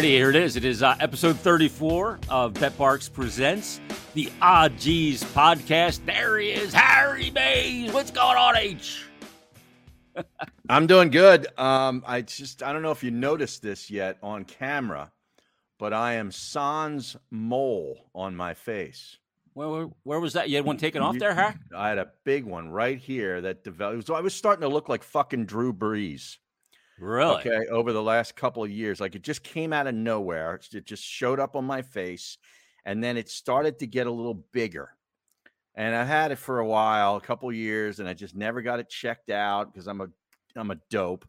righty, 0.00 0.16
here 0.16 0.30
it 0.30 0.36
is. 0.36 0.56
It 0.56 0.64
is 0.64 0.82
uh, 0.82 0.96
episode 0.98 1.38
34 1.38 2.20
of 2.30 2.54
BetParx 2.54 3.12
Presents 3.12 3.82
the 4.14 4.32
Odd 4.40 4.78
G's 4.78 5.22
podcast. 5.22 6.06
There 6.06 6.38
he 6.38 6.52
is, 6.52 6.72
Harry 6.72 7.30
Mayes. 7.30 7.92
What's 7.92 8.10
going 8.10 8.38
on, 8.38 8.56
H? 8.56 9.04
I'm 10.70 10.86
doing 10.86 11.10
good. 11.10 11.48
Um, 11.58 12.02
I 12.06 12.22
just 12.22 12.62
I 12.62 12.72
don't 12.72 12.80
know 12.80 12.92
if 12.92 13.04
you 13.04 13.10
noticed 13.10 13.60
this 13.60 13.90
yet 13.90 14.16
on 14.22 14.46
camera, 14.46 15.12
but 15.78 15.92
I 15.92 16.14
am 16.14 16.32
sans 16.32 17.18
mole 17.30 17.98
on 18.14 18.34
my 18.34 18.54
face. 18.54 19.18
Where, 19.52 19.68
where, 19.68 19.88
where 20.04 20.20
was 20.20 20.32
that? 20.32 20.48
You 20.48 20.56
had 20.56 20.64
one 20.64 20.78
taken 20.78 21.02
off 21.02 21.18
there, 21.18 21.34
huh? 21.34 21.52
I 21.76 21.90
had 21.90 21.98
a 21.98 22.08
big 22.24 22.46
one 22.46 22.70
right 22.70 22.96
here 22.98 23.42
that 23.42 23.64
developed. 23.64 24.06
So 24.06 24.14
I 24.14 24.22
was 24.22 24.32
starting 24.32 24.62
to 24.62 24.68
look 24.68 24.88
like 24.88 25.02
fucking 25.02 25.44
Drew 25.44 25.74
Brees. 25.74 26.38
Really? 27.00 27.40
Okay, 27.40 27.66
over 27.70 27.92
the 27.92 28.02
last 28.02 28.36
couple 28.36 28.62
of 28.62 28.70
years, 28.70 29.00
like 29.00 29.14
it 29.14 29.22
just 29.22 29.42
came 29.42 29.72
out 29.72 29.86
of 29.86 29.94
nowhere. 29.94 30.60
It 30.72 30.84
just 30.84 31.02
showed 31.02 31.40
up 31.40 31.56
on 31.56 31.64
my 31.64 31.80
face, 31.80 32.36
and 32.84 33.02
then 33.02 33.16
it 33.16 33.30
started 33.30 33.78
to 33.78 33.86
get 33.86 34.06
a 34.06 34.10
little 34.10 34.44
bigger. 34.52 34.90
And 35.74 35.94
I 35.94 36.04
had 36.04 36.30
it 36.30 36.36
for 36.36 36.58
a 36.58 36.66
while, 36.66 37.16
a 37.16 37.20
couple 37.20 37.50
years, 37.52 38.00
and 38.00 38.08
I 38.08 38.12
just 38.12 38.36
never 38.36 38.60
got 38.60 38.80
it 38.80 38.90
checked 38.90 39.30
out 39.30 39.72
because 39.72 39.86
I'm 39.86 40.02
a 40.02 40.08
I'm 40.54 40.70
a 40.70 40.76
dope. 40.90 41.24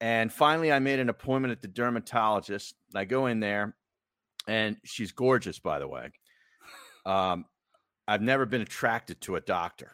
And 0.00 0.32
finally, 0.32 0.70
I 0.70 0.78
made 0.78 1.00
an 1.00 1.08
appointment 1.08 1.50
at 1.50 1.60
the 1.60 1.68
dermatologist. 1.68 2.74
I 2.94 3.04
go 3.04 3.26
in 3.26 3.40
there, 3.40 3.74
and 4.46 4.76
she's 4.84 5.10
gorgeous, 5.10 5.58
by 5.58 5.80
the 5.80 5.88
way. 5.88 6.10
Um, 7.04 7.46
I've 8.06 8.22
never 8.22 8.46
been 8.46 8.60
attracted 8.60 9.20
to 9.22 9.36
a 9.36 9.40
doctor. 9.40 9.90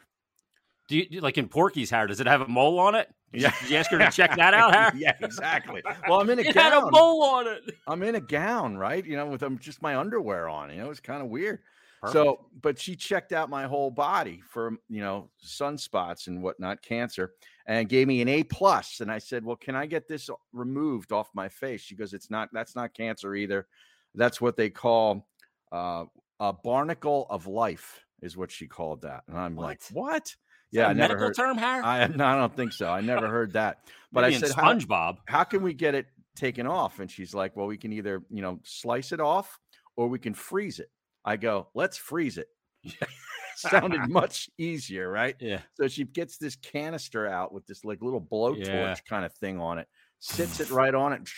Do 0.89 0.99
you 0.99 1.21
like 1.21 1.39
in 1.39 1.49
Porky's 1.49 1.91
hair? 1.91 2.07
Does 2.07 2.21
it 2.21 2.27
have 2.27 2.41
a 2.43 2.49
mole 2.49 2.80
on 2.80 2.97
it? 2.97 3.09
Yeah. 3.33 3.52
Did 3.61 3.70
you 3.70 3.77
ask 3.77 3.91
her 3.93 3.98
to 3.98 4.11
check 4.12 4.34
that 4.37 4.55
out, 4.55 4.74
Harry? 4.74 5.01
yeah, 5.02 5.13
exactly. 5.21 5.82
Well, 6.09 6.21
I'm 6.21 6.30
in 6.30 6.38
a 6.38 6.43
It 6.43 6.55
gown. 6.55 6.73
had 6.73 6.82
a 6.82 6.91
mole 6.91 7.23
on 7.23 7.46
it. 7.46 7.77
I'm 7.87 8.02
in 8.02 8.15
a 8.16 8.21
gown, 8.21 8.77
right? 8.77 9.05
You 9.05 9.16
know, 9.16 9.27
with 9.27 9.43
um, 9.43 9.59
just 9.59 9.82
my 9.82 9.96
underwear 9.96 10.49
on. 10.49 10.71
You 10.71 10.79
know, 10.82 10.91
it's 10.91 11.01
kind 11.01 11.23
of 11.23 11.29
weird. 11.29 11.60
Perfect. 12.01 12.13
So, 12.15 12.46
but 12.63 12.79
she 12.79 12.96
checked 12.96 13.32
out 13.32 13.51
my 13.51 13.65
whole 13.66 13.90
body 13.90 14.40
for 14.49 14.73
you 14.88 15.02
know 15.02 15.29
sunspots 15.45 16.29
and 16.29 16.43
whatnot, 16.43 16.80
cancer, 16.82 17.35
and 17.66 17.88
gave 17.90 18.09
me 18.09 18.23
an 18.23 18.29
A 18.29 18.43
plus. 18.43 19.01
And 19.01 19.13
I 19.13 19.18
said, 19.18 19.45
"Well, 19.45 19.57
can 19.57 19.74
I 19.77 19.85
get 19.85 20.09
this 20.09 20.30
removed 20.55 21.12
off 21.12 21.29
my 21.35 21.49
face?" 21.51 21.83
She 21.83 21.95
goes, 21.95 22.15
"It's 22.15 22.30
not. 22.30 22.49
That's 22.55 22.74
not 22.74 22.95
cancer 22.95 23.35
either. 23.35 23.66
That's 24.15 24.40
what 24.40 24.57
they 24.57 24.71
call 24.71 25.29
uh, 25.73 26.07
a 26.40 26.55
barnacle 26.55 27.27
of 27.29 27.46
life, 27.46 28.02
is 28.23 28.35
what 28.35 28.51
she 28.51 28.66
called 28.66 29.02
that." 29.02 29.24
And 29.29 29.37
I'm 29.37 29.55
like, 29.55 29.83
"What?" 29.93 30.35
Yeah, 30.73 30.88
I 30.88 30.90
a 30.90 30.95
never 30.95 31.15
medical 31.15 31.26
heard. 31.29 31.37
term, 31.37 31.59
Harry? 31.59 31.82
I 31.82 32.07
no, 32.16 32.24
I 32.24 32.35
don't 32.37 32.54
think 32.54 32.73
so. 32.73 32.88
I 32.88 33.01
never 33.01 33.29
heard 33.29 33.52
that. 33.54 33.88
But 34.13 34.24
I 34.24 34.29
Maybe 34.29 34.35
in 34.37 34.40
said, 34.49 34.57
how, 34.57 34.73
SpongeBob. 34.74 35.16
how 35.27 35.45
can 35.45 35.62
we 35.62 35.74
get 35.74 35.95
it 35.95 36.07
taken 36.37 36.66
off? 36.66 37.01
And 37.01 37.10
she's 37.10 37.35
like, 37.35 37.57
well, 37.57 37.66
we 37.66 37.77
can 37.77 37.93
either, 37.93 38.23
you 38.30 38.43
know, 38.43 38.60
slice 38.65 39.12
it 39.12 39.21
off 39.21 39.59
or 39.96 40.09
we 40.09 40.18
can 40.18 40.35
freeze 40.35 40.79
it. 40.80 40.90
I 41.24 41.37
go, 41.37 41.68
let's 41.74 41.96
freeze 41.96 42.38
it. 42.38 42.49
Sounded 43.57 44.09
much 44.09 44.49
easier, 44.59 45.10
right? 45.10 45.37
Yeah. 45.38 45.60
So 45.74 45.87
she 45.87 46.04
gets 46.04 46.38
this 46.38 46.57
canister 46.57 47.27
out 47.27 47.52
with 47.52 47.66
this 47.66 47.84
like 47.84 48.01
little 48.01 48.21
blowtorch 48.21 48.66
Yeah. 48.66 48.95
kind 49.09 49.24
of 49.24 49.34
thing 49.34 49.60
on 49.60 49.79
it, 49.79 49.87
sits 50.18 50.60
it 50.60 50.71
right 50.71 50.95
on 50.95 51.12
it, 51.12 51.29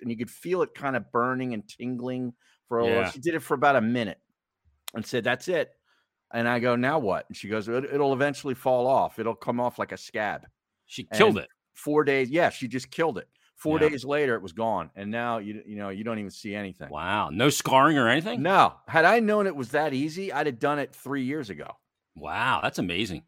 and 0.00 0.10
you 0.10 0.16
could 0.16 0.30
feel 0.30 0.62
it 0.62 0.74
kind 0.74 0.96
of 0.96 1.10
burning 1.12 1.52
and 1.52 1.68
tingling 1.68 2.32
for 2.68 2.80
a 2.80 2.86
Yeah. 2.86 3.02
while. 3.02 3.10
She 3.10 3.20
did 3.20 3.34
it 3.34 3.40
for 3.40 3.54
about 3.54 3.76
a 3.76 3.82
minute 3.82 4.18
and 4.94 5.04
said, 5.04 5.22
That's 5.24 5.48
it. 5.48 5.70
And 6.32 6.48
I 6.48 6.58
go, 6.58 6.74
Now 6.76 6.98
what? 6.98 7.26
And 7.28 7.36
she 7.36 7.48
goes, 7.48 7.68
"It- 7.68 7.84
It'll 7.84 8.12
eventually 8.12 8.54
fall 8.54 8.86
off. 8.86 9.18
It'll 9.18 9.34
come 9.34 9.60
off 9.60 9.78
like 9.78 9.92
a 9.92 9.96
scab 9.96 10.46
She 10.86 11.04
killed 11.04 11.36
And 11.36 11.44
it. 11.44 11.50
four 11.74 12.04
days. 12.04 12.30
Yeah, 12.30 12.50
she 12.50 12.68
just 12.68 12.90
killed 12.90 13.18
it. 13.18 13.28
Four 13.56 13.80
Yeah. 13.80 13.88
days 13.88 14.04
later, 14.04 14.34
it 14.34 14.42
was 14.42 14.52
gone, 14.52 14.90
and 14.96 15.10
now 15.10 15.38
you 15.38 15.62
you 15.64 15.76
know 15.76 15.88
you 15.90 16.02
don't 16.04 16.18
even 16.18 16.30
see 16.30 16.54
anything. 16.54 16.88
Wow. 16.90 17.30
No 17.30 17.48
scarring 17.50 17.96
or 17.96 18.08
anything? 18.08 18.42
No, 18.42 18.74
had 18.88 19.04
I 19.04 19.20
known 19.20 19.46
it 19.46 19.54
was 19.54 19.70
that 19.70 19.94
easy, 19.94 20.32
I'd 20.32 20.46
have 20.46 20.58
done 20.58 20.78
it 20.80 20.94
three 20.94 21.22
years 21.24 21.50
ago. 21.50 21.68
Wow, 22.16 22.60
that's 22.62 22.78
amazing. 22.80 23.22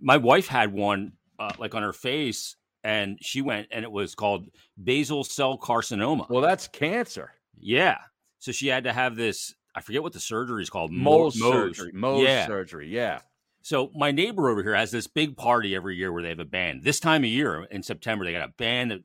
My 0.00 0.16
wife 0.16 0.46
had 0.46 0.72
one 0.72 1.12
uh, 1.38 1.50
like 1.58 1.74
on 1.74 1.82
her 1.82 1.92
face, 1.92 2.56
and 2.84 3.18
she 3.20 3.42
went, 3.42 3.68
and 3.72 3.84
it 3.84 3.90
was 3.90 4.14
called 4.14 4.48
basal 4.82 5.24
cell 5.24 5.58
carcinoma. 5.58 6.30
Well, 6.30 6.40
that's 6.42 6.68
cancer, 6.68 7.32
yeah, 7.58 7.98
so 8.38 8.52
she 8.52 8.68
had 8.68 8.84
to 8.84 8.92
have 8.92 9.16
this. 9.16 9.52
I 9.74 9.80
forget 9.80 10.02
what 10.02 10.12
the 10.12 10.20
surgery 10.20 10.62
is 10.62 10.70
called. 10.70 10.92
mole 10.92 11.30
surgery, 11.30 11.92
Mohs 11.92 12.22
Yeah. 12.24 12.46
surgery. 12.46 12.88
Yeah, 12.88 13.20
So 13.62 13.90
my 13.94 14.10
neighbor 14.10 14.48
over 14.50 14.62
here 14.62 14.74
has 14.74 14.90
this 14.90 15.06
big 15.06 15.36
party 15.36 15.74
every 15.74 15.96
year 15.96 16.12
where 16.12 16.22
they 16.22 16.28
have 16.30 16.38
a 16.40 16.44
band. 16.44 16.82
This 16.84 17.00
time 17.00 17.22
of 17.24 17.30
year 17.30 17.64
in 17.70 17.82
September, 17.82 18.24
they 18.24 18.32
got 18.32 18.48
a 18.48 18.52
band 18.58 18.90
that 18.90 19.00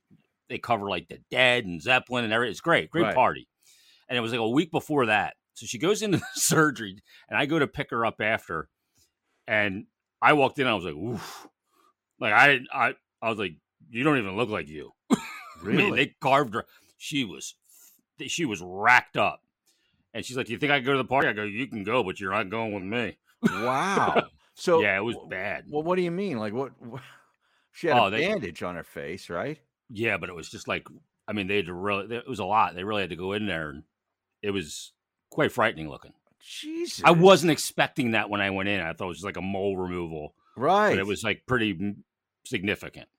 they 0.49 0.57
cover 0.57 0.89
like 0.89 1.07
the 1.07 1.19
Dead 1.31 1.65
and 1.65 1.81
Zeppelin 1.81 2.23
and 2.23 2.33
everything. 2.33 2.51
It's 2.51 2.61
great, 2.61 2.89
great 2.89 3.03
Right. 3.03 3.15
party. 3.15 3.47
And 4.09 4.17
it 4.17 4.21
was 4.21 4.31
like 4.31 4.39
a 4.41 4.49
week 4.49 4.71
before 4.71 5.05
that. 5.07 5.35
So 5.53 5.65
she 5.65 5.77
goes 5.77 6.01
into 6.01 6.17
the 6.17 6.25
surgery, 6.33 6.97
and 7.29 7.37
I 7.37 7.45
go 7.45 7.59
to 7.59 7.67
pick 7.67 7.89
her 7.91 8.05
up 8.05 8.19
after. 8.21 8.69
And 9.47 9.85
I 10.21 10.33
walked 10.33 10.59
in, 10.59 10.67
I 10.67 10.73
was 10.73 10.83
like, 10.85 10.95
oof. 10.95 11.47
Like 12.19 12.33
I 12.33 12.59
I 12.73 12.93
I 13.21 13.29
was 13.29 13.37
like, 13.39 13.53
you 13.89 14.03
don't 14.03 14.17
even 14.17 14.35
look 14.35 14.49
like 14.49 14.67
you. 14.67 14.91
I 15.11 15.15
mean, 15.63 15.77
really. 15.77 16.05
they 16.05 16.15
carved 16.19 16.53
her. 16.55 16.65
She 16.97 17.23
was 17.25 17.55
she 18.27 18.45
was 18.45 18.61
racked 18.61 19.17
up. 19.17 19.41
And 20.17 20.25
she's 20.25 20.35
like, 20.35 20.47
Do 20.47 20.51
you 20.53 20.57
think 20.57 20.71
I 20.71 20.79
can 20.79 20.85
go 20.85 20.93
to 20.93 20.97
the 20.97 21.05
party? 21.05 21.27
I 21.27 21.33
go, 21.33 21.43
You 21.43 21.67
can 21.67 21.83
go, 21.83 22.03
but 22.03 22.19
you're 22.19 22.31
not 22.31 22.49
going 22.49 22.73
with 22.73 22.83
me. 22.83 23.17
wow. 23.43 24.23
So 24.59 24.81
yeah, 24.81 24.97
it 24.97 25.03
was 25.03 25.15
bad. 25.29 25.65
Well, 25.69 25.83
what 25.83 25.97
do 25.97 26.01
you 26.01 26.09
mean? 26.09 26.39
Like 26.39 26.51
what? 26.51 26.71
what- 26.81 27.03
She 27.73 27.85
had 27.85 27.97
Oh, 27.99 28.05
a 28.07 28.09
they- 28.09 28.27
bandage 28.27 28.63
on 28.63 28.73
her 28.75 28.83
face, 28.83 29.29
right? 29.29 29.59
Yeah, 29.91 30.17
but 30.17 30.29
it 30.29 30.35
was 30.35 30.49
just 30.49 30.67
like 30.67 30.87
I 31.27 31.33
mean, 31.33 31.45
they 31.45 31.57
had 31.57 31.67
to 31.67 31.73
really. 31.73 32.15
It 32.15 32.27
was 32.27 32.39
a 32.39 32.45
lot. 32.45 32.73
They 32.73 32.83
really 32.83 33.01
had 33.03 33.11
to 33.11 33.15
go 33.15 33.33
in 33.33 33.45
there, 33.45 33.69
and 33.69 33.83
it 34.41 34.49
was 34.49 34.93
quite 35.29 35.51
frightening 35.51 35.89
looking. 35.89 36.13
Jesus. 36.39 37.03
I 37.05 37.11
wasn't 37.11 37.51
expecting 37.51 38.11
that 38.11 38.31
when 38.31 38.41
I 38.41 38.49
went 38.49 38.67
in. 38.69 38.79
I 38.81 38.93
thought 38.93 39.05
it 39.05 39.09
was 39.09 39.17
just 39.17 39.25
like 39.25 39.37
a 39.37 39.41
mole 39.41 39.77
removal, 39.77 40.33
right. 40.55 40.89
but 40.89 40.97
it 40.99 41.05
was 41.05 41.23
like 41.23 41.43
pretty 41.45 41.95
significant. 42.45 43.09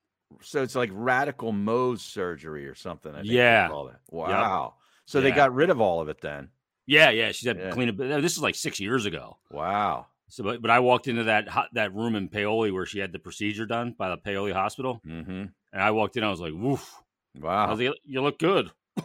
so 0.40 0.62
it's 0.62 0.74
like 0.74 0.90
radical 0.92 1.52
Mohs 1.52 2.00
surgery 2.00 2.66
or 2.66 2.74
something. 2.74 3.12
I 3.14 3.18
think 3.20 3.30
Yeah. 3.32 3.68
Wow. 4.10 4.74
So 5.06 5.20
they 5.20 5.30
got 5.30 5.54
rid 5.54 5.70
of 5.70 5.80
all 5.80 6.00
of 6.00 6.08
it 6.08 6.20
then. 6.20 6.48
Yeah, 6.90 7.10
yeah. 7.10 7.32
She 7.32 7.46
had 7.46 7.58
Yeah. 7.58 7.70
clean 7.70 7.90
up. 7.90 7.96
This 7.98 8.32
is 8.32 8.40
like 8.42 8.54
six 8.54 8.80
years 8.80 9.04
ago. 9.04 9.36
Wow. 9.50 10.06
So, 10.30 10.42
but, 10.42 10.60
but 10.62 10.70
I 10.70 10.80
walked 10.80 11.06
into 11.06 11.24
that 11.24 11.46
that 11.74 11.94
room 11.94 12.14
in 12.16 12.28
Paoli 12.28 12.70
where 12.70 12.86
she 12.86 12.98
had 12.98 13.12
the 13.12 13.18
procedure 13.18 13.66
done 13.66 13.94
by 13.96 14.08
the 14.10 14.16
Paoli 14.16 14.52
Hospital, 14.52 15.00
Mm-hmm. 15.06 15.30
and 15.30 15.52
I 15.82 15.90
walked 15.90 16.16
in. 16.16 16.24
I 16.24 16.30
was 16.30 16.40
like, 16.40 16.52
"Woof!" 16.54 16.94
I 17.36 17.44
Wow. 17.46 17.70
was 17.70 17.78
like, 17.80 17.94
"You 18.04 18.22
look 18.22 18.38
good." 18.38 18.70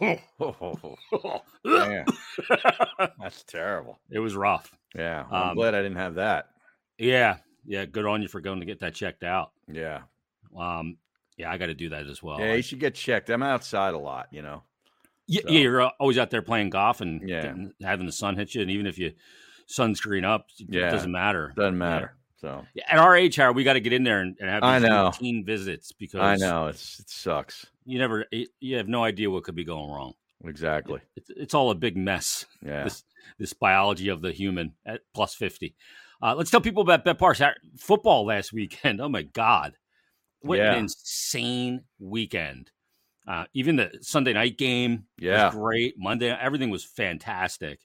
That's 1.64 3.42
terrible. 3.46 3.98
it 4.10 4.18
was 4.18 4.34
rough. 4.36 4.74
Yeah. 4.94 5.24
well, 5.30 5.42
I'm 5.42 5.48
Um, 5.50 5.56
glad 5.56 5.74
I 5.74 5.82
didn't 5.82 5.96
have 5.98 6.14
that. 6.16 6.48
Yeah, 6.98 7.36
yeah. 7.64 7.84
Good 7.86 8.06
on 8.06 8.22
you 8.22 8.28
for 8.28 8.40
going 8.40 8.60
to 8.60 8.66
get 8.66 8.80
that 8.80 8.94
checked 8.94 9.24
out. 9.24 9.52
Yeah. 9.70 10.02
Um, 10.56 10.96
yeah, 11.36 11.50
I 11.50 11.58
got 11.58 11.66
to 11.66 11.74
do 11.74 11.88
that 11.90 12.06
as 12.06 12.22
well. 12.22 12.38
yeah, 12.38 12.54
you 12.54 12.62
should 12.62 12.78
get 12.80 12.94
checked. 12.94 13.28
I'm 13.30 13.42
outside 13.42 13.94
a 13.94 13.98
lot, 13.98 14.28
you 14.30 14.42
know. 14.42 14.62
Yeah, 15.26 15.42
So- 15.42 15.48
yeah, 15.50 15.60
you're 15.60 15.82
uh, 15.82 15.90
always 15.98 16.18
out 16.18 16.30
there 16.30 16.42
playing 16.42 16.70
golf 16.70 17.00
and 17.00 17.26
Yeah. 17.28 17.42
getting- 17.42 17.72
having 17.82 18.06
the 18.06 18.12
sun 18.12 18.36
hit 18.36 18.54
you, 18.54 18.62
and 18.62 18.70
even 18.70 18.86
if 18.86 18.98
you 18.98 19.12
sunscreen 19.68 20.24
up, 20.24 20.48
it 20.58 20.66
Yeah. 20.70 20.90
doesn't 20.90 21.10
matter. 21.12 21.52
Doesn't 21.56 21.78
matter. 21.78 22.16
So 22.36 22.66
Yeah, 22.74 22.84
At 22.88 22.98
our 22.98 23.16
age, 23.16 23.36
Howard, 23.36 23.56
we 23.56 23.64
got 23.64 23.72
to 23.74 23.80
get 23.80 23.94
in 23.94 24.04
there 24.04 24.20
and, 24.20 24.36
and 24.38 24.50
have 24.50 24.62
I 24.62 24.78
know. 24.78 25.06
routine 25.06 25.44
visits 25.46 25.92
because 25.92 26.20
I 26.20 26.36
know 26.36 26.66
it's 26.66 27.00
it 27.00 27.08
sucks. 27.08 27.64
you 27.86 27.98
never, 27.98 28.26
you 28.60 28.76
have 28.76 28.86
no 28.88 29.02
idea 29.02 29.30
what 29.30 29.44
could 29.44 29.54
be 29.54 29.64
going 29.64 29.90
wrong. 29.90 30.12
Exactly. 30.44 31.00
It's, 31.16 31.30
it's 31.30 31.54
all 31.54 31.70
a 31.70 31.74
big 31.74 31.96
mess. 31.96 32.44
Yeah. 32.62 32.84
This 32.84 33.02
this 33.38 33.52
biology 33.54 34.08
of 34.08 34.20
the 34.20 34.30
human 34.32 34.74
at 34.84 35.00
plus 35.14 35.34
fifty. 35.34 35.74
Uh, 36.20 36.34
let's 36.34 36.50
tell 36.50 36.60
people 36.60 36.82
about 36.82 37.02
BetParx 37.06 37.54
football 37.78 38.26
last 38.26 38.52
weekend. 38.52 39.00
Oh 39.00 39.08
my 39.08 39.22
God, 39.22 39.78
what 40.40 40.58
Yeah. 40.58 40.72
an 40.74 40.80
insane 40.80 41.84
weekend! 41.98 42.70
Uh, 43.26 43.44
even 43.54 43.76
the 43.76 43.90
Sunday 44.02 44.32
night 44.34 44.58
game 44.58 45.04
Yeah. 45.18 45.46
was 45.46 45.54
great. 45.54 45.94
Monday, 45.96 46.28
everything 46.28 46.70
was 46.70 46.84
fantastic, 46.84 47.80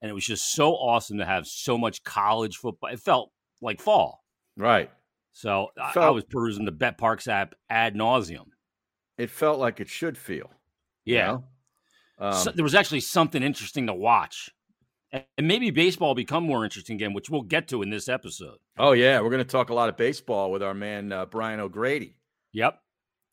and 0.00 0.10
it 0.10 0.14
was 0.14 0.24
just 0.24 0.52
so 0.52 0.72
awesome 0.72 1.18
to 1.18 1.26
have 1.26 1.46
so 1.46 1.76
much 1.76 2.02
college 2.02 2.56
football. 2.56 2.90
It 2.90 3.00
felt 3.00 3.30
like 3.60 3.80
fall. 3.80 4.24
Right. 4.56 4.90
So 5.32 5.68
I, 5.80 5.92
I 5.98 6.10
was 6.10 6.24
perusing 6.24 6.64
the 6.64 6.72
BetParx 6.72 7.28
app 7.28 7.54
ad 7.68 7.94
nauseum. 7.94 8.46
It 9.18 9.30
felt 9.30 9.58
like 9.58 9.80
it 9.80 9.88
should 9.88 10.16
feel. 10.18 10.50
you 11.04 11.16
Yeah, 11.16 11.26
know? 11.26 11.44
Um, 12.18 12.32
so, 12.32 12.50
there 12.50 12.64
was 12.64 12.74
actually 12.74 13.00
something 13.00 13.42
interesting 13.42 13.86
to 13.86 13.94
watch, 13.94 14.50
and, 15.12 15.24
and 15.38 15.46
maybe 15.46 15.70
baseball 15.70 16.08
will 16.08 16.14
become 16.14 16.44
more 16.44 16.64
interesting 16.64 16.96
again, 16.96 17.12
which 17.14 17.28
we'll 17.30 17.42
get 17.42 17.68
to 17.68 17.82
in 17.82 17.90
this 17.90 18.08
episode. 18.08 18.58
oh 18.78 18.92
yeah, 18.92 19.20
we're 19.20 19.30
going 19.30 19.44
to 19.44 19.50
talk 19.50 19.68
a 19.70 19.74
lot 19.74 19.88
of 19.90 19.96
baseball 19.98 20.50
with 20.50 20.62
our 20.62 20.74
man 20.74 21.12
uh, 21.12 21.26
Brian 21.26 21.60
O'Grady. 21.60 22.16
Yep, 22.52 22.80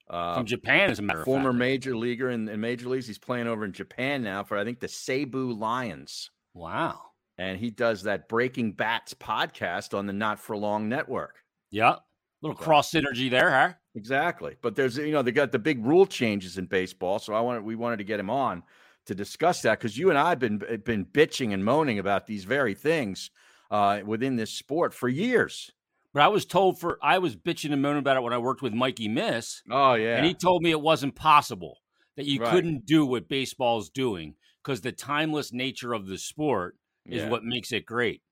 Uh, 0.09 0.35
from 0.35 0.45
Japan, 0.45 0.89
as 0.89 0.99
a 0.99 1.01
matter 1.01 1.19
of 1.19 1.25
former 1.25 1.51
major 1.51 1.95
leaguer 1.95 2.29
in, 2.29 2.47
in 2.47 2.59
major 2.61 2.87
leagues. 2.87 3.07
He's 3.07 3.17
playing 3.17 3.47
over 3.47 3.65
in 3.65 3.73
Japan 3.73 4.23
now 4.23 4.43
for 4.43 4.57
I 4.57 4.63
think 4.63 4.79
the 4.79 4.87
Seibu 4.87 5.57
Lions, 5.57 6.31
Wow. 6.53 7.01
and 7.37 7.59
he 7.59 7.69
does 7.69 8.03
that 8.03 8.29
Breaking 8.29 8.71
Bats 8.71 9.13
podcast 9.13 9.97
on 9.97 10.05
the 10.05 10.13
Not 10.13 10.39
for 10.39 10.55
Long 10.55 10.87
network. 10.87 11.43
Yeah, 11.71 11.97
little 12.41 12.55
cross 12.55 12.91
synergy 12.91 13.29
there, 13.29 13.51
huh? 13.51 13.73
Exactly, 13.95 14.55
but 14.61 14.75
there's 14.75 14.97
you 14.97 15.11
know 15.11 15.21
they 15.21 15.31
got 15.31 15.51
the 15.51 15.59
big 15.59 15.83
rule 15.85 16.05
changes 16.05 16.57
in 16.57 16.65
baseball, 16.67 17.19
so 17.19 17.33
I 17.33 17.41
wanted 17.41 17.63
we 17.63 17.75
wanted 17.75 17.97
to 17.97 18.03
get 18.05 18.19
him 18.19 18.29
on 18.29 18.63
to 19.07 19.15
discuss 19.15 19.61
that 19.63 19.79
because 19.79 19.97
you 19.97 20.09
and 20.09 20.17
I 20.17 20.29
have 20.29 20.39
been 20.39 20.59
been 20.85 21.05
bitching 21.05 21.53
and 21.53 21.65
moaning 21.65 21.99
about 21.99 22.27
these 22.27 22.43
very 22.45 22.75
things 22.75 23.31
uh, 23.71 24.01
within 24.05 24.35
this 24.35 24.51
sport 24.51 24.93
for 24.93 25.09
years. 25.09 25.71
But 26.17 26.23
I 26.23 26.29
was 26.29 26.45
told 26.47 26.79
for 26.79 26.97
I 26.99 27.19
was 27.19 27.35
bitching 27.35 27.71
and 27.71 27.79
moaning 27.79 27.99
about 27.99 28.17
it 28.17 28.23
when 28.23 28.33
I 28.33 28.39
worked 28.39 28.63
with 28.63 28.73
Mikey 28.73 29.07
Miss. 29.07 29.61
Oh 29.69 29.93
yeah, 29.93 30.17
and 30.17 30.25
he 30.25 30.33
told 30.33 30.63
me 30.63 30.71
it 30.71 30.81
wasn't 30.81 31.13
possible 31.15 31.77
that 32.15 32.25
you 32.25 32.39
Right. 32.41 32.49
couldn't 32.49 32.87
do 32.87 33.05
what 33.05 33.27
baseball's 33.29 33.91
doing 33.91 34.33
because 34.63 34.81
the 34.81 34.91
timeless 34.91 35.53
nature 35.53 35.93
of 35.93 36.07
the 36.07 36.17
sport 36.17 36.75
is 37.05 37.21
Yeah. 37.21 37.29
what 37.29 37.43
makes 37.43 37.71
it 37.71 37.85
great. 37.85 38.23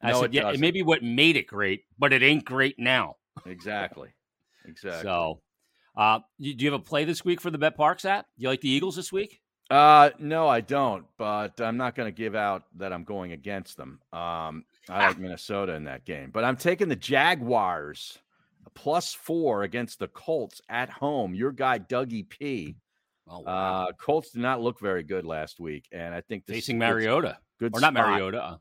I 0.00 0.12
No, 0.12 0.20
said, 0.20 0.32
it 0.32 0.34
yeah, 0.34 0.50
it 0.52 0.60
may 0.60 0.70
be 0.70 0.84
what 0.84 1.02
made 1.02 1.34
it 1.34 1.48
great, 1.48 1.86
but 1.98 2.12
it 2.12 2.22
ain't 2.22 2.44
great 2.44 2.78
now. 2.78 3.16
exactly, 3.44 4.10
exactly. 4.64 5.02
So, 5.02 5.42
uh, 5.96 6.20
you- 6.38 6.54
do 6.54 6.64
you 6.64 6.70
have 6.70 6.80
a 6.80 6.84
play 6.84 7.04
this 7.04 7.24
week 7.24 7.40
for 7.40 7.50
the 7.50 7.58
BetParx 7.58 8.04
app? 8.04 8.26
Do 8.38 8.42
You 8.44 8.48
like 8.48 8.60
the 8.60 8.68
Eagles 8.70 8.94
this 8.94 9.10
week? 9.12 9.40
Uh, 9.70 10.10
no, 10.20 10.46
I 10.46 10.60
don't. 10.60 11.04
But 11.16 11.60
I'm 11.60 11.78
not 11.78 11.96
going 11.96 12.06
to 12.06 12.16
give 12.16 12.36
out 12.36 12.62
that 12.76 12.92
I'm 12.92 13.02
going 13.02 13.32
against 13.32 13.76
them. 13.76 14.00
Um, 14.12 14.66
I 14.88 15.06
like 15.08 15.18
Minnesota 15.18 15.74
in 15.74 15.84
that 15.84 16.04
game, 16.04 16.30
but 16.32 16.44
I'm 16.44 16.56
taking 16.56 16.88
the 16.88 16.96
Jaguars 16.96 18.18
plus 18.74 19.14
four 19.14 19.62
against 19.62 19.98
the 19.98 20.08
Colts 20.08 20.60
at 20.68 20.90
home. 20.90 21.34
Your 21.34 21.52
guy 21.52 21.78
Dougie 21.78 22.28
P. 22.28 22.76
Oh, 23.28 23.40
wow. 23.40 23.84
Uh, 23.88 23.92
Colts 23.92 24.30
did 24.32 24.42
not 24.42 24.60
look 24.60 24.80
very 24.80 25.02
good 25.02 25.24
last 25.24 25.58
week, 25.58 25.86
and 25.92 26.14
I 26.14 26.20
think 26.20 26.44
this 26.46 26.56
facing 26.56 26.76
is 26.76 26.80
a 26.82 26.84
good- 26.86 26.94
Mariota 26.94 27.38
good 27.58 27.72
or 27.74 27.80
not. 27.80 27.94
Mariota? 27.94 28.42
uh, 28.42 28.56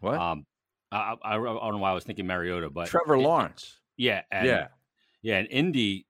What? 0.00 0.14
Um, 0.18 0.46
I, 0.92 1.14
I, 1.22 1.32
I 1.32 1.34
don't 1.36 1.72
know 1.72 1.78
why 1.78 1.90
I 1.90 1.94
was 1.94 2.04
thinking 2.04 2.26
Mariota, 2.26 2.70
but 2.70 2.86
Trevor 2.88 3.14
it- 3.16 3.20
Lawrence. 3.22 3.78
yeah, 3.96 4.22
and, 4.30 4.46
yeah, 4.46 4.68
yeah, 5.22 5.38
and 5.38 5.48
Indy. 5.50 6.06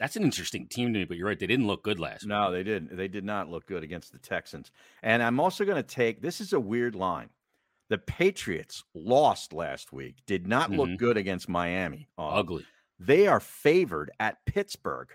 That's 0.00 0.16
an 0.16 0.24
interesting 0.24 0.66
team 0.66 0.92
to 0.92 0.98
me, 0.98 1.04
but 1.04 1.16
you're 1.16 1.28
right; 1.28 1.38
they 1.38 1.46
didn't 1.46 1.68
look 1.68 1.84
good 1.84 2.00
last. 2.00 2.22
week. 2.24 2.30
no, 2.30 2.50
they 2.50 2.64
didn't. 2.64 2.96
They 2.96 3.06
did 3.06 3.24
not 3.24 3.48
look 3.48 3.66
good 3.66 3.84
against 3.84 4.10
the 4.10 4.18
Texans. 4.18 4.72
And 5.00 5.22
I'm 5.22 5.38
also 5.38 5.64
going 5.64 5.76
to 5.76 5.82
take 5.84 6.20
this 6.20 6.40
is 6.40 6.52
a 6.52 6.58
weird 6.58 6.96
line. 6.96 7.28
The 7.92 7.98
Patriots 7.98 8.82
lost 8.94 9.52
last 9.52 9.92
week. 9.92 10.22
Did 10.24 10.46
not 10.46 10.70
look 10.70 10.88
Mhm. 10.88 10.96
good 10.96 11.18
against 11.18 11.46
Miami. 11.46 12.08
Uh, 12.16 12.28
Ugly. 12.36 12.64
They 12.98 13.26
are 13.26 13.38
favored 13.38 14.10
at 14.18 14.38
Pittsburgh. 14.46 15.10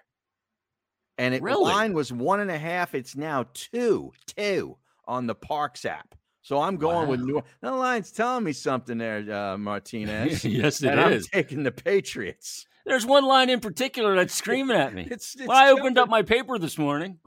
And 1.18 1.34
it 1.34 1.42
Really? 1.42 1.64
line 1.64 1.94
was 1.94 2.14
one 2.14 2.40
and 2.40 2.52
a 2.52 2.58
half. 2.60 2.94
It's 2.94 3.16
now 3.16 3.48
two, 3.56 4.12
two 4.28 4.78
on 5.08 5.26
the 5.26 5.34
Parx 5.34 5.86
app. 5.86 6.14
So 6.44 6.62
I'm 6.62 6.78
going 6.78 7.08
with 7.10 7.22
Wow. 7.22 7.26
New 7.26 7.44
The 7.62 7.72
line's 7.72 8.12
telling 8.12 8.44
me 8.44 8.54
something 8.54 9.00
there, 9.00 9.26
uh, 9.34 9.58
Martinez. 9.58 10.46
yes, 10.46 10.84
it 10.84 10.92
and 10.92 11.00
I'm 11.00 11.20
taking 11.34 11.64
the 11.64 11.72
Patriots. 11.72 12.68
There's 12.86 13.08
one 13.08 13.26
line 13.26 13.50
in 13.50 13.60
particular 13.60 14.16
that's 14.16 14.36
screaming 14.36 14.78
at 14.78 14.94
me. 14.94 15.08
It's, 15.10 15.34
it's 15.34 15.48
when 15.48 15.58
I 15.58 15.72
opened 15.72 15.98
up 15.98 16.10
my 16.10 16.22
paper 16.22 16.60
this 16.60 16.78
morning, 16.78 17.20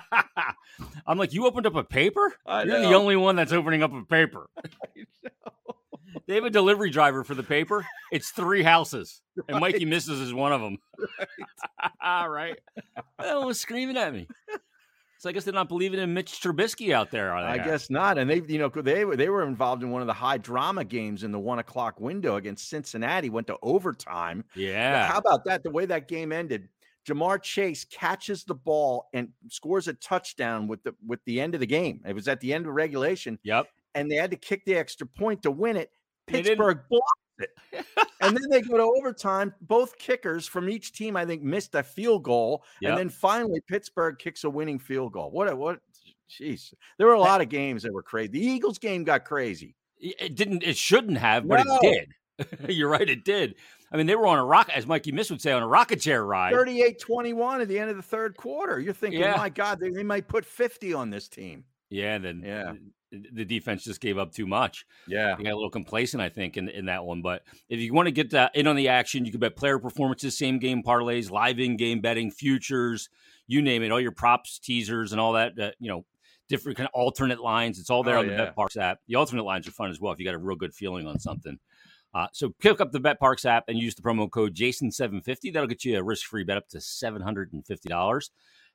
I'm 1.06 1.18
like, 1.18 1.32
"You 1.32 1.46
opened 1.46 1.66
up 1.66 1.74
a 1.74 1.84
paper? 1.84 2.32
I 2.46 2.64
You're 2.64 2.80
the 2.80 2.94
only 2.94 3.16
one 3.16 3.36
that's 3.36 3.52
opening 3.52 3.82
up 3.82 3.92
a 3.92 4.04
paper." 4.04 4.48
They 6.26 6.36
have 6.36 6.44
a 6.44 6.50
delivery 6.50 6.90
driver 6.90 7.24
for 7.24 7.34
the 7.34 7.42
paper. 7.42 7.86
It's 8.12 8.30
three 8.30 8.62
houses, 8.62 9.22
and 9.48 9.60
Mikey 9.60 9.84
misses 9.84 10.20
is 10.20 10.32
one 10.32 10.52
of 10.52 10.60
them. 10.60 10.78
Right. 12.02 12.26
right. 12.28 12.58
That 13.18 13.36
one 13.36 13.46
was 13.46 13.60
screaming 13.60 13.96
at 13.96 14.12
me. 14.12 14.28
So 15.18 15.28
I 15.28 15.32
guess 15.32 15.44
they're 15.44 15.54
not 15.54 15.68
believing 15.68 16.00
in 16.00 16.14
Mitch 16.14 16.40
Trubisky 16.40 16.92
out 16.92 17.12
there. 17.12 17.32
Are 17.32 17.42
they? 17.42 17.60
I 17.60 17.64
guess 17.64 17.90
not. 17.90 18.18
And 18.18 18.28
they, 18.28 18.42
you 18.48 18.58
know, 18.58 18.68
they 18.68 19.04
were 19.04 19.14
they 19.14 19.28
were 19.28 19.44
involved 19.44 19.82
in 19.82 19.90
one 19.90 20.00
of 20.00 20.08
the 20.08 20.12
high 20.12 20.38
drama 20.38 20.84
games 20.84 21.22
in 21.22 21.30
the 21.30 21.38
one 21.38 21.60
o'clock 21.60 22.00
window 22.00 22.36
against 22.36 22.68
Cincinnati. 22.68 23.30
Went 23.30 23.46
to 23.46 23.56
overtime. 23.62 24.44
Yeah. 24.56 25.06
How 25.06 25.18
about 25.18 25.44
that? 25.44 25.62
The 25.62 25.70
way 25.70 25.86
that 25.86 26.08
game 26.08 26.32
ended, 26.32 26.68
Ja'Marr 27.06 27.42
Chase 27.42 27.84
catches 27.84 28.44
the 28.44 28.54
ball 28.54 29.08
and 29.12 29.28
scores 29.48 29.88
a 29.88 29.94
touchdown 29.94 30.68
with 30.68 30.82
the 30.84 30.94
with 31.06 31.20
the 31.24 31.40
end 31.40 31.54
of 31.54 31.60
the 31.60 31.66
game. 31.66 32.00
It 32.06 32.14
was 32.14 32.28
at 32.28 32.40
the 32.40 32.52
end 32.54 32.66
of 32.66 32.72
regulation, 32.74 33.38
Yep. 33.42 33.66
and 33.94 34.10
they 34.10 34.16
had 34.16 34.30
to 34.30 34.36
kick 34.36 34.64
the 34.64 34.76
extra 34.76 35.06
point 35.06 35.42
to 35.42 35.50
win 35.50 35.76
it. 35.76 35.90
Pittsburgh 36.28 36.78
blocked 36.88 37.04
it, 37.38 37.50
and 38.20 38.36
then 38.36 38.48
they 38.50 38.60
go 38.62 38.76
to 38.76 38.84
overtime. 38.98 39.52
Both 39.62 39.98
kickers 39.98 40.46
from 40.46 40.68
each 40.70 40.92
team, 40.92 41.16
I 41.16 41.26
think, 41.26 41.42
missed 41.42 41.74
a 41.74 41.82
field 41.82 42.22
goal, 42.22 42.62
Yep. 42.80 42.90
and 42.90 42.98
then 42.98 43.08
finally 43.08 43.60
Pittsburgh 43.66 44.18
kicks 44.18 44.44
a 44.44 44.50
winning 44.50 44.78
field 44.78 45.12
goal. 45.12 45.30
What 45.32 45.50
a 45.50 45.56
what? 45.56 45.80
Jeez, 46.30 46.72
there 46.98 47.06
were 47.08 47.12
a 47.14 47.20
lot 47.20 47.40
of 47.40 47.48
games 47.48 47.82
that 47.82 47.92
were 47.92 48.02
crazy. 48.02 48.28
The 48.28 48.40
Eagles 48.40 48.78
game 48.78 49.04
got 49.04 49.24
crazy. 49.24 49.74
It 49.98 50.34
didn't. 50.36 50.62
It 50.62 50.76
shouldn't 50.76 51.18
have, 51.18 51.46
but 51.46 51.66
No. 51.66 51.78
it 51.82 52.08
did. 52.38 52.68
You're 52.70 52.88
right. 52.88 53.08
It 53.08 53.24
did. 53.24 53.56
I 53.92 53.96
mean, 53.96 54.06
they 54.06 54.16
were 54.16 54.26
on 54.26 54.38
a 54.38 54.44
rock, 54.44 54.70
as 54.74 54.86
Mikey 54.86 55.12
Miss 55.12 55.30
would 55.30 55.40
say, 55.42 55.52
on 55.52 55.62
a 55.62 55.68
rocket 55.68 56.00
chair 56.00 56.24
ride. 56.24 56.54
38-21 56.54 57.60
at 57.62 57.68
the 57.68 57.78
end 57.78 57.90
of 57.90 57.96
the 57.96 58.02
third 58.02 58.36
quarter. 58.36 58.80
You're 58.80 58.92
thinking, 58.94 59.20
Yeah. 59.20 59.36
my 59.36 59.48
God, 59.50 59.78
they, 59.80 59.90
they 59.90 60.02
might 60.02 60.28
put 60.28 60.44
50 60.44 60.94
on 60.94 61.10
this 61.10 61.28
team. 61.28 61.64
Yeah. 61.90 62.14
And 62.14 62.24
then 62.24 62.42
Yeah. 62.44 62.72
the, 63.10 63.28
the 63.32 63.44
defense 63.44 63.84
just 63.84 64.00
gave 64.00 64.16
up 64.18 64.32
too 64.32 64.46
much. 64.46 64.86
Yeah. 65.06 65.34
They 65.36 65.44
got 65.44 65.52
a 65.52 65.56
little 65.56 65.70
complacent, 65.70 66.22
I 66.22 66.30
think, 66.30 66.56
in 66.56 66.68
in 66.70 66.86
that 66.86 67.04
one. 67.04 67.20
But 67.22 67.42
if 67.68 67.80
you 67.80 67.92
want 67.92 68.06
to 68.06 68.12
get 68.12 68.30
that 68.30 68.56
in 68.56 68.66
on 68.66 68.76
the 68.76 68.88
action, 68.88 69.24
you 69.26 69.30
can 69.30 69.40
bet 69.40 69.56
player 69.56 69.78
performances, 69.78 70.38
same 70.38 70.58
game 70.58 70.82
parlays, 70.82 71.30
live 71.30 71.58
in 71.60 71.76
game 71.76 72.00
betting, 72.00 72.30
futures, 72.30 73.10
you 73.46 73.60
name 73.60 73.82
it, 73.82 73.92
all 73.92 74.00
your 74.00 74.12
props, 74.12 74.58
teasers, 74.58 75.12
and 75.12 75.20
all 75.20 75.34
that. 75.34 75.58
Uh, 75.58 75.70
you 75.78 75.90
know, 75.90 76.06
different 76.48 76.78
kind 76.78 76.86
of 76.88 76.94
alternate 76.94 77.40
lines. 77.40 77.78
It's 77.78 77.90
all 77.90 78.02
there 78.02 78.16
Oh, 78.16 78.20
on 78.20 78.26
the 78.26 78.32
yeah. 78.32 78.50
BetParx 78.56 78.76
app. 78.78 79.00
The 79.06 79.16
alternate 79.16 79.44
lines 79.44 79.68
are 79.68 79.72
fun 79.72 79.90
as 79.90 80.00
well 80.00 80.12
if 80.12 80.18
you 80.18 80.24
got 80.24 80.34
a 80.34 80.38
real 80.38 80.56
good 80.56 80.74
feeling 80.74 81.06
on 81.06 81.18
something. 81.18 81.58
Uh, 82.14 82.26
so 82.32 82.50
pick 82.60 82.80
up 82.80 82.92
the 82.92 83.00
BetParx 83.00 83.44
app 83.46 83.64
and 83.68 83.78
use 83.78 83.94
the 83.94 84.02
promo 84.02 84.30
code 84.30 84.54
Jason750. 84.54 85.52
That'll 85.52 85.66
get 85.66 85.84
you 85.84 85.98
a 85.98 86.02
risk 86.02 86.26
free 86.26 86.44
bet 86.44 86.56
up 86.58 86.68
to 86.70 86.78
$750. 86.78 88.30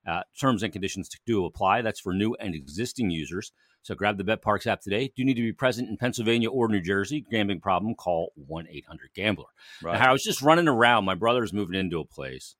Uh, 0.08 0.22
terms 0.40 0.64
and 0.64 0.72
conditions 0.72 1.10
to 1.10 1.20
do 1.26 1.46
apply. 1.46 1.82
That's 1.82 2.00
for 2.00 2.14
new 2.14 2.34
and 2.40 2.56
existing 2.56 3.10
users. 3.12 3.52
So 3.84 3.94
grab 3.94 4.18
the 4.18 4.24
BetParx 4.24 4.66
app 4.66 4.82
today. 4.82 5.08
Do 5.08 5.14
you 5.18 5.26
need 5.26 5.36
to 5.36 5.42
be 5.42 5.52
present 5.54 5.90
in 5.90 5.98
Pennsylvania 5.98 6.50
or 6.50 6.68
New 6.68 6.82
Jersey? 6.82 7.26
Gambling 7.30 7.60
problem? 7.62 7.94
Call 7.96 8.32
1 8.36 8.68
800 8.70 9.10
Gambler. 9.14 9.46
Right. 9.82 10.00
Now, 10.00 10.10
I 10.10 10.12
was 10.14 10.24
just 10.24 10.42
running 10.42 10.68
around. 10.68 11.06
My 11.06 11.16
brother's 11.16 11.54
moving 11.54 11.76
into 11.80 12.00
a 12.00 12.06
place. 12.06 12.56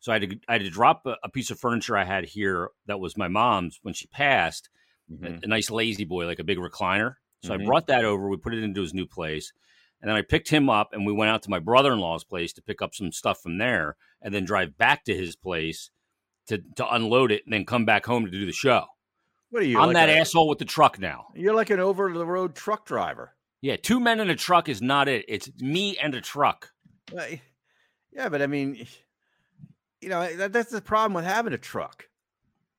So 0.00 0.12
I 0.12 0.18
had 0.18 0.30
to, 0.30 0.38
I 0.48 0.52
had 0.54 0.62
to 0.62 0.70
drop 0.70 1.04
a, 1.06 1.16
a 1.24 1.28
piece 1.28 1.50
of 1.50 1.58
furniture 1.60 1.96
I 1.96 2.04
had 2.04 2.24
here 2.24 2.70
that 2.86 3.00
was 3.00 3.16
my 3.16 3.28
mom's 3.28 3.80
when 3.82 3.94
she 3.94 4.06
passed, 4.08 4.68
a- 5.10 5.14
Mhm. 5.26 5.44
a, 5.44 5.46
nice 5.46 5.70
lazy 5.70 6.04
boy, 6.04 6.26
like 6.26 6.38
a 6.38 6.44
big 6.44 6.58
recliner. 6.58 7.16
So 7.42 7.50
Mhm. 7.54 7.62
I 7.62 7.64
brought 7.66 7.86
that 7.88 8.04
over. 8.04 8.28
We 8.28 8.36
put 8.36 8.54
it 8.54 8.62
into 8.62 8.80
his 8.80 8.94
new 8.94 9.06
place. 9.06 9.52
And 10.00 10.08
then 10.08 10.16
I 10.16 10.22
picked 10.22 10.48
him 10.48 10.70
up 10.70 10.92
and 10.92 11.04
we 11.04 11.12
went 11.12 11.30
out 11.30 11.42
to 11.42 11.50
my 11.50 11.58
brother 11.58 11.92
in 11.92 11.98
law's 11.98 12.24
place 12.24 12.52
to 12.54 12.62
pick 12.62 12.80
up 12.82 12.94
some 12.94 13.10
stuff 13.12 13.42
from 13.42 13.58
there 13.58 13.96
and 14.22 14.32
then 14.32 14.44
drive 14.44 14.78
back 14.78 15.04
to 15.04 15.14
his 15.14 15.34
place 15.36 15.90
to, 16.46 16.58
to 16.76 16.94
unload 16.94 17.32
it 17.32 17.42
and 17.44 17.52
then 17.52 17.64
come 17.64 17.84
back 17.84 18.06
home 18.06 18.24
to 18.24 18.30
do 18.30 18.46
the 18.46 18.52
show. 18.52 18.84
What 19.50 19.62
are 19.62 19.66
you? 19.66 19.78
I'm 19.78 19.88
like 19.88 19.94
that 19.94 20.08
a- 20.08 20.18
asshole 20.18 20.48
with 20.48 20.58
the 20.58 20.64
truck 20.64 20.98
now. 20.98 21.26
You're 21.34 21.54
like 21.54 21.70
an 21.70 21.80
over 21.80 22.12
the 22.12 22.26
road 22.26 22.54
truck 22.54 22.86
driver. 22.86 23.34
Yeah, 23.60 23.76
two 23.76 23.98
men 23.98 24.20
in 24.20 24.30
a 24.30 24.36
truck 24.36 24.68
is 24.68 24.80
not 24.80 25.08
it. 25.08 25.24
It's 25.26 25.50
me 25.58 25.96
and 25.96 26.14
a 26.14 26.20
truck. 26.20 26.70
Well, 27.12 27.26
Yeah, 28.12 28.28
but 28.28 28.40
I 28.40 28.46
mean, 28.46 28.86
you 30.00 30.08
know, 30.10 30.32
that, 30.36 30.52
that's 30.52 30.70
the 30.70 30.80
problem 30.80 31.14
with 31.14 31.24
having 31.24 31.52
a 31.52 31.58
truck. 31.58 32.08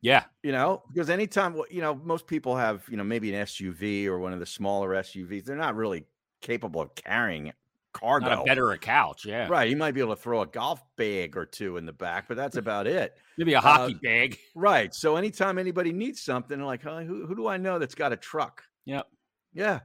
Yeah, 0.01 0.23
You 0.43 0.53
know, 0.53 0.83
because 0.93 1.09
anytime 1.09 1.59
you 1.69 1.81
know, 1.81 1.93
most 1.93 2.25
people 2.27 2.55
have 2.55 2.85
you 2.89 2.95
know 2.95 3.03
maybe 3.03 3.33
an 3.33 3.45
SUV 3.45 4.05
or 4.05 4.17
one 4.17 4.31
of 4.31 4.39
the 4.39 4.45
smaller 4.45 4.91
SUVs. 4.91 5.43
They're 5.43 5.57
not 5.57 5.75
really 5.75 6.05
capable 6.41 6.81
of 6.81 6.95
carrying 6.95 7.53
cargo. 7.93 8.29
not 8.29 8.41
a 8.41 8.43
bed 8.45 8.57
or 8.57 8.71
a 8.71 8.77
couch. 8.77 9.25
Yeah, 9.25 9.47
Right. 9.47 9.69
You 9.69 9.75
might 9.75 9.93
be 9.93 10.01
able 10.01 10.15
to 10.15 10.21
throw 10.21 10.41
a 10.41 10.47
golf 10.47 10.81
bag 10.95 11.35
or 11.37 11.45
two 11.45 11.77
in 11.77 11.85
the 11.85 11.93
back, 11.93 12.27
but 12.27 12.37
that's 12.37 12.57
about 12.57 12.87
it. 12.87 13.17
maybe 13.37 13.53
a 13.53 13.59
uh, 13.59 13.61
hockey 13.61 13.95
bag. 13.95 14.37
Right. 14.55 14.93
So 14.93 15.15
anytime 15.15 15.57
anybody 15.57 15.91
needs 15.91 16.21
something, 16.21 16.57
they're 16.57 16.65
like, 16.65 16.83
huh, 16.83 17.01
who, 17.01 17.25
who 17.25 17.35
do 17.35 17.47
I 17.47 17.57
know 17.57 17.79
that's 17.79 17.95
got 17.95 18.13
a 18.13 18.17
truck? 18.17 18.63
Yep. 18.85 19.07
Yeah. 19.53 19.79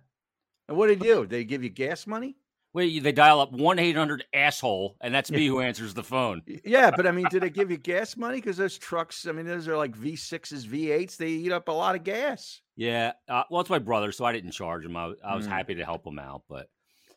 And 0.69 0.77
what 0.77 0.89
do 0.89 0.97
they 0.97 1.05
do? 1.05 1.27
They 1.27 1.45
give 1.45 1.63
you 1.63 1.71
gas 1.71 2.07
money? 2.07 2.37
Wait, 2.75 3.03
they 3.05 3.13
dial 3.13 3.41
up 3.41 3.53
one 3.53 3.79
eight 3.79 3.97
hundred 3.97 4.25
asshole, 4.35 4.97
and 5.01 5.15
that's 5.15 5.31
me 5.31 5.47
who 5.47 5.61
answers 5.61 5.95
the 5.95 6.03
phone. 6.03 6.43
Yeah, 6.65 6.91
but 6.91 7.07
I 7.07 7.13
mean, 7.13 7.27
do 7.31 7.39
they 7.41 7.49
give 7.51 7.71
you 7.71 7.77
gas 7.77 8.17
money? 8.17 8.39
Because 8.39 8.57
those 8.57 8.77
trucks, 8.77 9.27
I 9.29 9.33
mean, 9.33 9.47
those 9.47 9.69
are 9.69 9.77
like 9.77 9.97
V6s, 9.97 10.67
V8s. 10.67 11.17
They 11.17 11.29
eat 11.29 11.53
up 11.53 11.69
a 11.69 11.73
lot 11.73 11.95
of 11.95 12.03
gas. 12.05 12.61
Yeah, 12.77 13.13
uh, 13.29 13.45
well, 13.51 13.61
it's 13.61 13.71
my 13.71 13.79
brother, 13.79 14.11
so 14.11 14.25
I 14.25 14.33
didn't 14.33 14.51
charge 14.51 14.85
him. 14.85 14.97
I, 14.97 15.07
was- 15.07 15.19
I 15.25 15.37
was 15.37 15.47
Mm. 15.47 15.51
happy 15.51 15.75
to 15.77 15.85
help 15.85 16.05
him 16.05 16.19
out, 16.19 16.43
but 16.49 16.67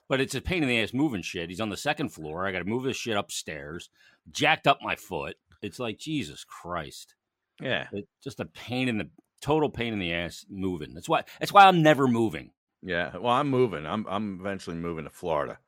but 0.07 0.21
it's 0.21 0.35
a 0.35 0.41
pain 0.41 0.61
in 0.63 0.69
the 0.69 0.79
ass 0.79 0.93
moving 0.93 1.21
shit. 1.23 1.49
He's 1.49 1.59
on 1.59 1.69
the 1.69 1.75
second 1.75 2.09
floor. 2.09 2.45
I 2.47 2.51
got 2.51 2.59
to 2.59 2.65
move 2.65 2.83
his 2.85 2.95
shit 2.95 3.17
upstairs. 3.17 3.89
Jacked 4.31 4.67
up 4.67 4.77
my 4.81 4.95
foot. 4.95 5.35
It's 5.61 5.79
like 5.79 5.97
Jesus 5.97 6.45
Christ. 6.45 7.15
Yeah. 7.59 7.87
It's 7.91 8.07
just 8.23 8.39
a 8.39 8.45
pain 8.45 8.87
in 8.87 8.99
the 8.99 9.09
total 9.41 9.69
pain 9.69 9.91
in 9.91 9.99
the 9.99 10.13
ass 10.13 10.45
moving. 10.49 10.93
That's 10.93 11.09
why. 11.09 11.23
That's 11.39 11.51
why 11.51 11.65
I'm 11.65 11.81
never 11.81 12.07
moving. 12.07 12.51
Yeah. 12.81 13.15
Well, 13.17 13.33
I'm 13.33 13.49
moving. 13.49 13.85
I'm 13.85 14.05
I'm 14.07 14.39
eventually 14.39 14.75
moving 14.75 15.05
to 15.05 15.09
Florida. 15.09 15.59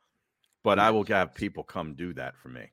But 0.64 0.78
I 0.80 0.92
will 0.92 1.06
have 1.06 1.34
people 1.34 1.64
come 1.64 1.94
do 1.96 2.14
that 2.14 2.36
for 2.38 2.50
me. 2.50 2.72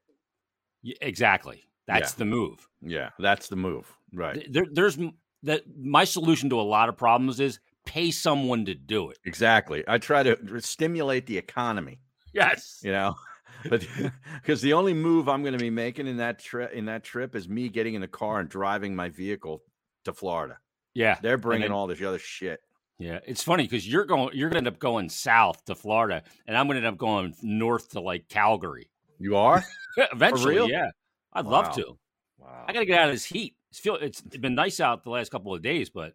Yeah, 0.82 0.96
exactly. 1.00 1.62
That's 1.86 2.12
Yeah. 2.12 2.18
the 2.18 2.24
move. 2.24 2.68
Yeah, 2.82 3.10
that's 3.18 3.48
the 3.48 3.56
move. 3.56 3.92
Right. 4.12 4.44
There, 4.52 4.66
there's 4.70 4.98
that. 5.44 5.62
My 5.78 6.04
solution 6.04 6.50
to 6.50 6.60
a 6.60 6.62
lot 6.62 6.88
of 6.88 6.96
problems 6.96 7.38
is 7.40 7.60
pay 7.84 8.10
someone 8.10 8.64
to 8.64 8.74
do 8.74 9.10
it. 9.10 9.18
Exactly. 9.24 9.84
I 9.86 9.98
try 9.98 10.22
to 10.24 10.60
stimulate 10.60 11.26
the 11.26 11.38
economy, 11.38 12.00
Yes. 12.32 12.80
you 12.82 12.92
know. 12.92 13.14
But 13.70 13.86
because 14.34 14.60
the 14.60 14.74
only 14.74 14.92
move 14.92 15.28
I'm 15.28 15.42
going 15.42 15.54
to 15.54 15.58
be 15.58 15.70
making 15.70 16.06
in 16.06 16.18
that 16.18 16.38
trip 16.38 16.72
in 16.72 16.84
that 16.84 17.02
trip 17.04 17.34
is 17.34 17.48
me 17.48 17.68
getting 17.68 17.94
in 17.94 18.00
the 18.00 18.06
car 18.08 18.38
and 18.38 18.48
driving 18.48 18.94
my 18.94 19.08
vehicle 19.08 19.62
to 20.04 20.12
Florida. 20.12 20.58
Yeah, 20.94 21.18
They're 21.22 21.38
bringing 21.38 21.62
then- 21.68 21.72
all 21.72 21.86
this 21.86 22.02
other 22.02 22.18
shit. 22.18 22.60
Yeah. 22.98 23.20
It's 23.26 23.42
funny 23.42 23.64
because 23.64 23.86
you're 23.88 24.04
going, 24.04 24.30
you're 24.34 24.48
going 24.48 24.62
to 24.64 24.68
end 24.68 24.74
up 24.74 24.78
going 24.80 25.08
south 25.08 25.64
to 25.66 25.74
Florida, 25.74 26.22
and 26.46 26.56
I'm 26.56 26.66
going 26.66 26.80
to 26.80 26.86
end 26.86 26.94
up 26.94 26.98
going 26.98 27.34
north 27.42 27.90
to 27.90 28.00
like 28.00 28.28
Calgary. 28.28 28.88
You 29.18 29.36
are? 29.36 29.64
Eventually, 30.12 30.54
real? 30.56 30.68
yeah. 30.68 30.90
I'd 31.32 31.44
Wow. 31.46 31.50
love 31.50 31.74
to. 31.76 31.98
Wow. 32.38 32.64
I 32.68 32.72
got 32.72 32.80
to 32.80 32.86
get 32.86 32.98
out 33.00 33.08
of 33.08 33.14
this 33.14 33.24
heat. 33.24 33.54
It's 33.70 33.80
feel 33.80 33.96
it's 33.96 34.20
been 34.22 34.54
nice 34.54 34.80
out 34.80 35.02
the 35.04 35.10
last 35.10 35.30
couple 35.30 35.54
of 35.54 35.62
days, 35.62 35.90
but 35.90 36.14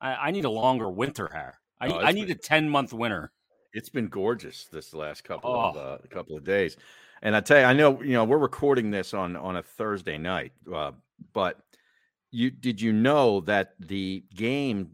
I, 0.00 0.14
I 0.14 0.30
need 0.30 0.44
a 0.44 0.50
longer 0.50 0.88
winter 0.90 1.28
here. 1.32 1.54
I 1.80 1.86
Oh, 1.88 1.98
need, 1.98 2.04
I 2.04 2.12
need 2.12 2.28
been- 2.28 2.36
a 2.36 2.40
ten 2.40 2.68
month 2.68 2.92
winter. 2.92 3.32
It's 3.74 3.88
been 3.90 4.08
gorgeous 4.08 4.66
this 4.72 4.94
last 4.94 5.24
couple 5.24 5.54
of 5.54 5.76
Oh. 5.76 5.80
uh, 5.80 5.98
couple 6.08 6.36
of 6.36 6.44
days, 6.44 6.76
and 7.22 7.36
I 7.36 7.40
tell 7.40 7.58
you, 7.58 7.64
I 7.64 7.74
know 7.74 8.00
you 8.02 8.12
know 8.14 8.24
we're 8.24 8.38
recording 8.38 8.90
this 8.90 9.12
on 9.12 9.36
on 9.36 9.56
a 9.56 9.62
Thursday 9.62 10.16
night, 10.16 10.52
uh, 10.74 10.92
but 11.34 11.58
you 12.30 12.50
did 12.50 12.80
you 12.80 12.92
know 12.92 13.40
that 13.42 13.74
the 13.78 14.24
game 14.34 14.92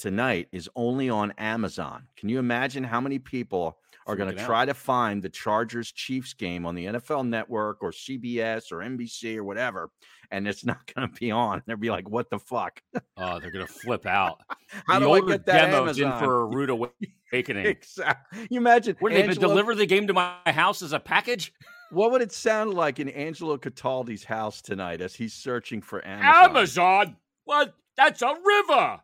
tonight 0.00 0.48
is 0.50 0.68
only 0.74 1.10
on 1.10 1.32
Amazon? 1.38 2.08
Can 2.16 2.28
you 2.28 2.38
imagine 2.38 2.82
how 2.82 3.00
many 3.00 3.18
people 3.18 3.78
are 4.06 4.16
going 4.16 4.34
to 4.34 4.40
out. 4.40 4.46
try 4.46 4.64
to 4.64 4.74
find 4.74 5.22
the 5.22 5.28
Chargers 5.28 5.92
Chiefs 5.92 6.34
game 6.34 6.66
on 6.66 6.74
the 6.74 6.86
NFL 6.86 7.26
Network 7.26 7.82
or 7.82 7.92
CBS 7.92 8.72
or 8.72 8.78
NBC 8.78 9.36
or 9.36 9.44
whatever, 9.44 9.90
and 10.30 10.48
it's 10.48 10.64
not 10.66 10.92
going 10.92 11.08
to 11.08 11.20
be 11.20 11.30
on? 11.30 11.62
They'll 11.66 11.76
be 11.76 11.90
like, 11.90 12.08
"What 12.08 12.30
the 12.30 12.38
fuck? 12.38 12.82
Oh, 13.16 13.38
they're 13.38 13.50
gonna 13.50 13.66
flip 13.66 14.06
out. 14.06 14.40
How 14.86 14.98
the 14.98 15.06
do 15.06 15.12
I 15.12 15.20
older 15.20 15.32
get 15.32 15.46
that 15.46 15.70
demo's 15.70 15.98
in 15.98 16.08
Amazon?" 16.08 16.24
for 16.24 16.42
a 16.42 16.46
rude 16.46 16.70
awakening. 17.32 17.66
Exactly. 17.66 18.46
You 18.50 18.58
imagine 18.58 18.96
What 18.98 19.12
did 19.12 19.30
they 19.30 19.34
deliver 19.34 19.74
the 19.74 19.86
game 19.86 20.06
to 20.06 20.12
my 20.12 20.34
house 20.46 20.82
as 20.82 20.92
a 20.92 21.00
package? 21.00 21.52
What 21.90 22.12
would 22.12 22.22
it 22.22 22.32
sound 22.32 22.74
like 22.74 23.00
in 23.00 23.08
Angelo 23.08 23.58
Cataldi's 23.58 24.22
house 24.24 24.62
tonight 24.62 25.00
as 25.00 25.14
he's 25.14 25.34
searching 25.34 25.82
for 25.82 26.06
Amazon? 26.06 26.50
Amazon? 26.50 27.16
What? 27.44 27.74
That's 27.96 28.22
a 28.22 28.32
river. 28.44 29.00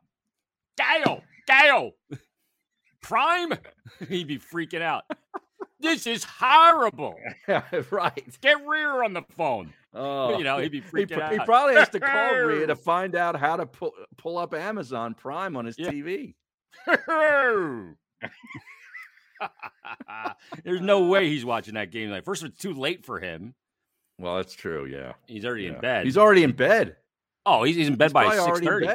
Dale, 0.76 1.22
Dale. 1.46 1.92
Prime? 3.02 3.52
He'd 4.08 4.26
be 4.28 4.38
freaking 4.38 4.82
out. 4.82 5.04
This 5.78 6.06
is 6.06 6.24
horrible. 6.24 7.14
Right. 7.90 8.40
Get 8.40 8.66
Rhea 8.66 8.88
on 8.88 9.12
the 9.12 9.22
phone. 9.36 9.74
Oh, 9.92 10.38
You 10.38 10.42
know, 10.42 10.56
he'd 10.58 10.72
be 10.72 10.80
he, 10.80 10.86
freaking 10.86 11.30
he 11.30 11.38
out. 11.38 11.44
probably 11.44 11.74
has 11.74 11.90
to 11.90 12.00
call 12.00 12.34
Rhea 12.34 12.66
to 12.66 12.74
find 12.74 13.14
out 13.14 13.36
how 13.38 13.56
to 13.56 13.66
pull, 13.66 13.92
pull 14.16 14.38
up 14.38 14.54
Amazon 14.54 15.12
Prime 15.14 15.54
on 15.54 15.66
his 15.66 15.78
Yeah. 15.78 15.90
TV. 15.90 16.34
There's 20.64 20.80
no 20.80 21.06
way 21.06 21.28
he's 21.28 21.44
watching 21.44 21.74
that 21.74 21.90
game. 21.90 22.10
Like, 22.10 22.24
first, 22.24 22.42
it's 22.42 22.58
too 22.58 22.72
late 22.72 23.04
for 23.04 23.20
him. 23.20 23.54
Well, 24.18 24.36
that's 24.36 24.54
true. 24.54 24.86
Yeah. 24.86 25.12
He's 25.26 25.44
already 25.44 25.64
Yeah. 25.64 25.74
in 25.74 25.80
bed. 25.80 26.04
He's 26.06 26.16
already 26.18 26.42
in 26.42 26.52
bed. 26.52 26.96
oh, 27.44 27.64
he's, 27.64 27.76
he's 27.76 27.88
in 27.88 27.96
bed 27.96 28.06
He's 28.06 28.12
by 28.14 28.36
six 28.36 28.60
thirty. 28.60 28.86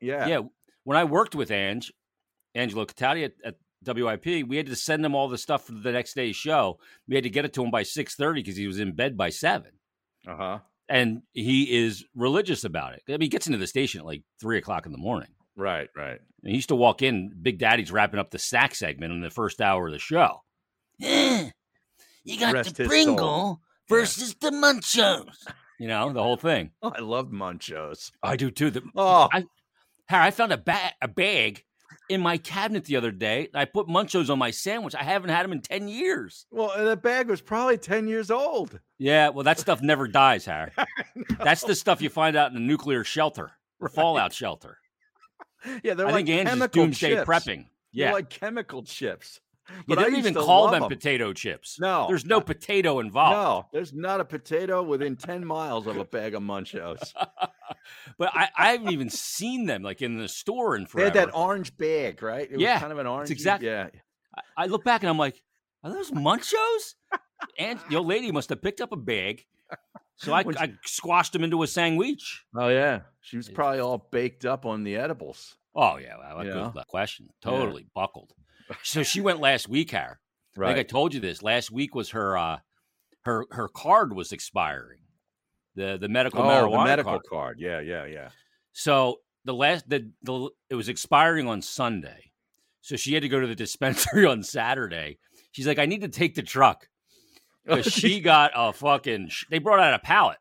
Yeah. 0.00 0.26
Yeah. 0.26 0.40
When 0.84 0.96
I 0.96 1.04
worked 1.04 1.34
with 1.34 1.50
Ange, 1.50 1.92
Angelo 2.54 2.84
Cataldi 2.84 3.24
at, 3.24 3.32
at 3.44 3.56
WIP, 3.96 4.46
we 4.48 4.56
had 4.56 4.66
to 4.66 4.76
send 4.76 5.04
him 5.04 5.14
all 5.14 5.28
the 5.28 5.38
stuff 5.38 5.64
for 5.66 5.72
the 5.72 5.92
next 5.92 6.14
day's 6.14 6.36
show. 6.36 6.78
We 7.08 7.14
had 7.14 7.24
to 7.24 7.30
get 7.30 7.44
it 7.44 7.52
to 7.54 7.64
him 7.64 7.70
by 7.70 7.82
six 7.82 8.14
thirty 8.14 8.42
because 8.42 8.56
he 8.56 8.66
was 8.66 8.78
in 8.80 8.92
bed 8.92 9.16
by 9.16 9.30
seven. 9.30 9.72
Uh 10.26 10.36
huh. 10.36 10.58
And 10.88 11.22
he 11.32 11.78
is 11.84 12.04
religious 12.16 12.64
about 12.64 12.94
it. 12.94 13.02
I 13.08 13.12
mean, 13.12 13.20
he 13.22 13.28
gets 13.28 13.46
into 13.46 13.58
the 13.58 13.66
station 13.66 14.00
at 14.00 14.06
like 14.06 14.22
three 14.40 14.58
o'clock 14.58 14.86
in 14.86 14.92
the 14.92 14.98
morning. 14.98 15.30
Right. 15.56 15.88
Right. 15.96 16.18
And 16.42 16.50
he 16.50 16.54
used 16.54 16.68
to 16.70 16.74
walk 16.76 17.00
in, 17.02 17.32
Big 17.40 17.58
Daddy's 17.58 17.92
wrapping 17.92 18.18
up 18.18 18.30
the 18.30 18.38
sack 18.38 18.74
segment 18.74 19.12
in 19.12 19.20
the 19.20 19.30
first 19.30 19.60
hour 19.60 19.86
of 19.86 19.92
the 19.92 19.98
show. 20.00 20.42
Eh, 21.00 21.50
you 22.24 22.40
got 22.40 22.52
Rest 22.54 22.76
the 22.76 22.86
Pringle 22.86 23.16
soul. 23.16 23.60
versus 23.88 24.34
the 24.40 24.50
Munchos. 24.50 25.28
You 25.78 25.88
know, 25.88 26.12
the 26.12 26.22
whole 26.22 26.36
thing. 26.36 26.70
Oh, 26.82 26.92
I 26.96 27.00
love 27.00 27.28
Munchos. 27.30 28.10
I 28.22 28.36
do 28.36 28.50
too. 28.50 28.70
The, 28.70 28.82
Oh, 28.96 29.28
I- 29.32 29.44
Harry, 30.10 30.26
I 30.26 30.30
found 30.30 30.52
a, 30.52 30.58
ba- 30.58 30.92
a 31.00 31.08
bag 31.08 31.64
in 32.08 32.20
my 32.20 32.36
cabinet 32.38 32.84
the 32.84 32.96
other 32.96 33.10
day. 33.12 33.48
I 33.54 33.64
put 33.64 33.86
Munchos 33.86 34.28
on 34.30 34.38
my 34.38 34.50
sandwich. 34.50 34.94
I 34.94 35.04
haven't 35.04 35.30
had 35.30 35.44
them 35.44 35.52
in 35.52 35.60
10 35.60 35.86
years. 35.88 36.46
well, 36.50 36.72
the 36.84 36.96
bag 36.96 37.28
was 37.28 37.40
probably 37.40 37.78
10 37.78 38.08
years 38.08 38.30
old. 38.30 38.78
Yeah, 38.98 39.28
well, 39.30 39.44
that 39.44 39.58
stuff 39.60 39.80
never 39.82 40.08
dies, 40.08 40.44
Harry. 40.46 40.72
That's 41.38 41.62
the 41.62 41.74
stuff 41.74 42.02
you 42.02 42.08
find 42.10 42.36
out 42.36 42.50
in 42.50 42.56
a 42.56 42.60
nuclear 42.60 43.04
shelter, 43.04 43.52
or 43.80 43.88
fallout 43.88 44.32
shelter. 44.32 44.76
Yeah, 45.84 45.92
they're 45.92 46.06
I 46.06 46.12
like 46.12 46.24
think 46.26 46.48
Angie's 46.48 46.68
doomsday 46.70 47.10
chips. 47.16 47.28
prepping. 47.28 47.66
They're 47.92 48.06
Yeah. 48.06 48.12
like 48.14 48.30
chemical 48.30 48.82
chips. 48.82 49.40
Yeah, 49.76 49.82
But 49.88 49.94
they 49.96 50.02
don't 50.04 50.16
even 50.16 50.34
call 50.34 50.64
them, 50.70 50.74
them 50.80 50.82
'em. 50.84 50.88
potato 50.88 51.32
chips. 51.32 51.78
No, 51.80 52.06
There's 52.08 52.24
no 52.24 52.40
potato 52.40 53.00
involved. 53.00 53.32
No, 53.32 53.66
there's 53.72 53.92
not 53.92 54.20
a 54.20 54.24
potato 54.24 54.82
within 54.82 55.16
10 55.16 55.44
miles 55.44 55.86
of 55.86 55.96
a 55.96 56.04
bag 56.04 56.34
of 56.34 56.42
Munchos. 56.42 57.12
but 58.18 58.30
I, 58.34 58.48
I 58.56 58.68
haven't 58.72 58.92
even 58.92 59.10
seen 59.10 59.66
them 59.66 59.82
like 59.82 60.02
in 60.02 60.18
the 60.18 60.28
store 60.28 60.76
in 60.76 60.86
forever. 60.86 61.10
They 61.10 61.18
had 61.18 61.28
that 61.28 61.34
orange 61.34 61.76
bag, 61.76 62.22
right? 62.22 62.42
It 62.50 62.52
was 62.52 62.60
Yeah, 62.62 62.78
kind 62.80 62.92
of 62.92 62.98
an 62.98 63.06
orange. 63.06 63.30
Exactly. 63.30 63.68
Yeah. 63.68 63.88
I, 64.36 64.64
I 64.64 64.66
look 64.66 64.84
back 64.84 65.02
and 65.02 65.10
I'm 65.10 65.18
like, 65.18 65.40
are 65.82 65.90
those 65.90 66.10
Munchos? 66.10 66.94
and 67.58 67.78
the 67.88 67.96
old 67.96 68.06
lady 68.06 68.30
must 68.32 68.48
have 68.50 68.62
picked 68.62 68.80
up 68.80 68.92
a 68.92 68.96
bag. 68.96 69.44
So 70.16 70.34
I, 70.34 70.44
I 70.58 70.72
squashed 70.84 71.32
them 71.32 71.42
into 71.44 71.62
a 71.62 71.66
sandwich. 71.66 72.44
Oh, 72.54 72.68
yeah. 72.68 73.00
She 73.22 73.38
was 73.38 73.48
probably 73.48 73.80
all 73.80 74.06
baked 74.10 74.44
up 74.44 74.66
on 74.66 74.84
the 74.84 74.96
edibles. 74.96 75.56
Oh 75.74 75.96
yeah, 75.98 76.16
well, 76.18 76.36
that 76.38 76.46
You 76.46 76.52
goes 76.52 76.60
know? 76.62 76.66
without 76.68 76.88
question. 76.88 77.28
Yeah. 77.44 77.50
Totally 77.52 77.86
buckled. 77.94 78.32
So 78.82 79.02
she 79.02 79.20
went 79.20 79.40
last 79.40 79.68
week, 79.68 79.92
Har. 79.92 80.20
I 80.58 80.66
think 80.66 80.78
I 80.78 80.82
told 80.82 81.14
you 81.14 81.20
this. 81.20 81.42
Last 81.42 81.70
week 81.70 81.94
was 81.94 82.10
her 82.10 82.36
uh 82.36 82.58
her 83.22 83.46
her 83.50 83.68
card 83.68 84.14
was 84.14 84.32
expiring. 84.32 85.00
The 85.74 85.98
the 86.00 86.08
medical 86.08 86.42
oh, 86.42 86.44
marijuana 86.44 86.84
the 86.84 86.84
medical 86.84 87.12
card. 87.12 87.26
card. 87.30 87.60
Yeah, 87.60 87.80
yeah, 87.80 88.06
yeah. 88.06 88.28
So 88.72 89.20
the 89.44 89.54
last 89.54 89.88
the, 89.88 90.10
the 90.22 90.50
it 90.68 90.74
was 90.74 90.88
expiring 90.88 91.48
on 91.48 91.62
Sunday. 91.62 92.32
So 92.80 92.96
she 92.96 93.14
had 93.14 93.22
to 93.22 93.28
go 93.28 93.40
to 93.40 93.46
the 93.46 93.54
dispensary 93.66 94.26
on 94.26 94.42
Saturday. 94.42 95.18
She's 95.52 95.66
like, 95.66 95.78
I 95.78 95.86
need 95.86 96.02
to 96.02 96.08
take 96.08 96.34
the 96.34 96.42
truck. 96.42 96.86
Because 97.62 97.92
she 97.92 98.20
got 98.20 98.52
a 98.56 98.72
fucking 98.72 99.30
they 99.50 99.58
brought 99.58 99.80
out 99.80 99.92
a 99.92 99.98
pallet. 99.98 100.38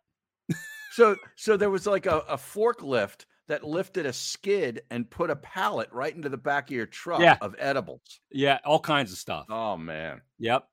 so, 0.93 1.17
so 1.35 1.57
there 1.57 1.69
was 1.69 1.85
like 1.85 2.05
a, 2.05 2.19
a 2.29 2.37
forklift 2.37 3.25
that 3.49 3.63
lifted 3.65 4.05
a 4.05 4.13
skid 4.13 4.81
and 4.89 5.09
put 5.09 5.29
a 5.29 5.35
pallet 5.35 5.89
right 5.91 6.15
into 6.15 6.29
the 6.29 6.37
back 6.37 6.69
of 6.69 6.75
your 6.75 6.85
truck 6.85 7.19
Yeah. 7.19 7.37
of 7.41 7.55
edibles. 7.59 8.21
Yeah, 8.31 8.59
all 8.63 8.79
kinds 8.79 9.11
of 9.11 9.17
stuff. 9.17 9.45
Oh 9.49 9.75
man. 9.75 10.21
Yep. 10.39 10.65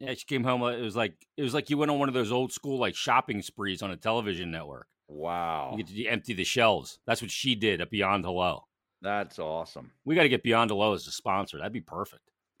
Yeah, 0.00 0.12
she 0.12 0.26
came 0.26 0.44
home. 0.44 0.62
uh, 0.62 0.72
It 0.72 0.82
was 0.82 0.94
like 0.94 1.14
it 1.38 1.42
was 1.42 1.54
like 1.54 1.70
you 1.70 1.78
went 1.78 1.90
on 1.90 1.98
one 1.98 2.08
of 2.08 2.14
those 2.14 2.30
old 2.32 2.52
school 2.52 2.78
like 2.78 2.94
shopping 2.94 3.40
sprees 3.40 3.80
on 3.82 3.90
a 3.90 3.96
television 3.96 4.50
network. 4.50 4.86
Wow. 5.08 5.70
You 5.76 5.82
get 5.84 5.94
to 5.94 6.06
empty 6.06 6.34
the 6.34 6.44
shelves. 6.44 6.98
That's 7.06 7.22
what 7.22 7.30
she 7.30 7.54
did 7.54 7.80
at 7.80 7.90
Beyond 7.90 8.24
Hello. 8.24 8.64
That's 9.02 9.38
awesome. 9.38 9.92
We 10.04 10.14
got 10.16 10.24
to 10.24 10.28
get 10.28 10.42
Beyond 10.42 10.70
Hello 10.70 10.92
as 10.94 11.06
a 11.06 11.12
sponsor. 11.12 11.58
That'd 11.58 11.72
be 11.72 11.80
perfect. 11.80 12.22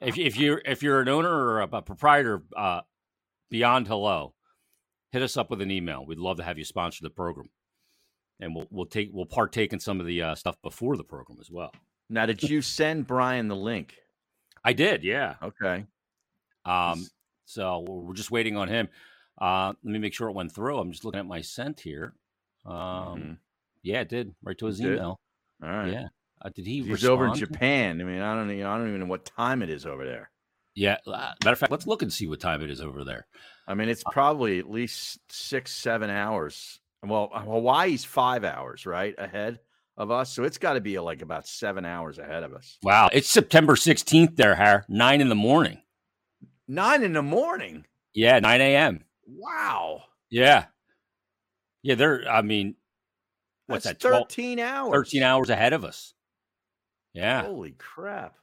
if 0.00 0.18
if 0.18 0.36
you're 0.38 0.60
if 0.64 0.82
you're 0.82 1.00
an 1.00 1.08
owner 1.08 1.30
or 1.30 1.60
a, 1.60 1.68
a 1.70 1.82
proprietor, 1.82 2.42
uh, 2.56 2.80
Beyond 3.50 3.86
Hello, 3.86 4.34
hit 5.12 5.22
us 5.22 5.36
up 5.36 5.50
with 5.50 5.60
an 5.60 5.70
email. 5.70 6.04
We'd 6.06 6.18
love 6.18 6.38
to 6.38 6.42
have 6.42 6.58
you 6.58 6.64
sponsor 6.64 7.00
the 7.02 7.10
program, 7.10 7.46
and 8.40 8.54
we'll 8.54 8.66
we'll 8.70 8.86
take 8.86 9.10
we'll 9.12 9.26
partake 9.26 9.72
in 9.72 9.80
some 9.80 10.00
of 10.00 10.06
the 10.06 10.22
uh, 10.22 10.34
stuff 10.34 10.56
before 10.62 10.96
the 10.96 11.04
program 11.04 11.38
as 11.40 11.50
well. 11.50 11.72
now, 12.08 12.26
did 12.26 12.42
you 12.42 12.62
send 12.62 13.06
Brian 13.06 13.48
the 13.48 13.56
link? 13.56 13.94
I 14.64 14.72
did, 14.72 15.04
yeah. 15.04 15.36
Okay. 15.42 15.84
Um, 16.64 17.06
so 17.44 17.84
we're 17.88 18.14
just 18.14 18.30
waiting 18.30 18.56
on 18.56 18.68
him. 18.68 18.88
Uh, 19.38 19.74
let 19.84 19.92
me 19.92 19.98
make 19.98 20.14
sure 20.14 20.28
it 20.28 20.32
went 20.34 20.52
through. 20.52 20.78
I'm 20.78 20.90
just 20.90 21.04
looking 21.04 21.20
at 21.20 21.26
my 21.26 21.40
sent 21.40 21.80
here. 21.80 22.14
Um, 22.64 22.74
Mhm. 22.74 23.38
yeah, 23.82 24.00
it 24.00 24.08
did 24.08 24.34
right 24.42 24.58
to 24.58 24.66
his 24.66 24.80
It 24.80 24.84
did? 24.84 24.92
email. 24.94 25.20
All 25.62 25.68
right. 25.68 25.92
Yeah. 25.92 26.08
Uh, 26.42 26.48
did 26.50 26.66
he? 26.66 26.82
He's 26.82 27.04
over 27.04 27.26
in? 27.28 27.34
Japan. 27.34 28.00
I 28.00 28.04
mean, 28.04 28.20
I 28.20 28.34
don't, 28.34 28.48
know, 28.48 28.68
I 28.70 28.76
don't 28.76 28.88
even 28.88 29.00
know 29.00 29.06
what 29.06 29.24
time 29.24 29.62
it 29.62 29.70
is 29.70 29.86
over 29.86 30.04
there. 30.04 30.30
Yeah. 30.74 30.98
uh, 31.06 31.32
matter 31.44 31.52
of 31.52 31.58
fact, 31.58 31.70
let's 31.72 31.86
look 31.86 32.02
and 32.02 32.12
see 32.12 32.26
what 32.26 32.40
time 32.40 32.60
it 32.62 32.70
is 32.70 32.80
over 32.80 33.04
there. 33.04 33.26
I 33.68 33.74
mean, 33.74 33.88
it's 33.88 34.04
probably 34.10 34.58
at 34.58 34.68
least 34.70 35.20
six, 35.32 35.72
seven 35.72 36.10
hours. 36.10 36.80
Well, 37.08 37.30
Hawaii's 37.32 38.04
five 38.04 38.44
hours, 38.44 38.86
right, 38.86 39.14
ahead 39.18 39.60
of 39.96 40.10
us. 40.10 40.32
So 40.32 40.44
it's 40.44 40.58
got 40.58 40.74
to 40.74 40.80
be 40.80 40.98
like 40.98 41.22
about 41.22 41.46
seven 41.46 41.84
hours 41.84 42.18
ahead 42.18 42.42
of 42.42 42.52
us. 42.52 42.78
Wow, 42.82 43.10
it's 43.12 43.30
September 43.30 43.74
16th 43.74 44.36
there, 44.36 44.54
Har. 44.54 44.84
Nine 44.88 45.20
in 45.20 45.28
the 45.28 45.34
morning. 45.34 45.82
Nine 46.68 47.02
in 47.02 47.12
the 47.12 47.22
morning. 47.22 47.86
Yeah, 48.12 48.38
9 48.40 48.60
a.m. 48.60 49.04
Wow. 49.26 50.02
Yeah. 50.30 50.66
Yeah, 51.82 51.94
they're, 51.94 52.28
I 52.28 52.42
mean, 52.42 52.74
what's 53.66 53.84
That's 53.84 54.02
that? 54.02 54.08
12, 54.08 54.28
13 54.28 54.58
hours. 54.58 54.92
13 54.92 55.22
hours 55.22 55.50
ahead 55.50 55.72
of 55.72 55.84
us. 55.84 56.14
Yeah. 57.12 57.42
Holy 57.42 57.72
crap. 57.78 58.34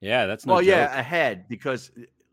Yeah, 0.00 0.26
that's 0.26 0.44
no 0.44 0.54
well, 0.54 0.62
yeah, 0.62 0.98
ahead 0.98 1.48
because 1.48 1.90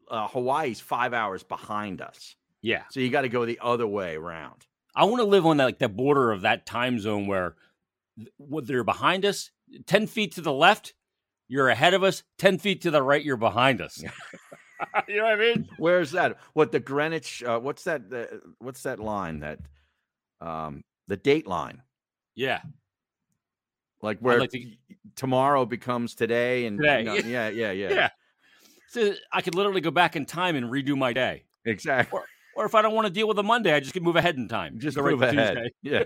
uh, 0.09 0.27
Hawaii's 0.27 0.79
five 0.79 1.13
hours 1.13 1.43
behind 1.43 2.01
us. 2.01 2.35
Yeah. 2.61 2.83
So 2.89 2.99
you 2.99 3.09
got 3.09 3.21
to 3.21 3.29
go 3.29 3.45
the 3.45 3.59
other 3.61 3.87
way 3.87 4.15
around. 4.15 4.65
I 4.95 5.05
want 5.05 5.17
to 5.21 5.25
live 5.27 5.45
on 5.45 5.57
that, 5.57 5.65
like 5.65 5.79
the 5.79 5.89
border 5.89 6.31
of 6.31 6.41
that 6.41 6.65
time 6.65 6.99
zone 6.99 7.27
where 7.27 7.55
what 8.37 8.67
they're 8.67 8.83
behind 8.83 9.25
us, 9.25 9.49
10 9.87 10.07
feet 10.07 10.33
to 10.35 10.41
the 10.41 10.53
left, 10.53 10.93
you're 11.47 11.69
ahead 11.69 11.93
of 11.93 12.03
us, 12.03 12.23
10 12.37 12.59
feet 12.59 12.81
to 12.81 12.91
the 12.91 13.01
right, 13.01 13.23
you're 13.23 13.37
behind 13.37 13.81
us. 13.81 14.01
you 15.07 15.17
know 15.17 15.23
what 15.23 15.33
I 15.33 15.35
mean? 15.35 15.69
Where's 15.77 16.11
that? 16.11 16.37
What 16.53 16.71
the 16.71 16.79
Greenwich? 16.79 17.43
Uh, 17.43 17.59
what's 17.59 17.83
that? 17.85 18.01
Uh, 18.13 18.37
what's 18.59 18.83
that 18.83 18.99
line 18.99 19.39
that? 19.39 19.59
Um, 20.41 20.83
the 21.07 21.17
date 21.17 21.47
line? 21.47 21.81
Yeah. 22.35 22.61
like 24.01 24.19
where 24.19 24.39
like 24.39 24.51
to- 24.51 24.75
tomorrow 25.15 25.65
becomes 25.65 26.15
today, 26.15 26.65
and 26.65 26.77
you 26.77 27.03
know- 27.03 27.13
yeah, 27.25 27.49
yeah, 27.49 27.71
yeah, 27.71 27.89
Yeah. 27.89 28.09
So 28.89 29.13
I 29.31 29.41
could 29.41 29.55
literally 29.55 29.81
go 29.81 29.89
back 29.91 30.15
in 30.15 30.25
time 30.25 30.55
and 30.55 30.67
redo 30.67 30.95
my 30.95 31.13
day. 31.13 31.45
exactly. 31.65 32.19
Or 32.19 32.25
if 32.57 32.75
I 32.75 32.81
don't 32.81 32.93
want 32.95 33.07
to 33.07 33.13
deal 33.13 33.27
with 33.27 33.37
a 33.39 33.43
Monday, 33.43 33.73
I 33.73 33.79
just 33.79 33.93
can 33.93 34.03
move 34.03 34.15
ahead 34.15 34.35
in 34.37 34.47
time. 34.47 34.79
Just 34.79 34.97
right 34.97 35.11
move 35.11 35.21
to 35.21 35.27
ahead. 35.29 35.55
Tuesday. 35.57 35.71
Yeah, 35.81 36.03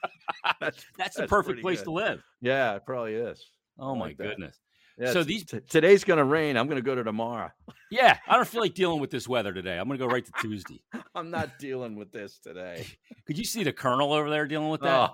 that's 0.60 0.84
That's 0.96 1.14
the 1.16 1.22
That's 1.22 1.30
perfect 1.30 1.60
place 1.60 1.78
good. 1.80 1.84
to 1.84 1.90
live. 1.92 2.22
yeah, 2.40 2.76
it 2.76 2.84
probably 2.86 3.14
is. 3.14 3.44
Oh 3.78 3.94
my 3.94 4.08
that. 4.08 4.16
goodness. 4.18 4.58
Yeah, 4.98 5.12
So 5.12 5.22
these- 5.22 5.44
t- 5.44 5.60
today's 5.68 6.04
gonna 6.04 6.24
rain. 6.24 6.56
I'm 6.58 6.68
gonna 6.68 6.82
go 6.82 6.94
to 6.94 7.02
tomorrow. 7.02 7.50
Yeah, 7.90 8.18
I 8.28 8.36
don't 8.36 8.46
feel 8.46 8.60
like 8.60 8.74
dealing 8.74 9.00
with 9.00 9.10
this 9.10 9.26
weather 9.26 9.52
today. 9.52 9.76
I'm 9.78 9.88
going 9.88 9.98
to 9.98 10.06
go 10.06 10.12
right 10.12 10.24
to 10.24 10.30
Tuesday. 10.40 10.80
I'm 11.16 11.28
not 11.30 11.58
dealing 11.58 11.96
with 11.96 12.12
this 12.12 12.38
today. 12.38 12.86
Could 13.26 13.36
you 13.36 13.44
see 13.44 13.64
the 13.64 13.72
colonel 13.72 14.12
over 14.12 14.30
there 14.30 14.46
dealing 14.46 14.68
with 14.68 14.82
that? 14.82 15.10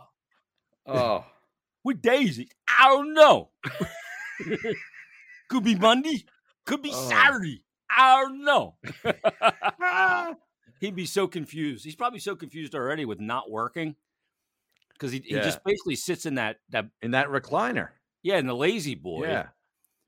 Oh, 0.86 0.92
oh. 0.94 1.24
With 1.84 2.02
Daisy? 2.02 2.50
I 2.68 2.88
don't 2.88 3.14
know. 3.14 3.48
Could 5.48 5.64
be 5.64 5.74
Monday. 5.76 6.24
Could 6.66 6.82
be 6.82 6.90
Oh. 6.92 7.08
Saturday. 7.08 7.62
I 7.88 8.20
don't 8.22 8.44
know. 8.44 8.74
Ah. 9.80 10.34
He'd 10.80 10.94
be 10.96 11.06
so 11.06 11.26
confused. 11.26 11.84
He's 11.84 11.96
probably 11.96 12.18
so 12.20 12.36
confused 12.36 12.74
already 12.74 13.04
with 13.04 13.20
not 13.20 13.50
working 13.50 13.96
because 14.92 15.12
he, 15.12 15.20
he 15.24 15.34
just 15.34 15.62
basically 15.64 15.96
sits 15.96 16.26
in 16.26 16.36
that 16.36 16.56
that 16.70 16.86
in 17.02 17.10
that 17.12 17.28
recliner. 17.28 17.88
yeah 18.22 18.38
in 18.38 18.46
the 18.46 18.54
lazy 18.54 18.94
boy 18.94 19.26
Yeah, 19.26 19.46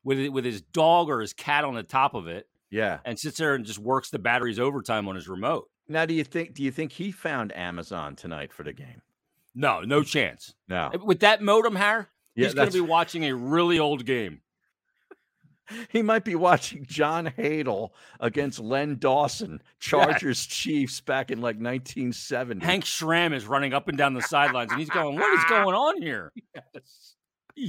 with 0.05 0.29
with 0.29 0.45
his 0.45 0.61
dog 0.63 1.09
or 1.09 1.21
his 1.21 1.33
cat 1.33 1.65
on 1.65 1.75
the 1.75 1.83
top 1.83 2.15
of 2.15 2.27
it 2.27 2.49
yeah. 2.71 2.99
and 3.05 3.19
sits 3.19 3.39
there 3.39 3.55
and 3.55 3.65
just 3.65 3.79
works 3.79 4.11
the 4.11 4.19
batteries 4.19 4.59
overtime 4.59 5.09
on 5.09 5.15
his 5.15 5.29
remote. 5.29 5.69
Now, 5.91 6.05
do 6.05 6.13
you 6.15 6.25
think? 6.25 6.53
Do 6.55 6.63
you 6.63 6.71
think 6.71 6.93
he 6.93 7.11
found 7.13 7.51
Amazon 7.57 8.15
tonight 8.15 8.53
for 8.53 8.63
the 8.63 8.75
game? 8.75 9.01
No, 9.55 9.81
no 9.81 10.03
chance. 10.03 10.55
No. 10.69 10.91
With 11.03 11.21
that 11.21 11.41
modem, 11.43 11.77
Har, 11.77 12.11
Yeah, 12.35 12.45
he's 12.47 12.55
going 12.55 12.69
to 12.69 12.75
be 12.75 12.81
watching 12.81 13.25
a 13.25 13.35
really 13.35 13.79
old 13.79 14.05
game. 14.05 14.43
He 15.91 16.03
might 16.03 16.25
be 16.25 16.35
watching 16.35 16.85
John 16.87 17.27
Hadl 17.39 17.91
against 18.21 18.59
Len 18.59 18.97
Dawson, 18.99 19.61
Chargers 19.81 20.47
Chiefs 20.47 21.01
back 21.01 21.31
in 21.31 21.39
like 21.41 21.57
1970. 21.57 22.65
Hank 22.65 22.85
Stram 22.85 23.35
is 23.35 23.47
running 23.47 23.75
up 23.75 23.89
and 23.89 23.97
down 23.99 24.15
the 24.15 24.23
sidelines, 24.23 24.71
and 24.71 24.81
he's 24.81 24.91
going, 24.91 25.17
"What 25.17 25.39
is 25.39 25.45
going 25.45 25.75
on 25.75 26.01
here? 26.03 26.33
Yes. 26.75 27.15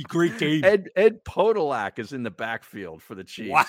Great 0.03 0.37
game! 0.37 0.63
Ed 0.63 0.89
Ed 0.95 1.23
Podolak 1.25 1.97
is 1.97 2.13
in 2.13 2.21
the 2.23 2.29
backfield 2.29 3.01
for 3.01 3.15
the 3.15 3.23
Chiefs. 3.23 3.49
Wow. 3.49 3.65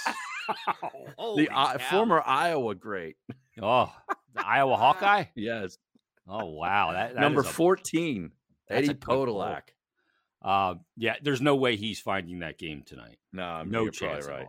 The 1.36 1.48
uh, 1.48 1.78
former 1.78 2.20
Iowa 2.24 2.74
great. 2.74 3.16
oh, 3.62 3.92
the 4.34 4.46
Iowa 4.46 4.76
Hawkeye. 4.76 5.24
Yes. 5.34 5.78
Oh 6.28 6.46
wow, 6.46 6.92
that, 6.92 7.14
that 7.14 7.20
Number 7.20 7.40
a- 7.40 7.44
14, 7.44 8.30
that's 8.68 8.88
Eddie. 8.88 8.98
Podolak. 8.98 9.62
Uh, 10.42 10.74
yeah, 10.96 11.16
there's 11.22 11.40
no 11.40 11.56
way 11.56 11.76
he's 11.76 12.00
finding 12.00 12.38
that 12.40 12.58
game 12.58 12.82
tonight. 12.84 13.18
No, 13.32 13.44
I 13.44 13.62
mean, 13.62 13.72
no 13.72 13.90
chance. 13.90 14.26
right. 14.26 14.46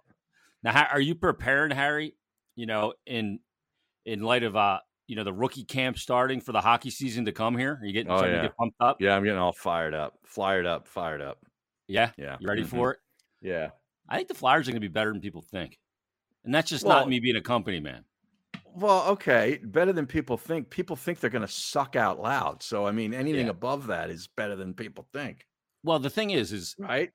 Now, 0.63 0.71
how, 0.71 0.87
are 0.91 0.99
you 1.01 1.15
preparing, 1.15 1.71
Harry? 1.71 2.15
You 2.55 2.65
know, 2.65 2.93
in 3.05 3.39
in 4.05 4.21
light 4.21 4.43
of 4.43 4.55
uh, 4.55 4.79
you 5.07 5.15
know, 5.15 5.23
the 5.23 5.33
rookie 5.33 5.63
camp 5.65 5.97
starting 5.97 6.39
for 6.39 6.51
the 6.53 6.61
hockey 6.61 6.89
season 6.89 7.25
to 7.25 7.31
come 7.31 7.57
here. 7.57 7.77
Are 7.81 7.85
you 7.85 7.91
getting 7.93 8.11
Oh, 8.11 8.23
yeah. 8.25 8.43
get 8.43 8.55
pumped 8.55 8.77
up? 8.79 9.01
Yeah, 9.01 9.15
I'm 9.15 9.23
getting 9.23 9.39
all 9.39 9.51
fired 9.53 9.93
up, 9.93 10.13
fired 10.25 10.65
up, 10.65 10.87
fired 10.87 11.21
up. 11.21 11.39
Yeah, 11.87 12.11
Yeah. 12.17 12.37
you 12.39 12.47
ready 12.47 12.63
Mhm. 12.63 12.67
for 12.67 12.91
it? 12.93 12.99
Yeah. 13.41 13.71
I 14.07 14.15
think 14.17 14.27
the 14.29 14.33
Flyers 14.33 14.67
are 14.67 14.71
going 14.71 14.81
to 14.81 14.87
be 14.87 14.91
better 14.91 15.11
than 15.11 15.19
people 15.21 15.41
think, 15.41 15.77
and 16.45 16.53
that's 16.55 16.69
just 16.69 16.85
Well- 16.85 16.99
not 16.99 17.09
me 17.09 17.19
being 17.19 17.35
a 17.35 17.41
company 17.41 17.79
man. 17.81 18.05
Well, 18.73 19.09
okay, 19.09 19.59
better 19.63 19.91
than 19.91 20.07
people 20.07 20.37
think. 20.37 20.69
People 20.69 20.95
think 20.95 21.19
they're 21.19 21.29
going 21.29 21.45
to 21.45 21.51
suck 21.51 21.97
out 21.97 22.21
loud. 22.21 22.63
So, 22.63 22.87
I 22.87 22.91
mean, 22.91 23.13
anything 23.13 23.47
Yeah. 23.47 23.51
above 23.51 23.87
that 23.87 24.09
is 24.09 24.27
better 24.27 24.55
than 24.55 24.73
people 24.73 25.03
think, 25.11 25.45
Well, 25.83 25.99
the 25.99 26.09
thing 26.09 26.29
is, 26.31 26.51
is 26.51 26.75
right? 26.77 27.11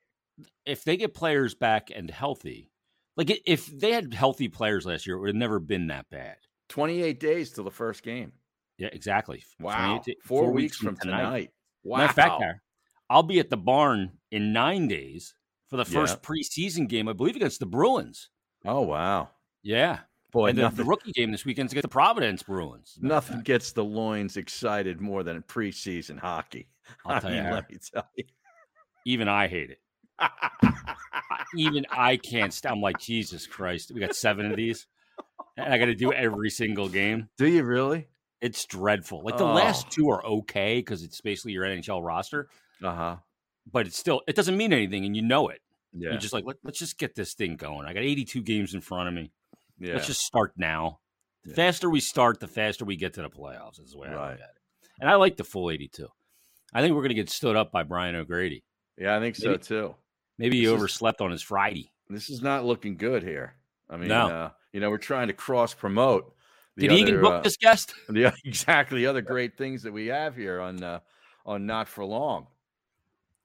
if 0.64 0.84
they 0.84 0.96
get 0.96 1.14
players 1.14 1.54
back 1.54 1.90
and 1.94 2.10
healthy, 2.10 2.70
like 3.16 3.30
if 3.46 3.66
they 3.66 3.92
had 3.92 4.12
healthy 4.12 4.48
players 4.48 4.84
last 4.86 5.06
year, 5.06 5.16
it 5.16 5.20
would 5.20 5.28
have 5.28 5.36
never 5.36 5.58
been 5.58 5.86
that 5.88 6.06
bad. 6.10 6.36
28 6.68 7.20
days 7.20 7.50
till 7.52 7.64
the 7.64 7.70
first 7.70 8.02
game. 8.02 8.32
Yeah, 8.78 8.88
exactly. 8.92 9.42
Wow. 9.60 9.98
28 9.98 10.02
to- 10.04 10.16
Four, 10.26 10.50
weeks, 10.50 10.76
from 10.76 10.96
tonight. 10.96 11.50
Wow. 11.84 11.98
Matter 11.98 12.08
of 12.10 12.14
fact, 12.16 12.42
I'll 13.08 13.22
be 13.22 13.38
at 13.38 13.48
the 13.50 13.56
barn 13.56 14.18
in 14.32 14.52
nine 14.52 14.88
days 14.88 15.34
for 15.68 15.76
the 15.76 15.84
Yeah. 15.88 16.00
first 16.00 16.22
preseason 16.22 16.88
game, 16.88 17.08
I 17.08 17.12
believe, 17.12 17.36
against 17.36 17.60
the 17.60 17.66
Bruins. 17.66 18.28
oh, 18.64 18.82
wow. 18.82 19.30
Yeah. 19.62 20.00
Boy, 20.32 20.48
and 20.50 20.58
the, 20.58 20.68
the 20.68 20.84
rookie 20.84 21.12
game 21.12 21.30
this 21.30 21.44
weekend's 21.46 21.72
against 21.72 21.82
the 21.84 21.88
Providence 21.88 22.42
Bruins. 22.42 22.98
Nothing 23.00 23.40
gets 23.40 23.72
the 23.72 23.84
loins 23.84 24.36
excited 24.36 25.00
more 25.00 25.22
than 25.22 25.40
preseason 25.44 26.18
hockey. 26.18 26.68
I'll 27.06 27.20
tell 27.20 27.30
you, 27.30 27.36
mean, 27.36 27.44
Harry, 27.44 27.54
let 27.54 27.70
me 27.70 27.78
tell 27.78 28.08
you. 28.16 28.24
Even 29.06 29.28
I 29.28 29.48
hate 29.48 29.70
it. 29.70 29.80
Even 31.56 31.86
I 31.90 32.16
can't. 32.16 32.52
St- 32.52 32.70
I'm 32.70 32.80
like, 32.82 32.98
Jesus 32.98 33.46
Christ. 33.46 33.90
We 33.94 34.00
got 34.00 34.14
seven 34.14 34.50
of 34.50 34.56
these. 34.56 34.86
And 35.56 35.72
I 35.72 35.78
got 35.78 35.86
to 35.86 35.94
do 35.94 36.12
every 36.12 36.50
single 36.50 36.88
game. 36.88 37.28
Do 37.38 37.46
you 37.46 37.62
really? 37.64 38.08
It's 38.42 38.66
dreadful. 38.66 39.22
Like 39.24 39.38
the 39.38 39.44
Oh. 39.46 39.54
last 39.54 39.90
two 39.90 40.10
are 40.10 40.24
okay 40.26 40.78
because 40.78 41.02
it's 41.02 41.20
basically 41.22 41.52
your 41.52 41.64
NHL 41.64 42.04
roster, 42.04 42.48
Uh 42.82 42.94
huh. 42.94 43.16
but 43.72 43.86
it's 43.86 43.96
still, 43.96 44.20
it 44.28 44.36
doesn't 44.36 44.56
mean 44.56 44.72
anything 44.74 45.06
and 45.06 45.16
you 45.16 45.22
know 45.22 45.48
it. 45.48 45.60
Yeah. 45.92 46.10
You're 46.10 46.18
just 46.20 46.34
like, 46.34 46.44
Let, 46.44 46.56
let's 46.62 46.78
just 46.78 46.98
get 46.98 47.14
this 47.14 47.32
thing 47.32 47.56
going. 47.56 47.86
I 47.86 47.94
got 47.94 48.02
82 48.02 48.42
games 48.42 48.74
in 48.74 48.82
front 48.82 49.08
of 49.08 49.14
me. 49.14 49.32
yeah. 49.78 49.94
Let's 49.94 50.06
just 50.06 50.20
start 50.20 50.52
now. 50.58 50.98
The 51.44 51.50
Yeah. 51.50 51.56
faster 51.56 51.88
we 51.88 52.00
start, 52.00 52.40
the 52.40 52.48
faster 52.48 52.84
we 52.84 52.96
get 52.96 53.14
to 53.14 53.22
the 53.22 53.30
playoffs. 53.30 53.80
Is 53.82 53.92
the 53.92 53.98
way 53.98 54.08
I 54.08 54.12
look 54.12 54.40
at 54.40 54.40
it. 54.40 54.90
And 55.00 55.08
I 55.08 55.14
like 55.14 55.36
the 55.38 55.44
full 55.44 55.70
82. 55.70 56.08
I 56.74 56.82
think 56.82 56.94
we're 56.94 57.00
going 57.02 57.08
to 57.10 57.14
get 57.14 57.30
stood 57.30 57.56
up 57.56 57.72
by 57.72 57.82
Brian 57.84 58.14
O'Grady. 58.16 58.64
Yeah, 58.98 59.16
I 59.16 59.20
think 59.20 59.36
so 59.36 59.56
too. 59.56 59.94
Maybe 60.38 60.56
he 60.58 60.64
This 60.64 60.72
is- 60.72 60.74
overslept 60.76 61.20
on 61.20 61.30
his 61.30 61.42
Friday. 61.42 61.90
This 62.08 62.30
is 62.30 62.40
not 62.42 62.64
looking 62.64 62.96
good 62.96 63.22
here. 63.22 63.54
I 63.90 63.96
mean, 63.96 64.08
No. 64.08 64.28
uh, 64.28 64.50
you 64.72 64.80
know, 64.80 64.90
we're 64.90 64.98
trying 64.98 65.26
to 65.28 65.32
cross 65.32 65.74
promote. 65.74 66.32
Did 66.76 66.92
Egan 66.92 67.20
book 67.20 67.42
this 67.42 67.56
guest? 67.56 67.94
the 68.08 68.32
exactly 68.44 69.00
the 69.00 69.06
other 69.06 69.22
great 69.22 69.56
things 69.56 69.82
that 69.84 69.92
we 69.92 70.06
have 70.08 70.36
here 70.36 70.60
on 70.60 70.82
uh, 70.82 71.00
on 71.46 71.64
not 71.66 71.88
for 71.88 72.04
long. 72.04 72.46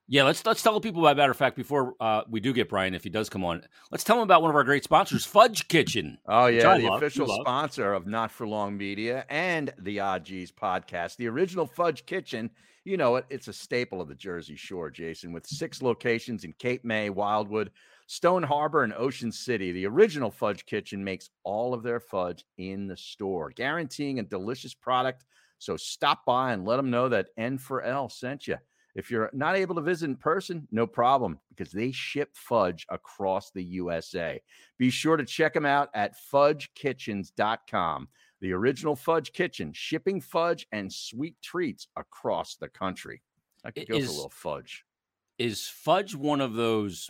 Yeah, 0.08 0.24
let's 0.24 0.44
let's 0.44 0.62
tell 0.62 0.78
people. 0.80 1.00
By 1.00 1.14
matter 1.14 1.30
of 1.30 1.36
fact, 1.38 1.56
before 1.56 1.94
uh, 1.98 2.22
we 2.28 2.40
do 2.40 2.52
get 2.52 2.68
Brian, 2.68 2.92
if 2.94 3.02
he 3.02 3.08
does 3.08 3.30
come 3.30 3.44
on, 3.44 3.62
let's 3.90 4.04
tell 4.04 4.16
him 4.16 4.22
about 4.24 4.42
one 4.42 4.50
of 4.50 4.56
our 4.56 4.64
great 4.64 4.84
sponsors, 4.84 5.24
Fudge 5.24 5.66
Kitchen. 5.68 6.18
Oh 6.26 6.46
yeah, 6.46 6.76
the 6.76 6.84
love, 6.88 7.02
official 7.02 7.26
sponsor 7.40 7.94
of 7.94 8.06
Not 8.06 8.30
for 8.30 8.46
Long 8.46 8.76
Media 8.76 9.24
and 9.30 9.72
the 9.78 10.00
Odd 10.00 10.24
G's 10.24 10.52
podcast, 10.52 11.16
the 11.16 11.28
original 11.28 11.66
Fudge 11.66 12.04
Kitchen. 12.04 12.50
You 12.84 12.96
know 12.96 13.14
it; 13.16 13.26
it's 13.30 13.46
a 13.46 13.52
staple 13.52 14.00
of 14.00 14.08
the 14.08 14.14
Jersey 14.14 14.56
Shore, 14.56 14.90
Jason, 14.90 15.32
with 15.32 15.46
six 15.46 15.82
locations 15.82 16.42
in 16.42 16.52
Cape 16.54 16.84
May, 16.84 17.10
Wildwood, 17.10 17.70
Stone 18.08 18.42
Harbor, 18.42 18.82
and 18.82 18.92
Ocean 18.92 19.30
City. 19.30 19.70
The 19.70 19.86
original 19.86 20.32
Fudge 20.32 20.66
Kitchen 20.66 21.04
makes 21.04 21.30
all 21.44 21.74
of 21.74 21.84
their 21.84 22.00
fudge 22.00 22.44
in 22.58 22.88
the 22.88 22.96
store, 22.96 23.50
guaranteeing 23.50 24.18
a 24.18 24.24
delicious 24.24 24.74
product. 24.74 25.24
So 25.58 25.76
stop 25.76 26.24
by 26.26 26.52
and 26.52 26.64
let 26.64 26.76
them 26.76 26.90
know 26.90 27.08
that 27.08 27.28
N 27.36 27.56
for 27.56 27.82
L 27.82 28.08
sent 28.08 28.48
you. 28.48 28.56
If 28.96 29.10
you're 29.10 29.30
not 29.32 29.56
able 29.56 29.76
to 29.76 29.80
visit 29.80 30.06
in 30.06 30.16
person, 30.16 30.66
no 30.72 30.86
problem 30.86 31.38
because 31.50 31.72
they 31.72 31.92
ship 31.92 32.30
fudge 32.34 32.84
across 32.90 33.52
the 33.52 33.62
USA. 33.62 34.42
Be 34.76 34.90
sure 34.90 35.16
to 35.16 35.24
check 35.24 35.54
them 35.54 35.64
out 35.64 35.88
at 35.94 36.16
fudgekitchens.com. 36.32 38.08
The 38.42 38.52
original 38.52 38.96
Fudge 38.96 39.32
Kitchen, 39.32 39.72
shipping 39.72 40.20
fudge 40.20 40.66
and 40.72 40.92
sweet 40.92 41.36
treats 41.42 41.86
across 41.96 42.56
the 42.56 42.68
country. 42.68 43.22
I 43.64 43.70
could 43.70 43.86
go 43.88 43.94
for 43.98 44.04
a 44.04 44.08
little 44.08 44.28
fudge. 44.30 44.84
Is 45.38 45.66
Fudge 45.68 46.14
one 46.14 46.40
of 46.42 46.52
those 46.54 47.08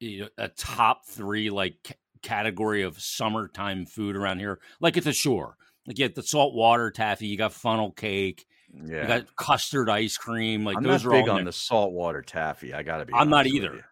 you 0.00 0.22
know, 0.22 0.28
a 0.36 0.48
top 0.48 1.06
three 1.06 1.48
like 1.48 1.76
c- 1.86 1.94
category 2.22 2.82
of 2.82 3.00
summertime 3.00 3.86
food 3.86 4.16
around 4.16 4.40
here? 4.40 4.58
Like 4.80 4.96
at 4.96 5.04
the 5.04 5.12
shore, 5.12 5.56
like 5.86 5.96
you 5.98 6.04
get 6.04 6.16
the 6.16 6.22
saltwater 6.24 6.90
taffy, 6.90 7.28
you 7.28 7.38
got 7.38 7.52
funnel 7.52 7.92
cake, 7.92 8.44
Yeah. 8.74 9.02
you 9.02 9.06
got 9.06 9.36
custard 9.36 9.88
ice 9.88 10.16
cream. 10.18 10.64
Like 10.64 10.76
I'm 10.76 10.82
those 10.82 11.04
not 11.04 11.10
are 11.14 11.20
big 11.20 11.28
all. 11.28 11.34
on 11.36 11.38
in 11.38 11.44
the 11.44 11.50
there. 11.50 11.52
saltwater 11.52 12.22
taffy. 12.22 12.74
I 12.74 12.82
got 12.82 12.98
to 12.98 13.04
be. 13.06 13.14
I'm 13.14 13.30
not 13.30 13.46
either. 13.46 13.74
you. 13.76 13.82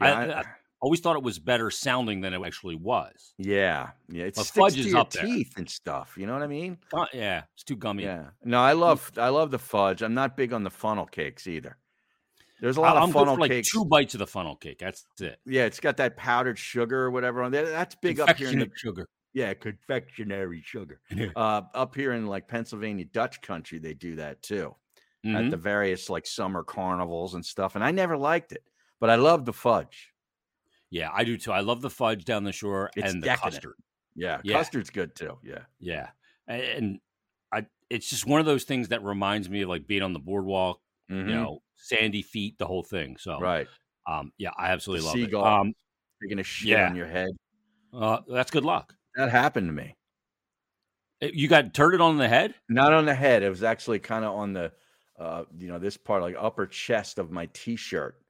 I- 0.00 0.40
I- 0.40 0.44
Always 0.80 1.00
thought 1.00 1.16
it 1.16 1.22
was 1.22 1.38
better 1.38 1.70
sounding 1.70 2.20
than 2.20 2.34
it 2.34 2.40
actually 2.44 2.76
was. 2.76 3.32
yeah, 3.38 3.90
yeah. 4.08 4.24
It 4.24 4.34
But 4.34 4.44
sticks 4.44 4.56
fudge 4.58 4.74
to 4.74 4.80
is 4.80 4.86
your 4.88 4.98
up 4.98 5.10
there. 5.10 5.24
teeth 5.24 5.54
and 5.56 5.68
stuff. 5.68 6.14
You 6.18 6.26
know 6.26 6.34
what 6.34 6.42
I 6.42 6.46
mean? 6.46 6.76
Uh, 6.92 7.06
yeah, 7.14 7.44
it's 7.54 7.64
too 7.64 7.76
gummy. 7.76 8.02
Yeah. 8.04 8.26
No, 8.44 8.60
I 8.60 8.72
love 8.72 9.10
I 9.16 9.30
love 9.30 9.50
the 9.50 9.58
fudge. 9.58 10.02
I'm 10.02 10.14
not 10.14 10.36
big 10.36 10.52
on 10.52 10.62
the 10.64 10.70
funnel 10.70 11.06
cakes 11.06 11.46
either. 11.46 11.78
There's 12.60 12.76
a 12.76 12.80
lot 12.80 12.96
I'm 12.96 13.04
of 13.04 13.12
funnel 13.12 13.36
like 13.36 13.50
cakes. 13.50 13.70
two 13.72 13.84
bites 13.84 14.14
of 14.14 14.18
the 14.18 14.26
funnel 14.26 14.56
cake. 14.56 14.78
That's 14.78 15.04
it. 15.20 15.38
Yeah, 15.46 15.64
it's 15.64 15.80
got 15.80 15.96
that 15.98 16.16
powdered 16.16 16.58
sugar 16.58 17.04
or 17.04 17.10
whatever 17.10 17.42
on 17.42 17.52
there. 17.52 17.68
That's 17.68 17.94
big 17.96 18.20
up 18.20 18.36
here 18.36 18.48
in 18.50 18.58
the 18.60 18.70
sugar. 18.76 19.08
yeah 19.34 19.54
confectionery 19.54 20.62
sugar. 20.64 21.00
Uh, 21.36 21.62
up 21.74 21.94
here 21.94 22.12
in 22.12 22.26
like 22.26 22.48
Pennsylvania 22.48 23.04
Dutch 23.06 23.40
country, 23.42 23.78
they 23.78 23.94
do 23.94 24.16
that 24.16 24.42
too 24.42 24.74
at 25.24 25.30
Mhm. 25.30 25.50
the 25.50 25.56
various 25.56 26.08
like 26.10 26.26
summer 26.26 26.62
carnivals 26.62 27.34
and 27.34 27.44
stuff. 27.44 27.74
And 27.74 27.82
I 27.84 27.90
never 27.90 28.16
liked 28.16 28.52
it, 28.52 28.62
but 29.00 29.10
I 29.10 29.16
love 29.16 29.44
the 29.44 29.52
fudge. 29.52 30.12
Yeah, 30.96 31.10
I 31.12 31.24
do 31.24 31.36
too. 31.36 31.52
I 31.52 31.60
love 31.60 31.82
the 31.82 31.90
fudge 31.90 32.24
down 32.24 32.44
the 32.44 32.52
shore 32.52 32.90
It's 32.96 33.12
and 33.12 33.22
the 33.22 33.26
decadent. 33.26 33.54
custard. 33.54 33.74
Yeah, 34.14 34.40
Yeah. 34.44 34.56
custard's 34.58 34.90
good 34.90 35.14
too. 35.14 35.38
Yeah, 35.42 35.64
Yeah, 35.78 36.08
and 36.48 37.00
I 37.52 37.66
it's 37.90 38.08
just 38.08 38.26
one 38.26 38.40
of 38.40 38.46
those 38.46 38.64
things 38.64 38.88
that 38.88 39.02
reminds 39.04 39.48
me 39.50 39.62
of 39.62 39.68
like 39.68 39.86
being 39.86 40.02
on 40.02 40.12
the 40.12 40.18
boardwalk, 40.18 40.80
Mhm. 41.10 41.28
you 41.28 41.34
know, 41.34 41.62
sandy 41.74 42.22
feet, 42.22 42.56
the 42.58 42.66
whole 42.66 42.82
thing. 42.82 43.16
So, 43.18 43.38
right. 43.38 43.68
um, 44.06 44.32
yeah, 44.38 44.50
I 44.56 44.68
absolutely 44.72 45.00
The 45.02 45.06
love 45.06 45.14
seagull. 45.14 45.44
it. 45.46 45.60
Um, 45.60 45.74
Taking 46.22 46.38
a 46.38 46.42
shit 46.42 46.68
yeah. 46.70 46.88
on 46.88 46.96
your 46.96 47.06
head. 47.06 47.28
uh, 47.92 48.20
that's 48.28 48.50
good 48.50 48.64
luck. 48.64 48.94
That 49.16 49.30
happened 49.30 49.68
to 49.68 49.72
me. 49.72 49.94
Uh, 51.22 51.28
You 51.32 51.46
got 51.48 51.74
turted 51.74 52.00
on 52.00 52.16
the 52.18 52.28
head? 52.28 52.54
Not 52.68 52.92
on 52.94 53.04
the 53.06 53.14
head. 53.14 53.42
It 53.42 53.50
was 53.50 53.62
actually 53.62 53.98
kind 54.00 54.24
of 54.24 54.34
on 54.34 54.52
the, 54.54 54.72
uh, 55.18 55.44
you 55.58 55.68
know, 55.68 55.78
this 55.78 55.96
part, 55.96 56.22
like 56.22 56.36
upper 56.38 56.66
chest 56.66 57.18
of 57.18 57.30
my 57.30 57.46
t-shirt. 57.52 58.20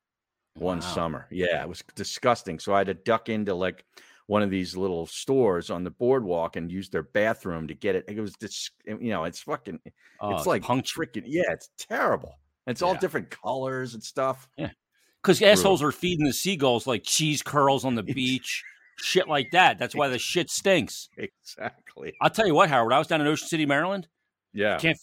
One 0.57 0.79
Wow. 0.81 0.95
summer, 0.95 1.27
yeah, 1.31 1.63
it 1.63 1.69
was 1.69 1.83
disgusting. 1.95 2.59
So 2.59 2.75
I 2.75 2.79
had 2.79 2.87
to 2.89 2.95
duck 2.95 3.29
into 3.29 3.55
like 3.55 3.85
one 4.27 4.43
of 4.43 4.51
these 4.51 4.77
little 4.77 5.07
stores 5.07 5.71
on 5.71 5.85
the 5.85 5.91
boardwalk 5.91 6.57
and 6.57 6.73
use 6.73 6.89
their 6.89 7.03
bathroom 7.05 7.69
to 7.69 7.75
get 7.75 7.95
it. 7.95 8.05
It 8.09 8.21
was 8.21 8.35
just, 8.41 8.73
you 8.87 9.11
know, 9.11 9.25
it's 9.25 9.41
fucking, 9.41 9.79
Oh, 10.21 10.35
it's 10.37 10.47
like 10.47 10.63
puncture. 10.63 11.01
freaking, 11.07 11.25
yeah, 11.27 11.45
it's 11.53 11.69
terrible. 11.79 12.35
It's 12.67 12.83
all 12.83 12.95
Yeah. 12.95 12.99
different 13.01 13.31
colors 13.31 13.95
and 13.95 14.03
stuff. 14.03 14.49
Yeah. 14.57 14.71
Because 15.23 15.41
assholes 15.43 15.83
are 15.83 15.93
feeding 15.93 16.25
the 16.25 16.33
seagulls 16.33 16.87
like 16.87 17.03
cheese 17.05 17.43
curls 17.43 17.85
on 17.85 17.95
the 17.95 18.03
beach, 18.15 18.65
shit 18.99 19.29
like 19.29 19.51
that. 19.53 19.79
That's 19.79 19.95
why 19.95 20.09
the 20.09 20.19
shit 20.19 20.51
stinks. 20.51 21.09
Exactly. 21.17 22.15
I'll 22.21 22.31
tell 22.31 22.47
you 22.47 22.55
what, 22.55 22.69
Howard. 22.69 22.93
I 22.93 22.99
was 22.99 23.07
down 23.07 23.21
in 23.21 23.27
Ocean 23.27 23.47
City, 23.49 23.67
Maryland. 23.67 24.09
Yeah. 24.53 24.79
Can't. 24.79 24.99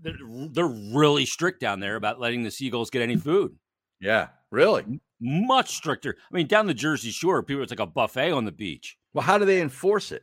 They're, 0.00 0.14
they're 0.50 0.66
really 0.66 1.26
strict 1.26 1.60
down 1.60 1.80
there 1.80 1.96
about 1.96 2.20
letting 2.20 2.42
the 2.42 2.50
seagulls 2.50 2.90
get 2.90 3.02
any 3.02 3.16
food. 3.16 3.56
Yeah. 4.00 4.28
Really? 4.52 5.00
Much 5.18 5.74
stricter. 5.74 6.16
I 6.30 6.34
mean, 6.36 6.46
down 6.46 6.66
the 6.66 6.74
Jersey 6.74 7.10
Shore, 7.10 7.42
people 7.42 7.62
it's 7.62 7.72
like 7.72 7.80
a 7.80 7.86
buffet 7.86 8.30
on 8.32 8.44
the 8.44 8.52
beach. 8.52 8.96
Well, 9.14 9.22
how 9.24 9.38
do 9.38 9.44
they 9.44 9.60
enforce 9.60 10.12
it? 10.12 10.22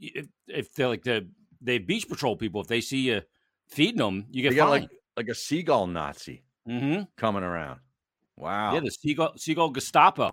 If, 0.00 0.26
if 0.48 0.74
they're 0.74 0.88
like 0.88 1.04
the 1.04 1.28
they 1.62 1.78
beach 1.78 2.08
patrol 2.08 2.36
people, 2.36 2.60
if 2.60 2.66
they 2.66 2.80
see 2.82 3.08
you 3.08 3.22
feeding 3.68 3.98
them, 3.98 4.26
you 4.30 4.42
get 4.42 4.50
They 4.50 4.56
got 4.56 4.68
fined. 4.68 4.82
like 4.82 4.90
like 5.16 5.28
a 5.28 5.34
seagull 5.34 5.86
Nazi 5.86 6.42
hmm 6.66 7.02
coming 7.16 7.42
around. 7.44 7.80
Wow. 8.36 8.74
Yeah, 8.74 8.80
the 8.80 8.90
seagull 8.90 9.32
seagull 9.36 9.70
Gestapo. 9.70 10.32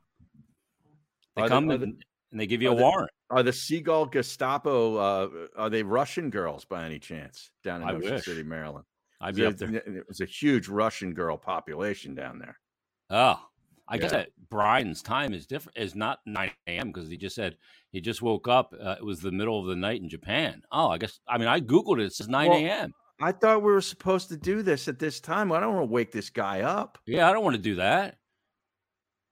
They 1.35 1.43
Are 1.43 1.47
come 1.47 1.69
are 1.69 1.73
and, 1.75 1.81
they- 1.83 1.87
and 2.31 2.39
they 2.39 2.47
give 2.47 2.61
you 2.61 2.71
a 2.71 2.75
they- 2.75 2.81
warrant. 2.81 3.11
Are 3.29 3.43
the 3.43 3.53
seagull 3.53 4.05
Gestapo? 4.07 4.95
Uh, 4.97 5.29
are 5.55 5.69
they 5.69 5.81
Russian 5.83 6.29
girls 6.29 6.65
by 6.65 6.83
any 6.85 6.99
chance 6.99 7.51
down 7.63 7.81
in 7.81 7.87
I 7.87 7.93
Ocean 7.93 8.11
wish. 8.13 8.25
City, 8.25 8.43
Maryland? 8.43 8.85
I'd 9.21 9.35
be 9.35 9.45
up 9.45 9.55
There's 9.57 9.71
there. 9.71 9.81
It 9.97 10.07
was 10.07 10.19
a 10.21 10.25
huge 10.25 10.67
Russian 10.67 11.13
girl 11.13 11.37
population 11.37 12.13
down 12.15 12.37
there. 12.39 12.59
Oh, 13.09 13.39
I 13.87 13.97
guess 13.97 14.11
Yeah. 14.11 14.17
that 14.19 14.29
Brian's 14.49 15.01
time 15.01 15.33
is 15.33 15.45
different. 15.45 15.77
Is 15.77 15.95
not 15.95 16.19
nine 16.25 16.51
a.m. 16.67 16.91
because 16.91 17.09
he 17.09 17.17
just 17.17 17.35
said 17.35 17.57
he 17.91 18.01
just 18.01 18.21
woke 18.21 18.47
up. 18.47 18.73
Uh, 18.79 18.95
it 18.97 19.03
was 19.05 19.19
the 19.21 19.31
middle 19.31 19.59
of 19.59 19.67
the 19.67 19.75
night 19.75 20.01
in 20.01 20.09
Japan. 20.09 20.61
Oh, 20.71 20.89
I 20.89 20.97
guess. 20.97 21.19
I 21.27 21.37
mean, 21.37 21.47
I 21.47 21.59
googled 21.59 21.99
it. 21.99 22.05
It 22.05 22.13
says 22.13 22.27
nine 22.29 22.49
Well- 22.49 22.59
a.m. 22.59 22.93
I 23.21 23.31
thought 23.31 23.61
we 23.61 23.71
were 23.71 23.79
supposed 23.79 24.27
to 24.29 24.37
do 24.37 24.63
this 24.63 24.87
at 24.87 24.99
this 24.99 25.19
time. 25.21 25.51
I 25.51 25.59
don't 25.59 25.75
want 25.75 25.87
to 25.87 25.93
wake 25.93 26.11
this 26.11 26.29
guy 26.29 26.61
up. 26.61 26.97
Yeah, 27.05 27.29
I 27.29 27.31
don't 27.33 27.43
want 27.43 27.55
to 27.55 27.61
do 27.61 27.75
that. 27.75 28.17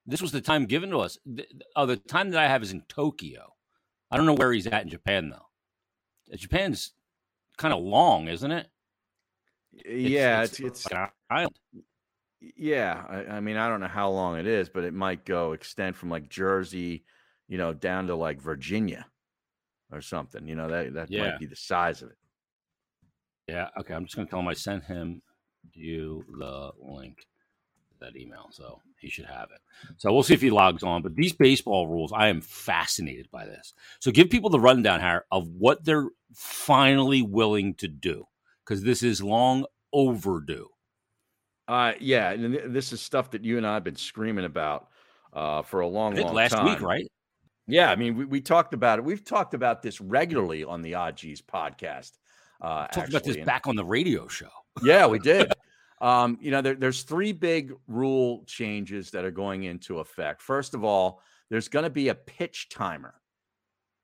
This 0.05 0.21
was 0.21 0.31
the 0.31 0.39
time 0.39 0.65
given 0.65 0.91
to 0.91 0.99
us. 0.99 1.17
Th- 1.35 1.49
Oh, 1.75 1.85
the 1.87 1.97
time 1.97 2.29
that 2.29 2.39
I 2.41 2.47
have 2.47 2.61
is 2.63 2.71
in 2.71 2.83
Tokyo. 2.87 3.53
I 4.11 4.17
don't 4.17 4.25
know 4.27 4.35
where 4.35 4.53
he's 4.53 4.67
at 4.67 4.83
in 4.83 4.89
Japan 4.89 5.29
though. 5.29 5.47
Uh, 6.31 6.37
Japan's 6.37 6.91
kind 7.57 7.73
of 7.73 7.81
long, 7.83 8.27
isn't 8.27 8.51
it? 8.51 8.67
yeah, 9.85 10.43
it's, 10.43 10.59
it's, 10.59 10.85
like 10.91 11.01
an 11.01 11.09
island. 11.29 11.55
Yeah. 12.41 13.03
I, 13.07 13.35
I 13.35 13.39
mean, 13.39 13.57
I 13.57 13.69
don't 13.69 13.79
know 13.79 13.87
how 13.87 14.09
long 14.09 14.37
it 14.37 14.47
is, 14.47 14.69
but 14.69 14.83
it 14.83 14.93
might 14.93 15.25
go 15.25 15.53
extend 15.53 15.95
from 15.95 16.09
like 16.09 16.29
Jersey, 16.29 17.05
you 17.47 17.57
know, 17.57 17.73
down 17.73 18.07
to 18.07 18.15
like 18.15 18.41
Virginia 18.41 19.05
or 19.91 20.01
something. 20.01 20.47
You 20.47 20.55
know, 20.55 20.69
that 20.69 20.93
that 20.93 21.11
Yeah. 21.11 21.29
might 21.29 21.39
be 21.39 21.45
the 21.45 21.55
size 21.55 22.01
of 22.01 22.09
it. 22.09 22.17
Yeah. 23.47 23.69
Okay. 23.79 23.93
I'm 23.93 24.05
just 24.05 24.15
gonna 24.15 24.27
tell 24.27 24.39
him 24.39 24.47
I 24.47 24.53
sent 24.53 24.83
him 24.85 25.21
you 25.73 26.23
the 26.39 26.71
link 26.79 27.17
to 27.91 27.97
that 27.99 28.15
email, 28.15 28.47
so 28.51 28.81
he 28.99 29.09
should 29.09 29.25
have 29.25 29.49
it. 29.53 29.61
So 29.97 30.11
we'll 30.11 30.23
see 30.23 30.33
if 30.33 30.41
he 30.41 30.49
logs 30.49 30.83
on. 30.83 31.01
But 31.03 31.15
these 31.15 31.33
baseball 31.33 31.87
rules, 31.87 32.11
I 32.11 32.29
am 32.29 32.41
fascinated 32.41 33.29
by 33.31 33.45
this. 33.45 33.73
So 33.99 34.11
give 34.11 34.29
people 34.29 34.49
the 34.49 34.59
rundown, 34.59 34.99
Harry, 34.99 35.21
of 35.31 35.47
what 35.49 35.83
they're 35.85 36.09
finally 36.33 37.21
willing 37.21 37.75
to 37.75 37.87
do, 37.87 38.25
because 38.65 38.83
this 38.83 39.03
is 39.03 39.21
long 39.21 39.65
overdue. 39.93 40.69
Uh, 41.71 41.93
yeah, 42.01 42.31
and 42.31 42.53
th- 42.53 42.65
this 42.67 42.91
is 42.91 42.99
stuff 42.99 43.31
that 43.31 43.45
you 43.45 43.55
and 43.55 43.65
I 43.65 43.75
have 43.75 43.83
been 43.85 43.95
screaming 43.95 44.43
about 44.43 44.89
uh, 45.31 45.61
for 45.61 45.79
a 45.79 45.87
long, 45.87 46.15
long 46.15 46.33
last 46.33 46.51
time. 46.51 46.65
week, 46.65 46.81
right? 46.81 47.09
Yeah, 47.65 47.89
I 47.89 47.95
mean, 47.95 48.17
we, 48.17 48.25
we 48.25 48.41
talked 48.41 48.73
about 48.73 48.99
it. 48.99 49.05
We've 49.05 49.23
talked 49.23 49.53
about 49.53 49.81
this 49.81 50.01
regularly 50.01 50.65
on 50.65 50.81
the 50.81 50.95
Odd 50.95 51.15
G's 51.15 51.41
podcast. 51.41 52.11
Uh, 52.59 52.87
Talked 52.87 53.07
about 53.07 53.23
this 53.23 53.37
and- 53.37 53.45
back 53.45 53.67
on 53.67 53.77
the 53.77 53.85
radio 53.85 54.27
show. 54.27 54.49
Yeah, 54.83 55.07
we 55.07 55.17
did. 55.17 55.53
um, 56.01 56.37
you 56.41 56.51
know, 56.51 56.61
there, 56.61 56.75
there's 56.75 57.03
three 57.03 57.31
big 57.31 57.71
rule 57.87 58.43
changes 58.47 59.11
that 59.11 59.23
are 59.23 59.31
going 59.31 59.63
into 59.63 59.99
effect. 59.99 60.41
First 60.41 60.73
of 60.73 60.83
all, 60.83 61.21
there's 61.49 61.69
going 61.69 61.83
to 61.83 61.89
be 61.89 62.09
a 62.09 62.15
pitch 62.15 62.67
timer. 62.67 63.13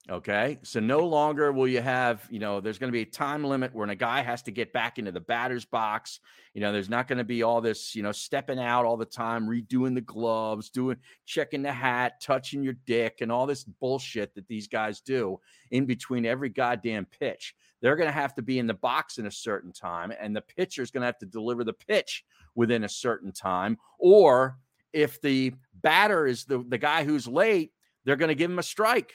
Okay. 0.10 0.58
So 0.64 0.80
no 0.80 1.06
longer 1.06 1.52
will 1.52 1.68
you 1.68 1.82
have, 1.82 2.26
you 2.30 2.40
know, 2.40 2.62
there's 2.62 2.78
going 2.78 2.88
to 2.88 2.94
be 2.94 3.02
a 3.02 3.06
time 3.06 3.44
limit 3.44 3.76
when 3.76 3.90
a 3.90 3.96
guy 3.96 4.22
has 4.22 4.42
to 4.44 4.52
get 4.52 4.72
back 4.72 4.98
into 5.00 5.12
the 5.12 5.20
batter's 5.20 5.66
box. 5.66 6.22
You 6.54 6.62
know, 6.62 6.72
there's 6.72 6.90
not 6.90 7.10
going 7.10 7.18
to 7.18 7.26
be 7.26 7.44
all 7.44 7.60
this, 7.60 7.94
you 7.94 8.04
know, 8.04 8.14
stepping 8.14 8.58
out 8.58 8.86
all 8.86 8.96
the 8.96 9.04
time, 9.04 9.48
redoing 9.48 9.96
the 9.96 10.02
gloves, 10.02 10.70
doing, 10.70 10.96
checking 11.26 11.62
the 11.62 11.74
hat, 11.74 12.22
touching 12.22 12.64
your 12.64 12.76
dick, 12.86 13.18
and 13.20 13.30
all 13.30 13.46
this 13.46 13.66
bullshit 13.66 14.34
that 14.36 14.48
these 14.48 14.70
guys 14.70 15.02
do 15.02 15.42
in 15.72 15.86
between 15.86 16.26
every 16.26 16.50
goddamn 16.50 17.06
pitch 17.06 17.54
they're 17.82 17.96
going 17.96 18.08
to 18.08 18.14
have 18.14 18.34
to 18.36 18.42
be 18.42 18.60
in 18.60 18.68
the 18.68 18.74
box 18.74 19.18
in 19.18 19.28
a 19.28 19.32
certain 19.32 19.72
time 19.72 20.12
and 20.20 20.36
the 20.36 20.42
pitcher 20.42 20.82
is 20.82 20.92
going 20.92 21.02
to 21.02 21.06
have 21.06 21.20
to 21.20 21.26
deliver 21.26 21.64
the 21.64 21.74
pitch 21.74 22.24
within 22.56 22.84
a 22.84 22.90
certain 22.90 23.32
time 23.32 23.78
or 24.00 24.58
if 24.94 25.22
the 25.22 25.54
batter 25.76 26.26
is 26.26 26.46
the, 26.46 26.64
the 26.70 26.78
guy 26.78 27.04
who's 27.04 27.28
late 27.28 27.72
they're 28.06 28.16
going 28.16 28.30
to 28.30 28.36
give 28.36 28.50
him 28.50 28.60
a 28.60 28.64
strike 28.64 29.14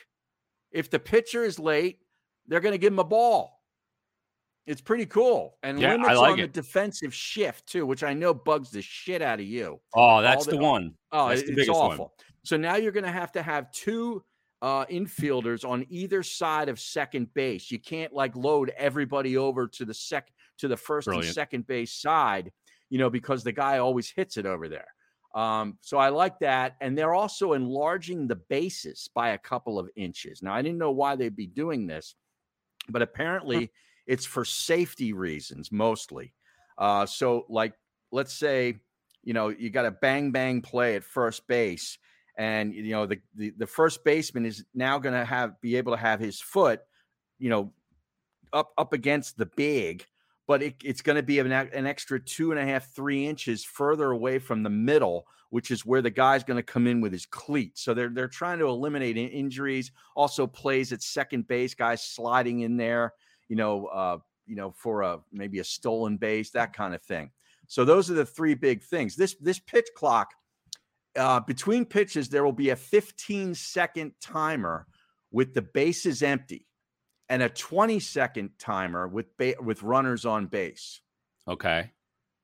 if 0.72 0.90
the 0.90 0.98
pitcher 0.98 1.44
is 1.44 1.58
late 1.58 1.98
they're 2.48 2.60
going 2.60 2.72
to 2.72 2.78
give 2.78 2.92
him 2.92 2.98
a 2.98 3.04
ball 3.04 3.60
it's 4.66 4.80
pretty 4.80 5.06
cool 5.06 5.58
and 5.62 5.80
Yeah, 5.80 5.88
I 5.88 5.92
limits 5.96 6.18
like 6.20 6.32
on 6.32 6.38
it. 6.40 6.52
the 6.54 6.60
defensive 6.60 7.12
shift 7.14 7.66
too 7.66 7.84
which 7.86 8.02
i 8.04 8.12
know 8.14 8.32
bugs 8.32 8.70
the 8.70 8.82
shit 8.82 9.20
out 9.22 9.40
of 9.40 9.46
you 9.46 9.80
Oh, 9.94 10.22
that's 10.22 10.44
the- 10.46 10.52
the 10.52 10.58
one. 10.58 10.94
Oh, 11.10 11.28
That's 11.28 11.42
it- 11.42 11.46
the 11.46 11.52
it's 11.52 11.60
biggest 11.62 11.78
one. 11.78 11.92
awful. 11.92 12.14
So 12.44 12.56
now 12.56 12.76
you're 12.76 12.92
going 12.92 13.04
to 13.04 13.10
have 13.12 13.30
to 13.32 13.42
have 13.42 13.70
two 13.72 14.24
uh, 14.62 14.86
infielders 14.86 15.68
on 15.68 15.84
either 15.90 16.22
side 16.22 16.68
of 16.68 16.78
second 16.80 17.32
base. 17.34 17.70
You 17.70 17.78
can't 17.80 18.12
like 18.12 18.34
load 18.36 18.72
everybody 18.76 19.36
over 19.36 19.66
to 19.68 19.84
the 19.84 19.92
sec 19.94 20.32
to 20.58 20.68
the 20.68 20.76
first 20.76 21.06
and 21.08 21.24
second 21.24 21.66
base 21.66 21.92
side, 21.92 22.50
you 22.88 22.98
know, 22.98 23.10
because 23.10 23.42
the 23.44 23.52
guy 23.52 23.78
always 23.78 24.08
hits 24.10 24.36
it 24.38 24.46
over 24.46 24.68
there. 24.68 24.86
Um, 25.34 25.78
so 25.80 25.96
I 25.96 26.10
like 26.10 26.38
that, 26.40 26.76
and 26.80 26.96
they're 26.96 27.14
also 27.14 27.54
enlarging 27.54 28.28
the 28.28 28.36
bases 28.36 29.08
by 29.14 29.30
a 29.30 29.38
couple 29.38 29.78
of 29.78 29.88
inches. 29.96 30.42
Now 30.42 30.52
I 30.52 30.62
didn't 30.62 30.78
know 30.78 30.90
why 30.90 31.16
they'd 31.16 31.34
be 31.34 31.46
doing 31.46 31.86
this, 31.86 32.14
but 32.88 33.02
apparently 33.02 33.70
it's 34.06 34.26
for 34.26 34.44
safety 34.44 35.12
reasons 35.12 35.72
mostly. 35.72 36.34
Uh, 36.76 37.06
so 37.06 37.46
like, 37.48 37.72
let's 38.10 38.34
say 38.34 38.76
you 39.22 39.32
know 39.32 39.48
you 39.48 39.70
got 39.70 39.86
a 39.86 39.90
bang 39.90 40.32
bang 40.32 40.60
play 40.60 40.96
at 40.96 41.04
first 41.04 41.46
base 41.46 41.98
and 42.38 42.74
you 42.74 42.90
know 42.90 43.06
the 43.06 43.18
the, 43.34 43.50
the 43.58 43.66
first 43.66 44.04
baseman 44.04 44.44
is 44.44 44.64
now 44.74 44.98
going 44.98 45.14
to 45.14 45.24
have 45.24 45.60
be 45.60 45.76
able 45.76 45.92
to 45.92 45.98
have 45.98 46.20
his 46.20 46.40
foot 46.40 46.80
you 47.38 47.50
know 47.50 47.72
up 48.52 48.72
up 48.76 48.92
against 48.92 49.36
the 49.36 49.46
big 49.46 50.04
but 50.46 50.62
it, 50.62 50.76
it's 50.82 51.02
going 51.02 51.16
to 51.16 51.22
be 51.22 51.38
an, 51.38 51.52
an 51.52 51.86
extra 51.86 52.20
two 52.20 52.50
and 52.50 52.60
a 52.60 52.64
half 52.64 52.92
three 52.94 53.26
inches 53.26 53.64
further 53.64 54.10
away 54.10 54.38
from 54.38 54.62
the 54.62 54.70
middle 54.70 55.26
which 55.50 55.70
is 55.70 55.84
where 55.84 56.00
the 56.00 56.10
guy's 56.10 56.44
going 56.44 56.56
to 56.56 56.62
come 56.62 56.86
in 56.86 57.00
with 57.00 57.12
his 57.12 57.26
cleat 57.26 57.76
so 57.78 57.94
they're 57.94 58.08
they're 58.08 58.28
trying 58.28 58.58
to 58.58 58.66
eliminate 58.66 59.16
injuries 59.16 59.92
also 60.16 60.46
plays 60.46 60.92
at 60.92 61.02
second 61.02 61.46
base 61.46 61.74
guys 61.74 62.02
sliding 62.02 62.60
in 62.60 62.76
there 62.76 63.12
you 63.48 63.56
know 63.56 63.86
uh 63.86 64.18
you 64.46 64.56
know 64.56 64.72
for 64.76 65.02
a 65.02 65.18
maybe 65.32 65.58
a 65.58 65.64
stolen 65.64 66.16
base 66.16 66.50
that 66.50 66.72
kind 66.72 66.94
of 66.94 67.02
thing. 67.02 67.30
So 67.68 67.84
those 67.84 68.10
are 68.10 68.14
the 68.14 68.26
three 68.26 68.54
big 68.54 68.82
things. 68.82 69.16
This 69.16 69.34
this 69.40 69.58
pitch 69.58 69.88
clock 69.96 70.30
uh, 71.16 71.40
between 71.40 71.84
pitches, 71.84 72.28
there 72.28 72.44
will 72.44 72.52
be 72.52 72.70
a 72.70 72.76
15 72.76 73.54
second 73.54 74.12
timer 74.20 74.86
with 75.30 75.54
the 75.54 75.62
bases 75.62 76.22
empty, 76.22 76.66
and 77.32 77.42
a 77.42 77.48
20 77.48 77.98
second 77.98 78.50
timer 78.58 79.08
with 79.08 79.34
ba- 79.38 79.54
with 79.58 79.82
runners 79.82 80.26
on 80.26 80.44
base. 80.44 81.00
Okay. 81.48 81.90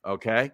Okay. 0.06 0.50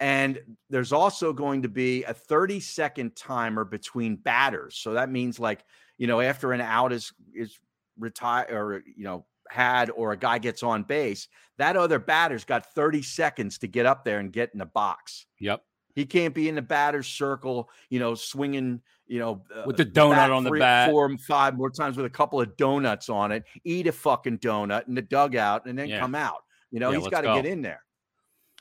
And 0.00 0.40
there's 0.70 0.90
also 0.90 1.34
going 1.34 1.62
to 1.62 1.68
be 1.68 2.02
a 2.04 2.14
30 2.14 2.60
second 2.60 3.14
timer 3.14 3.62
between 3.62 4.16
batters. 4.16 4.76
So 4.76 4.94
that 4.94 5.10
means 5.10 5.38
like, 5.38 5.62
you 5.98 6.06
know, 6.06 6.22
after 6.22 6.52
an 6.52 6.62
out 6.62 6.94
is 6.94 7.12
is 7.34 7.58
retired 7.98 8.50
or 8.50 8.82
you 8.96 9.04
know 9.04 9.26
had 9.50 9.90
or 9.90 10.12
a 10.12 10.16
guy 10.16 10.38
gets 10.38 10.62
on 10.62 10.84
base, 10.84 11.28
that 11.58 11.76
other 11.76 11.98
batter's 11.98 12.44
got 12.44 12.72
30 12.74 13.02
seconds 13.02 13.58
to 13.58 13.66
get 13.66 13.84
up 13.84 14.02
there 14.02 14.18
and 14.18 14.32
get 14.32 14.48
in 14.54 14.60
the 14.60 14.66
box. 14.66 15.26
Yep. 15.40 15.62
He 15.94 16.06
can't 16.06 16.34
be 16.34 16.48
in 16.48 16.54
the 16.54 16.62
batter's 16.62 17.06
circle, 17.06 17.68
you 17.90 18.00
know, 18.00 18.14
swinging, 18.14 18.80
you 19.06 19.18
know, 19.18 19.42
uh, 19.54 19.62
With 19.66 19.76
the 19.76 19.84
donut 19.86 20.34
on 20.34 20.44
the 20.44 20.50
three, 20.50 20.60
bat. 20.60 20.90
four, 20.90 21.14
five 21.18 21.56
more 21.56 21.70
times 21.70 21.96
with 21.96 22.06
a 22.06 22.10
couple 22.10 22.40
of 22.40 22.56
donuts 22.56 23.08
on 23.08 23.32
it. 23.32 23.44
Eat 23.64 23.86
a 23.86 23.92
fucking 23.92 24.38
donut 24.38 24.88
in 24.88 24.94
the 24.94 25.02
dugout, 25.02 25.66
and 25.66 25.78
then 25.78 25.88
Yeah. 25.88 26.00
come 26.00 26.14
out. 26.14 26.44
You 26.70 26.80
know, 26.80 26.90
Yeah, 26.90 26.98
he's 26.98 27.08
got 27.08 27.20
to 27.22 27.28
go. 27.28 27.34
get 27.36 27.46
in 27.46 27.62
there. 27.62 27.80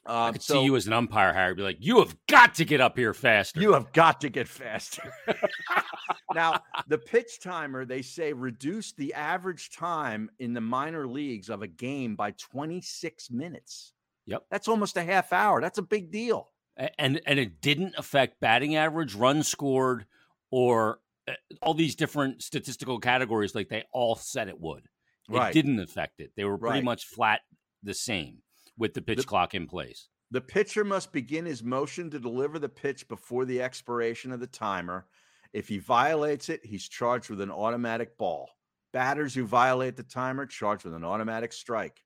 I 0.06 0.28
Um, 0.28 0.34
could 0.34 0.42
so 0.44 0.56
see 0.56 0.64
you 0.66 0.76
as 0.76 0.86
an 0.86 0.92
umpire, 0.92 1.32
Harry. 1.32 1.56
Be 1.56 1.62
like, 1.64 1.78
you 1.80 2.00
have 2.00 2.14
got 2.28 2.56
to 2.56 2.66
get 2.66 2.82
up 2.82 2.98
here 2.98 3.14
faster. 3.14 3.62
you 3.62 3.72
have 3.72 3.92
got 3.94 4.20
to 4.22 4.30
get 4.30 4.50
faster. 4.50 5.14
now, 6.34 6.60
the 6.88 6.98
pitch 6.98 7.40
timer, 7.42 7.86
they 7.86 8.02
say 8.02 8.34
reduce 8.34 8.92
the 8.94 9.14
average 9.14 9.72
time 9.72 10.30
in 10.40 10.54
the 10.54 10.60
minor 10.62 11.08
leagues 11.08 11.50
of 11.50 11.62
a 11.62 11.68
game 11.68 12.16
by 12.18 12.32
26 12.32 13.32
minutes. 13.32 13.94
Yep. 14.26 14.46
That's 14.52 14.68
almost 14.68 14.98
a 14.98 15.04
half 15.04 15.32
hour. 15.34 15.62
That's 15.62 15.78
a 15.78 15.82
big 15.84 16.12
deal. 16.12 16.50
And 16.98 17.22
and 17.28 17.38
it 17.40 17.62
didn't 17.62 17.94
affect 17.98 18.40
batting 18.40 18.76
average, 18.76 19.14
runs 19.14 19.48
scored, 19.48 20.06
or 20.54 21.00
uh, 21.28 21.32
all 21.64 21.74
these 21.74 21.96
different 21.96 22.44
statistical 22.44 23.00
categories 23.00 23.56
like 23.56 23.70
they 23.70 23.84
all 23.92 24.16
said 24.16 24.48
it 24.48 24.60
would. 24.60 24.84
It 25.28 25.36
Right. 25.36 25.52
didn't 25.54 25.80
affect 25.80 26.20
it. 26.20 26.32
They 26.38 26.44
were 26.44 26.60
pretty 26.60 26.76
Right. 26.76 26.84
much 26.84 27.06
flat 27.06 27.42
the 27.82 27.96
same 27.96 28.44
with 28.78 28.94
the 28.94 29.02
pitch 29.02 29.18
The- 29.18 29.24
clock 29.24 29.56
in 29.56 29.66
place. 29.66 30.10
The 30.30 30.42
pitcher 30.42 30.84
must 30.84 31.12
begin 31.12 31.46
his 31.46 31.64
motion 31.64 32.12
to 32.12 32.20
deliver 32.20 32.60
the 32.60 32.70
pitch 32.70 33.08
before 33.08 33.46
the 33.46 33.64
expiration 33.64 34.32
of 34.32 34.40
the 34.42 34.48
timer. 34.48 35.08
If 35.54 35.68
he 35.70 35.80
violates 35.80 36.50
it, 36.50 36.64
he's 36.66 36.88
charged 36.88 37.30
with 37.32 37.42
an 37.42 37.52
automatic 37.52 38.16
ball. 38.18 38.52
Batters 38.92 39.34
who 39.34 39.46
violate 39.48 39.96
the 39.96 40.04
timer 40.04 40.46
charged 40.46 40.84
with 40.86 40.94
an 40.94 41.04
automatic 41.04 41.52
strike. 41.52 42.04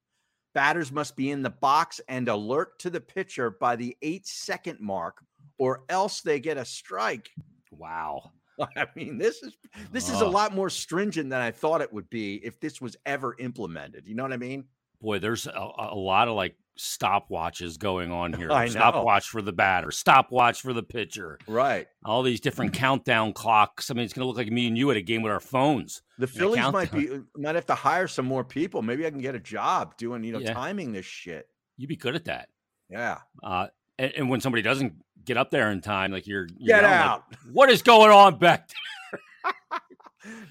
Batters 0.54 0.90
must 0.92 1.18
be 1.18 1.32
in 1.32 1.42
the 1.42 1.50
box 1.50 2.00
and 2.08 2.30
alert 2.30 2.80
to 2.80 2.90
the 2.90 3.02
pitcher 3.02 3.50
by 3.50 3.76
the 3.76 3.98
8 4.02 4.26
second 4.26 4.80
mark 4.80 5.22
or 5.58 5.84
else 5.90 6.22
they 6.22 6.40
get 6.40 6.58
a 6.58 6.64
strike. 6.66 7.30
Wow. 7.72 8.32
I 8.78 8.88
mean, 8.96 9.17
this 9.17 9.43
is 9.43 9.56
this 9.91 10.10
is 10.10 10.22
a 10.22 10.28
lot 10.28 10.54
more 10.54 10.70
stringent 10.70 11.30
than 11.30 11.41
I 11.41 11.52
thought 11.52 11.82
it 11.82 11.91
would 11.93 12.10
be 12.10 12.36
if 12.36 12.60
this 12.60 12.82
was 12.82 12.96
ever 13.06 13.36
implemented. 13.39 14.08
You 14.08 14.15
know 14.15 14.24
what 14.24 14.34
I 14.34 14.38
mean? 14.38 14.65
Boy, 15.02 15.20
there's 15.20 15.46
a, 15.46 15.52
a 15.52 15.96
lot 15.96 16.28
of 16.28 16.36
like 16.36 16.56
stopwatches 17.02 17.78
going 17.78 18.12
on 18.12 18.34
here. 18.38 18.52
I 18.52 18.65
know. 18.65 18.72
Stopwatch 18.72 19.30
for 19.30 19.41
the 19.41 19.54
batter, 19.54 19.91
stopwatch 19.91 20.62
for 20.62 20.74
the 20.74 20.84
pitcher, 20.84 21.38
Right. 21.48 21.88
all 22.04 22.24
these 22.24 22.39
different 22.39 22.74
countdown 22.74 23.34
clocks. 23.34 23.91
I 23.91 23.93
mean, 23.93 24.06
it's 24.06 24.13
going 24.13 24.24
to 24.24 24.28
look 24.28 24.38
like 24.38 24.52
me 24.52 24.67
and 24.67 24.78
you 24.78 24.89
at 24.91 24.98
a 24.98 25.02
game 25.02 25.22
with 25.22 25.32
our 25.32 25.39
phones. 25.39 26.02
The 26.17 26.28
Phillies 26.28 26.72
might 26.72 26.91
be 26.91 27.10
might 27.36 27.56
have 27.56 27.65
to 27.67 27.76
hire 27.76 28.08
some 28.08 28.26
more 28.26 28.43
people. 28.43 28.82
Maybe 28.82 29.06
I 29.06 29.10
can 29.12 29.20
get 29.22 29.36
a 29.36 29.39
job 29.39 29.96
doing, 29.98 30.24
you 30.24 30.32
know, 30.34 30.39
Yeah. 30.39 30.54
timing 30.54 30.91
this 30.93 31.06
shit. 31.06 31.48
You'd 31.78 31.88
be 31.89 31.96
good 31.96 32.15
at 32.15 32.26
that. 32.26 32.50
Yeah. 32.89 33.20
Uh, 33.43 33.67
and, 34.00 34.12
and 34.16 34.30
when 34.30 34.42
somebody 34.42 34.62
doesn't 34.62 34.94
get 35.26 35.38
up 35.38 35.52
there 35.52 35.72
in 35.72 35.82
time, 35.82 36.12
like 36.12 36.28
you're, 36.28 36.48
you're 36.58 36.78
Get 36.80 36.84
yelling, 36.84 36.98
like, 36.98 37.10
out. 37.10 37.24
what 37.52 37.70
is 37.70 37.82
going 37.82 38.12
on 38.12 38.38
back 38.40 38.70
there? 38.70 39.54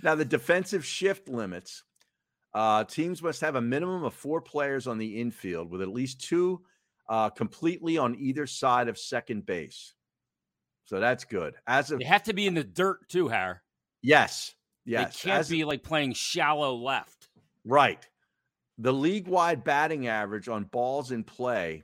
Now 0.02 0.14
the 0.14 0.24
defensive 0.24 0.84
shift 0.84 1.28
limits. 1.28 1.82
Uh, 2.54 2.84
teams 2.84 3.22
must 3.22 3.42
have 3.42 3.56
a 3.56 3.60
minimum 3.60 4.04
of 4.04 4.14
four 4.14 4.40
players 4.40 4.86
on 4.86 4.96
the 4.96 5.20
infield 5.20 5.70
with 5.70 5.82
at 5.82 5.88
least 5.88 6.20
two 6.22 6.62
uh, 7.08 7.28
completely 7.28 7.98
on 7.98 8.16
either 8.18 8.46
side 8.46 8.88
of 8.88 8.98
second 8.98 9.44
base. 9.44 9.92
So 10.86 10.98
that's 10.98 11.24
good. 11.24 11.54
As 11.66 11.90
of 11.90 11.98
They 11.98 12.06
have 12.06 12.22
to 12.24 12.32
be 12.32 12.46
in 12.46 12.54
the 12.54 12.64
dirt 12.64 13.08
too, 13.08 13.28
Har. 13.28 13.62
yes, 14.02 14.54
yes, 14.86 15.20
They 15.22 15.28
can't 15.28 15.40
as- 15.40 15.50
be 15.50 15.64
like 15.64 15.82
playing 15.82 16.14
shallow 16.14 16.74
left. 16.76 17.28
Right. 17.64 18.06
The 18.78 18.92
league 18.92 19.26
wide 19.28 19.62
batting 19.64 20.06
average 20.06 20.48
on 20.48 20.64
balls 20.64 21.10
in 21.12 21.24
play 21.24 21.82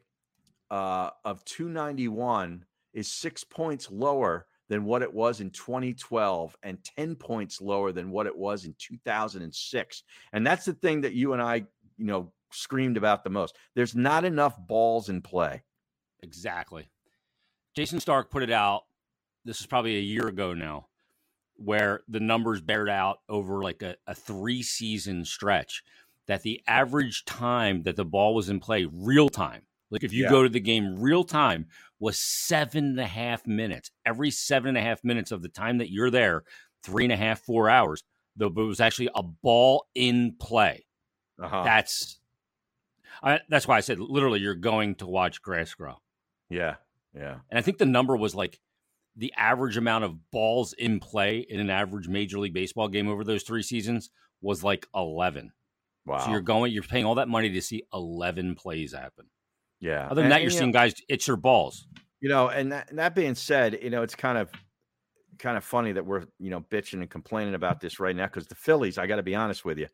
uh, 0.73 1.11
of 1.27 1.45
291 1.45 2.65
is 2.95 3.07
six 3.07 3.45
points 3.45 3.91
lower 3.91 4.47
than 4.71 4.85
what 4.85 5.03
it 5.03 5.13
was 5.13 5.43
in 5.43 5.51
2012 5.51 6.57
and 6.63 6.83
10 6.97 7.15
points 7.15 7.61
lower 7.61 7.93
than 7.93 8.11
what 8.11 8.27
it 8.27 8.35
was 8.35 8.65
in 8.65 8.75
2006. 8.79 10.03
And 10.33 10.47
that's 10.47 10.65
the 10.65 10.73
thing 10.73 11.03
that 11.03 11.13
you 11.13 11.35
and 11.35 11.43
I, 11.43 11.67
you 11.99 12.07
know, 12.07 12.33
screamed 12.51 12.97
about 12.97 13.23
the 13.23 13.29
most. 13.29 13.55
There's 13.75 13.95
not 13.95 14.25
enough 14.25 14.57
balls 14.67 15.11
in 15.11 15.21
play. 15.21 15.63
Exactly. 16.23 16.89
Jayson 17.77 18.01
Stark 18.01 18.31
put 18.31 18.43
it 18.43 18.51
out. 18.51 18.85
This 19.45 19.61
is 19.61 19.67
probably 19.67 19.97
a 19.97 20.01
year 20.01 20.29
ago 20.29 20.55
now, 20.55 20.87
where 21.57 22.01
the 22.09 22.21
numbers 22.21 22.63
bared 22.63 22.89
out 22.89 23.19
over 23.29 23.63
like 23.63 23.83
a, 23.83 23.97
a 24.07 24.15
three 24.15 24.63
season 24.63 25.27
stretch 25.27 25.83
that 26.29 26.43
the 26.43 26.63
average 26.67 27.27
time 27.27 27.83
that 27.83 27.97
the 27.97 28.05
ball 28.07 28.35
was 28.35 28.49
in 28.49 28.59
play, 28.59 28.89
real 28.91 29.29
time, 29.29 29.63
like 29.93 30.03
if 30.03 30.13
you 30.13 30.25
Yeah. 30.25 30.31
go 30.31 30.43
to 30.43 30.49
the 30.49 30.59
game 30.61 30.97
real 31.01 31.23
time, 31.23 31.67
was 32.01 32.19
seven 32.19 32.85
and 32.87 33.01
a 33.01 33.07
half 33.07 33.47
minutes. 33.47 33.93
Every 34.05 34.33
seven 34.33 34.71
and 34.71 34.79
a 34.79 34.81
half 34.83 35.05
minutes 35.05 35.31
of 35.31 35.43
the 35.43 35.49
time 35.49 35.79
that 35.79 35.93
you're 35.93 36.11
there, 36.11 36.43
three 36.83 37.05
and 37.05 37.13
a 37.13 37.17
half, 37.17 37.41
four 37.43 37.71
hours, 37.71 38.03
though 38.35 38.47
it 38.49 38.55
was 38.57 38.81
actually 38.81 39.11
a 39.15 39.23
ball 39.23 39.87
in 39.95 40.35
play. 40.41 40.85
Uh-huh. 41.41 41.63
That's 41.65 42.19
I, 43.23 43.39
that's 43.49 43.69
why 43.69 43.77
I 43.77 43.81
said 43.81 44.01
literally 44.01 44.41
you're 44.41 44.55
going 44.57 44.97
to 44.97 45.07
watch 45.07 45.41
grass 45.43 45.73
grow. 45.75 45.97
yeah. 46.51 46.77
Yeah. 47.15 47.41
And 47.51 47.59
I 47.59 47.61
think 47.63 47.77
the 47.77 47.85
number 47.85 48.17
was 48.17 48.35
like 48.35 48.59
the 49.17 49.35
average 49.37 49.77
amount 49.77 50.05
of 50.05 50.31
balls 50.31 50.73
in 50.73 50.99
play 50.99 51.41
in 51.41 51.61
an 51.61 51.69
average 51.69 52.09
Major 52.09 52.39
League 52.39 52.55
Baseball 52.55 52.89
game 52.89 53.07
over 53.07 53.23
those 53.23 53.43
three 53.43 53.63
seasons 53.63 54.09
was 54.41 54.65
like 54.65 54.89
11. 54.95 55.53
Wow. 56.07 56.19
So 56.25 56.31
you're 56.31 56.41
going, 56.41 56.73
you're 56.73 56.83
paying 56.83 57.05
all 57.05 57.17
that 57.17 57.29
money 57.29 57.51
to 57.51 57.61
see 57.61 57.83
11 57.93 58.55
plays 58.55 58.95
happen. 58.95 59.27
Yeah. 59.83 60.07
Other 60.07 60.15
than 60.17 60.25
And- 60.25 60.33
that, 60.33 60.41
you're 60.43 60.51
you 60.51 60.57
know, 60.57 60.61
seeing 60.61 60.73
guys 60.73 60.95
itch 61.11 61.27
their 61.27 61.37
balls. 61.37 61.87
You 62.21 62.29
know, 62.31 62.49
and 62.49 62.71
that, 62.73 62.89
and 62.89 62.99
that 63.01 63.15
being 63.17 63.35
said, 63.35 63.79
you 63.83 63.91
know, 63.91 64.03
it's 64.03 64.15
kind 64.15 64.39
of 64.39 64.51
kind 65.39 65.57
of 65.57 65.65
funny 65.65 65.91
that 65.93 66.07
we're 66.07 66.25
you 66.39 66.51
know 66.51 66.61
bitching 66.61 67.01
and 67.01 67.11
complaining 67.11 67.55
about 67.55 67.81
this 67.81 67.99
right 67.99 68.15
now 68.15 68.27
because 68.27 68.47
the 68.47 68.55
Phillies. 68.55 68.97
I 68.97 69.07
got 69.07 69.17
to 69.17 69.23
be 69.23 69.35
honest 69.35 69.65
with 69.65 69.77
you. 69.79 69.89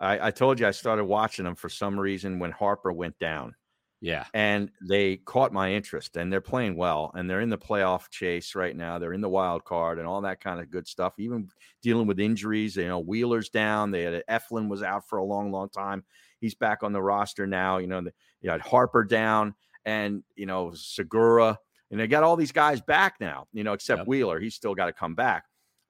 I, 0.00 0.28
I 0.28 0.30
told 0.32 0.58
you 0.60 0.66
I 0.66 0.72
started 0.72 1.04
watching 1.04 1.44
them 1.44 1.54
for 1.54 1.68
some 1.68 1.98
reason 1.98 2.38
when 2.38 2.50
Harper 2.52 2.92
went 2.92 3.18
down, 3.18 3.54
Yeah. 4.00 4.24
and 4.32 4.70
they 4.88 5.16
caught 5.18 5.52
my 5.52 5.72
interest, 5.72 6.16
and 6.16 6.32
they're 6.32 6.40
playing 6.40 6.76
well, 6.76 7.10
and 7.14 7.28
they're 7.28 7.40
in 7.40 7.48
the 7.50 7.58
playoff 7.58 8.08
chase 8.10 8.54
right 8.54 8.76
now. 8.76 8.98
They're 9.00 9.12
in 9.12 9.20
the 9.20 9.28
wild 9.28 9.64
card 9.64 9.98
and 9.98 10.06
all 10.06 10.20
that 10.20 10.40
kind 10.40 10.60
of 10.60 10.70
good 10.70 10.86
stuff. 10.86 11.14
Even 11.18 11.48
dealing 11.82 12.06
with 12.06 12.20
injuries, 12.20 12.76
you 12.76 12.86
know, 12.88 13.00
Wheeler's 13.00 13.48
down. 13.50 13.90
They 13.90 14.02
had 14.02 14.22
Eflin 14.28 14.68
was 14.68 14.82
out 14.84 15.08
for 15.08 15.18
a 15.18 15.24
long, 15.24 15.50
long 15.52 15.68
time. 15.68 16.04
He's 16.40 16.54
back 16.54 16.84
on 16.84 16.92
the 16.92 17.02
roster 17.02 17.46
now. 17.48 17.78
You 17.78 17.88
know, 17.88 18.00
the, 18.02 18.12
you 18.40 18.50
had 18.50 18.60
Harper 18.60 19.04
down, 19.04 19.54
and 19.84 20.22
you 20.36 20.46
know 20.46 20.72
Segura 20.74 21.58
and 21.90 21.98
they 21.98 22.06
got 22.06 22.22
all 22.22 22.36
these 22.36 22.52
guys 22.52 22.80
back 22.80 23.16
now, 23.20 23.46
you 23.52 23.64
know, 23.64 23.72
except 23.72 24.00
Yep. 24.00 24.08
Wheeler. 24.08 24.40
He's 24.40 24.54
still 24.54 24.74
got 24.74 24.86
to 24.86 24.92
come 24.92 25.14
back. 25.14 25.44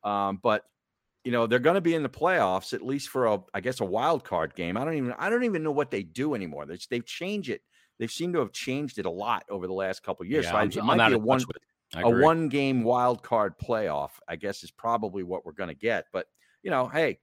Um, 0.05 0.39
but 0.43 0.65
you 1.25 1.33
know, 1.33 1.47
they're 1.47 1.59
going 1.59 1.75
to 1.75 1.81
be 1.81 1.95
in 1.95 2.03
the 2.03 2.09
playoffs 2.09 2.73
at 2.73 2.81
least 2.81 3.09
for 3.09 3.27
a, 3.27 3.41
I 3.53 3.61
guess, 3.61 3.81
a 3.81 3.85
wild 3.85 4.25
card 4.25 4.55
game. 4.55 4.77
I 4.77 4.85
don't 4.85 4.95
even, 4.95 5.13
I 5.19 5.29
don't 5.29 5.45
even 5.45 5.63
know 5.63 5.73
what 5.73 5.91
they 5.91 6.03
do 6.03 6.35
anymore. 6.35 6.65
They, 6.65 6.79
they've 6.89 7.05
changed 7.05 7.51
it. 7.51 7.61
They 7.99 8.07
seem 8.07 8.33
to 8.35 8.39
have 8.39 8.53
changed 8.53 8.99
it 8.99 9.07
a 9.07 9.11
lot 9.11 9.45
over 9.51 9.67
the 9.67 9.73
last 9.73 10.03
couple 10.05 10.25
of 10.25 10.31
years. 10.31 10.45
Yeah, 10.45 10.53
so 10.53 10.57
I'm, 10.59 10.69
it 10.69 10.79
I'm 10.79 10.87
might 10.87 11.09
be 11.09 11.15
a 11.15 11.19
one, 11.19 11.39
with 11.47 11.57
it. 11.57 11.63
I 11.97 12.03
a 12.03 12.09
one 12.09 12.49
game 12.49 12.85
wild 12.85 13.23
card 13.23 13.59
playoff. 13.59 14.11
I 14.29 14.37
guess 14.37 14.63
is 14.63 14.71
probably 14.71 15.25
what 15.25 15.45
we're 15.45 15.53
going 15.53 15.69
to 15.69 15.75
get. 15.75 16.07
But 16.13 16.27
you 16.63 16.71
know, 16.71 16.87
hey, 16.87 17.19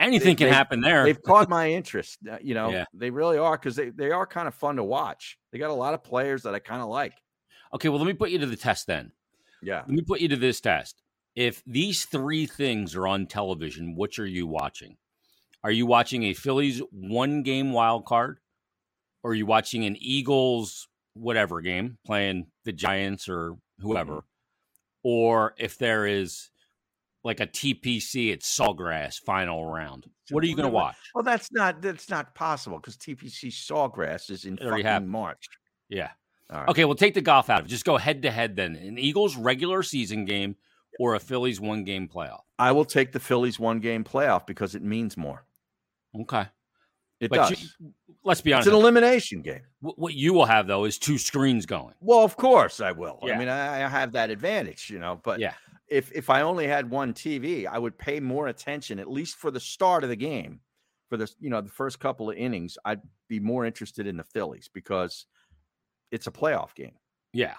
Anything 0.00 0.28
they- 0.30 0.34
can 0.36 0.48
they- 0.48 0.54
happen 0.54 0.80
there. 0.80 1.04
They've 1.04 1.22
caught 1.22 1.48
my 1.48 1.70
interest. 1.70 2.18
uh, 2.30 2.38
You 2.40 2.54
know, 2.54 2.70
Yeah. 2.70 2.84
they 2.94 3.10
really 3.10 3.36
are 3.38 3.56
because 3.58 3.76
they, 3.76 3.90
they 3.90 4.10
are 4.10 4.26
kind 4.26 4.48
of 4.48 4.54
fun 4.54 4.76
to 4.76 4.84
watch. 4.84 5.38
They 5.52 5.58
got 5.58 5.70
a 5.70 5.74
lot 5.74 5.92
of 5.94 6.02
players 6.02 6.42
that 6.44 6.54
I 6.54 6.58
kind 6.60 6.80
of 6.82 6.88
like. 6.88 7.14
Okay, 7.74 7.88
well, 7.88 7.98
let 7.98 8.06
me 8.06 8.14
put 8.14 8.30
you 8.30 8.38
to 8.38 8.46
the 8.46 8.56
test 8.56 8.86
then. 8.86 9.12
Yeah. 9.62 9.80
Let 9.80 9.88
me 9.88 10.02
put 10.02 10.20
you 10.20 10.28
to 10.28 10.36
this 10.36 10.60
test. 10.60 11.02
If 11.34 11.62
these 11.66 12.06
three 12.06 12.46
things 12.46 12.94
are 12.96 13.06
on 13.06 13.26
television, 13.26 13.94
which 13.96 14.18
are 14.18 14.26
you 14.26 14.46
watching? 14.46 14.96
Are 15.62 15.70
you 15.70 15.84
watching 15.84 16.22
a 16.22 16.32
Phillies 16.34 16.80
one 16.90 17.42
game 17.42 17.72
wild 17.72 18.06
card? 18.06 18.38
Or 19.22 19.32
are 19.32 19.34
you 19.34 19.44
watching 19.46 19.84
an 19.84 19.96
Eagles 19.98 20.88
whatever 21.14 21.60
game 21.60 21.98
playing 22.06 22.46
the 22.64 22.72
Giants 22.72 23.28
or 23.28 23.56
whoever? 23.80 24.24
Or 25.02 25.54
if 25.58 25.76
there 25.76 26.06
is 26.06 26.50
like 27.26 27.40
a 27.40 27.46
TPC 27.46 28.32
at 28.32 28.40
Sawgrass 28.40 29.18
final 29.20 29.66
round, 29.66 30.06
what 30.30 30.44
are 30.44 30.46
you 30.46 30.54
going 30.54 30.68
to 30.68 30.72
watch? 30.72 30.96
Well, 31.14 31.24
that's 31.24 31.50
not 31.52 31.82
that's 31.82 32.08
not 32.08 32.34
possible 32.34 32.78
because 32.78 32.96
TPC 32.96 33.48
Sawgrass 33.50 34.30
is 34.30 34.44
in 34.44 34.56
fucking 34.56 34.84
happened. 34.86 35.10
March. 35.10 35.48
Yeah. 35.88 36.10
All 36.50 36.60
right. 36.60 36.68
Okay, 36.68 36.84
we'll 36.84 36.94
take 36.94 37.14
the 37.14 37.20
golf 37.20 37.50
out 37.50 37.60
of 37.60 37.66
it. 37.66 37.68
Just 37.68 37.84
go 37.84 37.96
head 37.96 38.22
to 38.22 38.30
head 38.30 38.54
then. 38.54 38.76
An 38.76 38.96
Eagles 38.98 39.36
regular 39.36 39.82
season 39.82 40.24
game 40.24 40.54
or 41.00 41.16
a 41.16 41.20
Phillies 41.20 41.60
one 41.60 41.82
game 41.82 42.08
playoff. 42.08 42.42
I 42.58 42.70
will 42.70 42.84
take 42.84 43.10
the 43.10 43.18
Phillies 43.20 43.58
one 43.58 43.80
game 43.80 44.04
playoff 44.04 44.46
because 44.46 44.76
it 44.76 44.82
means 44.82 45.16
more. 45.16 45.44
Okay. 46.20 46.46
It 47.20 47.30
But 47.30 47.48
does. 47.48 47.62
you- 47.80 47.92
let's 48.24 48.40
be 48.40 48.52
honest. 48.52 48.68
it's 48.68 48.74
an 48.74 48.80
elimination 48.80 49.42
game. 49.42 49.62
What 49.80 50.14
you 50.14 50.32
will 50.32 50.46
have 50.46 50.66
though 50.68 50.84
is 50.84 50.98
two 50.98 51.18
screens 51.18 51.66
going. 51.66 51.94
Well, 52.00 52.20
of 52.22 52.36
course 52.36 52.80
I 52.80 52.92
will. 52.92 53.18
Yeah. 53.22 53.34
I 53.34 53.38
mean, 53.38 53.48
I, 53.48 53.84
I 53.84 53.88
have 53.88 54.12
that 54.12 54.30
advantage, 54.30 54.88
you 54.90 54.98
know. 55.00 55.20
But 55.22 55.40
Yeah. 55.40 55.54
If 55.88 56.10
if 56.12 56.30
I 56.30 56.42
only 56.42 56.66
had 56.66 56.90
one 56.90 57.12
TV, 57.14 57.66
I 57.66 57.78
would 57.78 57.96
pay 57.98 58.20
more 58.20 58.48
attention, 58.48 58.98
at 58.98 59.10
least 59.10 59.36
for 59.36 59.50
the 59.50 59.60
start 59.60 60.02
of 60.04 60.10
the 60.10 60.16
game, 60.16 60.60
for 61.08 61.16
the 61.16 61.30
you 61.40 61.50
know 61.50 61.60
the 61.60 61.70
first 61.70 62.00
couple 62.00 62.30
of 62.30 62.36
innings. 62.36 62.76
I'd 62.84 63.00
be 63.28 63.40
more 63.40 63.64
interested 63.64 64.06
in 64.06 64.16
the 64.16 64.24
Phillies 64.24 64.68
because 64.72 65.26
it's 66.10 66.26
a 66.26 66.30
playoff 66.32 66.74
game. 66.74 66.94
Yeah. 67.32 67.54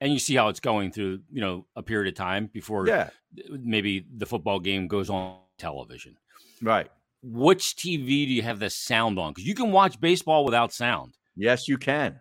and 0.00 0.12
you 0.12 0.18
see 0.18 0.34
how 0.34 0.48
it's 0.48 0.60
going 0.60 0.90
through, 0.92 1.20
you 1.30 1.40
know, 1.42 1.66
a 1.76 1.82
period 1.82 2.08
of 2.08 2.16
time 2.16 2.46
before 2.52 2.86
Yeah, 2.88 3.10
maybe 3.50 4.06
the 4.16 4.24
football 4.26 4.58
game 4.58 4.88
goes 4.88 5.10
on 5.10 5.38
television. 5.58 6.16
right. 6.62 6.88
Which 7.22 7.76
TV 7.76 8.06
do 8.26 8.32
you 8.32 8.40
have 8.42 8.58
the 8.60 8.70
sound 8.70 9.18
on? 9.18 9.32
Because 9.32 9.44
you 9.46 9.54
can 9.54 9.72
watch 9.72 10.00
baseball 10.00 10.44
without 10.46 10.72
sound. 10.72 11.18
Yes, 11.36 11.68
you 11.68 11.76
can. 11.76 12.18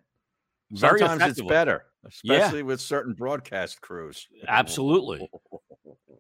Very 0.72 1.00
Sometimes 1.00 1.22
it's 1.22 1.40
effectively. 1.40 1.48
Better, 2.04 2.14
Yeah. 2.24 2.36
especially 2.38 2.64
with 2.64 2.82
certain 2.82 3.14
broadcast 3.14 3.82
crews. 3.82 4.28
Absolutely. 4.48 5.30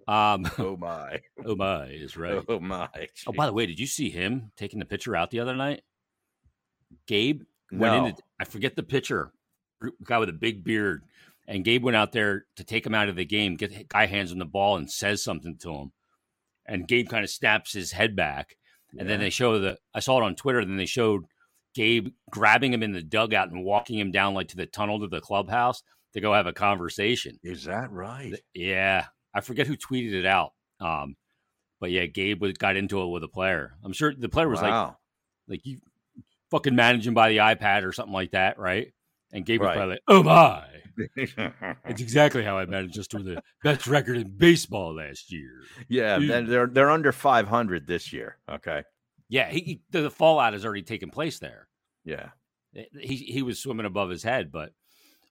Um, 0.08 0.50
Oh 0.58 0.76
my. 0.80 1.20
oh 1.46 1.56
my, 1.56 1.86
is 1.86 2.18
right. 2.18 2.44
Oh 2.50 2.60
my. 2.60 2.90
Oh, 3.28 3.32
by 3.32 3.46
the 3.46 3.54
way, 3.54 3.68
did 3.68 3.80
you 3.80 3.86
see 3.86 4.10
him 4.10 4.52
taking 4.58 4.80
the 4.80 4.86
pitcher 4.86 5.16
out 5.16 5.30
the 5.30 5.40
other 5.40 5.56
night? 5.56 5.84
Gabe 7.06 7.44
went 7.72 7.94
No. 7.94 8.06
into 8.08 8.24
I 8.40 8.46
forget 8.46 8.76
the 8.76 8.82
pitcher, 8.82 9.32
guy 10.04 10.18
with 10.18 10.30
a 10.30 10.34
big 10.34 10.64
beard, 10.64 11.04
and 11.48 11.64
Gabe 11.64 11.84
went 11.84 11.96
out 11.96 12.12
there 12.12 12.46
to 12.56 12.64
take 12.64 12.88
him 12.88 12.96
out 12.96 13.10
of 13.10 13.16
the 13.18 13.26
game. 13.26 13.56
Get 13.56 13.88
guy 13.88 14.08
hands 14.08 14.32
him 14.32 14.40
the 14.40 14.46
ball 14.46 14.78
and 14.78 14.90
says 14.90 15.24
something 15.24 15.58
to 15.60 15.76
him, 15.76 15.92
and 16.66 16.88
Gabe 16.88 17.08
kind 17.08 17.24
of 17.24 17.30
snaps 17.30 17.74
his 17.74 17.92
head 17.92 18.16
back, 18.16 18.56
and 18.98 19.08
then 19.08 19.20
they 19.20 19.30
show 19.30 19.60
the 19.60 19.78
I 19.94 20.00
saw 20.00 20.20
it 20.20 20.24
on 20.26 20.36
Twitter. 20.36 20.66
Then 20.66 20.78
they 20.78 20.88
showed 20.88 21.26
Gabe 21.76 22.10
grabbing 22.30 22.74
him 22.74 22.84
in 22.84 22.94
the 22.94 23.04
dugout 23.04 23.52
and 23.52 23.64
walking 23.64 24.00
him 24.00 24.12
down 24.12 24.34
like 24.34 24.50
to 24.50 24.58
the 24.58 24.66
tunnel 24.66 25.00
to 25.00 25.08
the 25.08 25.22
clubhouse 25.22 25.84
to 26.14 26.22
go 26.22 26.34
have 26.34 26.48
a 26.48 26.54
conversation. 26.54 27.40
Is 27.44 27.66
that 27.66 27.92
right? 27.92 28.34
Yeah, 28.54 29.06
I 29.34 29.42
forget 29.42 29.68
who 29.68 29.78
tweeted 29.78 30.14
it 30.14 30.26
out. 30.26 30.54
Um, 30.80 31.16
but 31.80 31.92
yeah, 31.92 32.06
Gabe 32.06 32.42
was, 32.42 32.54
got 32.54 32.76
into 32.76 33.02
it 33.02 33.08
with 33.08 33.24
a 33.24 33.28
player. 33.28 33.74
I'm 33.84 33.94
sure 33.94 34.14
the 34.14 34.30
player 34.30 34.50
was 34.50 34.62
like, 34.62 34.72
wow. 34.72 34.98
like 35.48 35.66
you 35.66 35.80
fucking 36.52 36.76
manage 36.76 37.08
him 37.08 37.14
by 37.14 37.30
the 37.30 37.38
iPad 37.38 37.84
or 37.84 37.92
something 37.92 38.14
like 38.14 38.32
that, 38.32 38.58
right? 38.58 38.92
And 39.32 39.46
Gabe 39.46 39.62
was 39.62 39.74
probably 39.74 39.94
like, 39.96 40.04
oh 40.08 40.24
my. 40.24 40.66
It's 41.86 42.02
exactly 42.02 42.44
how 42.44 42.58
I 42.58 42.66
managed 42.66 43.00
us 43.00 43.08
to 43.08 43.20
the 43.20 43.42
best 43.64 43.88
record 43.88 44.18
in 44.18 44.36
baseball 44.36 44.96
last 44.96 45.32
year. 45.32 45.62
yeah, 45.88 46.20
Dude. 46.20 46.48
they're 46.48 46.68
they're 46.68 46.90
under 46.90 47.14
500 47.14 47.88
this 47.88 48.12
year. 48.12 48.38
Okay. 48.52 48.84
Yeah, 49.30 49.50
he, 49.50 49.60
he- 49.60 49.82
the, 49.92 50.10
fallout 50.10 50.54
has 50.54 50.66
already 50.66 50.82
taken 50.84 51.10
place 51.10 51.40
there. 51.40 51.68
Yeah. 52.04 52.30
He 53.00 53.16
he 53.16 53.42
was 53.42 53.60
swimming 53.60 53.86
above 53.86 54.10
his 54.10 54.24
head, 54.24 54.52
but 54.52 54.72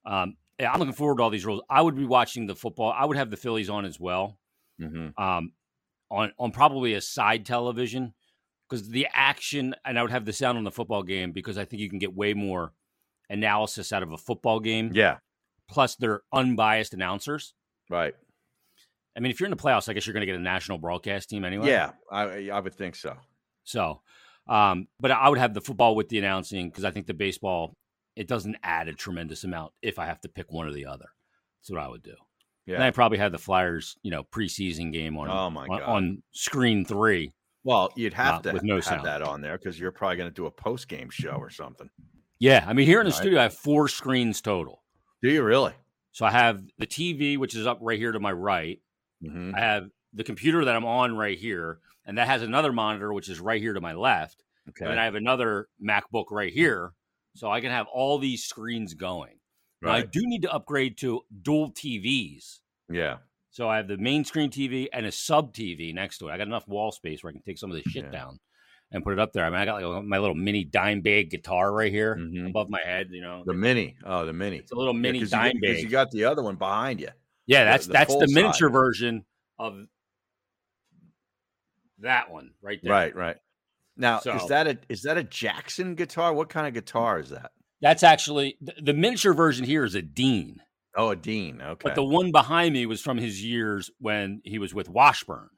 um, 0.05 0.37
yeah, 0.59 0.73
I'm 0.73 0.79
looking 0.81 0.95
forward 0.95 1.19
to 1.19 1.23
all 1.23 1.31
these 1.31 1.47
rules. 1.47 1.63
I 1.71 1.81
would 1.83 1.95
be 1.97 2.05
watching 2.05 2.47
the 2.47 2.57
football. 2.57 2.93
I 2.97 3.05
would 3.05 3.17
have 3.17 3.31
the 3.31 3.37
Phillies 3.37 3.71
on 3.71 3.85
as 3.85 3.99
well. 4.01 4.39
hmm 4.81 5.09
um, 5.17 5.53
on 6.11 6.33
on 6.39 6.51
probably 6.51 6.95
a 6.95 7.01
side 7.01 7.45
television 7.47 8.15
because 8.69 8.89
the 8.89 9.07
action, 9.13 9.75
and 9.85 9.99
I 9.99 10.03
would 10.03 10.11
have 10.11 10.25
the 10.25 10.33
sound 10.33 10.59
on 10.59 10.65
the 10.65 10.71
football 10.73 11.03
game 11.05 11.31
because 11.33 11.57
I 11.59 11.65
think 11.65 11.81
you 11.81 11.89
can 11.89 11.99
get 12.01 12.15
way 12.15 12.35
more 12.35 12.73
analysis 13.31 13.93
out 13.93 14.03
of 14.03 14.11
a 14.13 14.17
football 14.19 14.59
game. 14.61 14.91
Yeah. 14.93 15.19
Plus, 15.71 15.95
they're 15.97 16.23
unbiased 16.33 16.93
announcers. 16.95 17.55
Right. 17.91 18.15
I 19.17 19.21
mean, 19.21 19.31
if 19.31 19.39
you're 19.39 19.47
in 19.47 19.57
the 19.57 19.63
playoffs, 19.63 19.89
I 19.89 19.93
guess 19.93 20.07
you're 20.07 20.15
going 20.15 20.23
to 20.23 20.27
get 20.27 20.37
a 20.37 20.41
national 20.43 20.79
broadcast 20.79 21.29
team 21.31 21.45
anyway. 21.45 21.69
Yeah. 21.69 21.93
I 22.11 22.49
I 22.51 22.61
would 22.61 22.75
think 22.75 22.97
so. 22.97 23.17
So, 23.69 24.01
um, 24.49 24.89
but 24.99 25.11
I 25.11 25.29
would 25.29 25.39
have 25.39 25.53
the 25.55 25.61
football 25.61 25.95
with 25.95 26.09
the 26.09 26.19
announcing 26.19 26.69
because 26.71 26.85
I 26.85 26.91
think 26.91 27.07
the 27.07 27.15
baseball 27.15 27.75
it 28.17 28.27
doesn't 28.27 28.57
add 28.63 28.89
a 28.89 28.95
tremendous 28.95 29.45
amount 29.45 29.73
if 29.83 29.99
I 29.99 30.07
have 30.07 30.21
to 30.23 30.29
pick 30.29 30.51
one 30.51 30.67
or 30.67 30.73
the 30.73 30.87
other. 30.87 31.07
That's 31.61 31.71
what 31.71 31.81
I 31.81 31.89
would 31.89 32.03
do. 32.03 32.15
And 32.67 32.83
Yeah. 32.83 32.87
I 32.87 32.91
probably 32.91 33.19
had 33.19 33.33
the 33.33 33.39
Flyers, 33.39 33.97
you 34.03 34.11
know, 34.11 34.25
preseason 34.25 34.93
game 34.93 35.17
on 35.17 35.29
Oh 35.29 35.51
my 35.51 35.69
on, 35.69 35.79
god. 35.79 35.89
on 35.89 36.23
screen 36.33 36.85
three. 36.85 37.31
well, 37.63 37.93
you'd 37.97 38.15
have 38.15 38.37
uh, 38.37 38.43
to 38.43 38.53
with 38.55 38.63
no 38.65 38.77
have 38.77 38.85
sound. 38.85 39.05
that 39.05 39.23
on 39.23 39.41
there 39.43 39.59
because 39.59 39.79
you're 39.79 39.93
probably 39.93 40.17
going 40.17 40.31
to 40.31 40.35
do 40.35 40.47
a 40.47 40.51
post 40.51 40.89
game 40.89 41.11
show 41.11 41.33
or 41.37 41.51
something. 41.51 41.91
Yeah, 42.41 42.65
I 42.67 42.73
mean, 42.73 42.87
here 42.87 43.01
in 43.01 43.05
the 43.05 43.11
Right. 43.13 43.21
studio, 43.21 43.39
I 43.41 43.45
have 43.45 43.55
four 43.55 43.89
screens 43.89 44.41
total. 44.41 44.83
Do 45.23 45.31
you 45.31 45.43
really? 45.43 45.75
So 46.13 46.25
I 46.25 46.31
have 46.31 46.63
the 46.79 46.87
TV, 46.87 47.37
which 47.37 47.55
is 47.55 47.67
up 47.67 47.79
right 47.81 47.99
here 47.99 48.13
to 48.13 48.21
my 48.21 48.33
right. 48.33 48.81
hmm 49.23 49.53
I 49.55 49.61
have 49.61 49.91
the 50.15 50.25
computer 50.25 50.65
that 50.65 50.75
I'm 50.75 50.85
on 50.85 51.17
right 51.17 51.39
here, 51.39 51.81
and 52.09 52.19
that 52.19 52.27
has 52.27 52.43
another 52.43 52.73
monitor, 52.73 53.13
which 53.13 53.29
is 53.29 53.39
right 53.39 53.61
here 53.61 53.75
to 53.75 53.81
my 53.81 53.93
left. 53.93 54.43
Okay. 54.71 54.85
And 54.91 54.99
I 54.99 55.05
have 55.05 55.15
another 55.15 55.69
MacBook 55.81 56.27
right 56.33 56.53
here, 56.53 56.93
so 57.37 57.51
I 57.51 57.61
can 57.61 57.71
have 57.71 57.87
all 57.87 58.19
these 58.19 58.43
screens 58.45 58.95
going. 58.95 59.39
Now, 59.81 59.93
I 59.93 60.03
do 60.03 60.21
need 60.25 60.43
to 60.43 60.53
upgrade 60.53 60.99
to 60.99 61.23
dual 61.43 61.71
TVs. 61.71 62.59
Yeah. 62.91 63.19
So 63.51 63.69
I 63.69 63.77
have 63.77 63.87
the 63.89 63.97
main 63.97 64.25
screen 64.25 64.51
TV 64.51 64.89
and 64.93 65.07
a 65.07 65.13
sub 65.13 65.55
TV 65.55 65.95
next 65.95 66.19
to 66.19 66.29
it. 66.29 66.33
I 66.33 66.37
got 66.39 66.49
enough 66.49 66.67
wall 66.67 66.91
space 66.91 67.23
where 67.23 67.31
I 67.31 67.33
can 67.33 67.43
take 67.43 67.59
some 67.59 67.71
of 67.71 67.77
this 67.77 67.91
shit 67.93 68.05
Yeah. 68.07 68.11
down 68.11 68.41
and 68.91 69.05
put 69.05 69.13
it 69.13 69.19
up 69.19 69.33
there. 69.33 69.45
I 69.45 69.51
mean, 69.51 69.59
I 69.61 69.65
got 69.65 69.83
like 69.83 70.05
my 70.05 70.19
little 70.19 70.35
mini 70.35 70.65
Dimebag 70.65 71.31
guitar 71.31 71.73
right 71.73 71.93
here 71.93 72.17
Mhm. 72.17 72.49
above 72.51 72.69
my 72.71 72.81
head. 72.85 73.09
You 73.11 73.21
know, 73.21 73.43
The 73.47 73.55
mini. 73.55 73.97
Oh, 74.05 74.27
the 74.27 74.33
mini. 74.33 74.57
it's 74.59 74.73
a 74.73 74.77
little 74.77 74.95
mini 74.95 75.21
Yeah, 75.21 75.27
dime 75.31 75.53
you, 75.55 75.61
bag. 75.75 75.83
You 75.83 75.89
got 75.89 76.11
the 76.11 76.25
other 76.25 76.43
one 76.43 76.57
behind 76.57 77.01
you. 77.01 77.11
Yeah, 77.47 77.65
that's 77.65 77.87
the 77.87 77.93
that's 77.93 78.15
the 78.15 78.27
miniature 78.29 78.69
size. 78.69 78.73
version 78.73 79.25
of 79.59 79.87
that 82.01 82.31
one 82.31 82.53
right 82.63 82.81
there. 82.83 82.93
Right. 82.93 83.15
Right. 83.15 83.37
Now, 83.97 84.21
So- 84.21 84.37
is 84.37 84.47
that 84.49 84.67
a 84.67 84.79
is 84.89 85.03
that 85.03 85.19
a 85.19 85.25
Jackson 85.25 85.95
guitar? 85.95 86.33
What 86.33 86.49
kind 86.49 86.67
of 86.67 86.75
guitar 86.75 87.19
is 87.19 87.31
that? 87.31 87.53
That's 87.81 88.03
actually 88.03 88.57
the, 88.61 88.75
the 88.81 88.93
miniature 88.95 89.35
version 89.35 89.65
here 89.65 89.85
is 89.85 89.95
a 89.95 90.03
Dean, 90.03 90.61
Oh, 90.97 91.11
a 91.11 91.17
Dean. 91.17 91.61
Okay. 91.63 91.81
but 91.85 91.95
the 91.95 92.05
one 92.05 92.33
behind 92.33 92.75
me 92.75 92.87
was 92.87 93.01
from 93.01 93.19
his 93.19 93.45
years 93.45 93.91
when 94.01 94.41
he 94.45 94.59
was 94.59 94.75
with 94.75 94.89
Washburn. 94.89 95.49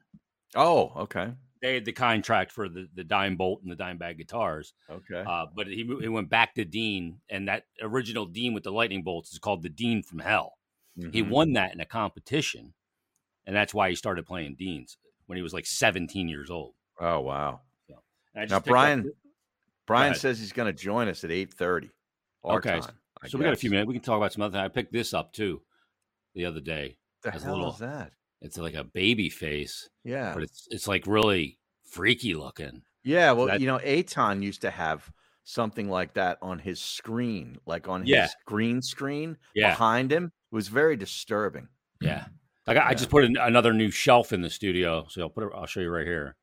oh, 0.55 0.91
okay. 0.97 1.33
They 1.63 1.75
had 1.75 1.85
the 1.85 1.91
contract 1.91 2.51
for 2.51 2.67
the, 2.67 2.87
the 2.95 3.03
dime 3.03 3.35
bolt 3.37 3.61
and 3.61 3.71
the 3.71 3.75
Dimebag 3.75 4.17
guitars, 4.17 4.73
Okay. 4.89 5.23
uh, 5.27 5.45
but 5.55 5.67
he, 5.67 5.83
he 6.01 6.07
went 6.07 6.27
back 6.27 6.55
to 6.55 6.65
Dean, 6.65 7.19
and 7.29 7.47
that 7.47 7.65
original 7.83 8.25
Dean 8.25 8.55
with 8.55 8.63
the 8.63 8.71
lightning 8.71 9.03
bolts 9.03 9.31
is 9.31 9.37
called 9.37 9.61
the 9.61 9.69
Dean 9.69 10.01
from 10.01 10.17
Hell. 10.19 10.53
He 10.95 11.21
Mhm. 11.23 11.29
won 11.29 11.53
that 11.53 11.71
in 11.73 11.79
a 11.79 11.85
competition, 11.85 12.73
and 13.45 13.55
that's 13.55 13.75
why 13.75 13.89
he 13.89 13.95
started 13.95 14.25
playing 14.25 14.55
Deans 14.55 14.97
when 15.31 15.37
he 15.37 15.41
was 15.41 15.53
like 15.53 15.65
17 15.65 16.27
years 16.27 16.51
old. 16.51 16.73
Oh, 16.99 17.21
wow. 17.21 17.61
Just 18.35 18.49
Now, 18.51 18.59
Brian, 18.59 19.09
Brian 19.87 20.13
says 20.13 20.37
he's 20.39 20.51
going 20.51 20.65
to 20.67 20.73
join 20.77 21.07
us 21.07 21.23
at 21.23 21.31
eight 21.31 21.53
thirty. 21.53 21.89
Our 22.43 22.57
Okay, 22.57 22.81
time. 22.81 22.95
So 23.27 23.37
we 23.37 23.45
got 23.45 23.53
a 23.53 23.55
few 23.57 23.69
minutes. 23.69 23.87
We 23.87 23.93
can 23.93 24.03
talk 24.03 24.17
about 24.17 24.33
some 24.33 24.41
other 24.41 24.51
thing. 24.51 24.61
I 24.61 24.67
picked 24.67 24.91
this 24.91 25.13
up 25.13 25.31
too 25.31 25.61
the 26.35 26.43
other 26.45 26.59
day. 26.59 26.97
The 27.23 27.31
hell 27.31 27.55
little- 27.55 27.71
is 27.73 27.79
that? 27.79 28.11
It's 28.41 28.57
like 28.57 28.73
a 28.73 28.83
baby 28.83 29.29
face, 29.29 29.87
Yeah. 30.03 30.33
but 30.33 30.43
it's 30.43 30.67
it's 30.69 30.85
like 30.87 31.07
really 31.07 31.59
freaky 31.89 32.33
looking. 32.33 32.81
Yeah. 33.05 33.31
Well, 33.31 33.45
that- 33.47 33.61
you 33.61 33.67
know, 33.67 33.79
Aton 33.83 34.41
used 34.41 34.61
to 34.63 34.69
have 34.71 35.09
something 35.45 35.89
like 35.89 36.13
that 36.15 36.39
on 36.41 36.59
his 36.59 36.81
screen, 36.81 37.57
like 37.65 37.87
on 37.87 38.05
Yeah. 38.05 38.23
his 38.23 38.35
green 38.45 38.81
screen 38.81 39.37
Yeah, 39.55 39.71
behind 39.71 40.11
him. 40.11 40.25
It 40.51 40.55
was 40.55 40.67
very 40.67 40.97
disturbing. 40.97 41.67
yeah. 42.01 42.25
I 42.67 42.73
got, 42.73 42.87
I 42.87 42.93
just 42.93 43.09
put 43.09 43.23
an, 43.23 43.37
another 43.37 43.73
new 43.73 43.89
shelf 43.91 44.33
in 44.33 44.41
the 44.41 44.49
studio, 44.49 45.05
so 45.09 45.21
I'll 45.23 45.29
put 45.29 45.43
it. 45.45 45.49
I'll 45.55 45.65
show 45.65 45.79
you 45.79 45.89
right 45.89 46.05
here. 46.05 46.35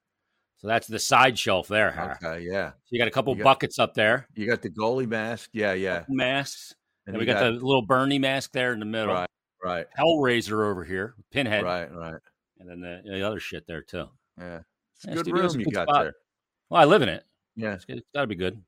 So 0.59 0.67
that's 0.67 0.89
the 0.89 0.99
side 0.99 1.39
shelf 1.39 1.69
there. 1.69 2.17
Okay. 2.23 2.45
Yeah. 2.51 2.71
So 2.71 2.75
you 2.91 2.99
got 2.99 3.07
a 3.07 3.13
couple 3.13 3.35
got- 3.37 3.45
buckets 3.45 3.79
up 3.79 3.95
there, 3.95 4.27
You 4.35 4.47
got 4.49 4.61
the 4.63 4.71
goalie 4.71 5.07
mask. 5.09 5.51
Yeah. 5.53 5.73
Yeah. 5.75 6.05
masks, 6.09 6.75
and, 7.07 7.17
we 7.17 7.21
you 7.23 7.27
got, 7.27 7.41
the 7.41 7.51
little 7.53 7.87
Bernie 7.87 8.19
mask 8.19 8.51
there 8.53 8.73
in 8.73 8.81
the 8.81 8.85
middle. 8.85 9.15
Right. 9.15 9.29
Right. 9.63 9.87
Hellraiser 9.99 10.67
over 10.69 10.85
here, 10.85 11.15
Pinhead, 11.33 11.63
Right. 11.65 11.93
Right. 11.93 12.15
and 12.59 12.69
then 12.69 12.81
the, 12.81 13.03
the 13.09 13.23
other 13.27 13.39
shit 13.41 13.67
there 13.69 13.83
too. 13.83 14.07
Yeah. 14.39 14.61
It's 14.97 15.05
a 15.05 15.09
Yeah, 15.11 15.15
good 15.23 15.33
room 15.33 15.61
you 15.61 15.65
good 15.67 15.75
got 15.75 15.89
spot. 15.89 16.03
there. 16.05 16.15
Well, 16.71 16.81
I 16.81 16.85
live 16.85 17.03
in 17.03 17.09
it. 17.09 17.25
Yeah. 17.55 17.75
It's, 17.75 17.85
it's 17.89 18.07
got 18.15 18.23
to 18.23 18.27
be 18.27 18.35
good. 18.35 18.61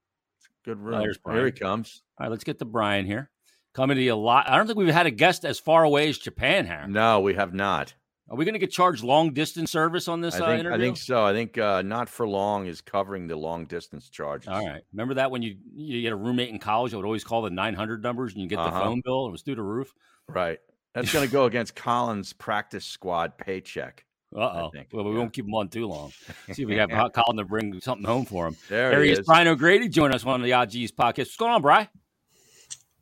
Good 0.65 0.79
Oh, 0.79 0.83
room. 0.83 1.01
there's 1.01 1.19
Here 1.29 1.47
he 1.47 1.53
comes. 1.53 2.03
All 2.19 2.25
right, 2.27 2.31
let's 2.31 2.45
get 2.45 2.59
to 2.61 2.65
Brian 2.65 3.07
here. 3.07 3.31
Coming 3.73 3.97
to 3.97 4.03
you 4.03 4.15
a 4.15 4.17
lot. 4.17 4.49
I 4.49 4.57
don't 4.57 4.67
think 4.67 4.79
we've 4.79 4.93
had 4.93 5.07
a 5.07 5.11
guest 5.13 5.45
as 5.45 5.59
far 5.61 5.85
away 5.85 6.09
as 6.09 6.19
Japan, 6.19 6.67
Harry. 6.67 6.91
No, 6.91 7.21
we 7.21 7.35
have 7.35 7.55
not. 7.55 7.95
Are 8.29 8.37
we 8.37 8.45
going 8.45 8.53
to 8.55 8.59
get 8.61 8.71
charged 8.71 9.03
long 9.03 9.33
distance 9.33 9.73
service 9.73 10.07
on 10.07 10.21
this 10.21 10.37
I 10.37 10.39
uh, 10.39 10.57
think, 10.57 10.67
I 10.69 10.79
think 10.79 10.97
so. 10.97 11.25
I 11.25 11.33
think 11.33 11.59
uh, 11.59 11.83
not 11.83 12.09
for 12.09 12.29
long 12.29 12.67
is 12.67 12.81
covering 12.81 13.27
the 13.27 13.35
long 13.37 13.65
distance 13.67 14.09
charges. 14.09 14.49
All 14.49 14.65
right. 14.65 14.83
Remember 14.93 15.15
that 15.15 15.31
when 15.33 15.43
you 15.43 15.57
you 15.75 16.05
had 16.05 16.13
a 16.13 16.17
roommate 16.17 16.49
in 16.51 16.59
college 16.61 16.93
that 16.93 16.97
would 16.99 17.07
always 17.07 17.25
call 17.25 17.43
the 17.43 17.51
900 17.51 18.03
numbers 18.03 18.33
and 18.33 18.43
you 18.43 18.49
get 18.49 18.57
the 18.57 18.63
Uh-huh. 18.63 18.85
phone 18.85 19.03
bill 19.05 19.27
it 19.27 19.33
was 19.33 19.43
through 19.43 19.57
the 19.57 19.63
roof? 19.63 19.93
Right. 20.29 20.59
That's 20.95 21.13
going 21.13 21.27
to 21.27 21.33
go 21.33 21.45
against 21.47 21.75
Colin's 21.75 22.33
practice 22.33 22.85
squad 22.85 23.37
paycheck. 23.37 24.05
Uh 24.35 24.39
oh. 24.41 24.71
Well, 24.93 25.05
we 25.05 25.11
yeah. 25.13 25.19
won't 25.19 25.33
keep 25.33 25.45
him 25.45 25.55
on 25.55 25.69
too 25.69 25.89
long. 25.89 26.13
See 26.53 26.63
if 26.63 26.69
we 26.69 26.77
have 26.77 26.91
Colin 26.91 27.37
to 27.37 27.45
bring 27.45 27.81
something 27.81 28.07
home 28.07 28.25
for 28.27 28.47
him. 28.47 28.57
There, 28.69 28.91
There 28.91 29.01
he 29.01 29.07
he 29.09 29.13
is. 29.15 29.19
is. 29.21 29.27
Brian 29.27 29.49
O'Grady 29.49 29.89
joining 29.89 30.15
us 30.15 30.25
on 30.25 30.41
the 30.43 30.53
Odd 30.53 30.71
G's 30.71 30.93
podcast. 30.93 31.19
What's 31.19 31.37
going 31.37 31.51
on, 31.53 31.63
Brian? 31.63 31.89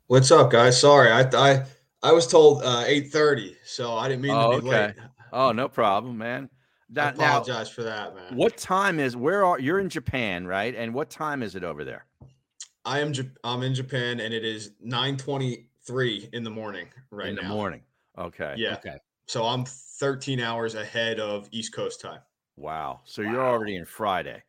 What's 0.09 0.31
up, 0.31 0.51
guys? 0.51 0.81
Sorry, 0.81 1.11
I 1.11 1.21
I 1.35 1.67
I 2.03 2.13
was 2.13 2.27
told 2.27 2.63
uh, 2.63 2.85
eight 2.87 3.09
thirty, 3.13 3.57
so 3.65 3.95
I 3.95 4.09
didn't 4.09 4.23
mean 4.23 4.33
Oh, 4.35 4.53
to 4.53 4.63
be 4.63 4.67
okay. 4.67 4.87
late. 4.87 4.95
Oh, 5.33 5.53
no 5.53 5.69
problem, 5.69 6.17
man. 6.17 6.49
I 6.51 6.95
Now, 6.95 7.11
now, 7.11 7.11
apologize 7.11 7.69
for 7.69 7.83
that, 7.83 8.15
man. 8.15 8.37
what 8.37 8.57
time 8.57 8.99
is? 8.99 9.17
Where 9.17 9.45
are 9.45 9.61
you're 9.61 9.79
in 9.79 9.91
Japan, 9.91 10.47
right? 10.47 10.75
And 10.75 10.95
what 10.95 11.11
time 11.11 11.43
is 11.43 11.55
it 11.55 11.63
over 11.63 11.85
there? 11.85 12.07
I 12.87 13.01
am 13.01 13.13
I'm 13.45 13.63
in 13.63 13.75
Japan, 13.75 14.21
and 14.21 14.33
it 14.33 14.45
is 14.45 14.73
nine 14.81 15.19
twenty 15.19 15.69
three 15.87 16.29
in 16.33 16.43
the 16.43 16.51
morning 16.51 16.89
right 17.11 17.29
in 17.29 17.37
the 17.37 17.43
morning. 17.43 17.83
Okay. 18.17 18.55
Yeah, 18.57 18.77
Okay. 18.77 18.97
so 19.27 19.45
I'm 19.45 19.67
thirteen 19.67 20.41
hours 20.41 20.75
ahead 20.75 21.21
of 21.21 21.49
East 21.53 21.75
Coast 21.75 22.01
time. 22.01 22.21
Wow. 22.57 23.01
So 23.05 23.21
you're 23.21 23.45
already 23.45 23.77
in 23.77 23.85
Friday. 23.85 24.43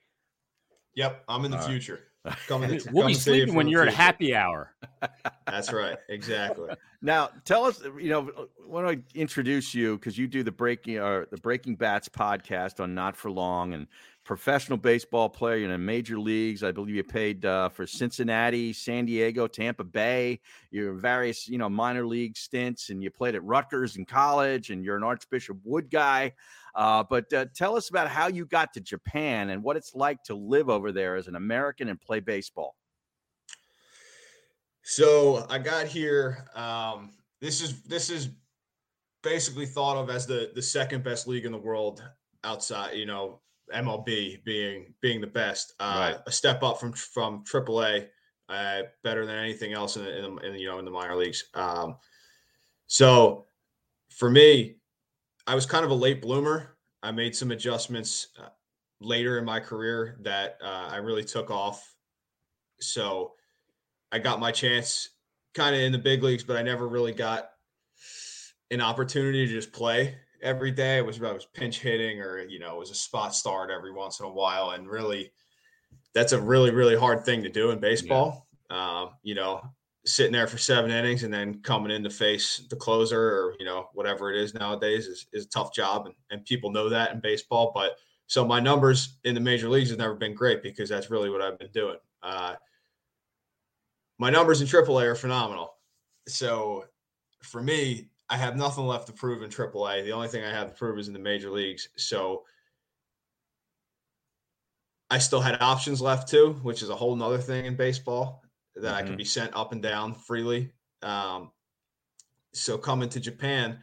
Yep, 0.95 1.25
I'm 1.27 1.43
in 1.45 1.51
the 1.51 1.57
All 1.57 1.63
right. 1.63 1.69
future. 1.69 1.99
Coming 1.99 2.08
to, 2.25 2.35
We'll 2.35 2.35
coming 2.47 2.69
be 2.69 2.79
to 2.79 2.93
you 3.11 3.13
sleeping 3.13 3.53
when 3.55 3.67
you're 3.67 3.81
at 3.83 3.89
future. 3.89 4.01
happy 4.01 4.35
hour. 4.35 4.73
That's 5.47 5.71
right. 5.71 5.97
Exactly. 6.09 6.69
Now, 7.01 7.29
tell 7.45 7.63
us. 7.63 7.81
You 7.97 8.09
know, 8.09 8.47
want 8.67 9.07
to 9.09 9.17
introduce 9.17 9.73
you 9.73 9.95
because 9.95 10.17
you 10.17 10.27
do 10.27 10.43
the 10.43 10.51
breaking 10.51 10.97
or 10.97 11.27
the 11.31 11.37
Breaking 11.37 11.77
Bats 11.77 12.09
podcast 12.09 12.81
on 12.81 12.93
Not 12.93 13.15
for 13.15 13.31
Long 13.31 13.73
and 13.73 13.87
professional 14.25 14.77
baseball 14.77 15.29
player 15.29 15.63
in 15.63 15.71
the 15.71 15.77
major 15.77 16.19
leagues. 16.19 16.61
I 16.61 16.73
believe 16.73 16.93
you 16.93 17.03
played 17.05 17.45
uh, 17.45 17.69
for 17.69 17.87
Cincinnati, 17.87 18.73
San 18.73 19.05
Diego, 19.05 19.47
Tampa 19.47 19.85
Bay. 19.85 20.41
Your 20.71 20.91
various 20.91 21.47
you 21.47 21.57
know 21.57 21.69
minor 21.69 22.05
league 22.05 22.35
stints, 22.35 22.89
and 22.89 23.01
you 23.01 23.09
played 23.09 23.33
at 23.33 23.45
Rutgers 23.45 23.95
in 23.95 24.03
college, 24.03 24.69
and 24.69 24.83
you're 24.83 24.97
an 24.97 25.03
Archbishop 25.03 25.57
Wood 25.63 25.89
guy. 25.89 26.33
Uh, 26.79 27.03
but 27.03 27.31
uh, 27.33 27.45
tell 27.53 27.75
us 27.75 27.89
about 27.89 28.07
how 28.07 28.27
you 28.27 28.45
got 28.45 28.71
to 28.71 28.79
Japan 28.79 29.49
and 29.49 29.61
what 29.61 29.75
it's 29.75 29.93
like 29.95 30.23
to 30.23 30.33
live 30.33 30.69
over 30.69 30.93
there 30.93 31.17
as 31.17 31.27
an 31.27 31.35
American 31.35 31.89
and 31.89 31.99
play 31.99 32.21
baseball. 32.21 32.77
So 34.81 35.45
I 35.49 35.59
got 35.59 35.87
here. 35.87 36.45
Um, 36.55 37.11
this 37.41 37.59
is 37.59 37.83
this 37.83 38.09
is 38.09 38.29
basically 39.23 39.65
thought 39.65 39.97
of 39.97 40.09
as 40.09 40.25
the 40.25 40.53
the 40.55 40.61
second 40.61 41.03
best 41.03 41.27
league 41.27 41.43
in 41.43 41.51
the 41.51 41.57
world 41.57 42.01
outside. 42.45 42.93
You 42.95 43.07
know, 43.07 43.41
MLB 43.75 44.45
being 44.45 44.93
being 45.01 45.19
the 45.19 45.27
best. 45.27 45.73
Uh, 45.81 46.13
Right. 46.13 46.21
A 46.27 46.31
step 46.31 46.63
up 46.63 46.79
from 46.79 46.93
from 46.93 47.43
AAA, 47.43 48.07
uh, 48.47 48.83
better 49.03 49.25
than 49.25 49.35
anything 49.35 49.73
else 49.73 49.97
in, 49.97 50.07
in, 50.07 50.45
in 50.45 50.55
you 50.55 50.69
know 50.69 50.79
in 50.79 50.85
the 50.85 50.91
minor 50.91 51.17
leagues. 51.17 51.43
Um, 51.53 51.97
so 52.87 53.47
for 54.11 54.29
me, 54.29 54.78
I 55.49 55.55
was 55.55 55.65
kind 55.65 55.83
of 55.83 55.89
a 55.89 55.95
late 55.95 56.21
bloomer. 56.21 56.77
I 57.01 57.09
made 57.09 57.35
some 57.35 57.49
adjustments 57.49 58.27
uh, 58.39 58.49
later 59.01 59.39
in 59.39 59.45
my 59.45 59.59
career 59.59 60.19
that 60.21 60.59
uh, 60.63 60.89
I 60.91 60.97
really 60.97 61.23
took 61.23 61.49
off. 61.49 61.95
So 62.79 63.31
I 64.11 64.19
got 64.19 64.39
my 64.39 64.51
chance 64.51 65.09
kind 65.55 65.75
of 65.75 65.81
in 65.81 65.91
the 65.91 65.97
big 65.97 66.21
leagues, 66.21 66.43
but 66.43 66.55
I 66.55 66.61
never 66.61 66.87
really 66.87 67.13
got 67.13 67.49
an 68.69 68.79
opportunity 68.79 69.47
to 69.47 69.51
just 69.51 69.71
play 69.71 70.17
every 70.39 70.69
day. 70.69 70.99
It 70.99 71.05
was 71.05 71.19
I 71.19 71.31
was 71.31 71.47
pinch 71.47 71.79
hitting 71.79 72.21
or 72.21 72.41
you 72.41 72.59
know, 72.59 72.75
it 72.75 72.79
was 72.79 72.91
a 72.91 72.95
spot 72.95 73.33
start 73.33 73.71
every 73.71 73.91
once 73.91 74.19
in 74.19 74.27
a 74.27 74.31
while. 74.31 74.69
And 74.69 74.87
really 74.87 75.31
that's 76.13 76.31
a 76.31 76.39
really, 76.39 76.69
really 76.69 76.95
hard 76.95 77.25
thing 77.25 77.41
to 77.41 77.49
do 77.49 77.71
in 77.71 77.79
baseball. 77.79 78.47
Um, 78.69 79.15
you 79.23 79.33
know, 79.33 79.63
sitting 80.09 80.31
there 80.31 80.47
for 80.47 80.57
seven 80.57 80.89
innings 80.89 81.23
and 81.23 81.33
then 81.33 81.61
coming 81.61 81.91
in 81.91 82.03
to 82.03 82.09
face 82.09 82.65
the 82.69 82.75
closer 82.75 83.21
or, 83.21 83.55
you 83.59 83.65
know, 83.65 83.89
whatever 83.93 84.31
it 84.31 84.41
is 84.41 84.53
nowadays 84.53 85.05
is, 85.05 85.27
is 85.33 85.45
a 85.45 85.49
tough 85.49 85.73
job. 85.73 86.07
And, 86.07 86.15
and 86.31 86.45
people 86.45 86.71
know 86.71 86.89
that 86.89 87.11
in 87.11 87.19
baseball. 87.19 87.71
But 87.73 87.97
so 88.27 88.45
my 88.45 88.59
numbers 88.59 89.19
in 89.23 89.35
the 89.35 89.41
major 89.41 89.69
leagues 89.69 89.89
have 89.89 89.99
never 89.99 90.15
been 90.15 90.33
great 90.33 90.63
because 90.63 90.89
that's 90.89 91.11
really 91.11 91.29
what 91.29 91.41
I've 91.41 91.59
been 91.59 91.71
doing. 91.73 91.97
Uh, 92.23 92.55
my 94.17 94.29
numbers 94.29 94.61
in 94.61 94.67
AAA 94.67 95.03
are 95.03 95.15
phenomenal. 95.15 95.75
So 96.27 96.85
for 97.43 97.61
me, 97.61 98.09
I 98.29 98.37
have 98.37 98.55
nothing 98.55 98.85
left 98.85 99.07
to 99.07 99.13
prove 99.13 99.43
in 99.43 99.49
AAA. 99.49 100.03
The 100.03 100.11
only 100.11 100.27
thing 100.27 100.43
I 100.43 100.51
have 100.51 100.69
to 100.69 100.75
prove 100.75 100.97
is 100.97 101.07
in 101.07 101.13
the 101.13 101.19
major 101.19 101.51
leagues. 101.51 101.87
So 101.97 102.43
I 105.11 105.19
still 105.19 105.41
had 105.41 105.61
options 105.61 106.01
left 106.01 106.29
too, 106.29 106.59
which 106.63 106.81
is 106.81 106.89
a 106.89 106.95
whole 106.95 107.15
nother 107.15 107.39
thing 107.39 107.65
in 107.65 107.75
baseball 107.75 108.43
that 108.81 108.95
I 108.95 109.01
Mhm. 109.03 109.07
could 109.07 109.17
be 109.17 109.25
sent 109.25 109.55
up 109.55 109.71
and 109.71 109.81
down 109.81 110.13
freely. 110.13 110.73
Um, 111.01 111.51
so 112.53 112.77
coming 112.77 113.09
to 113.09 113.19
Japan 113.19 113.79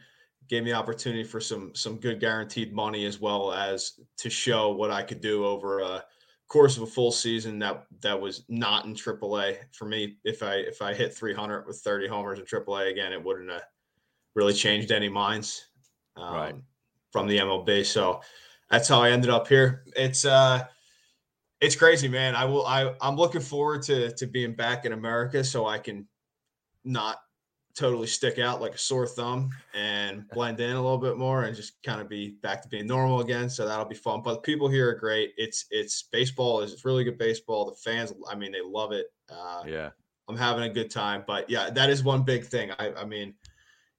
gave 0.47 0.63
me 0.63 0.73
opportunity 0.73 1.23
for 1.23 1.39
some 1.41 1.73
some 1.75 1.97
good 1.99 2.19
guaranteed 2.19 2.73
money 2.73 3.05
as 3.05 3.19
well 3.19 3.53
as 3.53 3.99
to 4.17 4.29
show 4.29 4.71
what 4.71 4.91
I 4.91 5.03
could 5.03 5.21
do 5.21 5.45
over 5.45 5.79
a 5.79 6.05
course 6.47 6.77
of 6.77 6.83
a 6.83 6.87
full 6.87 7.11
season 7.11 7.59
that 7.59 7.85
that 8.01 8.19
was 8.19 8.45
not 8.47 8.85
in 8.85 8.93
AAA 8.95 9.57
for 9.73 9.85
me. 9.85 10.17
If 10.23 10.43
I 10.43 10.55
if 10.55 10.81
I 10.81 10.93
hit 10.93 11.13
300 11.13 11.65
with 11.67 11.79
30 11.81 12.07
homers 12.07 12.39
in 12.39 12.45
AAA 12.45 12.89
again, 12.91 13.11
it 13.13 13.23
wouldn't 13.23 13.49
have 13.51 13.65
really 14.35 14.53
changed 14.53 14.91
any 14.91 15.09
minds 15.09 15.67
um, 16.15 16.33
Right. 16.33 16.55
from 17.11 17.27
the 17.27 17.37
MLB. 17.39 17.83
So 17.83 18.21
that's 18.69 18.87
how 18.87 19.01
I 19.01 19.11
ended 19.11 19.29
up 19.29 19.47
here. 19.47 19.83
It's 19.95 20.25
uh 20.25 20.67
it's 21.61 21.75
crazy, 21.75 22.07
man. 22.07 22.35
I 22.35 22.45
will 22.45 22.65
I 22.65 22.93
I'm 23.01 23.15
looking 23.15 23.41
forward 23.41 23.83
to 23.83 24.11
to 24.13 24.27
being 24.27 24.53
back 24.53 24.85
in 24.85 24.93
America 24.93 25.43
so 25.43 25.65
I 25.65 25.79
can 25.79 26.07
not 26.83 27.19
totally 27.77 28.07
stick 28.07 28.39
out 28.39 28.59
like 28.59 28.73
a 28.73 28.77
sore 28.77 29.05
thumb 29.05 29.51
and 29.75 30.27
blend 30.33 30.59
in 30.59 30.71
a 30.71 30.81
little 30.81 30.97
bit 30.97 31.17
more 31.17 31.43
and 31.43 31.55
just 31.55 31.81
kind 31.83 32.01
of 32.01 32.09
be 32.09 32.31
back 32.41 32.61
to 32.63 32.67
being 32.67 32.87
normal 32.87 33.21
again. 33.21 33.49
So 33.49 33.67
that'll 33.67 33.85
be 33.85 33.95
fun. 33.95 34.21
But 34.23 34.35
the 34.35 34.41
people 34.41 34.67
here 34.67 34.89
are 34.89 34.95
great. 34.95 35.33
It's 35.37 35.65
it's 35.69 36.03
baseball 36.11 36.61
is 36.61 36.73
it's 36.73 36.85
really 36.85 37.03
good 37.03 37.17
baseball. 37.17 37.65
The 37.65 37.75
fans, 37.75 38.13
I 38.29 38.35
mean, 38.35 38.51
they 38.51 38.61
love 38.63 38.91
it. 38.91 39.07
Uh, 39.29 39.63
Yeah. 39.65 39.89
I'm 40.29 40.35
having 40.35 40.63
a 40.63 40.69
good 40.69 40.91
time. 40.91 41.23
But 41.25 41.49
yeah, 41.49 41.69
that 41.69 41.89
is 41.89 42.03
one 42.03 42.23
big 42.23 42.43
thing. 42.43 42.71
I, 42.79 42.91
I 42.97 43.05
mean, 43.05 43.33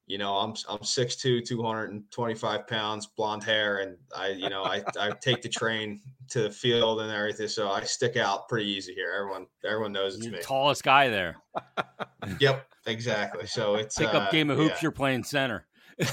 you 0.09 0.17
know, 0.17 0.33
I'm 0.35 0.49
I'm 0.67 0.79
6'2", 0.79 1.45
225 1.45 2.67
pounds, 2.67 3.07
blonde 3.15 3.43
hair, 3.43 3.77
and 3.79 3.95
I, 4.15 4.29
you 4.29 4.49
know, 4.49 4.63
I, 4.63 4.83
I 4.99 5.11
take 5.21 5.41
the 5.41 5.47
train 5.49 6.01
to 6.29 6.41
the 6.41 6.51
field 6.51 6.99
and 7.01 7.11
everything. 7.11 7.47
So 7.47 7.69
I 7.71 7.81
stick 7.83 8.17
out 8.17 8.49
pretty 8.49 8.69
easy 8.69 8.93
here. 8.93 9.13
Everyone 9.17 9.45
everyone 9.63 9.91
knows 9.93 10.15
it's 10.15 10.23
You're 10.25 10.33
me. 10.33 10.39
the 10.39 10.43
tallest 10.43 10.83
guy 10.83 11.07
there. 11.07 11.37
Yep, 12.39 12.67
exactly. 12.85 13.47
So 13.47 13.75
it's 13.75 13.97
Pick 13.97 14.09
up 14.09 14.23
uh, 14.23 14.31
game 14.31 14.49
of 14.49 14.57
hoops. 14.57 14.75
yeah. 14.75 14.79
You're 14.81 14.91
playing 14.91 15.23
center. 15.23 15.65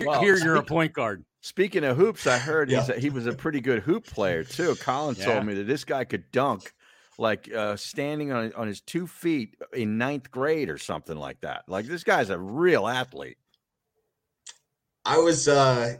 Well, 0.00 0.20
Here, 0.20 0.36
you're 0.36 0.54
a 0.56 0.62
point 0.62 0.92
guard. 0.92 1.24
Speaking 1.40 1.82
of 1.82 1.96
hoops, 1.96 2.26
I 2.28 2.38
heard 2.38 2.70
Yeah. 2.70 2.80
he's 2.80 2.88
a, 2.90 3.00
he 3.00 3.10
was 3.10 3.26
a 3.26 3.32
pretty 3.32 3.60
good 3.60 3.82
hoop 3.82 4.06
player 4.06 4.44
too. 4.44 4.76
Colin 4.76 5.16
Yeah. 5.18 5.24
told 5.24 5.44
me 5.46 5.54
that 5.54 5.66
this 5.66 5.84
guy 5.84 6.04
could 6.04 6.30
dunk 6.30 6.72
like 7.18 7.52
uh, 7.52 7.76
standing 7.76 8.32
on 8.32 8.52
on 8.54 8.68
his 8.68 8.80
two 8.80 9.06
feet 9.06 9.56
in 9.72 9.98
ninth 9.98 10.30
grade 10.30 10.70
or 10.70 10.78
something 10.78 11.16
like 11.16 11.40
that. 11.40 11.68
Like 11.68 11.86
this 11.86 12.04
guy's 12.04 12.30
a 12.30 12.38
real 12.38 12.86
athlete. 12.86 13.38
I 15.04 15.18
was 15.18 15.48
uh 15.48 15.96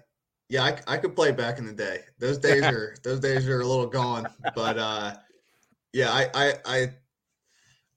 yeah, 0.48 0.64
I, 0.64 0.94
I 0.94 0.96
could 0.98 1.14
play 1.14 1.32
back 1.32 1.58
in 1.58 1.66
the 1.66 1.72
day. 1.74 2.04
Those 2.18 2.38
days 2.38 2.68
are 2.68 2.96
those 3.02 3.20
days 3.20 3.48
are 3.48 3.60
a 3.60 3.66
little 3.66 3.86
gone. 3.86 4.34
But 4.54 4.78
uh 4.78 5.16
yeah, 5.92 6.10
I 6.12 6.30
I 6.34 6.54
I, 6.66 6.88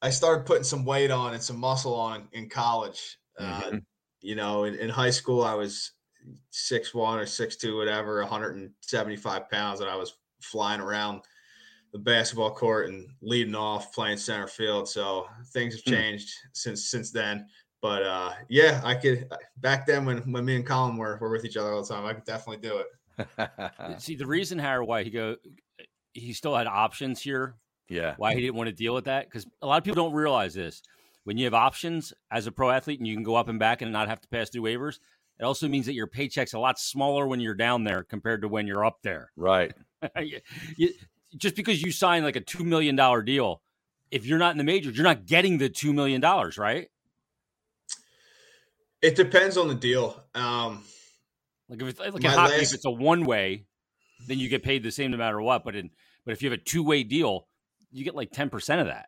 I 0.02 0.10
started 0.10 0.46
putting 0.46 0.64
some 0.64 0.86
weight 0.86 1.12
on 1.12 1.34
and 1.34 1.44
some 1.44 1.58
muscle 1.60 1.96
on 1.96 2.28
in 2.32 2.50
college. 2.50 3.18
Uh, 3.38 3.72
Mhm. 3.72 3.86
you 4.22 4.36
know, 4.36 4.64
in, 4.66 4.76
in 4.76 4.90
high 4.90 5.10
school 5.10 5.44
I 5.44 5.54
was 5.54 5.94
six 6.52 6.94
one 6.94 7.20
or 7.20 7.26
six 7.26 7.56
two, 7.58 7.78
whatever, 7.78 8.20
175 8.22 9.50
pounds, 9.50 9.82
and 9.82 9.90
I 9.90 9.96
was 9.96 10.18
flying 10.42 10.82
around 10.82 11.24
the 11.94 12.00
basketball 12.00 12.52
court 12.52 12.90
and 12.90 13.08
leading 13.22 13.56
off 13.56 13.94
playing 13.94 14.18
center 14.18 14.48
field. 14.48 14.88
So 14.88 15.28
things 15.54 15.76
have 15.76 15.84
Hmm. 15.86 15.92
changed 15.92 16.30
since 16.54 16.90
since 16.90 17.12
then. 17.12 17.46
But 17.82 18.04
uh, 18.04 18.34
yeah, 18.50 18.80
I 18.84 18.96
could 18.96 19.28
back 19.58 19.86
then 19.86 20.06
when 20.06 20.20
when 20.32 20.46
me 20.46 20.56
and 20.56 20.66
Colin 20.66 20.98
were 20.98 21.18
were 21.20 21.30
with 21.32 21.46
each 21.46 21.58
other 21.58 21.74
all 21.74 21.82
the 21.84 21.94
time, 21.94 22.06
I 22.06 22.14
could 22.14 22.26
definitely 22.26 22.68
do 22.68 22.78
it. 22.78 22.88
See, 24.02 24.16
the 24.16 24.26
reason 24.26 24.58
Harry 24.60 24.86
why 24.86 25.04
he 25.04 25.10
go, 25.10 25.36
he 26.14 26.34
still 26.34 26.56
had 26.56 26.68
options 26.68 27.22
here. 27.22 27.56
yeah. 27.90 28.14
Why 28.18 28.34
he 28.36 28.42
didn't 28.42 28.56
want 28.56 28.68
to 28.68 28.76
deal 28.76 28.94
with 28.94 29.06
that 29.06 29.26
because 29.26 29.46
a 29.62 29.68
lot 29.68 29.78
of 29.78 29.84
people 29.84 30.04
don't 30.04 30.14
realize 30.14 30.54
this. 30.54 30.82
When 31.24 31.38
you 31.38 31.46
have 31.46 31.54
options 31.54 32.14
as 32.32 32.48
a 32.48 32.52
pro 32.52 32.70
athlete 32.72 33.00
and 33.00 33.08
you 33.08 33.14
can 33.16 33.24
go 33.24 33.36
up 33.36 33.48
and 33.48 33.60
back 33.60 33.82
and 33.82 33.92
not 33.92 34.08
have 34.08 34.22
to 34.22 34.28
pass 34.30 34.50
through 34.50 34.64
waivers, 34.64 35.00
it 35.40 35.44
also 35.44 35.68
means 35.68 35.86
that 35.88 35.94
your 35.94 36.08
paycheck's 36.08 36.54
a 36.54 36.60
lot 36.60 36.80
smaller 36.80 37.28
when 37.28 37.40
you're 37.40 37.54
down 37.54 37.84
there 37.84 38.04
compared 38.04 38.42
to 38.44 38.48
when 38.48 38.66
you're 38.66 38.86
up 38.86 39.00
there. 39.04 39.32
Right. 39.36 39.74
You- 40.20 40.40
you- 40.78 40.94
just 41.38 41.56
because 41.56 41.82
you 41.82 41.92
sign 41.92 42.24
like 42.24 42.36
a 42.36 42.42
two 42.42 42.64
million 42.64 42.96
dollar 42.96 43.22
deal, 43.22 43.62
if 44.10 44.26
you're 44.26 44.40
not 44.40 44.52
in 44.52 44.58
the 44.58 44.64
majors, 44.64 44.96
you're 44.96 45.04
not 45.04 45.26
getting 45.26 45.58
the 45.58 45.70
two 45.70 45.94
million 45.94 46.22
dollars, 46.22 46.58
right? 46.58 46.88
It 49.02 49.16
depends 49.16 49.58
on 49.58 49.68
the 49.68 49.76
deal. 49.76 50.24
Um, 50.36 50.84
Like 51.70 51.82
if 51.82 51.88
it's 51.90 52.00
like 52.00 52.16
in 52.16 52.24
hockey, 52.24 52.54
last- 52.54 52.62
if 52.70 52.74
it's 52.76 52.86
a 52.86 52.92
one 52.92 53.26
way, 53.26 53.66
then 54.28 54.38
you 54.40 54.50
get 54.50 54.64
paid 54.64 54.84
the 54.84 54.92
same 54.92 55.12
no 55.12 55.18
matter 55.18 55.42
what. 55.42 55.64
But 55.64 55.76
in 55.76 55.90
but 56.26 56.34
if 56.34 56.42
you 56.42 56.50
have 56.52 56.60
a 56.60 56.64
two 56.64 56.84
way 56.84 57.04
deal, 57.04 57.48
you 57.92 58.04
get 58.04 58.16
like 58.16 58.32
ten 58.32 58.50
percent 58.50 58.82
of 58.82 58.88
that. 58.88 59.08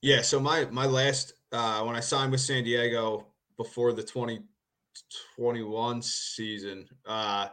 yeah, 0.00 0.22
so 0.22 0.38
my 0.38 0.66
my 0.66 0.86
last 0.86 1.32
uh, 1.50 1.82
when 1.82 1.96
I 1.96 2.00
signed 2.00 2.30
with 2.32 2.40
San 2.40 2.64
Diego 2.64 3.26
before 3.56 3.92
the 3.92 4.02
2021 4.02 6.02
season, 6.02 6.86
uh, 7.06 7.48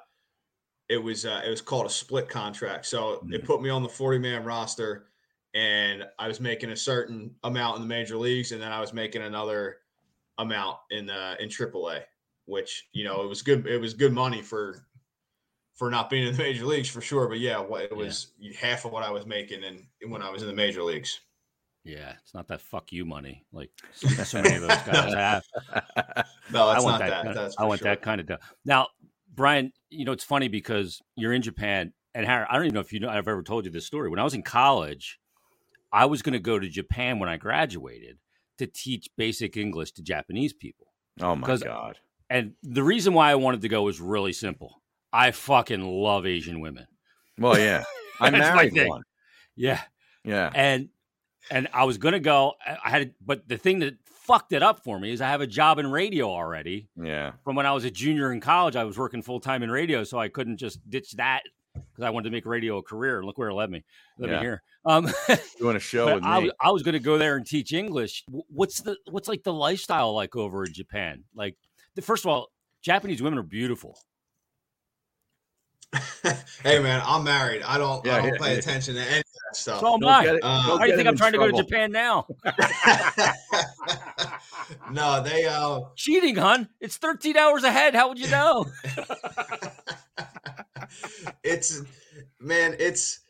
it 0.89 0.97
was 0.97 1.25
uh, 1.25 1.41
it 1.45 1.49
was 1.49 1.61
called 1.61 1.85
a 1.85 1.89
split 1.89 2.27
contract. 2.27 2.85
So 2.87 3.23
it 3.31 3.45
put 3.45 3.61
me 3.61 3.69
on 3.69 3.83
the 3.83 3.89
40 3.89 4.19
man 4.19 4.43
roster, 4.43 5.05
and 5.53 6.03
I 6.17 6.27
was 6.27 6.39
making 6.39 6.71
a 6.71 6.75
certain 6.75 7.31
amount 7.43 7.75
in 7.77 7.81
the 7.83 7.87
major 7.87 8.17
leagues, 8.17 8.51
and 8.51 8.61
then 8.61 8.71
I 8.71 8.81
was 8.81 8.91
making 8.93 9.21
another 9.21 9.77
amount 10.39 10.77
in 10.89 11.09
uh, 11.09 11.35
in 11.39 11.49
AAA, 11.49 12.01
which 12.45 12.87
you 12.91 13.03
know 13.03 13.21
it 13.23 13.27
was 13.27 13.41
good. 13.41 13.67
It 13.67 13.79
was 13.79 13.93
good 13.93 14.13
money 14.13 14.41
for 14.41 14.85
for 15.75 15.89
not 15.89 16.09
being 16.09 16.27
in 16.27 16.33
the 16.35 16.43
major 16.43 16.65
leagues 16.65 16.89
for 16.89 17.01
sure. 17.01 17.27
But 17.29 17.39
yeah, 17.39 17.61
it 17.61 17.95
was 17.95 18.31
half 18.59 18.83
of 18.85 18.91
what 18.91 19.03
I 19.03 19.11
was 19.11 19.25
making 19.25 19.63
and 19.63 19.85
when 20.11 20.21
I 20.21 20.29
was 20.29 20.41
in 20.41 20.47
the 20.47 20.53
major 20.55 20.83
leagues. 20.83 21.19
Yeah, 21.85 22.13
it's 22.21 22.33
not 22.33 22.47
that 22.49 22.59
fuck 22.61 22.91
you 22.91 23.05
money 23.05 23.45
like 23.53 23.69
so, 23.93 24.41
many 24.41 24.55
of 24.55 24.61
those 24.63 24.77
guys 24.85 25.13
have. 25.13 25.43
No, 26.51 26.67
I 26.67 26.79
want 26.81 26.83
not 26.83 26.99
that. 26.99 27.09
that. 27.09 27.23
kind- 27.23 27.37
That's 27.37 27.55
I 27.57 27.63
want 27.63 27.79
sure. 27.79 27.85
that 27.85 28.01
kind 28.01 28.19
of 28.19 28.27
deal. 28.27 28.37
Now, 28.65 28.87
Brian, 29.39 29.71
you 29.89 30.03
know 30.03 30.11
it's 30.11 30.25
funny 30.25 30.49
because 30.49 31.01
you're 31.15 31.31
in 31.31 31.41
Japan, 31.41 31.93
and 32.13 32.25
Harry, 32.25 32.45
I 32.49 32.55
don't 32.57 32.65
even 32.65 32.73
know 32.73 32.81
if 32.81 32.91
you 32.91 32.99
know. 32.99 33.07
I've 33.07 33.29
ever 33.29 33.41
told 33.41 33.63
you 33.63 33.71
this 33.71 33.85
story. 33.85 34.09
When 34.09 34.19
I 34.19 34.23
was 34.25 34.33
in 34.33 34.43
college, 34.43 35.17
I 35.93 36.07
was 36.07 36.21
going 36.21 36.33
to 36.33 36.39
go 36.39 36.59
to 36.59 36.67
Japan 36.67 37.19
when 37.19 37.29
I 37.29 37.37
graduated 37.37 38.17
to 38.57 38.67
teach 38.67 39.07
basic 39.15 39.55
English 39.55 39.93
to 39.93 40.03
Japanese 40.03 40.51
people. 40.51 40.87
Oh 41.21 41.37
my 41.37 41.55
god. 41.55 41.99
And 42.29 42.55
the 42.63 42.83
reason 42.83 43.13
why 43.13 43.31
I 43.31 43.35
wanted 43.35 43.61
to 43.61 43.69
go 43.69 43.83
was 43.83 44.01
really 44.01 44.33
simple. 44.33 44.81
I 45.13 45.31
fucking 45.31 45.85
love 45.85 46.25
Asian 46.25 46.59
women. 46.59 46.87
Well, 47.37 47.57
yeah. 47.57 47.85
I 48.19 48.31
married 48.31 48.89
one. 48.89 49.03
Yeah. 49.55 49.79
Yeah. 50.25 50.51
And 50.53 50.89
and 51.49 51.69
I 51.73 51.85
was 51.85 51.97
gonna 51.97 52.19
go. 52.19 52.55
I 52.65 52.77
I 52.83 52.89
had, 52.89 53.13
but 53.25 53.47
the 53.47 53.57
thing 53.57 53.79
that 53.79 53.95
fucked 54.29 54.53
it 54.53 54.61
up 54.63 54.83
for 54.83 54.99
me 54.99 55.11
is 55.11 55.21
I 55.21 55.27
have 55.29 55.41
a 55.41 55.47
job 55.47 55.79
in 55.79 55.89
radio 55.89 56.29
already 56.29 56.87
Yeah. 57.01 57.31
from 57.43 57.55
when 57.55 57.65
I 57.65 57.71
was 57.73 57.83
a 57.83 57.89
junior 57.91 58.31
in 58.31 58.39
college. 58.39 58.75
I 58.75 58.83
was 58.83 58.97
working 58.97 59.21
full 59.23 59.39
time 59.39 59.63
in 59.63 59.71
radio, 59.71 60.03
so 60.03 60.19
I 60.19 60.29
couldn't 60.29 60.57
just 60.57 60.87
ditch 60.89 61.13
that 61.13 61.41
because 61.73 62.03
I 62.03 62.11
wanted 62.11 62.29
to 62.29 62.31
make 62.31 62.45
radio 62.45 62.77
a 62.77 62.83
career. 62.83 63.17
And 63.17 63.25
look 63.25 63.37
where 63.39 63.49
it 63.49 63.53
led 63.55 63.71
me. 63.71 63.83
Led 64.19 64.29
Yeah. 64.29 64.35
me 64.37 64.41
here. 64.43 64.63
Um, 64.85 65.07
Doing 65.59 65.75
a 65.75 65.79
show 65.79 66.13
with 66.15 66.23
I, 66.23 66.39
me. 66.39 66.43
was- 66.45 66.53
I 66.61 66.71
was 66.71 66.83
going 66.83 66.93
to 66.93 66.99
go 66.99 67.17
there 67.17 67.35
and 67.37 67.45
teach 67.45 67.73
English. 67.73 68.23
What's 68.49 68.81
the 68.81 68.95
what's 69.09 69.27
like 69.27 69.43
the 69.43 69.53
lifestyle 69.53 70.13
like 70.13 70.35
over 70.35 70.63
in 70.63 70.73
Japan? 70.73 71.23
Like, 71.35 71.55
the, 71.95 72.01
first 72.03 72.23
of 72.23 72.29
all, 72.29 72.49
Japanese 72.81 73.21
women 73.21 73.39
are 73.39 73.43
beautiful. 73.43 73.97
hey 76.63 76.79
man, 76.79 77.01
I'm 77.03 77.23
married. 77.23 77.63
I 77.63 77.77
don't 77.77 78.05
Yeah, 78.05 78.15
I 78.15 78.21
don't 78.21 78.33
yeah, 78.33 78.39
pay 78.39 78.53
yeah. 78.53 78.59
attention 78.59 78.95
to 78.95 79.01
any 79.01 79.19
of 79.19 79.23
that 79.23 79.55
stuff. 79.55 79.79
So 79.79 79.95
am 79.95 80.05
I. 80.05 80.39
Uh, 80.41 80.77
Why 80.77 80.85
do 80.85 80.91
you 80.91 80.95
think 80.95 81.07
I'm 81.07 81.13
in 81.13 81.17
trying 81.17 81.31
to 81.31 81.39
go 81.39 81.49
to. 81.49 81.57
Japan 81.57 81.91
now? 81.91 82.27
no, 84.91 85.23
they 85.23 85.45
uh 85.45 85.81
Cheating, 85.95 86.35
hun. 86.35 86.69
It's 86.79 86.97
13 86.97 87.37
hours 87.37 87.63
ahead. 87.63 87.95
How 87.95 88.09
would 88.09 88.19
you 88.19 88.29
know? 88.29 88.65
it's 91.43 91.81
man, 92.39 92.75
it's 92.79 93.21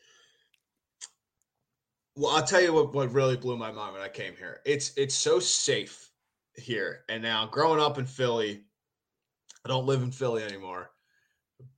well, 2.16 2.36
I'll 2.36 2.44
tell 2.44 2.60
you 2.60 2.74
what 2.74 2.92
what 2.92 3.12
really 3.12 3.36
blew 3.36 3.56
my 3.56 3.72
mind 3.72 3.94
when 3.94 4.02
I 4.02 4.08
came 4.08 4.36
here. 4.36 4.60
It's 4.66 4.92
it's 4.96 5.14
so 5.14 5.40
safe 5.40 6.10
here. 6.56 7.04
And 7.08 7.22
now 7.22 7.46
growing 7.46 7.80
up 7.80 7.98
in 7.98 8.04
Philly, 8.04 8.64
I 9.64 9.68
don't 9.68 9.86
live 9.86 10.02
in 10.02 10.12
Philly 10.12 10.42
anymore, 10.42 10.90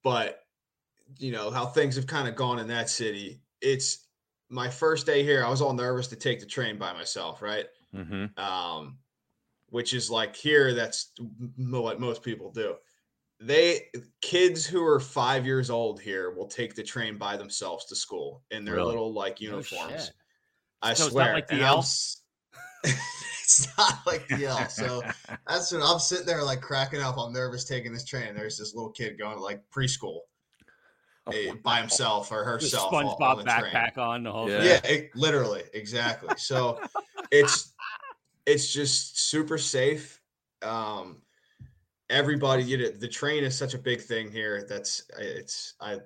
but 0.03 0.42
you 1.19 1.33
know 1.33 1.51
how 1.51 1.67
things 1.67 1.97
have 1.97 2.07
kind 2.07 2.29
of 2.29 2.37
gone 2.37 2.59
in 2.59 2.67
that 2.69 2.89
city. 2.91 3.41
It's 3.61 4.07
my 4.49 4.69
first 4.69 5.07
day 5.07 5.23
here. 5.23 5.45
I 5.45 5.49
was 5.51 5.63
all 5.63 5.73
nervous 5.73 6.09
to 6.09 6.17
take 6.17 6.41
the 6.41 6.47
train 6.47 6.79
by 6.79 6.93
myself, 6.93 7.43
right? 7.43 7.67
Mm-hmm. 7.95 8.43
um, 8.43 8.99
which 9.69 9.93
is 9.95 10.11
like 10.11 10.35
here. 10.37 10.75
That's 10.75 11.13
what 11.57 12.01
most 12.01 12.23
people 12.23 12.51
do. 12.53 12.75
They 13.41 13.89
kids 14.21 14.65
who 14.67 14.85
are 14.85 15.01
five 15.01 15.45
years 15.47 15.69
old 15.71 16.01
here 16.01 16.31
will 16.31 16.47
take 16.47 16.75
the 16.75 16.83
train 16.83 17.19
by 17.19 17.37
themselves 17.37 17.87
to 17.87 17.97
school 17.97 18.43
in 18.51 18.65
their 18.65 18.77
Really? 18.77 18.87
little 18.89 19.13
like 19.13 19.39
Oh, 19.41 19.45
uniforms. 19.47 20.05
shit. 20.07 20.15
I 20.83 20.95
So 20.95 21.07
it's 21.07 21.15
not 21.15 21.23
swear, 21.23 21.35
like 21.35 21.49
the 21.49 21.55
and 21.55 21.63
I'm 21.65 21.69
elf? 21.69 21.85
s- 21.85 22.23
it's 22.85 23.69
not 23.79 23.99
like 24.07 24.27
the 24.29 24.47
elf. 24.47 24.71
So 24.73 25.03
that's 25.47 25.73
when 25.73 25.83
I'm 25.83 25.99
sitting 25.99 26.27
there 26.27 26.43
like 26.43 26.61
cracking 26.61 27.01
up. 27.01 27.17
I'm 27.19 27.33
nervous 27.33 27.65
taking 27.65 27.93
this 27.93 28.05
train. 28.05 28.35
There's 28.35 28.59
this 28.59 28.75
little 28.75 28.91
kid 28.91 29.19
going 29.19 29.37
to 29.37 29.43
like 29.43 29.63
preschool 29.75 30.21
eh, 31.33 31.53
by 31.63 31.79
himself 31.81 32.33
or 32.33 32.39
The 32.45 32.45
herself. 32.51 32.93
on- 32.93 33.07
on 33.07 33.17
SpongeBob 33.17 33.45
the 33.45 33.61
train. 33.61 33.73
backpack 33.73 33.99
on 33.99 34.23
the 34.25 34.33
whole 34.33 34.51
Yeah. 34.51 34.63
Yeah, 34.63 34.81
it, 34.87 35.11
literally, 35.15 35.63
exactly. 35.75 36.35
So 36.37 36.81
it's 37.31 37.73
it's 38.47 38.73
just 38.73 39.21
super 39.21 39.57
safe. 39.59 40.21
Um, 40.63 41.23
everybody, 42.11 42.65
you 42.65 42.77
know, 42.77 42.89
the 42.91 43.09
train 43.09 43.45
is 43.45 43.57
such 43.57 43.75
a 43.75 43.79
big 43.79 44.01
thing 44.01 44.31
here. 44.31 44.65
That's 44.69 45.03
it's 45.19 45.75
I 45.81 45.99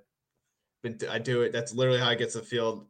been 0.83 0.99
I 1.11 1.19
do 1.19 1.43
it. 1.43 1.53
That's 1.53 1.73
literally 1.75 1.99
how 2.01 2.09
I 2.11 2.15
get 2.15 2.31
to 2.33 2.39
the 2.41 2.45
field 2.45 2.87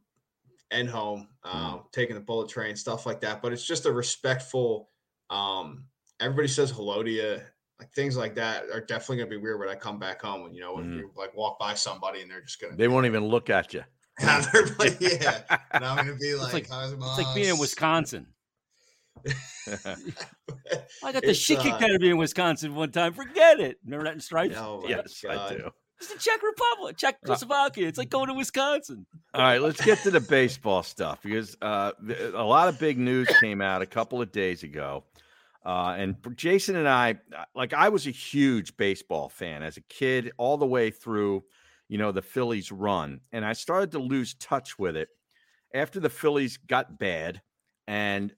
and 0.72 0.88
home. 0.88 1.28
Um, 1.44 1.84
taking 1.92 2.16
the 2.16 2.20
bullet 2.20 2.48
train, 2.48 2.74
stuff 2.74 3.06
like 3.06 3.20
that. 3.20 3.40
But 3.40 3.52
it's 3.52 3.64
just 3.64 3.86
a 3.86 3.92
respectful. 3.92 4.90
Um, 5.30 5.84
everybody 6.20 6.48
says 6.48 6.70
hello 6.70 7.02
to 7.04 7.10
you. 7.10 7.40
Like 7.78 7.92
things 7.94 8.16
like 8.16 8.34
that 8.36 8.64
are 8.72 8.80
definitely 8.80 9.18
gonna 9.18 9.30
be 9.30 9.36
weird 9.36 9.60
when 9.60 9.68
I 9.68 9.74
come 9.74 9.98
back 9.98 10.22
home. 10.22 10.42
When 10.42 10.54
you 10.54 10.62
know 10.62 10.74
when 10.74 10.84
Mm. 10.92 10.96
you 10.98 11.10
like 11.16 11.34
walk 11.36 11.58
by 11.58 11.74
somebody 11.74 12.22
and 12.22 12.30
they're 12.30 12.40
just 12.40 12.60
gonna 12.60 12.74
They 12.76 12.88
won't 12.88 13.04
even 13.06 13.24
look 13.26 13.50
at 13.50 13.74
you. 13.74 13.84
have 14.18 14.50
their 14.50 14.64
like, 14.78 14.96
yeah. 14.98 15.42
And 15.72 15.84
I'm 15.84 15.96
gonna 15.96 16.16
be 16.16 16.34
like, 16.34 16.52
like- 16.52 16.68
It's 16.70 17.18
like 17.18 17.34
being 17.34 17.48
in 17.50 17.58
Wisconsin. 17.58 18.28
I 21.04 21.12
got 21.12 21.22
the 21.22 21.30
It's, 21.30 21.38
shit 21.38 21.58
kicked 21.60 21.82
uh, 21.82 21.84
out 21.84 21.94
of 21.94 22.00
me 22.00 22.10
in 22.10 22.16
Wisconsin 22.16 22.74
one 22.74 22.92
time. 22.92 23.12
Forget 23.12 23.60
it. 23.60 23.78
Remember 23.84 24.04
that 24.04 24.14
in 24.14 24.20
Stripes? 24.20 24.56
Oh 24.56 24.80
my 24.82 24.88
yes, 24.88 25.24
I 25.28 25.54
do. 25.54 25.70
It's 25.98 26.12
the 26.12 26.18
Czech 26.18 26.40
Republic, 26.42 26.96
Czechoslovakia. 26.98 27.88
It's 27.88 27.96
like 27.98 28.10
going 28.10 28.26
to 28.28 28.34
Wisconsin. 28.34 29.06
All 29.32 29.40
right, 29.40 29.60
let's 29.62 29.82
get 29.82 29.98
to 30.00 30.10
the 30.10 30.20
baseball 30.20 30.82
stuff 30.82 31.22
because 31.22 31.56
uh, 31.62 31.92
a 32.34 32.44
lot 32.44 32.68
of 32.68 32.78
big 32.78 32.98
news 32.98 33.28
came 33.40 33.62
out 33.62 33.80
a 33.80 33.86
couple 33.86 34.20
of 34.20 34.30
days 34.30 34.62
ago. 34.62 35.04
Uh, 35.66 35.96
and 35.98 36.16
Jason 36.36 36.76
and 36.76 36.88
I, 36.88 37.16
uh, 37.36 37.44
like, 37.54 37.74
I 37.74 37.88
was 37.88 38.06
a 38.06 38.12
huge 38.12 38.76
baseball 38.76 39.28
fan 39.28 39.62
as 39.62 39.76
a 39.76 39.82
kid, 39.82 40.32
all 40.38 40.56
the 40.56 40.66
way 40.66 40.90
through, 40.90 41.42
you 41.88 41.98
know, 41.98 42.12
the 42.12 42.22
Phillies 42.22 42.70
run. 42.70 43.20
And 43.32 43.44
I 43.44 43.52
started 43.52 43.90
to 43.92 43.98
lose 43.98 44.34
touch 44.34 44.78
with 44.78 44.96
it 44.96 45.08
after 45.74 45.98
the 45.98 46.08
Phillies 46.08 46.56
got 46.56 46.98
bad 46.98 47.42
and 47.88 48.32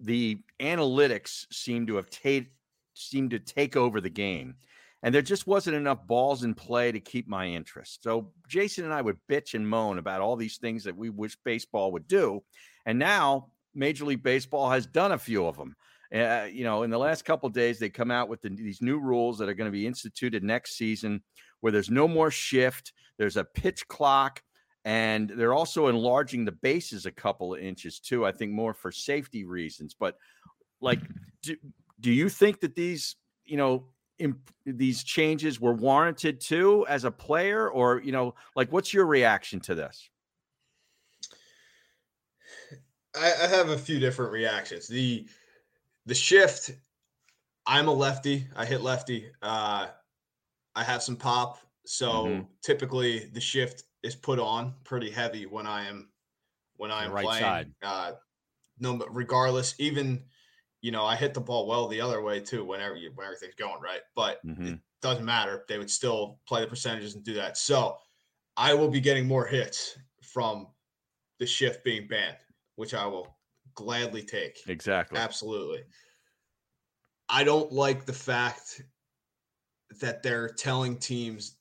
the 0.00 0.38
analytics 0.58 1.44
seemed 1.52 1.88
to 1.88 1.96
have 1.96 2.08
ta- 2.08 2.48
seemed 2.94 3.30
to 3.32 3.38
take 3.38 3.76
over 3.76 4.00
the 4.00 4.10
game 4.10 4.54
and 5.02 5.14
there 5.14 5.22
just 5.22 5.46
wasn't 5.46 5.76
enough 5.76 6.06
balls 6.06 6.42
in 6.44 6.54
play 6.54 6.90
to 6.90 7.00
keep 7.00 7.28
my 7.28 7.46
interest. 7.46 8.02
So 8.02 8.32
Jason 8.48 8.84
and 8.84 8.92
I 8.92 9.02
would 9.02 9.18
bitch 9.30 9.54
and 9.54 9.68
moan 9.68 9.98
about 9.98 10.20
all 10.20 10.36
these 10.36 10.56
things 10.56 10.84
that 10.84 10.96
we 10.96 11.10
wish 11.10 11.36
baseball 11.44 11.92
would 11.92 12.08
do, 12.08 12.42
and 12.86 12.98
now 12.98 13.50
Major 13.74 14.04
League 14.04 14.22
Baseball 14.22 14.70
has 14.70 14.86
done 14.86 15.12
a 15.12 15.18
few 15.18 15.46
of 15.46 15.56
them. 15.56 15.76
Uh, 16.14 16.46
you 16.50 16.64
know, 16.64 16.84
in 16.84 16.90
the 16.90 16.98
last 16.98 17.24
couple 17.24 17.48
days, 17.48 17.78
they 17.78 17.90
come 17.90 18.10
out 18.10 18.28
with 18.28 18.40
the, 18.40 18.48
these 18.48 18.80
new 18.80 18.98
rules 18.98 19.38
that 19.38 19.48
are 19.48 19.54
going 19.54 19.70
to 19.70 19.76
be 19.76 19.86
instituted 19.86 20.42
next 20.42 20.76
season, 20.76 21.22
where 21.60 21.72
there's 21.72 21.90
no 21.90 22.08
more 22.08 22.30
shift, 22.30 22.92
there's 23.18 23.36
a 23.36 23.44
pitch 23.44 23.86
clock, 23.88 24.42
and 24.84 25.28
they're 25.28 25.52
also 25.52 25.88
enlarging 25.88 26.44
the 26.44 26.52
bases 26.52 27.04
a 27.04 27.12
couple 27.12 27.54
of 27.54 27.60
inches 27.60 28.00
too. 28.00 28.24
I 28.24 28.32
think 28.32 28.52
more 28.52 28.72
for 28.72 28.90
safety 28.90 29.44
reasons. 29.44 29.94
But 29.98 30.16
like, 30.80 31.00
do, 31.42 31.56
do 32.00 32.10
you 32.10 32.28
think 32.28 32.60
that 32.60 32.74
these, 32.74 33.16
you 33.44 33.58
know, 33.58 33.88
imp- 34.18 34.50
these 34.64 35.04
changes 35.04 35.60
were 35.60 35.74
warranted 35.74 36.40
too 36.40 36.86
as 36.88 37.04
a 37.04 37.10
player 37.10 37.68
or 37.68 38.00
you 38.00 38.12
know 38.12 38.34
like 38.56 38.72
what's 38.72 38.92
your 38.92 39.06
reaction 39.06 39.60
to 39.60 39.74
this 39.74 40.10
I, 43.14 43.32
I 43.42 43.46
have 43.46 43.70
a 43.70 43.78
few 43.78 43.98
different 43.98 44.32
reactions. 44.32 44.86
The 44.86 45.26
the 46.08 46.14
shift. 46.14 46.70
I'm 47.66 47.86
a 47.86 47.92
lefty. 47.92 48.48
I 48.56 48.64
hit 48.64 48.80
lefty. 48.80 49.30
Uh, 49.42 49.88
I 50.74 50.84
have 50.84 51.02
some 51.02 51.16
pop, 51.16 51.58
so 51.86 52.24
Mhm. 52.24 52.48
typically 52.62 53.26
the 53.26 53.40
shift 53.40 53.84
is 54.02 54.16
put 54.16 54.38
on 54.38 54.74
pretty 54.84 55.10
heavy 55.10 55.46
when 55.46 55.66
I 55.66 55.84
am 55.86 56.12
when 56.76 56.90
I 56.90 57.04
am 57.04 57.12
right 57.12 57.24
playing. 57.24 57.42
side. 57.42 57.74
Uh, 57.82 58.12
no, 58.78 58.96
but 58.96 59.14
regardless, 59.14 59.78
even 59.78 60.24
you 60.80 60.92
know, 60.92 61.04
I 61.04 61.16
hit 61.16 61.34
the 61.34 61.40
ball 61.40 61.66
well 61.66 61.88
the 61.88 62.00
other 62.00 62.22
way 62.22 62.40
too. 62.40 62.64
Whenever 62.64 62.96
you 62.96 63.12
when 63.14 63.26
everything's 63.26 63.56
going 63.56 63.82
right, 63.82 64.02
but 64.14 64.40
Mhm. 64.44 64.74
it 64.74 64.80
doesn't 65.02 65.24
matter. 65.24 65.64
They 65.68 65.78
would 65.78 65.90
still 65.90 66.40
play 66.48 66.62
the 66.62 66.68
percentages 66.68 67.14
and 67.16 67.24
do 67.24 67.34
that. 67.34 67.58
So 67.58 67.98
I 68.56 68.74
will 68.74 68.88
be 68.88 69.00
getting 69.00 69.28
more 69.28 69.46
hits 69.46 69.98
from 70.22 70.68
the 71.38 71.46
shift 71.46 71.84
being 71.84 72.08
banned, 72.08 72.38
which 72.76 72.94
I 72.94 73.06
will 73.06 73.37
gladly 73.78 74.22
take. 74.22 74.58
exactly 74.66 75.18
Absolutely. 75.18 75.84
I 77.28 77.44
don't 77.44 77.72
like 77.72 78.06
the 78.06 78.12
fact 78.12 78.82
that 80.00 80.22
they're 80.22 80.48
telling 80.48 80.96
teams 80.96 81.56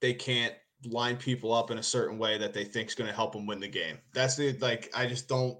they 0.00 0.12
can't 0.12 0.54
line 0.84 1.16
people 1.16 1.52
up 1.52 1.70
in 1.70 1.78
a 1.78 1.82
certain 1.82 2.18
way 2.18 2.36
that 2.36 2.52
they 2.52 2.64
think 2.64 2.88
is 2.88 2.94
going 2.94 3.08
to 3.08 3.16
help 3.16 3.32
them 3.32 3.46
win 3.46 3.58
the 3.58 3.68
game. 3.68 3.98
That's 4.12 4.36
the 4.36 4.52
like 4.58 4.90
I 4.94 5.06
just 5.06 5.28
don't 5.28 5.58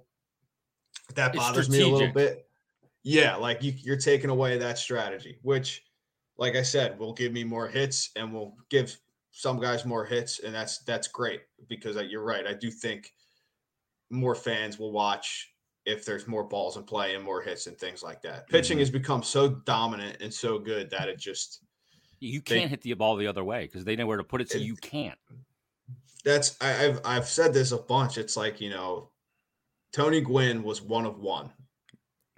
that 1.14 1.34
bothers 1.34 1.70
me 1.70 1.80
a 1.80 1.88
little 1.88 2.12
bit. 2.12 2.46
Yeah, 3.02 3.36
like 3.36 3.62
you, 3.62 3.72
you're 3.78 3.96
taking 3.96 4.28
away 4.28 4.58
that 4.58 4.76
strategy, 4.76 5.38
which, 5.40 5.82
like 6.36 6.56
I 6.56 6.62
said, 6.62 6.98
will 6.98 7.14
give 7.14 7.32
me 7.32 7.44
more 7.44 7.66
hits 7.66 8.10
and 8.16 8.34
will 8.34 8.54
give 8.68 8.94
some 9.30 9.58
guys 9.58 9.86
more 9.86 10.04
hits, 10.04 10.40
and 10.40 10.54
that's 10.54 10.78
that's 10.80 11.08
great 11.08 11.40
because 11.68 11.96
uh, 11.96 12.02
you're 12.02 12.24
right. 12.24 12.46
I 12.46 12.52
do 12.52 12.70
think 12.70 13.14
more 14.10 14.34
fans 14.34 14.78
will 14.78 14.92
watch 14.92 15.50
if 15.90 16.04
there's 16.04 16.26
more 16.28 16.44
balls 16.44 16.76
in 16.76 16.84
play 16.84 17.14
and 17.14 17.24
more 17.24 17.42
hits 17.42 17.66
and 17.66 17.76
things 17.78 18.02
like 18.02 18.22
that. 18.22 18.48
Pitching 18.48 18.76
Mhm. 18.78 18.80
has 18.80 18.90
become 18.90 19.22
so 19.22 19.48
dominant 19.48 20.18
and 20.20 20.32
so 20.32 20.58
good 20.58 20.88
that 20.90 21.08
it 21.08 21.18
just 21.18 21.64
You 22.20 22.40
can't 22.40 22.70
hit 22.70 22.82
the 22.82 22.92
ball 22.94 23.16
the 23.16 23.26
other 23.26 23.44
way 23.44 23.64
because 23.66 23.84
they 23.84 23.96
know 23.96 24.06
where 24.06 24.18
to 24.18 24.24
put 24.24 24.40
it, 24.40 24.50
so 24.50 24.58
It- 24.58 24.62
you 24.62 24.76
can't. 24.76 25.18
that's 26.24 26.56
I, 26.60 26.86
I've 26.86 27.00
I've 27.04 27.28
said 27.28 27.52
this 27.54 27.72
a 27.72 27.78
bunch. 27.78 28.18
It's 28.18 28.36
like 28.36 28.60
you 28.60 28.70
know, 28.70 29.10
Tony 29.92 30.20
Gwynn 30.20 30.62
was 30.62 30.80
one 30.82 31.06
of 31.06 31.18
one. 31.18 31.52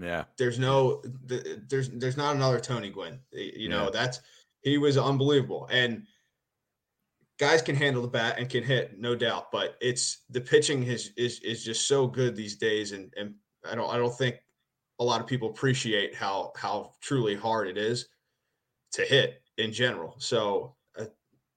yeah 0.01 0.25
There's 0.39 0.59
no 0.59 1.03
there's 1.25 1.91
there's 1.91 2.17
not 2.17 2.35
another 2.37 2.61
Tony 2.61 2.91
Gwynn. 2.91 3.21
You 3.33 3.69
know 3.69 3.85
Yeah. 3.85 3.91
that's 3.91 4.21
he 4.63 4.79
was 4.79 4.97
unbelievable. 4.97 5.67
And 5.71 6.07
guys 7.39 7.61
can 7.63 7.75
handle 7.75 8.03
the 8.03 8.09
bat 8.09 8.37
and 8.39 8.49
can 8.49 8.63
hit, 8.63 8.99
no 9.01 9.17
doubt. 9.17 9.51
But 9.51 9.77
it's 9.81 10.23
the 10.31 10.41
pitching 10.41 10.85
is 10.85 11.11
is 11.17 11.41
is 11.41 11.65
just 11.65 11.89
so 11.89 12.07
good 12.07 12.37
these 12.37 12.57
days, 12.57 12.93
and 12.93 13.13
and 13.17 13.35
I 13.71 13.75
don't 13.75 13.91
I 13.93 13.97
don't 13.97 14.17
think 14.17 14.37
a 14.99 15.05
lot 15.05 15.21
of 15.21 15.27
people 15.27 15.51
appreciate 15.51 16.15
how 16.15 16.53
how 16.57 16.93
truly 17.01 17.35
hard 17.35 17.69
it 17.69 17.79
is 17.79 18.07
to 18.93 19.03
hit 19.03 19.43
in 19.59 19.73
general. 19.73 20.15
So 20.19 20.75
uh, 20.99 21.07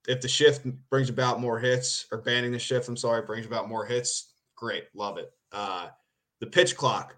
if 0.08 0.22
the 0.22 0.28
shift 0.28 0.66
brings 0.90 1.10
about 1.10 1.40
more 1.40 1.60
hits 1.60 2.08
or 2.12 2.20
banning 2.22 2.52
the 2.52 2.60
shift, 2.60 2.88
I'm 2.88 2.98
sorry, 2.98 3.22
brings 3.24 3.46
about 3.46 3.70
more 3.70 3.86
hits, 3.86 4.34
great, 4.56 4.86
love 4.94 5.18
it. 5.18 5.32
Uh, 5.52 5.88
the 6.40 6.48
pitch 6.48 6.76
clock, 6.76 7.16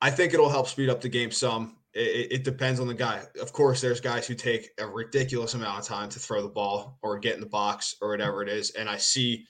I 0.00 0.10
think 0.10 0.34
it'll 0.34 0.48
help 0.48 0.68
speed 0.68 0.88
up 0.88 1.00
the 1.00 1.08
game 1.08 1.30
some. 1.30 1.76
It, 1.92 2.32
it, 2.32 2.44
depends 2.44 2.78
on 2.78 2.86
the 2.86 2.94
guy. 2.94 3.22
Of 3.40 3.52
course, 3.52 3.80
there's 3.80 4.00
guys 4.00 4.24
who 4.24 4.34
take 4.34 4.70
a 4.78 4.86
ridiculous 4.86 5.54
amount 5.54 5.80
of 5.80 5.84
time 5.84 6.08
to 6.10 6.20
throw 6.20 6.40
the 6.40 6.48
ball 6.48 6.98
or 7.02 7.18
get 7.18 7.34
in 7.34 7.40
the 7.40 7.46
box 7.46 7.96
or 8.00 8.10
whatever 8.10 8.42
it 8.42 8.48
is. 8.48 8.70
And 8.70 8.88
I 8.88 8.96
see 8.96 9.44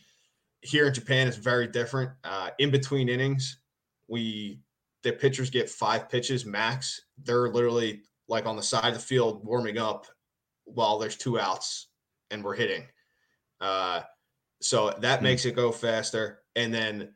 here 0.62 0.86
in 0.86 0.94
Japan, 0.94 1.28
it's 1.28 1.36
very 1.36 1.66
different. 1.66 2.10
Uh, 2.24 2.50
in 2.58 2.70
between 2.70 3.08
innings, 3.08 3.58
we 4.08 4.60
the 5.02 5.12
pitchers 5.12 5.50
get 5.50 5.70
five 5.70 6.08
pitches 6.08 6.44
max. 6.44 7.00
They're 7.22 7.48
literally 7.48 8.02
like 8.28 8.46
on 8.46 8.56
the 8.56 8.62
side 8.62 8.88
of 8.88 8.94
the 8.94 9.00
field 9.00 9.44
warming 9.44 9.78
up 9.78 10.06
while 10.64 10.98
there's 10.98 11.16
two 11.16 11.40
outs 11.40 11.88
and 12.30 12.44
we're 12.44 12.54
hitting. 12.54 12.86
Uh, 13.60 14.02
so 14.60 14.90
that 14.90 15.16
mm-hmm. 15.16 15.24
makes 15.24 15.44
it 15.46 15.56
go 15.56 15.72
faster. 15.72 16.40
And 16.54 16.72
then 16.72 17.14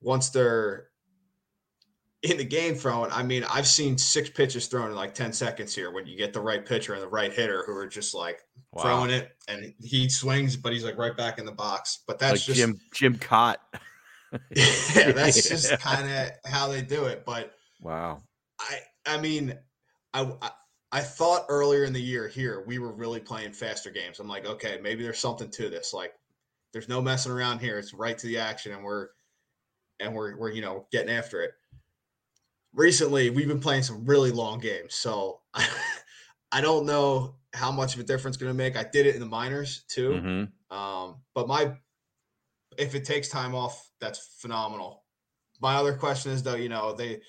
once 0.00 0.30
they're 0.30 0.88
in 2.22 2.36
the 2.36 2.44
game 2.44 2.74
throwing, 2.74 3.10
I 3.10 3.22
mean, 3.22 3.44
I've 3.44 3.66
seen 3.66 3.98
six 3.98 4.30
pitches 4.30 4.66
thrown 4.66 4.90
in 4.90 4.96
like 4.96 5.12
10 5.12 5.32
seconds 5.32 5.74
here 5.74 5.90
when 5.90 6.06
you 6.06 6.16
get 6.16 6.32
the 6.32 6.40
right 6.40 6.64
pitcher 6.64 6.94
and 6.94 7.02
the 7.02 7.08
right 7.08 7.32
hitter 7.32 7.64
who 7.66 7.76
are 7.76 7.86
just 7.86 8.14
like 8.14 8.44
wow. 8.72 8.82
throwing 8.82 9.10
it 9.10 9.32
and 9.48 9.74
he 9.80 10.08
swings, 10.08 10.56
but 10.56 10.72
he's 10.72 10.84
like 10.84 10.96
right 10.96 11.16
back 11.16 11.38
in 11.38 11.44
the 11.44 11.52
box. 11.52 12.00
But 12.06 12.20
that's 12.20 12.32
like 12.32 12.40
just 12.42 12.58
Jim 12.58 12.80
Jim 12.94 13.16
Kaat. 13.16 13.56
yeah, 14.50 15.12
that's 15.12 15.48
just 15.48 15.78
kind 15.80 16.08
of 16.08 16.50
how 16.50 16.68
they 16.68 16.80
do 16.80 17.06
it. 17.06 17.24
But 17.26 17.54
wow. 17.80 18.22
I 18.60 18.78
I 19.04 19.18
mean, 19.20 19.58
I, 20.14 20.30
I 20.40 20.50
I 20.92 21.00
thought 21.00 21.46
earlier 21.48 21.84
in 21.84 21.92
the 21.92 22.00
year 22.00 22.28
here 22.28 22.62
we 22.66 22.78
were 22.78 22.92
really 22.92 23.20
playing 23.20 23.52
faster 23.52 23.90
games. 23.90 24.20
I'm 24.20 24.28
like, 24.28 24.46
okay, 24.46 24.78
maybe 24.80 25.02
there's 25.02 25.18
something 25.18 25.50
to 25.50 25.68
this. 25.68 25.92
Like, 25.92 26.12
there's 26.72 26.88
no 26.88 27.02
messing 27.02 27.32
around 27.32 27.58
here. 27.58 27.78
It's 27.80 27.92
right 27.92 28.16
to 28.16 28.26
the 28.28 28.38
action, 28.38 28.72
and 28.72 28.84
we're 28.84 29.08
and 29.98 30.14
we're 30.14 30.36
we're 30.36 30.52
you 30.52 30.62
know 30.62 30.86
getting 30.92 31.12
after 31.12 31.42
it 31.42 31.52
recently 32.74 33.30
we've 33.30 33.48
been 33.48 33.60
playing 33.60 33.82
some 33.82 34.04
really 34.04 34.30
long 34.30 34.58
games. 34.58 34.94
So 34.94 35.40
I, 36.52 36.60
don't 36.60 36.86
know 36.86 37.36
how 37.54 37.70
much 37.70 37.94
of 37.94 38.00
a 38.00 38.04
difference 38.04 38.36
going 38.36 38.50
to 38.50 38.56
make. 38.56 38.76
I 38.76 38.84
did 38.84 39.06
it 39.06 39.14
in 39.14 39.20
the 39.20 39.26
minors 39.26 39.84
too. 39.88 40.10
Mm-hmm. 40.10 40.76
Um, 40.76 41.16
but 41.34 41.48
my, 41.48 41.74
if 42.78 42.94
it 42.94 43.04
takes 43.04 43.28
time 43.28 43.54
off, 43.54 43.90
that's 44.00 44.36
phenomenal. 44.38 45.04
My 45.60 45.74
other 45.74 45.94
question 45.94 46.32
is 46.32 46.42
though, 46.42 46.54
you 46.56 46.68
know, 46.68 46.92
they 46.92 47.20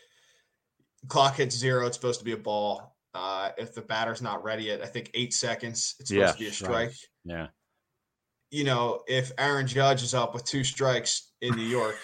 clock 1.07 1.35
hits 1.35 1.55
zero. 1.55 1.85
It's 1.85 1.97
supposed 1.97 2.19
to 2.19 2.25
be 2.25 2.31
a 2.31 2.37
ball. 2.37 2.95
Uh, 3.13 3.49
if 3.57 3.75
the 3.75 3.81
batter's 3.81 4.21
not 4.21 4.43
ready 4.43 4.71
at, 4.71 4.81
I 4.81 4.87
think 4.87 5.11
eight 5.13 5.33
seconds, 5.33 5.95
it's 5.99 6.09
supposed 6.09 6.27
yeah, 6.27 6.31
to 6.31 6.39
be 6.39 6.47
a 6.47 6.51
strike. 6.51 6.71
Right. 6.71 6.97
Yeah. 7.25 7.47
You 8.49 8.63
know, 8.63 9.01
if 9.07 9.31
Aaron 9.37 9.67
Judge 9.67 10.01
is 10.03 10.13
up 10.13 10.33
with 10.33 10.45
two 10.45 10.63
strikes 10.63 11.31
in 11.41 11.55
New 11.55 11.63
York, 11.63 11.95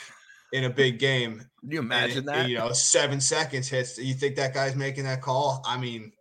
in 0.53 0.63
a 0.63 0.69
big 0.69 0.99
game. 0.99 1.45
Can 1.59 1.71
you 1.71 1.79
imagine 1.79 2.19
and, 2.19 2.27
that? 2.27 2.49
You 2.49 2.57
know, 2.57 2.71
seven 2.71 3.19
seconds 3.19 3.67
hits. 3.67 3.95
Do 3.95 4.05
you 4.05 4.13
think 4.13 4.35
that 4.37 4.53
guy's 4.53 4.75
making 4.75 5.05
that 5.05 5.21
call? 5.21 5.63
I 5.65 5.77
mean, 5.77 6.11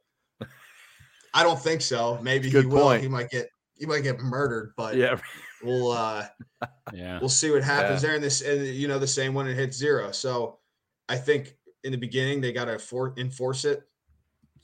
I 1.35 1.43
don't 1.43 1.59
think 1.59 1.81
so. 1.81 2.19
Maybe 2.23 2.51
he 2.51 2.67
will. 2.67 2.83
Point. 2.83 3.03
He 3.03 3.09
might 3.09 3.31
get 3.31 3.49
he 3.77 3.87
might 3.87 4.03
get 4.03 4.19
murdered, 4.21 4.73
but 4.77 4.97
yeah, 4.97 5.19
we'll 5.63 5.93
uh 5.93 6.27
yeah 6.93 7.19
we'll 7.21 7.29
see 7.29 7.51
what 7.51 7.63
happens 7.63 8.03
yeah. 8.03 8.09
there. 8.09 8.17
And 8.17 8.25
this 8.25 8.43
and 8.43 8.67
you 8.67 8.89
know 8.89 8.99
the 8.99 9.07
same 9.07 9.35
when 9.35 9.47
it 9.47 9.55
hits 9.55 9.77
zero. 9.77 10.11
So 10.13 10.59
I 11.09 11.17
think 11.17 11.57
in 11.85 11.93
the 11.93 11.99
beginning 11.99 12.41
they 12.41 12.53
got 12.53 12.67
to 12.67 12.79
for, 12.79 13.15
enforce 13.17 13.65
it 13.65 13.83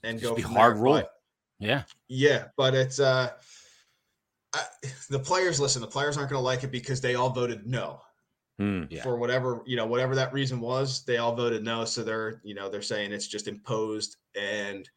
and 0.02 0.18
Just 0.18 0.36
go 0.36 0.42
hard 0.42 0.76
there. 0.76 0.82
rule. 0.82 0.94
But, 0.94 1.10
yeah, 1.58 1.82
yeah, 2.08 2.46
but 2.56 2.74
it's 2.74 3.00
uh. 3.00 3.30
I, 4.52 4.62
the 5.10 5.18
players 5.18 5.58
listen. 5.58 5.80
The 5.82 5.88
players 5.88 6.16
aren't 6.16 6.30
going 6.30 6.38
to 6.38 6.44
like 6.44 6.62
it 6.62 6.70
because 6.70 7.00
they 7.00 7.16
all 7.16 7.30
voted 7.30 7.66
no. 7.66 8.00
Mm, 8.60 8.86
yeah. 8.88 9.02
for 9.02 9.16
whatever 9.16 9.62
you 9.66 9.76
know 9.76 9.86
whatever 9.86 10.14
that 10.14 10.32
reason 10.32 10.60
was 10.60 11.04
they 11.06 11.16
all 11.16 11.34
voted 11.34 11.64
no 11.64 11.84
so 11.84 12.04
they're 12.04 12.40
you 12.44 12.54
know 12.54 12.68
they're 12.68 12.82
saying 12.82 13.10
it's 13.10 13.26
just 13.26 13.48
imposed 13.48 14.14
and 14.40 14.88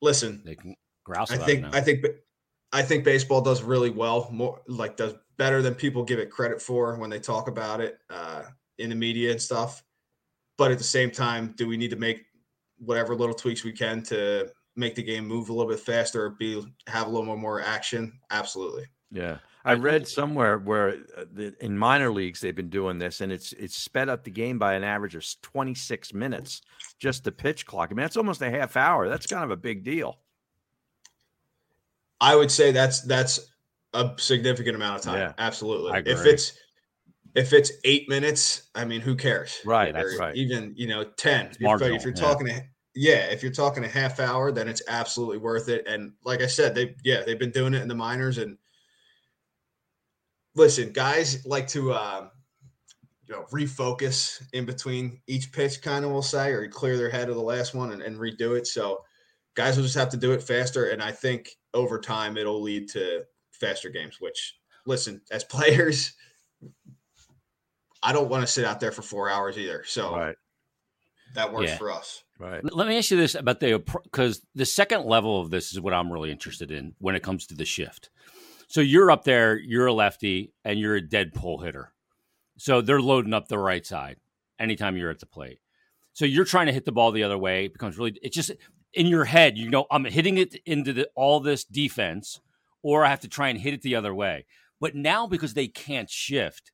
listen 0.00 0.40
they 0.42 0.54
can 0.54 0.74
grouse 1.04 1.30
i 1.30 1.36
think 1.36 1.66
i 1.74 1.82
think 1.82 2.06
i 2.72 2.80
think 2.80 3.04
baseball 3.04 3.42
does 3.42 3.62
really 3.62 3.90
well 3.90 4.26
more 4.32 4.62
like 4.68 4.96
does 4.96 5.12
better 5.40 5.62
than 5.62 5.74
people 5.74 6.04
give 6.04 6.18
it 6.18 6.30
credit 6.30 6.60
for 6.60 6.96
when 6.96 7.08
they 7.08 7.18
talk 7.18 7.48
about 7.48 7.80
it 7.80 7.98
uh, 8.10 8.42
in 8.76 8.90
the 8.90 8.94
media 8.94 9.30
and 9.30 9.40
stuff. 9.40 9.82
But 10.58 10.70
at 10.70 10.76
the 10.76 10.84
same 10.84 11.10
time 11.10 11.54
do 11.56 11.66
we 11.66 11.78
need 11.78 11.88
to 11.92 11.96
make 11.96 12.26
whatever 12.76 13.16
little 13.16 13.34
tweaks 13.34 13.64
we 13.64 13.72
can 13.72 14.02
to 14.02 14.50
make 14.76 14.94
the 14.94 15.02
game 15.02 15.26
move 15.26 15.48
a 15.48 15.54
little 15.54 15.72
bit 15.72 15.80
faster 15.80 16.26
or 16.26 16.30
be 16.38 16.62
have 16.88 17.06
a 17.06 17.10
little 17.10 17.24
more, 17.24 17.38
more 17.38 17.62
action? 17.62 18.12
Absolutely. 18.30 18.84
Yeah 19.10 19.38
I 19.64 19.74
read 19.74 20.08
somewhere 20.08 20.58
where 20.58 20.88
uh, 21.16 21.24
the, 21.32 21.54
in 21.60 21.76
minor 21.76 22.10
leagues 22.10 22.40
they've 22.40 22.54
been 22.54 22.70
doing 22.70 22.98
this, 22.98 23.20
and 23.20 23.30
it's 23.30 23.52
it's 23.52 23.76
sped 23.76 24.08
up 24.08 24.24
the 24.24 24.30
game 24.30 24.58
by 24.58 24.74
an 24.74 24.84
average 24.84 25.14
of 25.14 25.24
26 25.42 26.14
minutes, 26.14 26.62
just 26.98 27.24
the 27.24 27.32
pitch 27.32 27.66
clock. 27.66 27.88
I 27.90 27.94
mean, 27.94 28.02
that's 28.02 28.16
almost 28.16 28.40
a 28.40 28.50
half 28.50 28.76
hour. 28.76 29.08
That's 29.08 29.26
kind 29.26 29.44
of 29.44 29.50
a 29.50 29.56
big 29.56 29.84
deal. 29.84 30.18
I 32.20 32.36
would 32.36 32.50
say 32.50 32.72
that's 32.72 33.02
that's 33.02 33.40
a 33.94 34.12
significant 34.16 34.76
amount 34.76 34.98
of 34.98 35.02
time. 35.02 35.18
Yeah, 35.18 35.32
Absolutely. 35.38 36.00
If 36.06 36.24
it's 36.24 36.52
if 37.34 37.52
it's 37.52 37.72
eight 37.84 38.08
minutes, 38.08 38.70
I 38.74 38.84
mean, 38.84 39.00
who 39.00 39.14
cares? 39.14 39.60
Right. 39.64 39.92
That's 39.92 40.18
right. 40.18 40.34
Even 40.36 40.72
you 40.76 40.88
know, 40.88 41.04
ten. 41.04 41.46
If, 41.46 41.56
if, 41.60 42.04
you're 42.04 42.12
talking 42.12 42.48
yeah. 42.48 42.60
yeah, 42.94 43.30
if 43.30 43.42
you're 43.42 43.52
talking 43.52 43.84
a 43.84 43.88
half 43.88 44.20
hour, 44.20 44.52
then 44.52 44.68
it's 44.68 44.82
absolutely 44.88 45.38
worth 45.38 45.68
it. 45.68 45.86
And 45.86 46.12
like 46.24 46.42
I 46.42 46.46
said, 46.46 46.74
they 46.74 46.94
yeah 47.04 47.22
they've 47.24 47.38
been 47.38 47.52
doing 47.52 47.74
it 47.74 47.82
in 47.82 47.88
the 47.88 47.94
minors 47.94 48.38
and 48.38 48.56
listen, 50.60 50.92
guys 50.92 51.44
like 51.46 51.66
to 51.68 51.92
uh, 51.92 52.28
you 53.26 53.34
know 53.34 53.44
refocus 53.50 54.42
in 54.52 54.66
between 54.66 55.20
each 55.26 55.50
pitch, 55.52 55.82
kind 55.82 56.04
of 56.04 56.12
we'll 56.12 56.22
say, 56.22 56.50
or 56.50 56.68
clear 56.68 56.96
their 56.96 57.10
head 57.10 57.28
of 57.28 57.34
the 57.34 57.42
last 57.42 57.74
one 57.74 57.92
and, 57.92 58.02
and 58.02 58.16
redo 58.18 58.56
it. 58.56 58.66
So 58.66 59.00
guys 59.54 59.76
will 59.76 59.84
just 59.84 59.96
have 59.96 60.10
to 60.10 60.16
do 60.16 60.32
it 60.32 60.42
faster, 60.42 60.90
and 60.90 61.02
I 61.02 61.12
think 61.12 61.48
over 61.72 61.98
time 61.98 62.36
it'll 62.36 62.62
lead 62.62 62.88
to 62.90 63.24
faster 63.52 63.88
games. 63.88 64.18
Which 64.20 64.54
listen, 64.86 65.22
as 65.32 65.44
players, 65.56 66.12
I 68.02 68.12
don't 68.12 68.28
want 68.28 68.46
to 68.46 68.52
sit 68.52 68.66
out 68.66 68.80
there 68.80 68.92
for 68.92 69.02
four 69.02 69.30
hours 69.30 69.56
either. 69.56 69.82
So 69.86 70.14
right. 70.14 70.36
that 71.34 71.52
works 71.52 71.70
yeah. 71.70 71.78
for 71.78 71.90
us. 71.90 72.22
Right. 72.38 72.62
Let 72.64 72.88
me 72.88 72.96
ask 72.96 73.10
you 73.10 73.18
this 73.18 73.34
about 73.34 73.60
the 73.60 73.82
because 74.04 74.40
the 74.54 74.64
second 74.64 75.04
level 75.04 75.40
of 75.40 75.50
this 75.50 75.72
is 75.72 75.80
what 75.80 75.92
I'm 75.92 76.10
really 76.10 76.30
interested 76.30 76.70
in 76.70 76.94
when 76.98 77.14
it 77.14 77.22
comes 77.22 77.46
to 77.48 77.54
the 77.54 77.66
shift. 77.66 78.10
So 78.70 78.80
you're 78.80 79.10
up 79.10 79.24
there, 79.24 79.58
you're 79.58 79.86
a 79.86 79.92
lefty, 79.92 80.52
and 80.64 80.78
you're 80.78 80.94
a 80.94 81.00
dead 81.00 81.34
pull 81.34 81.58
hitter. 81.58 81.92
So 82.56 82.80
they're 82.80 83.00
loading 83.00 83.34
up 83.34 83.48
the 83.48 83.58
right 83.58 83.84
side 83.84 84.18
anytime 84.60 84.96
you're 84.96 85.10
at 85.10 85.18
the 85.18 85.26
plate. 85.26 85.58
So 86.12 86.24
you're 86.24 86.44
trying 86.44 86.66
to 86.66 86.72
hit 86.72 86.84
the 86.84 86.92
ball 86.92 87.10
the 87.10 87.24
other 87.24 87.36
way. 87.36 87.64
It 87.64 87.72
becomes 87.72 87.98
really, 87.98 88.16
it's 88.22 88.36
just 88.36 88.52
in 88.92 89.08
your 89.08 89.24
head, 89.24 89.58
you 89.58 89.68
know, 89.70 89.86
I'm 89.90 90.04
hitting 90.04 90.38
it 90.38 90.54
into 90.66 90.92
the, 90.92 91.08
all 91.16 91.40
this 91.40 91.64
defense, 91.64 92.40
or 92.80 93.04
I 93.04 93.08
have 93.08 93.18
to 93.22 93.28
try 93.28 93.48
and 93.48 93.58
hit 93.58 93.74
it 93.74 93.82
the 93.82 93.96
other 93.96 94.14
way. 94.14 94.46
But 94.80 94.94
now, 94.94 95.26
because 95.26 95.54
they 95.54 95.66
can't 95.66 96.08
shift, 96.08 96.70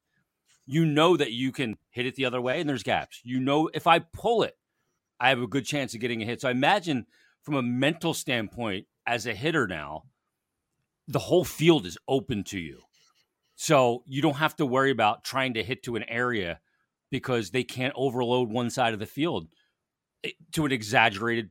you 0.66 0.84
know 0.84 1.16
that 1.16 1.32
you 1.32 1.50
can 1.50 1.78
hit 1.88 2.04
it 2.04 2.14
the 2.16 2.26
other 2.26 2.42
way 2.42 2.60
and 2.60 2.68
there's 2.68 2.82
gaps. 2.82 3.22
You 3.24 3.40
know, 3.40 3.70
if 3.72 3.86
I 3.86 4.00
pull 4.00 4.42
it, 4.42 4.58
I 5.18 5.30
have 5.30 5.40
a 5.40 5.46
good 5.46 5.64
chance 5.64 5.94
of 5.94 6.00
getting 6.00 6.20
a 6.20 6.26
hit. 6.26 6.42
So 6.42 6.48
I 6.48 6.50
imagine 6.50 7.06
from 7.42 7.54
a 7.54 7.62
mental 7.62 8.12
standpoint, 8.12 8.86
as 9.06 9.26
a 9.26 9.32
hitter 9.32 9.66
now, 9.66 10.02
the 11.08 11.18
whole 11.18 11.44
field 11.44 11.86
is 11.86 11.98
open 12.08 12.44
to 12.44 12.58
you. 12.58 12.80
So 13.54 14.02
you 14.06 14.20
don't 14.20 14.34
have 14.34 14.56
to 14.56 14.66
worry 14.66 14.90
about 14.90 15.24
trying 15.24 15.54
to 15.54 15.62
hit 15.62 15.82
to 15.84 15.96
an 15.96 16.04
area 16.08 16.60
because 17.10 17.50
they 17.50 17.64
can't 17.64 17.94
overload 17.96 18.50
one 18.50 18.70
side 18.70 18.92
of 18.92 18.98
the 18.98 19.06
field 19.06 19.48
eh, 20.24 20.30
to 20.52 20.66
an 20.66 20.72
exaggerated 20.72 21.50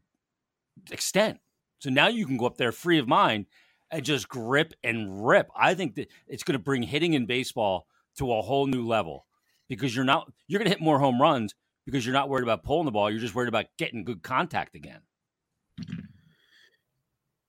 extent. 0.91 1.39
So 1.79 1.89
now 1.89 2.07
you 2.07 2.25
can 2.25 2.37
go 2.37 2.45
up 2.45 2.57
there 2.57 2.71
free 2.71 2.99
of 2.99 3.07
mind 3.07 3.45
and 3.91 4.03
just 4.03 4.29
grip 4.29 4.73
and 4.83 5.25
rip. 5.25 5.49
I 5.55 5.73
think 5.73 5.95
that 5.95 6.09
it's 6.27 6.43
going 6.43 6.57
to 6.57 6.63
bring 6.63 6.83
hitting 6.83 7.13
in 7.13 7.25
baseball 7.25 7.87
to 8.17 8.33
a 8.33 8.41
whole 8.41 8.67
new 8.67 8.85
level 8.85 9.25
because 9.67 9.95
you're 9.95 10.05
not 10.05 10.31
you're 10.47 10.59
going 10.59 10.69
to 10.69 10.77
hit 10.77 10.81
more 10.81 10.99
home 10.99 11.21
runs 11.21 11.55
because 11.85 12.05
you're 12.05 12.13
not 12.13 12.29
worried 12.29 12.43
about 12.43 12.63
pulling 12.63 12.85
the 12.85 12.91
ball. 12.91 13.09
You're 13.09 13.19
just 13.19 13.35
worried 13.35 13.49
about 13.49 13.65
getting 13.77 14.03
good 14.03 14.23
contact 14.23 14.75
again. 14.75 15.01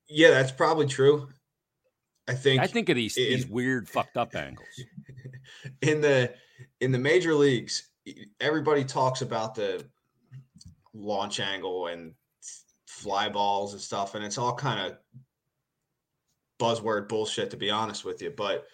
Yeah, 0.08 0.30
that's 0.30 0.52
probably 0.52 0.86
true. 0.86 1.28
I 2.28 2.34
think 2.34 2.60
I 2.60 2.66
think 2.66 2.88
of 2.88 2.96
these 2.96 3.16
in, 3.16 3.24
these 3.24 3.46
weird 3.46 3.88
fucked 3.88 4.16
up 4.16 4.34
angles. 4.34 4.66
In 5.82 6.00
the 6.00 6.32
in 6.80 6.92
the 6.92 6.98
major 6.98 7.34
leagues, 7.34 7.90
everybody 8.40 8.84
talks 8.84 9.22
about 9.22 9.54
the 9.54 9.84
launch 10.94 11.40
angle 11.40 11.88
and 11.88 12.14
fly 12.86 13.28
balls 13.28 13.72
and 13.72 13.80
stuff, 13.80 14.14
and 14.14 14.24
it's 14.24 14.38
all 14.38 14.54
kind 14.54 14.86
of 14.86 14.98
buzzword 16.58 17.08
bullshit 17.08 17.50
to 17.50 17.56
be 17.56 17.70
honest 17.70 18.04
with 18.04 18.22
you, 18.22 18.30
but 18.30 18.66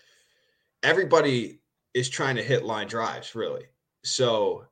everybody 0.83 1.61
is 1.95 2.09
trying 2.09 2.37
to 2.37 2.43
hit 2.43 2.65
line 2.65 2.87
drives 2.87 3.35
really. 3.35 3.65
So 4.05 4.67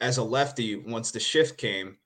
as 0.00 0.18
a 0.18 0.22
lefty, 0.22 0.76
once 0.76 1.10
the 1.10 1.20
shift 1.20 1.58
came, 1.58 1.96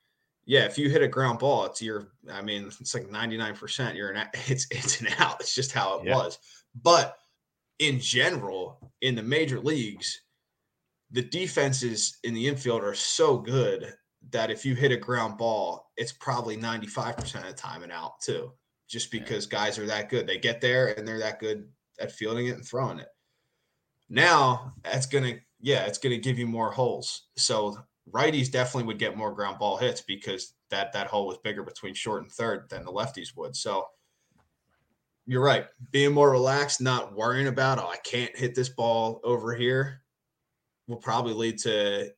yeah, 0.47 0.64
if 0.64 0.78
you 0.78 0.88
hit 0.88 1.03
a 1.03 1.09
ground 1.09 1.40
ball, 1.40 1.66
it's 1.66 1.82
your. 1.82 2.09
I 2.32 2.40
mean, 2.40 2.66
it's 2.80 2.94
like 2.94 3.11
ninety 3.11 3.36
nine 3.36 3.55
percent. 3.57 3.97
You're 3.97 4.11
an. 4.12 4.28
It's 4.47 4.66
it's 4.70 5.01
an 5.01 5.09
out. 5.18 5.40
It's 5.40 5.55
just 5.55 5.72
how 5.72 5.99
it 5.99 6.07
Yeah. 6.07 6.14
was. 6.14 6.38
But 6.82 7.18
in 7.80 7.99
general, 8.01 8.92
in 9.03 9.14
the 9.16 9.22
major 9.22 9.61
leagues, 9.61 10.20
the 11.11 11.22
defenses 11.22 12.18
in 12.24 12.32
the 12.32 12.47
infield 12.47 12.82
are 12.84 12.94
so 12.94 13.36
good 13.38 13.92
that 14.30 14.51
if 14.51 14.64
you 14.64 14.74
hit 14.74 14.92
a 14.92 14.97
ground 14.97 15.36
ball, 15.36 15.90
it's 15.97 16.12
probably 16.12 16.57
ninety 16.57 16.86
five 16.86 17.16
percent 17.16 17.44
of 17.44 17.51
the 17.51 17.57
time 17.61 17.82
an 17.82 17.90
out 17.90 18.20
too. 18.20 18.53
Just 18.88 19.12
Yeah. 19.12 19.20
because 19.20 19.47
guys 19.47 19.78
are 19.80 19.86
that 19.86 20.09
good, 20.09 20.26
they 20.28 20.38
get 20.38 20.61
there 20.61 20.97
and 20.97 21.07
they're 21.07 21.18
that 21.18 21.40
good 21.40 21.68
at 21.99 22.12
fielding 22.12 22.47
it 22.47 22.55
and 22.57 22.64
throwing 22.64 23.01
it. 23.01 23.09
Now 24.09 24.74
that's 24.84 25.07
gonna, 25.07 25.34
yeah, 25.61 25.86
it's 25.86 25.99
gonna 25.99 26.18
give 26.18 26.38
you 26.38 26.47
more 26.47 26.70
holes. 26.70 27.26
So 27.36 27.76
righties 28.11 28.50
definitely 28.50 28.86
would 28.86 28.98
get 28.98 29.16
more 29.16 29.32
ground 29.32 29.59
ball 29.59 29.76
hits 29.76 30.00
because 30.00 30.54
that 30.70 30.92
that 30.92 31.07
hole 31.07 31.26
was 31.26 31.38
bigger 31.38 31.62
between 31.62 31.94
short 31.94 32.22
and 32.22 32.30
third 32.30 32.68
than 32.70 32.84
the 32.84 32.92
lefties 32.92 33.36
would. 33.36 33.57
So 33.57 33.86
you're 35.26 35.42
right. 35.42 35.66
Being 35.90 36.12
more 36.12 36.30
relaxed, 36.30 36.80
not 36.80 37.14
worrying 37.14 37.48
about, 37.48 37.78
oh, 37.78 37.88
I 37.88 37.96
can't 38.04 38.36
hit 38.36 38.54
this 38.54 38.68
ball 38.68 39.20
over 39.24 39.54
here, 39.54 40.02
will 40.86 40.96
probably 40.96 41.34
lead 41.34 41.59
to 41.61 42.12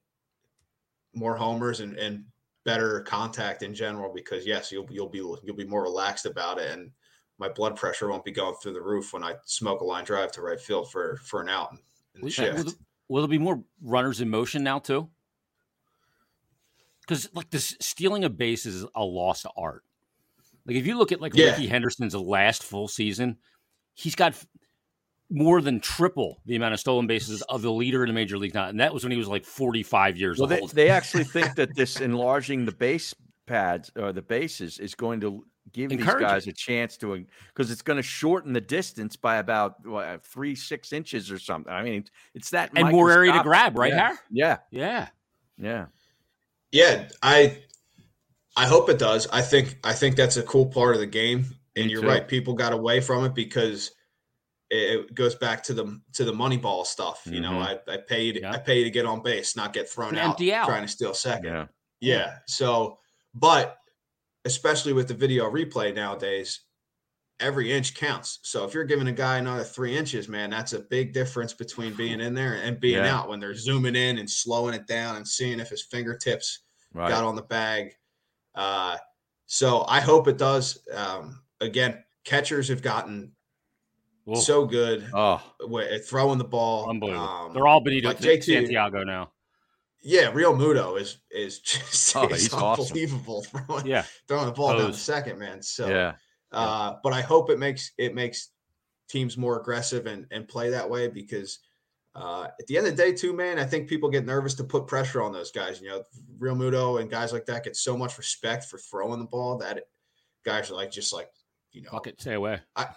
more 1.15 1.37
homers 1.37 1.81
and, 1.81 1.97
and 1.97 2.25
better 2.65 3.01
contact 3.01 3.63
in 3.63 3.75
general. 3.75 4.13
Because 4.15 4.47
yes, 4.47 4.71
you'll 4.71 4.87
you'll 4.91 5.09
be 5.09 5.19
you'll 5.19 5.57
be 5.57 5.65
more 5.65 5.83
relaxed 5.83 6.27
about 6.27 6.59
it, 6.59 6.71
and 6.71 6.91
my 7.39 7.49
blood 7.49 7.77
pressure 7.77 8.09
won't 8.09 8.25
be 8.25 8.33
going 8.33 8.57
through 8.63 8.75
the 8.75 8.83
roof 8.83 9.15
when 9.15 9.25
I 9.25 9.37
smoke 9.47 9.81
a 9.81 9.85
line 9.85 10.05
drive 10.05 10.31
to 10.33 10.43
right 10.43 10.61
field 10.61 10.91
for 10.91 11.19
for 11.25 11.41
an 11.41 11.49
out 11.49 11.73
in 11.73 11.79
the 12.21 12.27
Will, 12.67 12.75
will 13.09 13.23
there 13.23 13.39
be 13.39 13.43
more 13.43 13.63
runners 13.81 14.21
in 14.21 14.29
motion 14.29 14.63
now 14.63 14.79
too? 14.79 15.09
Because 17.09 17.29
like 17.35 17.49
this 17.51 17.75
stealing 17.81 18.25
a 18.25 18.29
base 18.29 18.67
is 18.67 18.85
a 18.95 19.03
loss 19.03 19.45
lost 19.45 19.57
art. 19.57 19.83
Like 20.67 20.77
if 20.77 20.87
you 20.87 20.99
look 20.99 21.11
at 21.11 21.21
like 21.23 21.35
Yeah. 21.35 21.47
Rickey 21.53 21.67
Henderson's 21.67 22.15
last 22.15 22.63
full 22.63 22.87
season, 22.87 23.39
he's 23.95 24.15
got 24.15 24.35
more 25.31 25.61
than 25.63 25.81
triple 25.81 26.41
the 26.45 26.57
amount 26.57 26.75
of 26.75 26.81
stolen 26.81 27.07
bases 27.07 27.41
of 27.43 27.63
the 27.63 27.73
leader 27.73 28.03
in 28.03 28.09
the 28.09 28.15
major 28.15 28.37
league 28.39 28.55
now, 28.55 28.69
and 28.69 28.81
that 28.81 28.93
was 28.93 29.05
when 29.05 29.11
he 29.13 29.19
was 29.19 29.29
like 29.29 29.45
forty 29.45 29.83
five 29.83 30.17
years 30.19 30.39
Well, 30.39 30.53
old. 30.53 30.73
they 30.73 30.91
actually 30.99 31.25
think 31.25 31.55
that 31.57 31.75
this 31.75 32.01
enlarging 32.01 32.65
the 32.67 32.73
base 32.73 33.15
pads 33.47 33.91
or 33.97 34.13
the 34.13 34.23
bases 34.23 34.79
is 34.79 34.95
going 34.95 35.21
to 35.21 35.45
give 35.73 35.91
these 35.91 36.05
guys 36.05 36.47
a 36.47 36.53
chance 36.53 36.97
to 36.99 37.25
because 37.49 37.71
it's 37.71 37.83
going 37.83 37.99
to 37.99 38.03
shorten 38.03 38.53
the 38.53 38.61
distance 38.61 39.17
by 39.17 39.37
about 39.37 39.87
what, 39.87 40.07
uh, 40.07 40.19
three 40.23 40.55
six 40.55 40.93
inches 40.93 41.31
or 41.31 41.39
something. 41.39 41.73
I 41.73 41.83
mean, 41.83 42.05
it's 42.35 42.51
that 42.51 42.71
and 42.77 42.91
more 42.91 43.11
area 43.11 43.33
to 43.33 43.43
grab, 43.43 43.77
right, 43.79 43.93
Yeah. 43.93 44.09
Har? 44.09 44.19
Yeah, 44.31 44.57
Yeah. 44.71 45.09
yeah. 45.59 45.87
Yeah, 46.73 47.09
I 47.23 47.59
I 48.57 48.67
hope 48.67 48.89
it 48.89 48.99
does. 48.99 49.27
I 49.33 49.43
think 49.43 49.79
I 49.85 49.93
think 49.93 50.17
that's 50.17 50.37
a 50.37 50.43
cool 50.43 50.67
part 50.67 50.95
of 50.95 51.01
the 51.01 51.07
game. 51.07 51.47
And 51.77 51.87
Me 51.87 51.93
you're 51.93 52.03
too. 52.03 52.09
right, 52.09 52.27
people 52.27 52.55
got 52.55 52.73
away 52.73 53.01
from 53.01 53.25
it 53.25 53.35
because 53.35 53.93
it, 54.71 55.01
it 55.01 55.15
goes 55.15 55.35
back 55.37 55.63
to 55.65 55.75
the 55.75 56.01
to 56.15 56.25
the 56.25 56.33
money 56.33 56.57
ball 56.57 56.85
stuff. 56.85 57.23
You 57.25 57.41
know, 57.41 57.59
I, 57.61 57.79
I 57.89 57.99
paid 57.99 58.37
Mm-hmm. 58.37 58.45
Yeah. 58.45 58.53
I 58.53 58.59
pay 58.59 58.85
to 58.85 58.91
get 58.91 59.07
on 59.07 59.23
base, 59.23 59.57
not 59.57 59.73
get 59.73 59.89
thrown 59.89 60.17
out, 60.17 60.31
empty 60.31 60.53
out. 60.53 60.67
trying 60.67 60.83
to 60.83 60.89
steal 60.89 61.15
second. 61.15 61.45
Yeah. 61.47 61.67
Yeah. 62.01 62.35
So, 62.47 62.99
but 63.35 63.77
especially 64.45 64.93
with 64.93 65.09
the 65.09 65.15
video 65.15 65.51
replay 65.51 65.95
nowadays, 65.95 66.61
every 67.41 67.73
inch 67.73 67.95
counts. 67.95 68.41
So 68.43 68.65
if 68.65 68.75
you're 68.75 68.85
giving 68.85 69.07
a 69.09 69.13
guy 69.13 69.39
another 69.39 69.63
three 69.65 69.97
inches, 69.97 70.29
man, 70.29 70.51
that's 70.51 70.73
a 70.73 70.81
big 70.81 71.13
difference 71.13 71.53
between 71.53 71.95
being 71.95 72.21
in 72.21 72.35
there 72.35 72.55
and 72.55 72.81
being 72.81 72.97
Yeah. 73.05 73.17
out 73.17 73.29
when 73.29 73.39
they're 73.41 73.55
zooming 73.55 73.95
in 73.97 74.19
and 74.19 74.29
slowing 74.29 74.75
it 74.75 74.87
down 74.87 75.17
and 75.17 75.27
seeing 75.27 75.61
if 75.61 75.69
his 75.69 75.83
fingertips 75.83 76.61
Right. 76.93 77.09
got 77.09 77.23
on 77.25 77.37
the 77.37 77.43
bag. 77.43 77.95
Uh, 78.55 78.97
so 79.47 79.85
I 79.89 80.01
hope 80.01 80.27
it 80.27 80.37
does. 80.39 80.79
Um, 80.93 81.43
again, 81.61 82.03
catchers 82.25 82.69
have 82.69 82.83
gotten 82.83 83.33
Ooh, 84.29 84.37
so 84.37 84.67
good 84.67 85.09
Oh, 85.15 85.41
with 85.61 86.07
throwing 86.09 86.39
the 86.39 86.45
ball. 86.45 86.91
unbelievable. 86.91 87.25
Um, 87.25 87.53
They're 87.55 87.67
all 87.67 87.81
Benito 87.81 88.09
like 88.09 88.19
JT 88.19 88.43
Santiago 88.45 89.05
now. 89.05 89.33
yeah, 90.03 90.31
Realmuto 90.33 91.01
is 91.01 91.19
is 91.31 91.59
just 91.61 92.17
Oh, 92.17 92.27
he's 92.27 92.53
awesome. 92.53 92.85
unbelievable 92.85 93.43
throwing, 93.45 93.87
Yeah. 93.87 94.05
throwing 94.27 94.47
the 94.47 94.53
ball 94.53 94.77
down 94.77 94.91
the 94.91 94.97
second, 94.97 95.39
man. 95.39 95.63
So 95.63 95.89
yeah. 95.89 96.15
Uh, 96.53 96.95
but 97.03 97.13
I 97.13 97.21
hope 97.21 97.51
it 97.51 97.59
makes 97.59 97.93
it 97.99 98.15
makes 98.15 98.51
teams 99.09 99.37
more 99.37 99.61
aggressive 99.61 100.07
and 100.07 100.27
and 100.31 100.49
play 100.49 100.71
that 100.71 100.89
way 100.89 101.09
because 101.09 101.59
uh, 102.15 102.49
at 102.59 102.67
the 102.67 102.77
end 102.77 102.87
of 102.87 102.97
the 102.97 103.03
day, 103.03 103.13
too, 103.13 103.33
man, 103.33 103.59
I 103.59 103.65
think 103.65 103.89
people 103.89 104.11
get 104.11 104.27
nervous 104.27 104.55
to 104.55 104.65
put 104.65 104.87
pressure 104.87 105.23
on 105.23 105.33
those 105.33 105.53
guys. 105.53 105.81
You 105.81 105.89
know, 105.89 106.03
Realmuto 106.39 107.01
and 107.01 107.11
guys 107.11 107.33
like 107.33 107.47
that 107.47 107.65
get 107.65 107.77
so 107.77 107.97
much 107.97 108.19
respect 108.19 108.65
for 108.65 108.79
throwing 108.79 109.21
the 109.21 109.27
ball 109.27 109.57
that 109.59 109.77
it, 109.79 109.89
guys 110.45 110.71
are 110.71 110.75
like 110.75 110.91
just 110.91 111.13
like 111.13 111.31
you 111.73 111.83
know. 111.83 111.91
Fuck 111.91 112.09
it, 112.09 112.21
stay 112.21 112.35
away. 112.35 112.61
I 112.77 112.89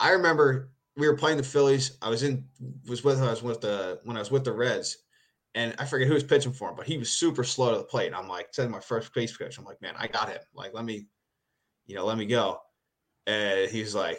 I 0.00 0.10
remember 0.10 0.70
we 0.96 1.08
were 1.08 1.16
playing 1.16 1.38
the 1.38 1.42
Phillies. 1.42 1.96
I 2.02 2.08
was 2.08 2.22
in 2.22 2.44
was 2.86 3.02
with 3.02 3.20
I 3.20 3.30
was 3.30 3.42
with 3.42 3.60
the 3.60 4.00
when 4.04 4.16
I 4.16 4.20
was 4.20 4.30
with 4.30 4.44
the 4.44 4.52
Reds, 4.52 4.98
and 5.54 5.74
I 5.78 5.84
forget 5.84 6.06
who 6.06 6.14
was 6.14 6.24
pitching 6.24 6.52
for 6.52 6.68
him, 6.68 6.76
but 6.76 6.86
he 6.86 6.98
was 6.98 7.10
super 7.10 7.42
slow 7.44 7.72
to 7.72 7.78
the 7.78 7.84
plate. 7.84 8.08
And 8.08 8.16
I'm 8.16 8.28
like, 8.28 8.48
said 8.52 8.70
my 8.70 8.80
first 8.80 9.12
base 9.14 9.36
coach, 9.36 9.58
I'm 9.58 9.64
like, 9.64 9.80
man, 9.82 9.94
I 9.98 10.06
got 10.06 10.28
him. 10.28 10.40
Like, 10.54 10.74
let 10.74 10.84
me, 10.84 11.06
you 11.86 11.96
know, 11.96 12.04
let 12.04 12.18
me 12.18 12.26
go. 12.26 12.60
And 13.28 13.70
he's 13.70 13.94
like, 13.94 14.18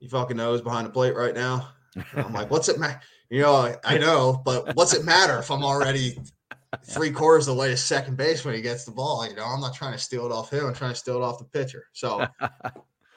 you 0.00 0.08
fucking 0.10 0.36
nose 0.36 0.60
behind 0.60 0.86
the 0.86 0.90
plate 0.90 1.14
right 1.16 1.34
now. 1.34 1.68
And 1.94 2.04
I'm 2.26 2.32
like, 2.34 2.50
what's 2.50 2.68
it 2.68 2.78
matter? 2.78 3.00
You 3.30 3.40
know, 3.42 3.54
I, 3.54 3.76
I 3.84 3.98
know, 3.98 4.42
but 4.44 4.74
what's 4.76 4.94
it 4.94 5.04
matter 5.04 5.38
if 5.38 5.50
I'm 5.50 5.64
already 5.64 6.18
three 6.84 7.10
quarters 7.10 7.48
of 7.48 7.54
the 7.56 7.60
way 7.60 7.68
to 7.68 7.76
second 7.76 8.16
base 8.16 8.44
when 8.44 8.54
he 8.54 8.60
gets 8.60 8.84
the 8.84 8.90
ball? 8.92 9.26
You 9.26 9.34
know, 9.34 9.44
I'm 9.46 9.60
not 9.60 9.74
trying 9.74 9.92
to 9.92 9.98
steal 9.98 10.26
it 10.26 10.32
off 10.32 10.52
him. 10.52 10.66
I'm 10.66 10.74
trying 10.74 10.92
to 10.92 10.98
steal 10.98 11.16
it 11.16 11.22
off 11.22 11.38
the 11.38 11.44
pitcher. 11.44 11.86
So 11.92 12.26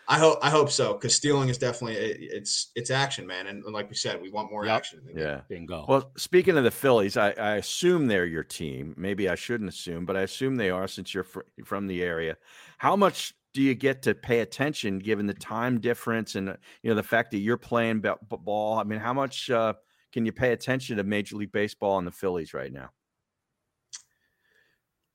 I 0.08 0.18
hope 0.18 0.40
I 0.42 0.50
hope 0.50 0.72
so 0.72 0.94
because 0.94 1.14
stealing 1.16 1.50
is 1.50 1.60
definitely 1.60 1.96
it- 1.98 2.18
it's 2.20 2.72
it's 2.76 2.90
action, 2.90 3.28
man. 3.28 3.46
And 3.46 3.64
like 3.66 3.90
we 3.90 3.96
said, 3.96 4.20
we 4.20 4.32
want 4.32 4.50
more 4.52 4.66
Yep. 4.66 4.76
action. 4.78 5.00
in 5.00 5.06
the 5.06 5.14
game. 5.14 5.22
Yeah. 5.24 5.42
Bingo. 5.48 5.86
Well, 5.88 6.12
speaking 6.18 6.58
of 6.58 6.64
the 6.64 6.72
Phillies, 6.72 7.16
I, 7.18 7.30
I 7.32 7.56
assume 7.58 8.08
they're 8.08 8.26
your 8.26 8.44
team. 8.44 8.96
Maybe 8.98 9.30
I 9.30 9.36
shouldn't 9.36 9.70
assume, 9.70 10.06
but 10.06 10.18
I 10.18 10.22
assume 10.22 10.56
they 10.56 10.72
are 10.72 10.88
since 10.88 11.14
you're 11.14 11.24
fr- 11.24 11.42
from 11.64 11.86
the 11.86 12.02
area. 12.02 12.38
How 12.80 12.96
much 12.96 13.36
do 13.54 13.62
you 13.62 13.74
get 13.74 14.04
to 14.04 14.14
pay 14.14 14.42
attention 14.42 15.00
given 15.00 15.26
the 15.26 15.34
time 15.34 15.80
difference 15.80 16.36
and 16.36 16.50
uh, 16.50 16.56
you 16.84 16.90
know 16.90 16.96
the 16.96 17.04
fact 17.04 17.32
that 17.32 17.40
you're 17.40 17.58
playing 17.58 18.02
b- 18.02 18.12
b- 18.30 18.38
ball? 18.40 18.78
I 18.78 18.84
mean, 18.84 19.00
how 19.00 19.14
much 19.14 19.50
uh, 19.50 19.74
can 20.12 20.26
you 20.26 20.32
pay 20.32 20.52
attention 20.52 20.98
to 20.98 21.04
Major 21.04 21.36
League 21.36 21.52
Baseball 21.52 21.98
and 21.98 22.08
the 22.08 22.12
Phillies 22.12 22.54
right 22.54 22.72
now? 22.72 22.90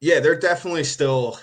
Yeah, 0.00 0.20
they're 0.20 0.38
definitely 0.38 0.84
still 0.84 1.38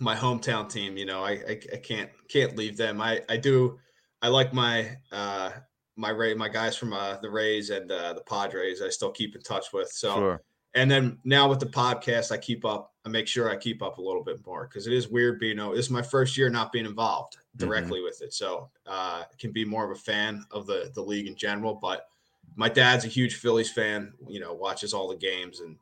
my 0.00 0.14
hometown 0.14 0.70
team. 0.70 0.96
You 0.96 1.06
know, 1.06 1.24
I, 1.24 1.32
I 1.32 1.60
I 1.72 1.76
can't 1.76 2.10
can't 2.28 2.56
leave 2.56 2.76
them. 2.76 3.00
I 3.00 3.22
I 3.28 3.36
do. 3.36 3.78
I 4.22 4.28
like 4.28 4.52
my 4.52 4.96
uh 5.12 5.50
my 5.96 6.10
Ray 6.10 6.34
my 6.34 6.48
guys 6.48 6.76
from 6.76 6.92
uh, 6.92 7.18
the 7.20 7.30
Rays 7.30 7.70
and 7.70 7.90
uh, 7.90 8.12
the 8.12 8.22
Padres. 8.22 8.80
I 8.80 8.88
still 8.88 9.10
keep 9.10 9.34
in 9.34 9.42
touch 9.42 9.66
with. 9.72 9.90
So 9.90 10.14
Sure. 10.14 10.42
and 10.74 10.90
then 10.90 11.18
now 11.24 11.48
with 11.48 11.58
the 11.58 11.66
podcast, 11.66 12.30
I 12.30 12.38
keep 12.38 12.64
up. 12.64 12.92
I 13.08 13.10
make 13.10 13.26
sure 13.26 13.50
I 13.50 13.56
keep 13.56 13.82
up 13.82 13.98
a 13.98 14.02
little 14.02 14.22
bit 14.22 14.44
more 14.46 14.66
because 14.68 14.86
it 14.86 14.92
is 14.92 15.08
weird 15.08 15.40
being. 15.40 15.58
oh, 15.58 15.74
This 15.74 15.86
is 15.86 15.90
my 15.90 16.02
first 16.02 16.36
year 16.36 16.50
not 16.50 16.72
being 16.72 16.84
involved 16.84 17.38
directly 17.56 18.02
with 18.02 18.20
it, 18.22 18.34
so 18.34 18.70
uh, 18.86 19.24
can 19.38 19.50
be 19.50 19.64
more 19.64 19.84
of 19.90 19.96
a 19.96 20.00
fan 20.00 20.44
of 20.50 20.66
the 20.66 20.90
the 20.94 21.02
league 21.02 21.26
in 21.26 21.34
general. 21.34 21.74
But 21.74 22.08
my 22.54 22.68
dad's 22.68 23.04
a 23.04 23.08
huge 23.08 23.36
Phillies 23.36 23.72
fan. 23.72 24.12
You 24.28 24.40
know, 24.40 24.52
watches 24.52 24.92
all 24.92 25.08
the 25.08 25.16
games 25.16 25.60
and 25.60 25.76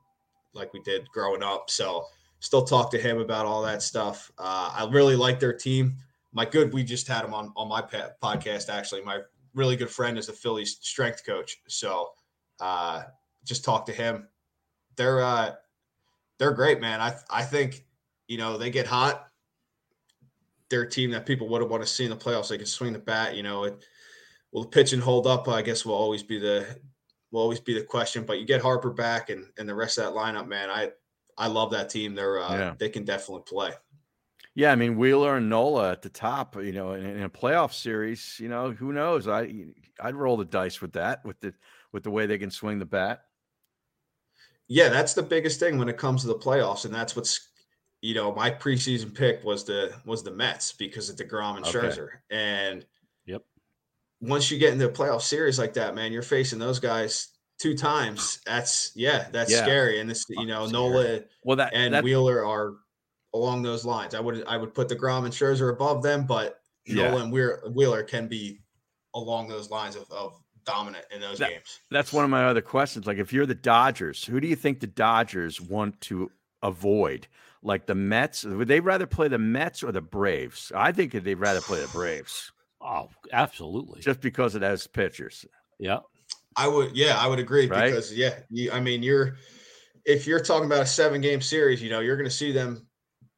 like 0.54 0.72
we 0.72 0.80
did 0.80 1.10
growing 1.10 1.42
up. 1.42 1.68
So 1.68 2.06
still 2.38 2.62
talk 2.62 2.90
to 2.92 2.98
him 2.98 3.18
about 3.18 3.46
all 3.46 3.62
that 3.62 3.82
stuff. 3.82 4.30
Uh, 4.38 4.72
I 4.74 4.88
really 4.90 5.16
like 5.16 5.40
their 5.40 5.52
team. 5.52 5.96
My 6.32 6.44
good, 6.44 6.72
we 6.72 6.84
just 6.84 7.08
had 7.08 7.24
him 7.24 7.34
on 7.34 7.52
on 7.56 7.68
my 7.68 7.82
podcast. 7.82 8.68
Actually, 8.68 9.02
my 9.02 9.20
really 9.54 9.74
good 9.76 9.90
friend 9.90 10.16
is 10.16 10.28
the 10.28 10.32
Phillies 10.32 10.78
strength 10.80 11.24
coach. 11.26 11.58
So 11.66 12.10
uh, 12.60 13.02
just 13.44 13.64
talk 13.64 13.84
to 13.86 13.92
him. 13.92 14.28
They're 14.96 15.22
uh, 15.22 15.54
they're 16.38 16.52
great, 16.52 16.80
man. 16.80 17.00
I 17.00 17.14
I 17.30 17.42
think 17.42 17.84
you 18.28 18.38
know 18.38 18.58
they 18.58 18.70
get 18.70 18.86
hot. 18.86 19.28
They're 20.68 20.82
a 20.82 20.90
team 20.90 21.12
that 21.12 21.26
people 21.26 21.48
would 21.48 21.60
have 21.62 21.70
want 21.70 21.82
to 21.82 21.88
see 21.88 22.04
in 22.04 22.10
the 22.10 22.16
playoffs. 22.16 22.48
They 22.48 22.58
can 22.58 22.66
swing 22.66 22.92
the 22.92 22.98
bat. 22.98 23.36
You 23.36 23.42
know, 23.42 23.64
it, 23.64 23.84
will 24.52 24.62
the 24.62 24.68
pitch 24.68 24.92
and 24.92 25.02
hold 25.02 25.26
up? 25.26 25.48
I 25.48 25.62
guess 25.62 25.84
will 25.84 25.94
always 25.94 26.22
be 26.22 26.38
the 26.38 26.66
will 27.30 27.42
always 27.42 27.60
be 27.60 27.74
the 27.74 27.84
question. 27.84 28.24
But 28.24 28.38
you 28.40 28.46
get 28.46 28.60
Harper 28.62 28.90
back 28.90 29.30
and 29.30 29.46
and 29.58 29.68
the 29.68 29.74
rest 29.74 29.98
of 29.98 30.04
that 30.04 30.18
lineup, 30.18 30.48
man. 30.48 30.70
I 30.70 30.90
I 31.38 31.48
love 31.48 31.70
that 31.72 31.90
team. 31.90 32.14
They're 32.14 32.40
uh, 32.40 32.52
Yeah. 32.52 32.74
they 32.78 32.88
can 32.88 33.04
definitely 33.04 33.44
play. 33.46 33.72
Yeah, 34.54 34.72
I 34.72 34.74
mean 34.74 34.96
Wheeler 34.96 35.36
and 35.36 35.50
Nola 35.50 35.92
at 35.92 36.00
the 36.02 36.08
top. 36.08 36.56
You 36.56 36.72
know, 36.72 36.92
in, 36.92 37.04
in 37.04 37.22
a 37.22 37.30
playoff 37.30 37.74
series, 37.74 38.38
you 38.40 38.48
know, 38.48 38.72
who 38.72 38.92
knows? 38.92 39.28
I 39.28 39.66
I'd 40.00 40.14
roll 40.14 40.36
the 40.36 40.44
dice 40.46 40.80
with 40.80 40.94
that 40.94 41.24
with 41.24 41.38
the 41.40 41.54
with 41.92 42.02
the 42.02 42.10
way 42.10 42.26
they 42.26 42.38
can 42.38 42.50
swing 42.50 42.78
the 42.78 42.86
bat. 42.86 43.22
Yeah, 44.68 44.88
that's 44.88 45.14
the 45.14 45.22
biggest 45.22 45.60
thing 45.60 45.78
when 45.78 45.88
it 45.88 45.96
comes 45.96 46.22
to 46.22 46.28
the 46.28 46.34
playoffs, 46.38 46.84
and 46.84 46.94
that's 46.94 47.14
what's 47.14 47.50
you 48.02 48.14
know 48.14 48.34
my 48.34 48.50
preseason 48.50 49.14
pick 49.14 49.42
was 49.44 49.64
the 49.64 49.94
was 50.04 50.22
the 50.22 50.30
Mets 50.30 50.72
because 50.72 51.08
of 51.08 51.16
Degrom 51.16 51.56
and 51.56 51.66
Okay. 51.66 51.78
Scherzer, 51.78 52.08
and 52.30 52.84
Yep. 53.26 53.42
once 54.20 54.50
you 54.50 54.58
get 54.58 54.72
into 54.72 54.86
a 54.88 54.92
playoff 54.92 55.22
series 55.22 55.58
like 55.58 55.72
that, 55.74 55.94
man, 55.94 56.12
you're 56.12 56.22
facing 56.22 56.58
those 56.58 56.78
guys 56.80 57.28
two 57.58 57.76
times. 57.76 58.40
That's 58.44 58.92
yeah, 58.96 59.28
that's 59.30 59.50
Yeah. 59.52 59.62
scary. 59.62 60.00
And 60.00 60.10
this, 60.10 60.26
you 60.28 60.46
know, 60.46 60.66
Nola 60.66 61.20
Well, 61.44 61.56
that 61.56 61.72
and 61.72 61.94
that, 61.94 62.04
Wheeler 62.04 62.44
are 62.44 62.76
along 63.34 63.62
those 63.62 63.84
lines. 63.84 64.14
I 64.14 64.20
would 64.20 64.44
I 64.46 64.56
would 64.56 64.74
put 64.74 64.88
deGrom 64.88 65.24
and 65.24 65.32
Scherzer 65.32 65.72
above 65.72 66.02
them, 66.02 66.26
but 66.26 66.60
Yeah. 66.84 67.08
Nola 67.10 67.22
and 67.22 67.32
Wheeler, 67.32 67.62
Wheeler 67.72 68.02
can 68.02 68.28
be 68.28 68.60
along 69.14 69.48
those 69.48 69.70
lines 69.70 69.96
of, 69.96 70.10
of 70.10 70.42
dominant 70.66 71.04
in 71.10 71.20
those 71.20 71.38
That- 71.38 71.50
games. 71.50 71.80
that's 71.90 72.12
one 72.12 72.24
of 72.24 72.30
my 72.30 72.44
other 72.46 72.60
questions. 72.60 73.06
Like, 73.06 73.18
if 73.18 73.32
you're 73.32 73.46
the 73.46 73.54
Dodgers, 73.54 74.24
who 74.24 74.40
do 74.40 74.46
you 74.48 74.56
think 74.56 74.80
the 74.80 74.86
Dodgers 74.86 75.60
want 75.60 76.00
to 76.02 76.30
avoid? 76.62 77.26
Like 77.62 77.86
the 77.86 77.94
Mets? 77.94 78.44
Would 78.44 78.68
they 78.68 78.80
rather 78.80 79.06
play 79.06 79.28
the 79.28 79.38
Mets 79.38 79.82
or 79.82 79.90
the 79.92 80.00
Braves? 80.00 80.70
I 80.74 80.92
think 80.92 81.12
they'd 81.12 81.34
rather 81.34 81.60
play 81.60 81.80
the 81.80 81.88
Braves 81.88 82.52
Oh, 82.80 83.08
absolutely. 83.32 84.00
just 84.02 84.20
because 84.20 84.54
it 84.54 84.62
has 84.62 84.86
pitchers. 84.86 85.46
yeah. 85.78 86.00
I 86.58 86.68
would, 86.68 86.96
yeah, 86.96 87.18
I 87.18 87.26
would 87.26 87.38
agree 87.38 87.66
Right? 87.66 87.90
because 87.90 88.14
yeah, 88.14 88.38
you, 88.50 88.70
I 88.72 88.80
mean, 88.80 89.02
you're 89.02 89.36
if 90.06 90.26
you're 90.26 90.40
talking 90.40 90.64
about 90.66 90.80
a 90.82 90.86
seven 90.86 91.20
game 91.20 91.40
series, 91.42 91.82
you 91.82 91.90
know, 91.90 92.00
you're 92.00 92.16
going 92.16 92.28
to 92.30 92.34
see 92.34 92.50
them, 92.52 92.86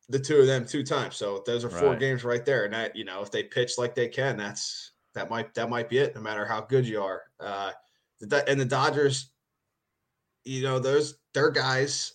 the 0.08 0.18
two 0.20 0.36
of 0.38 0.46
them, 0.46 0.64
two 0.66 0.84
times. 0.84 1.16
So 1.16 1.42
those 1.46 1.64
are 1.64 1.70
four 1.70 1.90
Right. 1.90 1.98
games 1.98 2.22
right 2.22 2.44
there, 2.44 2.64
and 2.66 2.74
that 2.74 2.94
you 2.94 3.04
know, 3.04 3.20
if 3.22 3.30
they 3.32 3.42
pitch 3.42 3.76
like 3.78 3.94
they 3.96 4.06
can, 4.08 4.36
that's 4.36 4.92
that 5.18 5.28
might 5.28 5.52
that 5.54 5.68
might 5.68 5.88
be 5.88 5.98
it. 5.98 6.14
No 6.14 6.20
matter 6.20 6.46
how 6.46 6.60
good 6.60 6.86
you 6.86 7.02
are, 7.02 7.22
uh, 7.40 7.72
and 8.20 8.60
the 8.60 8.64
Dodgers, 8.64 9.30
you 10.44 10.62
know, 10.62 10.78
those 10.78 11.18
their 11.34 11.50
guys 11.50 12.12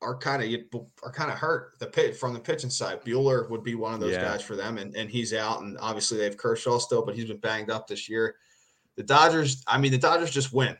are 0.00 0.16
kind 0.16 0.42
of 0.42 0.82
are 1.02 1.12
kind 1.12 1.30
of 1.30 1.36
hurt 1.38 1.74
the 1.80 1.86
pit 1.86 2.16
from 2.16 2.32
the 2.32 2.40
pitching 2.40 2.70
side. 2.70 3.02
Buehler 3.04 3.48
would 3.50 3.62
be 3.62 3.74
one 3.74 3.92
of 3.94 4.00
those 4.00 4.14
Yeah. 4.14 4.22
guys 4.22 4.42
for 4.42 4.56
them, 4.56 4.78
and 4.78 4.96
and 4.96 5.10
he's 5.10 5.34
out, 5.34 5.60
and 5.60 5.76
obviously 5.78 6.16
they 6.18 6.24
have 6.24 6.36
Kershaw 6.38 6.78
still, 6.78 7.04
but 7.04 7.14
he's 7.14 7.26
been 7.26 7.38
banged 7.38 7.70
up 7.70 7.86
this 7.86 8.08
year. 8.08 8.36
The 8.96 9.02
Dodgers, 9.02 9.62
I 9.66 9.76
mean, 9.78 9.92
the 9.92 9.98
Dodgers 9.98 10.30
just 10.30 10.52
win. 10.52 10.76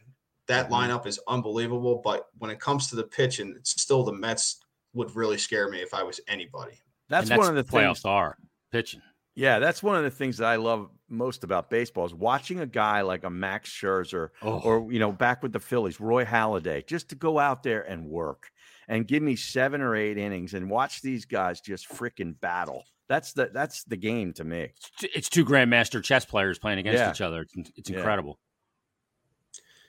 That 0.46 0.68
Mhm. 0.68 0.72
lineup 0.72 1.06
is 1.06 1.20
unbelievable, 1.26 2.00
but 2.02 2.28
when 2.38 2.50
it 2.50 2.60
comes 2.60 2.88
to 2.88 2.96
the 2.96 3.04
pitching, 3.04 3.54
it's 3.56 3.80
still 3.80 4.02
the 4.02 4.12
Mets 4.12 4.60
would 4.94 5.14
really 5.16 5.36
scare 5.38 5.68
me 5.68 5.80
if 5.82 5.92
I 5.92 6.02
was 6.02 6.20
anybody. 6.28 6.80
That's, 7.08 7.28
And 7.30 7.38
one 7.38 7.48
of 7.48 7.56
the 7.56 7.70
playoffs 7.70 7.96
things. 8.02 8.04
are 8.06 8.38
pitching. 8.70 9.02
Yeah, 9.34 9.58
that's 9.58 9.82
one 9.82 9.96
of 9.96 10.04
the 10.04 10.10
things 10.12 10.36
that 10.38 10.46
I 10.46 10.56
love 10.56 10.90
most 11.14 11.44
about 11.44 11.70
baseball 11.70 12.04
is 12.06 12.14
watching 12.14 12.60
a 12.60 12.66
guy 12.66 13.02
like 13.02 13.24
a 13.24 13.30
Max 13.30 13.70
Scherzer 13.70 14.30
Oh, 14.42 14.60
or 14.60 14.92
you 14.92 14.98
know 14.98 15.12
back 15.12 15.42
with 15.42 15.52
the 15.52 15.60
Phillies, 15.60 16.00
Roy 16.00 16.24
Halladay, 16.24 16.86
just 16.86 17.08
to 17.10 17.14
go 17.14 17.38
out 17.38 17.62
there 17.62 17.82
and 17.82 18.06
work 18.08 18.50
and 18.88 19.06
give 19.06 19.22
me 19.22 19.36
seven 19.36 19.80
or 19.80 19.94
eight 19.96 20.18
innings 20.18 20.54
and 20.54 20.68
watch 20.70 21.00
these 21.02 21.24
guys 21.24 21.60
just 21.60 21.88
freaking 21.88 22.38
battle. 22.40 22.84
That's 23.08 23.32
the 23.34 23.50
that's 23.52 23.84
the 23.84 23.96
game 23.96 24.32
to 24.34 24.44
me. 24.44 24.68
it's 25.02 25.28
two 25.28 25.44
grandmaster 25.44 26.02
chess 26.02 26.24
players 26.24 26.58
playing 26.58 26.78
against 26.78 26.98
Yeah. 26.98 27.10
each 27.10 27.20
other. 27.20 27.42
It's, 27.42 27.70
it's 27.76 27.90
incredible. 27.90 28.38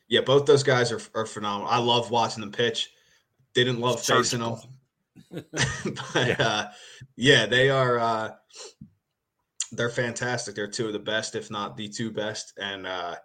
Yeah, 0.07 0.21
both 0.21 0.45
those 0.45 0.63
guys 0.63 0.91
are, 0.91 1.01
are 1.15 1.25
phenomenal. 1.25 1.67
I 1.71 1.79
love 1.79 2.11
watching 2.11 2.41
them 2.41 2.51
pitch. 2.51 2.91
Didn't 3.53 3.79
love 3.79 4.01
facing 4.03 4.39
them. 4.41 4.57
but 5.31 5.45
Yeah. 6.15 6.35
uh, 6.39 6.71
yeah, 7.15 7.45
they 7.45 7.69
are 7.69 7.97
uh, 7.97 8.31
they're 9.75 9.89
fantastic. 9.89 10.55
They're 10.55 10.67
two 10.67 10.87
of 10.87 10.93
the 10.93 10.99
best, 10.99 11.35
if 11.35 11.49
not 11.51 11.77
the 11.77 11.87
two 11.89 12.11
best. 12.11 12.53
And 12.57 12.85
uh, 12.87 13.15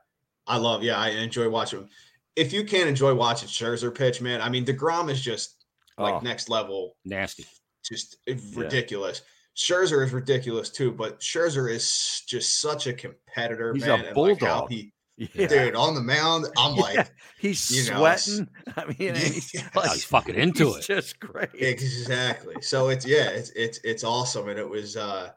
I 0.47 0.57
love, 0.59 0.83
yeah, 0.83 0.99
I 0.99 1.09
enjoy 1.11 1.49
watching 1.49 1.81
them. 1.81 1.89
If 2.37 2.53
you 2.53 2.65
can't 2.65 2.89
enjoy 2.89 3.15
watching 3.15 3.49
Scherzer 3.49 3.95
pitch, 3.95 4.21
man, 4.21 4.41
I 4.41 4.49
mean, 4.49 4.65
DeGrom 4.65 5.11
is 5.11 5.21
just 5.21 5.65
like 5.99 6.15
Oh. 6.15 6.21
next 6.21 6.49
level 6.49 6.97
Nasty. 7.05 7.45
just 7.85 8.17
ridiculous. 8.55 9.23
Scherzer 9.57 10.05
is 10.05 10.13
ridiculous 10.13 10.71
too, 10.71 10.93
but 10.93 11.21
Scherzer 11.21 11.71
is 11.71 12.23
just 12.27 12.61
such 12.61 12.87
a 12.87 12.93
competitor, 12.93 13.75
He's 13.75 13.83
a 13.85 13.89
man. 13.89 14.05
and, 14.07 14.17
like, 14.17 14.41
how 14.41 14.61
bulldog. 14.67 14.71
he, 14.71 14.93
Yeah. 15.17 15.49
dude, 15.49 15.75
on 15.75 15.95
the 15.95 16.01
mound, 16.01 16.47
I'm 16.57 16.77
Yeah. 16.77 16.81
like, 16.83 17.13
he's 17.39 17.71
you 17.71 17.91
know, 17.91 17.99
sweating. 17.99 18.49
I 18.77 18.85
mean, 18.87 19.15
he's, 19.17 19.53
Yeah. 19.53 19.69
like- 19.75 19.91
he's 19.91 20.05
fucking 20.05 20.37
into 20.37 20.67
he's 20.69 20.77
it. 20.89 20.95
Just 20.95 21.21
great. 21.21 21.51
exactly. 21.55 22.63
So 22.63 22.89
it's 22.89 23.05
yeah, 23.05 23.29
it's 23.29 23.51
it's 23.51 23.81
it's 23.85 24.05
awesome, 24.05 24.49
and 24.49 24.59
it 24.59 24.69
was. 24.69 24.97
uh 24.97 25.33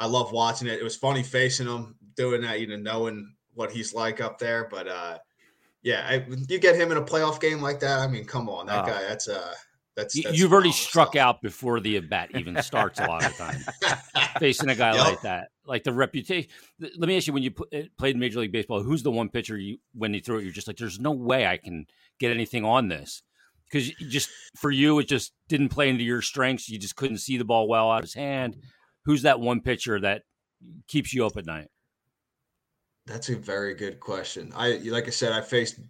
I 0.00 0.06
love 0.06 0.32
watching 0.32 0.66
it. 0.66 0.80
It 0.80 0.82
was 0.82 0.96
funny 0.96 1.22
facing 1.22 1.68
him, 1.68 1.94
doing 2.16 2.40
that, 2.40 2.58
you 2.60 2.66
know, 2.66 2.76
knowing 2.76 3.32
what 3.54 3.70
he's 3.70 3.94
like 3.94 4.20
up 4.20 4.38
there. 4.38 4.66
But 4.70 4.88
uh 4.88 5.18
yeah, 5.82 6.04
I, 6.08 6.26
you 6.48 6.58
get 6.58 6.76
him 6.76 6.90
in 6.90 6.98
a 6.98 7.02
playoff 7.02 7.40
game 7.40 7.62
like 7.62 7.80
that. 7.80 8.00
I 8.00 8.06
mean, 8.08 8.24
come 8.24 8.48
on, 8.50 8.66
that 8.66 8.84
Oh. 8.84 8.86
guy. 8.88 9.02
That's 9.02 9.28
uh, 9.28 9.54
that's, 9.96 10.20
that's 10.22 10.36
You've 10.38 10.52
already 10.52 10.72
struck 10.72 11.12
stuff. 11.12 11.20
out 11.20 11.42
before 11.42 11.80
the 11.80 11.96
at 11.96 12.08
bat 12.10 12.30
even 12.34 12.60
starts 12.62 13.00
a 13.00 13.06
lot 13.06 13.24
of 13.24 13.32
the 13.36 13.38
time. 13.44 13.98
Facing 14.38 14.68
a 14.70 14.74
guy 14.74 14.94
Yep. 14.94 15.04
like 15.06 15.20
that, 15.22 15.48
like 15.66 15.84
the 15.84 15.92
reputation. 15.92 16.50
Let 16.80 17.08
me 17.08 17.16
ask 17.16 17.26
you: 17.26 17.32
When 17.32 17.42
you 17.42 17.52
uh, 17.74 17.80
played 17.98 18.16
Major 18.16 18.40
League 18.40 18.52
Baseball, 18.52 18.82
who's 18.82 19.02
the 19.02 19.10
one 19.10 19.28
pitcher 19.30 19.56
you 19.56 19.78
when 19.94 20.12
you 20.14 20.20
throw 20.20 20.38
it, 20.38 20.44
you're 20.44 20.52
just 20.52 20.66
like, 20.68 20.76
"There's 20.76 21.00
no 21.00 21.12
way 21.12 21.46
I 21.46 21.56
can 21.56 21.86
get 22.18 22.30
anything 22.30 22.64
on 22.64 22.88
this," 22.88 23.22
because 23.70 23.90
just 24.08 24.28
for 24.56 24.70
you, 24.70 24.98
it 25.00 25.08
just 25.08 25.32
didn't 25.48 25.70
play 25.70 25.88
into 25.88 26.04
your 26.04 26.22
strengths. 26.22 26.68
You 26.68 26.78
just 26.78 26.96
couldn't 26.96 27.18
see 27.18 27.36
the 27.38 27.44
ball 27.44 27.68
well 27.68 27.90
out 27.90 27.98
of 27.98 28.04
his 28.04 28.14
hand. 28.14 28.56
Who's 29.04 29.22
that 29.22 29.40
one 29.40 29.60
pitcher 29.60 30.00
that 30.00 30.22
keeps 30.88 31.12
you 31.14 31.24
up 31.26 31.36
at 31.36 31.46
night? 31.46 31.68
That's 33.06 33.28
a 33.30 33.36
very 33.36 33.74
good 33.74 33.98
question. 34.00 34.52
I 34.54 34.72
like 34.84 35.06
I 35.06 35.10
said, 35.10 35.32
I 35.32 35.40
faced 35.40 35.80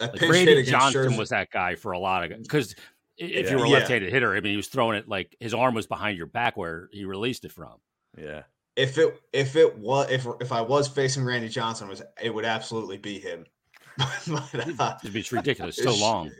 I 0.00 0.04
Like 0.04 0.12
pinch 0.14 0.22
hit 0.22 0.30
Randy 0.30 0.52
against 0.52 0.70
Johnson 0.70 1.12
Scherzer. 1.12 1.18
was 1.18 1.28
that 1.30 1.50
guy 1.50 1.74
for 1.74 1.92
a 1.92 1.98
lot 1.98 2.30
of 2.30 2.42
because 2.42 2.74
if 3.18 3.50
you 3.50 3.56
Yeah. 3.56 3.60
were 3.60 3.64
a 3.66 3.68
left-handed 3.68 4.12
hitter, 4.12 4.34
I 4.36 4.40
mean, 4.40 4.52
he 4.52 4.56
was 4.56 4.68
throwing 4.68 4.96
it 4.98 5.08
like 5.08 5.36
his 5.40 5.54
arm 5.54 5.74
was 5.74 5.86
behind 5.86 6.16
your 6.18 6.26
back 6.26 6.56
where 6.56 6.88
he 6.92 7.04
released 7.04 7.44
it 7.44 7.52
from. 7.52 7.76
Yeah. 8.16 8.42
if 8.76 8.96
it 8.98 9.20
if 9.32 9.56
it 9.56 9.76
was 9.78 10.10
if 10.10 10.26
if 10.40 10.52
I 10.52 10.60
was 10.60 10.88
facing 10.88 11.24
Randy 11.24 11.48
Johnson, 11.48 11.88
was 11.88 12.02
it 12.22 12.30
would 12.30 12.44
absolutely 12.44 12.98
be 12.98 13.18
him. 13.18 13.46
But, 13.98 14.80
uh, 14.80 14.96
It'd 15.02 15.12
be 15.12 15.20
it's 15.20 15.32
ridiculous, 15.32 15.76
so 15.76 15.94
long. 15.94 16.30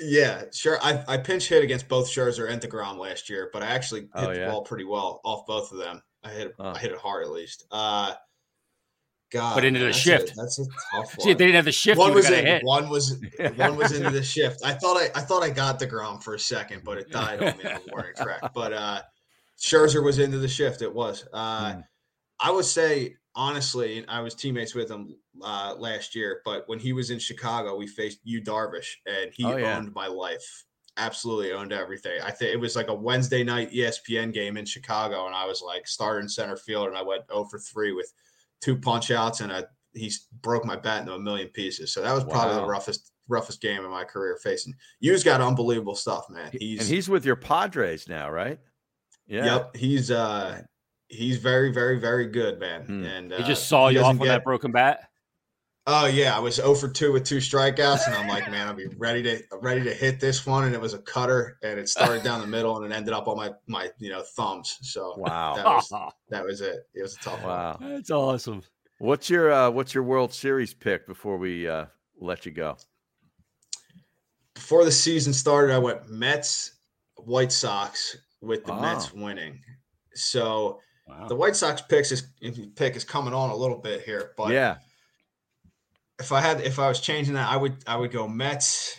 Yeah, 0.00 0.44
sure. 0.52 0.78
I, 0.82 1.02
I 1.08 1.16
pinch 1.16 1.48
hit 1.48 1.62
against 1.64 1.88
both 1.88 2.08
Scherzer 2.08 2.50
and 2.50 2.60
Degrom 2.60 2.98
last 2.98 3.28
year, 3.30 3.50
but 3.52 3.62
I 3.62 3.66
actually 3.66 4.02
hit 4.02 4.10
Oh, 4.14 4.32
the 4.32 4.38
yeah? 4.40 4.50
ball 4.50 4.62
pretty 4.62 4.84
well 4.84 5.20
off 5.24 5.46
both 5.46 5.72
of 5.72 5.78
them. 5.78 6.02
I 6.22 6.30
hit 6.30 6.54
Oh. 6.58 6.70
I 6.70 6.78
hit 6.78 6.92
it 6.92 6.98
hard 6.98 7.24
at 7.24 7.30
least. 7.30 7.64
Uh, 7.70 8.12
God, 9.32 9.54
But 9.56 9.64
into 9.64 9.80
the 9.80 9.86
that's 9.86 9.98
shift. 9.98 10.32
A, 10.32 10.34
that's 10.36 10.58
a 10.58 10.64
tough 10.94 11.16
See, 11.20 11.30
if 11.30 11.38
they 11.38 11.44
didn't 11.46 11.56
have 11.56 11.64
the 11.64 11.72
shift, 11.72 11.98
One 11.98 12.14
was 12.14 12.30
in. 12.30 12.44
hit. 12.46 12.62
One 12.64 12.88
was 12.88 13.16
one 13.56 13.76
was 13.76 13.92
into 13.92 14.10
the 14.10 14.22
shift. 14.34 14.60
I 14.64 14.72
thought 14.74 14.96
I 14.96 15.06
I 15.16 15.20
thought 15.22 15.42
I 15.42 15.50
got 15.50 15.80
Degrom 15.80 16.22
for 16.22 16.34
a 16.34 16.38
second, 16.38 16.82
but 16.84 16.98
it 16.98 17.10
died 17.10 17.42
on 17.42 17.56
me 17.58 17.64
on 17.64 17.80
the 17.84 17.88
warning 17.92 18.12
track. 18.16 18.52
But 18.54 18.72
uh, 18.72 19.02
Scherzer 19.58 20.04
was 20.04 20.18
into 20.20 20.38
the 20.38 20.48
shift. 20.48 20.80
It 20.82 20.94
was. 20.94 21.26
Uh, 21.32 21.72
Hmm. 21.74 21.80
I 22.38 22.50
would 22.50 22.66
say 22.66 23.16
honestly, 23.36 24.04
I 24.08 24.20
was 24.20 24.34
teammates 24.34 24.74
with 24.74 24.90
him 24.90 25.14
uh, 25.42 25.74
last 25.78 26.14
year, 26.14 26.40
but 26.44 26.68
when 26.68 26.78
he 26.78 26.92
was 26.92 27.10
in 27.10 27.18
Chicago, 27.18 27.76
we 27.76 27.86
faced 27.86 28.18
Yu 28.24 28.42
Darvish, 28.42 28.88
and 29.06 29.30
he 29.32 29.44
Oh, 29.44 29.56
yeah. 29.56 29.76
owned 29.76 29.94
my 29.94 30.06
life. 30.08 30.64
Absolutely 30.96 31.52
owned 31.52 31.72
everything. 31.74 32.18
I 32.24 32.30
think 32.30 32.54
it 32.54 32.56
was 32.56 32.74
like 32.74 32.88
a 32.88 32.94
Wednesday 32.94 33.44
night 33.44 33.70
ESPN 33.70 34.32
game 34.32 34.56
in 34.56 34.64
Chicago, 34.64 35.26
and 35.26 35.34
I 35.34 35.44
was 35.46 35.60
like 35.62 35.86
starting 35.86 36.28
center 36.28 36.56
field, 36.56 36.88
and 36.88 36.96
I 36.96 37.02
went 37.02 37.24
0 37.30 37.44
for 37.44 37.58
3 37.58 37.92
with 37.92 38.10
two 38.62 38.76
punch 38.78 39.10
outs, 39.10 39.40
and 39.40 39.52
a, 39.52 39.68
he 39.92 40.10
broke 40.40 40.64
my 40.64 40.74
bat 40.76 41.02
into 41.02 41.12
a 41.12 41.18
million 41.18 41.48
pieces. 41.48 41.92
So 41.92 42.00
that 42.02 42.12
was 42.14 42.24
probably 42.24 42.56
the 42.56 42.66
roughest 42.66 43.12
roughest 43.28 43.60
game 43.60 43.84
in 43.84 43.90
my 43.90 44.04
career 44.04 44.38
facing. 44.42 44.72
Yu's 45.00 45.24
got 45.24 45.40
unbelievable 45.40 45.96
stuff, 45.96 46.30
man. 46.30 46.48
He's 46.58 46.80
and 46.80 46.88
he's 46.88 47.08
with 47.10 47.26
your 47.26 47.36
Padres 47.36 48.08
now, 48.08 48.30
right? 48.30 48.58
Yeah. 49.26 49.44
Yep, 49.44 49.76
he's 49.76 50.10
uh 50.10 50.62
he's 51.08 51.38
very, 51.38 51.72
very, 51.72 51.98
very 51.98 52.26
good, 52.26 52.58
man. 52.58 52.82
Hmm. 52.84 53.04
And 53.04 53.32
He 53.32 53.42
uh, 53.42 53.46
just 53.46 53.68
saw 53.68 53.88
you 53.88 53.98
off 54.00 54.04
doesn't 54.06 54.20
on 54.20 54.26
get- 54.26 54.32
that 54.32 54.44
broken 54.44 54.72
bat. 54.72 55.08
Oh 55.88 56.06
yeah, 56.06 56.36
I 56.36 56.40
was 56.40 56.56
0 56.56 56.74
for 56.74 56.88
2 56.88 57.12
with 57.12 57.22
two 57.22 57.36
strikeouts, 57.36 58.06
and 58.08 58.14
I'm 58.16 58.26
like, 58.26 58.50
man, 58.50 58.66
I'll 58.66 58.74
be 58.74 58.88
ready 58.98 59.22
to 59.22 59.40
ready 59.62 59.84
to 59.84 59.94
hit 59.94 60.18
this 60.18 60.44
one. 60.44 60.64
And 60.64 60.74
it 60.74 60.80
was 60.80 60.94
a 60.94 60.98
cutter, 60.98 61.58
and 61.62 61.78
it 61.78 61.88
started 61.88 62.24
down 62.24 62.40
the 62.40 62.46
middle, 62.56 62.76
and 62.82 62.92
it 62.92 62.94
ended 62.96 63.14
up 63.14 63.28
on 63.28 63.36
my 63.36 63.52
my 63.68 63.90
you 64.00 64.10
know 64.10 64.22
thumbs. 64.36 64.78
So 64.82 65.14
Wow. 65.16 65.54
that 65.54 65.64
was 65.64 66.12
that 66.30 66.44
was 66.44 66.60
it. 66.60 66.88
It 66.92 67.02
was 67.02 67.14
a 67.14 67.18
tough 67.20 67.40
one. 67.40 67.48
Wow. 67.50 67.78
That's 67.80 68.10
awesome. 68.10 68.62
What's 68.98 69.30
your 69.30 69.52
uh 69.52 69.70
what's 69.70 69.94
your 69.94 70.02
World 70.02 70.32
Series 70.34 70.74
pick 70.74 71.06
before 71.06 71.36
we 71.38 71.68
uh 71.68 71.84
let 72.18 72.44
you 72.46 72.50
go? 72.50 72.78
Before 74.54 74.84
the 74.84 74.90
season 74.92 75.32
started, 75.32 75.72
I 75.72 75.78
went 75.78 76.08
Mets, 76.10 76.78
White 77.16 77.52
Sox 77.52 78.16
with 78.40 78.64
the 78.64 78.72
Ah. 78.72 78.80
Mets 78.80 79.12
winning. 79.12 79.60
So 80.14 80.80
Wow. 81.06 81.28
the 81.28 81.36
White 81.36 81.54
Sox 81.56 81.80
picks 81.82 82.10
is 82.12 82.22
pick 82.74 82.96
is 82.96 83.04
coming 83.04 83.32
on 83.34 83.50
a 83.50 83.56
little 83.56 83.78
bit 83.78 84.02
here, 84.02 84.32
but 84.36 84.50
yeah. 84.52 84.76
if 86.18 86.32
I 86.32 86.40
had 86.40 86.60
if 86.62 86.78
I 86.78 86.88
was 86.88 87.00
changing 87.00 87.34
that, 87.34 87.48
I 87.48 87.56
would 87.56 87.76
I 87.86 87.96
would 87.96 88.10
go 88.10 88.26
Mets 88.26 88.98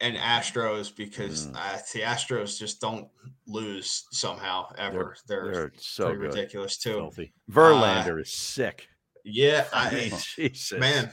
and 0.00 0.16
Astros 0.16 0.94
because 0.94 1.48
Mm. 1.48 1.56
uh, 1.56 1.78
the 1.92 2.00
Astros 2.00 2.58
just 2.58 2.80
don't 2.80 3.08
lose 3.46 4.06
somehow 4.12 4.68
ever. 4.78 5.16
They're, 5.26 5.52
They're 5.52 5.72
so 5.78 6.04
pretty 6.06 6.20
good. 6.20 6.34
ridiculous 6.34 6.78
too. 6.78 6.92
Filthy. 6.94 7.32
Verlander 7.50 8.20
is 8.20 8.32
sick. 8.32 8.88
Yeah, 9.24 9.66
I 9.74 10.10
I 10.14 10.20
Jesus. 10.36 10.78
man, 10.78 11.10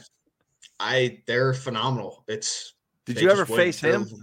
I 0.80 1.22
they're 1.26 1.52
phenomenal. 1.52 2.24
It's 2.28 2.74
Did 3.04 3.20
you 3.20 3.30
ever 3.30 3.44
face 3.44 3.80
him? 3.80 4.04
they're- 4.04 4.18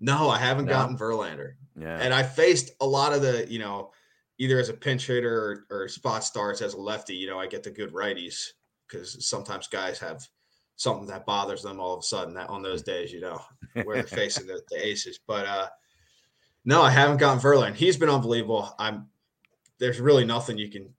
No, 0.00 0.28
I 0.30 0.38
haven't 0.38 0.64
No? 0.64 0.72
gotten 0.72 0.96
Verlander, 0.98 1.52
Yeah. 1.78 1.98
and 2.00 2.12
I 2.12 2.22
faced 2.24 2.72
a 2.80 2.86
lot 2.86 3.12
of 3.12 3.22
the 3.22 3.46
you 3.48 3.58
know 3.60 3.92
either 4.38 4.58
as 4.58 4.68
a 4.68 4.74
pinch 4.74 5.06
hitter 5.06 5.64
or, 5.70 5.82
or 5.82 5.88
spot 5.88 6.24
starts 6.24 6.60
as 6.62 6.74
a 6.74 6.80
lefty, 6.80 7.14
you 7.14 7.26
know, 7.26 7.38
I 7.38 7.46
get 7.46 7.62
the 7.62 7.70
good 7.70 7.92
righties 7.92 8.48
because 8.88 9.26
sometimes 9.28 9.68
guys 9.68 9.98
have 9.98 10.26
something 10.76 11.06
that 11.06 11.24
bothers 11.26 11.62
them 11.62 11.78
all 11.80 11.94
of 11.94 12.00
a 12.00 12.02
sudden 12.02 12.34
that 12.34 12.48
on 12.50 12.62
those 12.62 12.82
days, 12.82 13.12
you 13.12 13.20
know, 13.20 13.40
where 13.84 13.96
they're 13.96 14.02
facing 14.24 14.46
the, 14.46 14.60
the 14.70 14.84
aces. 14.86 15.20
But 15.26 15.46
uh 15.46 15.68
no, 16.66 16.82
I 16.82 16.90
haven't 16.90 17.18
gotten 17.18 17.40
Verlander. 17.42 17.74
He's 17.74 17.96
been 17.96 18.08
unbelievable. 18.08 18.74
I'm 18.78 19.06
there's 19.78 20.00
really 20.00 20.24
nothing 20.24 20.58
you 20.58 20.68
can 20.70 20.92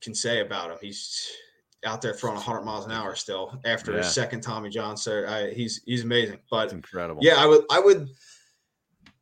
can 0.00 0.14
say 0.14 0.40
about 0.40 0.70
him. 0.70 0.78
He's 0.80 1.30
out 1.84 2.02
there 2.02 2.12
throwing 2.14 2.36
100 2.36 2.62
miles 2.62 2.86
an 2.86 2.92
hour 2.92 3.14
still 3.14 3.58
after 3.64 3.92
Yeah. 3.92 3.98
his 3.98 4.12
second 4.14 4.40
Tommy 4.42 4.68
John. 4.70 4.96
So 4.96 5.26
I, 5.26 5.52
he's 5.52 5.82
he's 5.86 6.04
amazing. 6.04 6.38
But 6.50 6.64
It's 6.64 6.72
incredible. 6.72 7.20
yeah, 7.22 7.36
I 7.36 7.46
would 7.46 7.64
I 7.70 7.78
would 7.80 8.08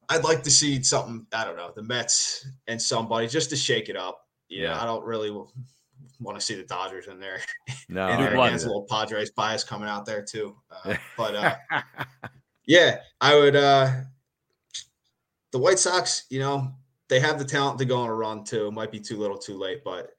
I'd 0.09 0.25
like 0.25 0.43
to 0.45 0.51
see 0.51 0.83
something, 0.83 1.27
I 1.33 1.45
don't 1.45 1.57
know, 1.57 1.73
the 1.75 1.83
Mets 1.83 2.47
and 2.67 2.81
somebody 2.81 3.27
just 3.29 3.51
to 3.51 3.57
shake 3.57 3.89
it 3.89 3.97
up. 3.97 4.27
You 4.49 4.63
know, 4.63 4.71
Yeah. 4.71 4.83
I 4.83 4.85
don't 4.87 5.05
really 5.05 5.31
want 5.31 6.39
to 6.39 6.41
see 6.41 6.55
the 6.55 6.65
Dodgers 6.65 7.07
in 7.09 7.21
there. 7.21 7.41
No, 7.91 8.07
and 8.07 8.21
I 8.23 8.27
there 8.29 8.37
won. 8.37 8.49
against 8.49 8.67
a 8.67 8.69
little 8.69 8.87
Padres 8.89 9.31
bias 9.31 9.65
coming 9.65 9.89
out 9.89 10.05
there 10.05 10.23
too. 10.23 10.55
Uh, 10.71 10.95
but 11.17 11.35
uh, 11.35 11.57
yeah, 12.67 12.99
I 13.21 13.35
would 13.35 13.57
uh 13.57 13.91
the 15.53 15.59
White 15.59 15.79
Sox, 15.79 16.25
you 16.29 16.39
know, 16.41 16.73
they 17.09 17.19
have 17.21 17.39
the 17.39 17.45
talent 17.47 17.79
to 17.79 17.87
go 17.87 17.97
on 17.99 18.11
a 18.11 18.15
run 18.15 18.45
too. 18.45 18.67
It 18.67 18.73
might 18.73 18.91
be 18.93 19.01
too 19.01 19.17
little 19.17 19.39
too 19.39 19.57
late, 19.57 19.83
but 19.85 20.11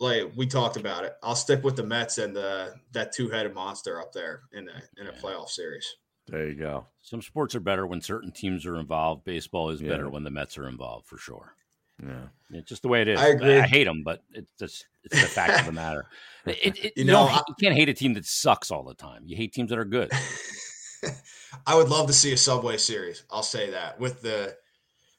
like 0.00 0.32
we 0.36 0.46
talked 0.48 0.76
about 0.76 1.04
it. 1.04 1.12
I'll 1.22 1.36
stick 1.36 1.62
with 1.62 1.76
the 1.76 1.84
Mets 1.84 2.18
and 2.18 2.34
the 2.34 2.74
that 2.90 3.12
two-headed 3.12 3.54
monster 3.54 4.00
up 4.00 4.12
there 4.12 4.42
in 4.52 4.68
a 4.68 5.00
in 5.00 5.06
a 5.06 5.12
Yeah. 5.12 5.18
playoff 5.20 5.48
series. 5.50 5.86
There 6.28 6.48
you 6.48 6.54
go. 6.54 6.86
Some 7.02 7.20
sports 7.22 7.54
are 7.54 7.60
better 7.60 7.86
when 7.86 8.00
certain 8.00 8.30
teams 8.32 8.64
are 8.66 8.76
involved. 8.76 9.24
Baseball 9.24 9.70
is 9.70 9.80
Yeah. 9.80 9.90
better 9.90 10.08
when 10.08 10.24
the 10.24 10.30
Mets 10.30 10.56
are 10.58 10.68
involved, 10.68 11.06
for 11.06 11.18
sure. 11.18 11.54
Yeah. 12.02 12.26
It's 12.50 12.68
just 12.68 12.82
the 12.82 12.88
way 12.88 13.02
it 13.02 13.08
is. 13.08 13.20
I 13.20 13.28
agree. 13.28 13.58
I 13.58 13.66
hate 13.66 13.84
them, 13.84 14.02
but 14.02 14.22
it's 14.32 14.50
just 14.58 14.86
it's 15.04 15.20
the 15.20 15.26
fact 15.28 15.60
of 15.60 15.66
the 15.66 15.72
matter. 15.72 16.06
It, 16.46 16.56
it, 16.64 16.76
You 16.84 16.90
you, 16.96 17.04
know, 17.04 17.26
don't, 17.26 17.30
I- 17.38 17.42
you 17.48 17.54
can't 17.60 17.74
hate 17.76 17.88
a 17.88 17.94
team 17.94 18.14
that 18.14 18.24
sucks 18.26 18.70
all 18.72 18.82
the 18.82 18.94
time. 18.94 19.22
You 19.26 19.36
hate 19.36 19.52
teams 19.52 19.70
that 19.70 19.78
are 19.78 19.84
good. 19.84 20.10
I 21.66 21.74
would 21.76 21.88
love 21.88 22.06
to 22.06 22.12
see 22.12 22.32
a 22.32 22.36
Subway 22.36 22.76
series. 22.76 23.24
I'll 23.30 23.42
say 23.42 23.70
that 23.70 23.98
with 24.00 24.22
the 24.22 24.56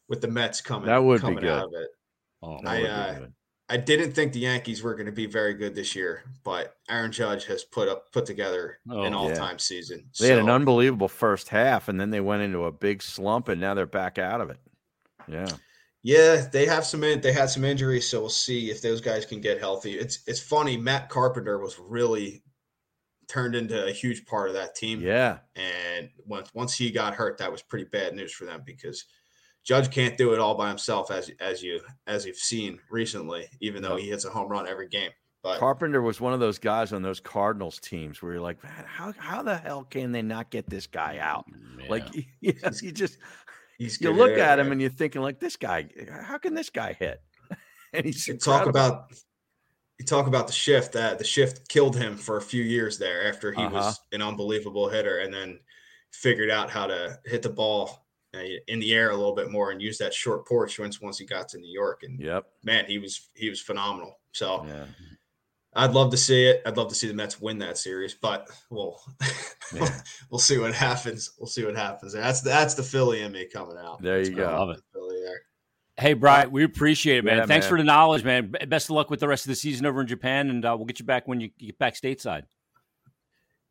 with 0.09 0.21
the 0.21 0.27
Mets 0.27 0.61
coming 0.61 0.87
That 0.87 1.03
would 1.03 1.21
be 1.21 1.35
good. 1.35 1.45
out 1.45 1.65
of 1.65 1.73
it. 1.73 1.89
Oh, 2.41 2.59
That 2.63 2.69
I, 2.69 2.75
would 2.79 2.83
be 2.85 2.89
uh, 2.89 3.13
good. 3.19 3.33
I 3.69 3.77
didn't 3.77 4.11
think 4.11 4.33
the 4.33 4.39
Yankees 4.39 4.83
were 4.83 4.93
going 4.93 5.05
to 5.05 5.11
be 5.11 5.25
very 5.25 5.53
good 5.53 5.73
this 5.73 5.95
year, 5.95 6.23
but 6.43 6.75
Aaron 6.89 7.11
Judge 7.11 7.45
has 7.45 7.63
put 7.63 7.87
up 7.87 8.11
put 8.11 8.25
together 8.25 8.79
Oh, 8.89 9.03
an 9.03 9.13
all 9.13 9.31
time 9.33 9.57
season. 9.57 10.05
They 10.19 10.27
had 10.29 10.39
an 10.39 10.49
unbelievable 10.49 11.07
first 11.07 11.49
half, 11.49 11.87
and 11.87 11.99
then 11.99 12.09
they 12.09 12.19
went 12.19 12.43
into 12.43 12.65
a 12.65 12.71
big 12.71 13.01
slump, 13.01 13.47
and 13.47 13.61
now 13.61 13.73
they're 13.73 13.85
back 13.85 14.17
out 14.17 14.41
of 14.41 14.49
it. 14.49 14.59
Yeah. 15.27 15.47
yeah, 16.01 16.45
they 16.51 16.65
have 16.65 16.85
some 16.85 17.03
in, 17.05 17.21
they 17.21 17.31
had 17.31 17.49
some 17.49 17.63
injuries, 17.63 18.07
so 18.07 18.19
we'll 18.19 18.29
see 18.29 18.69
if 18.69 18.81
those 18.81 18.99
guys 18.99 19.25
can 19.25 19.39
get 19.39 19.59
healthy. 19.59 19.93
It's 19.93 20.19
it's 20.27 20.41
funny. 20.41 20.75
Matt 20.75 21.07
Carpenter 21.09 21.59
was 21.59 21.79
really 21.79 22.43
turned 23.29 23.55
into 23.55 23.85
a 23.85 23.91
huge 23.91 24.25
part 24.25 24.49
of 24.49 24.55
that 24.55 24.75
team. 24.75 24.99
Yeah. 24.99 25.39
And 25.55 26.09
once 26.25 26.49
once 26.53 26.75
he 26.75 26.91
got 26.91 27.15
hurt, 27.15 27.37
that 27.37 27.51
was 27.51 27.61
pretty 27.61 27.85
bad 27.85 28.13
news 28.13 28.33
for 28.33 28.43
them 28.43 28.61
because 28.65 29.05
Judge 29.63 29.89
can't 29.91 30.17
do 30.17 30.33
it 30.33 30.39
all 30.39 30.55
by 30.55 30.67
himself, 30.69 31.09
as 31.11 31.31
as 31.39 31.63
you 31.63 31.79
as 32.07 32.25
you've 32.25 32.35
seen 32.37 32.79
recently. 32.91 33.47
Even 33.61 33.81
though 33.81 33.95
he 33.95 34.09
hits 34.09 34.25
a 34.25 34.29
home 34.29 34.49
run 34.49 34.67
every 34.67 34.87
game, 34.89 35.11
but 35.41 35.59
Carpenter 35.59 36.01
was 36.01 36.19
one 36.19 36.33
of 36.33 36.39
those 36.39 36.59
guys 36.59 36.91
on 36.93 37.01
those 37.01 37.19
Cardinals 37.19 37.79
teams 37.79 38.21
where 38.21 38.33
you're 38.33 38.41
like, 38.41 38.61
man, 38.63 38.85
how, 38.85 39.13
how 39.17 39.41
the 39.43 39.55
hell 39.55 39.83
can 39.83 40.11
they 40.11 40.21
not 40.21 40.49
get 40.49 40.69
this 40.69 40.87
guy 40.87 41.17
out? 41.19 41.45
yeah. 41.79 41.85
Like, 41.89 42.07
you, 42.41 42.53
know, 42.63 42.71
you 42.81 42.91
just 42.91 43.17
he's 43.77 43.99
you 44.01 44.11
look 44.11 44.31
hitter, 44.31 44.41
at 44.43 44.59
him 44.59 44.65
man. 44.67 44.71
and 44.73 44.81
you're 44.81 44.89
thinking 44.89 45.21
like, 45.21 45.39
this 45.39 45.55
guy, 45.55 45.87
how 46.09 46.37
can 46.37 46.53
this 46.53 46.69
guy 46.69 46.93
hit? 46.93 47.21
and 47.93 48.05
he's 48.05 48.27
You 48.27 48.37
talk 48.37 48.67
about 48.67 49.11
you 49.99 50.05
talk 50.05 50.27
about 50.27 50.47
the 50.47 50.53
shift 50.53 50.91
that 50.93 51.19
the 51.19 51.23
shift 51.23 51.69
killed 51.69 51.95
him 51.95 52.17
for 52.17 52.35
a 52.37 52.41
few 52.41 52.63
years 52.63 52.97
there 52.97 53.27
after 53.29 53.51
he 53.53 53.61
Uh-huh. 53.61 53.75
was 53.75 53.99
an 54.11 54.21
unbelievable 54.21 54.89
hitter 54.89 55.19
and 55.19 55.33
then 55.33 55.59
figured 56.11 56.49
out 56.49 56.69
how 56.69 56.87
to 56.87 57.19
hit 57.25 57.41
the 57.41 57.49
ball 57.49 58.02
in 58.67 58.79
the 58.79 58.93
air 58.93 59.11
a 59.11 59.15
little 59.15 59.35
bit 59.35 59.51
more 59.51 59.71
and 59.71 59.81
use 59.81 59.97
that 59.99 60.13
short 60.13 60.47
porch 60.47 60.79
once 60.79 60.99
once 61.01 61.17
he 61.19 61.25
got 61.25 61.47
to 61.49 61.57
New 61.57 61.71
York 61.71 62.01
and 62.03 62.19
Yep. 62.19 62.45
man 62.63 62.85
he 62.85 62.97
was 62.97 63.29
he 63.35 63.49
was 63.49 63.61
phenomenal 63.61 64.19
so 64.31 64.65
Yeah. 64.67 64.85
I'd 65.75 65.91
love 65.91 66.11
to 66.11 66.17
see 66.17 66.45
it 66.47 66.61
I'd 66.65 66.77
love 66.77 66.89
to 66.89 66.95
see 66.95 67.07
the 67.07 67.13
Mets 67.13 67.39
win 67.39 67.59
that 67.59 67.77
series 67.77 68.15
but 68.15 68.49
we'll 68.69 68.99
Yeah. 69.73 69.87
we'll 70.31 70.39
see 70.39 70.57
what 70.57 70.73
happens 70.73 71.31
we'll 71.39 71.47
see 71.47 71.63
what 71.65 71.75
happens 71.75 72.13
that's 72.13 72.41
that's 72.41 72.73
the 72.73 72.83
Philly 72.83 73.21
in 73.21 73.31
me 73.31 73.47
coming 73.51 73.77
out 73.77 74.01
There 74.01 74.19
you 74.21 74.31
I 74.33 74.35
go. 74.35 74.45
love 74.45 74.69
it. 74.71 74.81
Philly 74.93 75.21
there 75.23 75.41
Hey, 75.95 76.13
Brian, 76.13 76.49
we 76.49 76.63
appreciate 76.63 77.17
it, 77.19 77.23
man. 77.23 77.37
Yeah, 77.37 77.45
Thanks 77.45 77.65
man. 77.65 77.69
for 77.69 77.77
the 77.77 77.83
knowledge, 77.83 78.23
man. 78.23 78.51
Best 78.67 78.87
of 78.89 78.95
luck 78.95 79.11
with 79.11 79.19
the 79.19 79.27
rest 79.27 79.45
of 79.45 79.49
the 79.49 79.55
season 79.55 79.85
over 79.85 80.01
in 80.01 80.07
Japan, 80.07 80.49
and 80.49 80.65
uh, 80.65 80.73
we'll 80.75 80.87
get 80.87 80.97
you 80.97 81.05
back 81.05 81.27
when 81.27 81.39
you 81.39 81.49
get 81.59 81.77
back 81.77 81.93
stateside. 81.93 82.45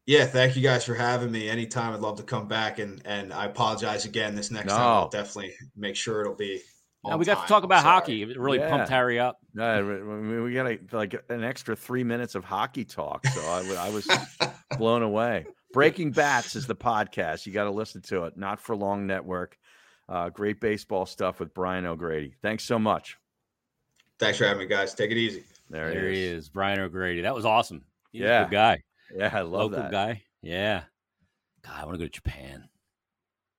Yeah, 0.06 0.24
thank 0.26 0.56
you 0.56 0.62
guys 0.62 0.84
for 0.84 0.94
having 0.94 1.30
me. 1.30 1.48
Anytime, 1.48 1.94
I'd 1.94 2.00
love 2.00 2.16
to 2.16 2.22
come 2.24 2.48
back, 2.48 2.78
and 2.80 3.00
and 3.04 3.32
I 3.32 3.46
apologize 3.46 4.04
again. 4.04 4.34
This 4.34 4.50
next 4.50 4.72
time, 4.72 4.80
I'll 4.80 5.08
definitely 5.08 5.54
make 5.76 5.94
sure 5.96 6.20
it'll 6.22 6.34
be. 6.34 6.60
Now 7.04 7.16
we 7.16 7.24
got 7.24 7.34
time. 7.38 7.42
to 7.44 7.48
talk 7.48 7.64
about 7.64 7.82
sorry. 7.82 7.94
hockey. 7.94 8.22
It 8.22 8.38
really 8.38 8.58
Yeah. 8.58 8.70
pumped 8.70 8.88
Harry 8.88 9.18
up. 9.18 9.38
No, 9.54 9.64
I 9.64 10.40
we 10.42 10.54
got 10.54 10.66
a, 10.66 10.78
like 10.92 11.14
an 11.28 11.42
extra 11.44 11.74
three 11.76 12.04
minutes 12.04 12.34
of 12.36 12.44
hockey 12.44 12.84
talk. 12.84 13.26
So 13.26 13.40
I, 13.40 13.86
I 13.86 13.90
was 13.90 14.08
blown 14.78 15.02
away. 15.02 15.46
Breaking 15.72 16.10
Bats 16.12 16.54
is 16.54 16.66
the 16.66 16.76
podcast. 16.76 17.44
You 17.46 17.52
got 17.52 17.64
to 17.64 17.70
listen 17.70 18.02
to 18.02 18.24
it. 18.24 18.36
Not 18.36 18.60
for 18.60 18.76
Long 18.76 19.06
Network. 19.06 19.56
Uh, 20.08 20.28
great 20.28 20.60
baseball 20.60 21.06
stuff 21.06 21.40
with 21.40 21.54
Brian 21.54 21.86
O'Grady. 21.86 22.34
Thanks 22.42 22.64
so 22.64 22.78
much. 22.78 23.16
Thanks 24.20 24.38
for 24.38 24.44
having 24.44 24.60
me, 24.60 24.66
guys. 24.66 24.94
Take 24.94 25.10
it 25.10 25.16
easy. 25.16 25.44
There, 25.70 25.90
There, 25.90 26.08
he 26.10 26.16
he 26.16 26.24
is. 26.24 26.44
is, 26.44 26.48
Brian 26.50 26.78
O'Grady. 26.80 27.22
That 27.22 27.34
was 27.34 27.44
awesome. 27.44 27.84
He's 28.12 28.22
a 28.22 28.24
Yeah. 28.26 28.42
good 28.44 28.52
guy, 28.52 28.78
Yeah, 29.14 29.30
I 29.32 29.40
love 29.42 29.72
local 29.72 29.82
that. 29.82 29.90
guy. 29.90 30.22
Yeah. 30.42 30.82
God, 31.64 31.74
I 31.80 31.84
want 31.84 31.94
to 31.94 31.98
go 31.98 32.04
to 32.04 32.10
Japan. 32.10 32.68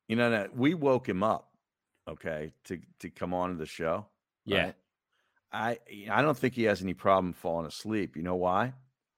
You 0.08 0.16
know 0.16 0.32
that 0.32 0.56
we 0.56 0.74
woke 0.74 1.08
him 1.08 1.24
up, 1.24 1.50
okay, 2.10 2.52
to 2.66 2.80
to 3.00 3.10
come 3.10 3.34
on 3.34 3.52
to 3.52 3.56
the 3.56 3.66
show. 3.66 4.08
Yeah. 4.46 4.64
right? 4.64 4.76
I 5.52 5.78
I 6.12 6.22
don't 6.22 6.38
think 6.38 6.56
he 6.56 6.64
has 6.64 6.82
any 6.82 6.94
problem 6.94 7.34
falling 7.34 7.66
asleep. 7.68 8.18
You 8.18 8.24
know 8.24 8.36
why? 8.36 8.74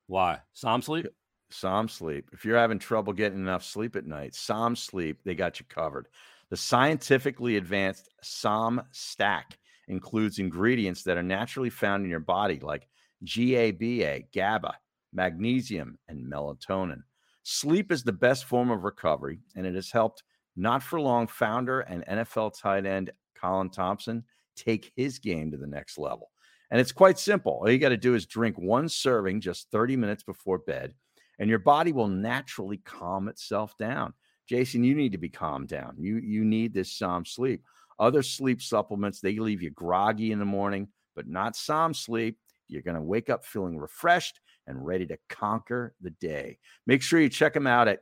Why? 0.08 0.40
Som 0.54 0.82
sleep? 0.82 1.08
Som 1.52 1.88
Sleep. 1.88 2.30
If 2.34 2.44
you're 2.44 2.58
having 2.58 2.80
trouble 2.80 3.14
getting 3.14 3.40
enough 3.40 3.64
sleep 3.64 3.96
at 3.96 4.06
night, 4.06 4.36
Som 4.36 4.76
Sleep, 4.76 5.20
they 5.24 5.36
got 5.36 5.60
you 5.60 5.66
covered. 5.70 6.08
The 6.50 6.58
scientifically 6.58 7.58
advanced 7.58 8.10
Som 8.22 8.82
Stack 8.92 9.58
includes 9.88 10.40
ingredients 10.40 11.04
that 11.04 11.18
are 11.18 11.24
naturally 11.24 11.70
found 11.70 12.04
in 12.04 12.10
your 12.10 12.20
body, 12.20 12.60
like 12.60 12.88
GABA, 13.24 14.24
GABA, 14.34 14.76
magnesium, 15.16 15.98
and 16.08 16.32
melatonin. 16.32 17.04
Sleep 17.44 17.92
is 17.92 18.04
the 18.04 18.12
best 18.12 18.46
form 18.46 18.72
of 18.72 18.84
recovery, 18.84 19.40
and 19.56 19.66
it 19.66 19.76
has 19.76 19.92
helped 19.92 20.24
not 20.56 20.84
for 20.84 21.00
long 21.00 21.28
founder 21.28 21.82
and 21.82 22.06
NFL 22.06 22.60
tight 22.60 22.86
end 22.86 23.12
Colin 23.40 23.70
Thompson 23.70 24.24
take 24.56 24.92
his 24.96 25.20
game 25.20 25.52
to 25.52 25.58
the 25.58 25.68
next 25.68 25.98
level. 25.98 26.32
And 26.72 26.82
it's 26.82 26.92
quite 26.92 27.20
simple. 27.20 27.60
All 27.62 27.70
you 27.70 27.78
got 27.78 27.90
to 27.90 27.98
do 27.98 28.16
is 28.16 28.26
drink 28.26 28.58
one 28.58 28.90
serving 28.90 29.42
just 29.42 29.70
30 29.72 29.96
minutes 29.96 30.24
before 30.24 30.60
bed, 30.60 30.94
and 31.40 31.50
your 31.50 31.60
body 31.60 31.92
will 31.92 32.08
naturally 32.08 32.78
calm 32.78 33.28
itself 33.28 33.78
down. 33.78 34.14
Jason, 34.48 34.84
you 34.84 34.96
need 34.96 35.12
to 35.12 35.18
be 35.18 35.30
calmed 35.30 35.68
down. 35.68 35.96
You 35.98 36.18
you 36.18 36.44
need 36.46 36.74
this 36.74 36.94
Som 36.94 37.26
sleep. 37.26 37.64
Other 38.00 38.24
sleep 38.24 38.62
supplements, 38.62 39.20
they 39.20 39.38
leave 39.38 39.62
you 39.62 39.70
groggy 39.70 40.32
in 40.32 40.40
the 40.40 40.46
morning, 40.46 40.88
but 41.16 41.28
not 41.28 41.56
Som 41.56 41.94
sleep. 41.94 42.38
You're 42.68 42.82
going 42.82 42.96
to 42.96 43.02
wake 43.02 43.30
up 43.30 43.46
feeling 43.46 43.78
refreshed 43.78 44.40
and 44.68 44.86
ready 44.86 45.06
to 45.08 45.18
conquer 45.30 45.96
the 46.02 46.10
day. 46.12 46.58
Make 46.88 47.02
sure 47.02 47.20
you 47.20 47.30
check 47.30 47.54
them 47.54 47.68
out 47.68 47.88
at 47.88 48.00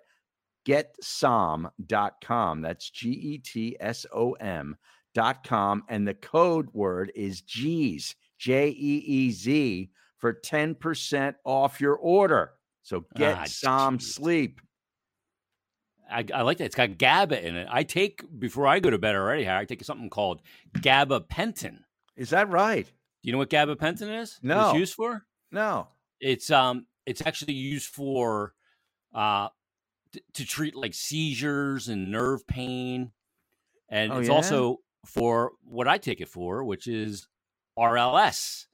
getsom.com. 1.24 2.62
That's 2.62 2.90
G 2.90 3.10
E 3.10 3.38
T 3.40 3.78
S 3.80 4.06
O 4.14 4.34
M 4.34 4.76
dot 5.14 5.44
com. 5.46 5.84
And 5.90 6.08
the 6.08 6.14
code 6.14 6.70
word 6.74 7.12
is 7.16 7.42
Jeez, 7.42 8.16
J 8.40 8.70
E 8.70 9.04
E 9.06 9.32
Z, 9.32 9.90
for 10.18 10.34
10% 10.34 11.36
off 11.46 11.82
your 11.82 11.96
order. 11.96 12.52
So 12.82 13.06
get 13.16 13.38
Ah, 13.38 13.44
some 13.46 13.98
jeez. 13.98 14.04
sleep. 14.14 14.62
I, 16.12 16.26
I 16.34 16.42
like 16.42 16.58
that. 16.58 16.66
It's 16.66 16.76
got 16.76 16.98
GABA 16.98 17.46
in 17.48 17.56
it. 17.56 17.68
I 17.72 17.84
take 17.84 18.24
before 18.40 18.68
I 18.68 18.80
go 18.80 18.90
to 18.90 18.98
bed 18.98 19.16
already. 19.16 19.50
I 19.50 19.66
take 19.66 19.84
something 19.84 20.10
called 20.10 20.42
gabapentin. 20.78 21.80
Is 22.18 22.30
that 22.32 22.50
right? 22.50 22.86
Do 22.86 22.92
you 23.28 23.32
know 23.32 23.38
what 23.38 23.50
gabapentin 23.50 24.20
is? 24.22 24.38
What 24.42 24.48
No. 24.50 24.70
it's 24.70 24.78
used 24.80 24.94
for? 24.96 25.26
No. 25.52 25.88
It's 26.24 26.50
um, 26.50 26.86
it's 27.06 27.22
actually 27.26 27.54
used 27.54 27.90
for 27.90 28.54
uh, 29.14 29.50
t- 30.14 30.22
to 30.36 30.46
treat 30.46 30.74
like 30.76 30.94
seizures 30.94 31.90
and 31.90 32.10
nerve 32.10 32.48
pain, 32.48 33.12
and 33.90 34.12
Oh, 34.14 34.20
it's 34.20 34.30
yeah? 34.30 34.34
also 34.36 34.80
for 35.06 35.52
what 35.66 35.88
I 35.88 35.98
take 35.98 36.22
it 36.22 36.30
for, 36.30 36.64
which 36.64 36.88
is 36.88 37.28
RLS. 37.78 38.68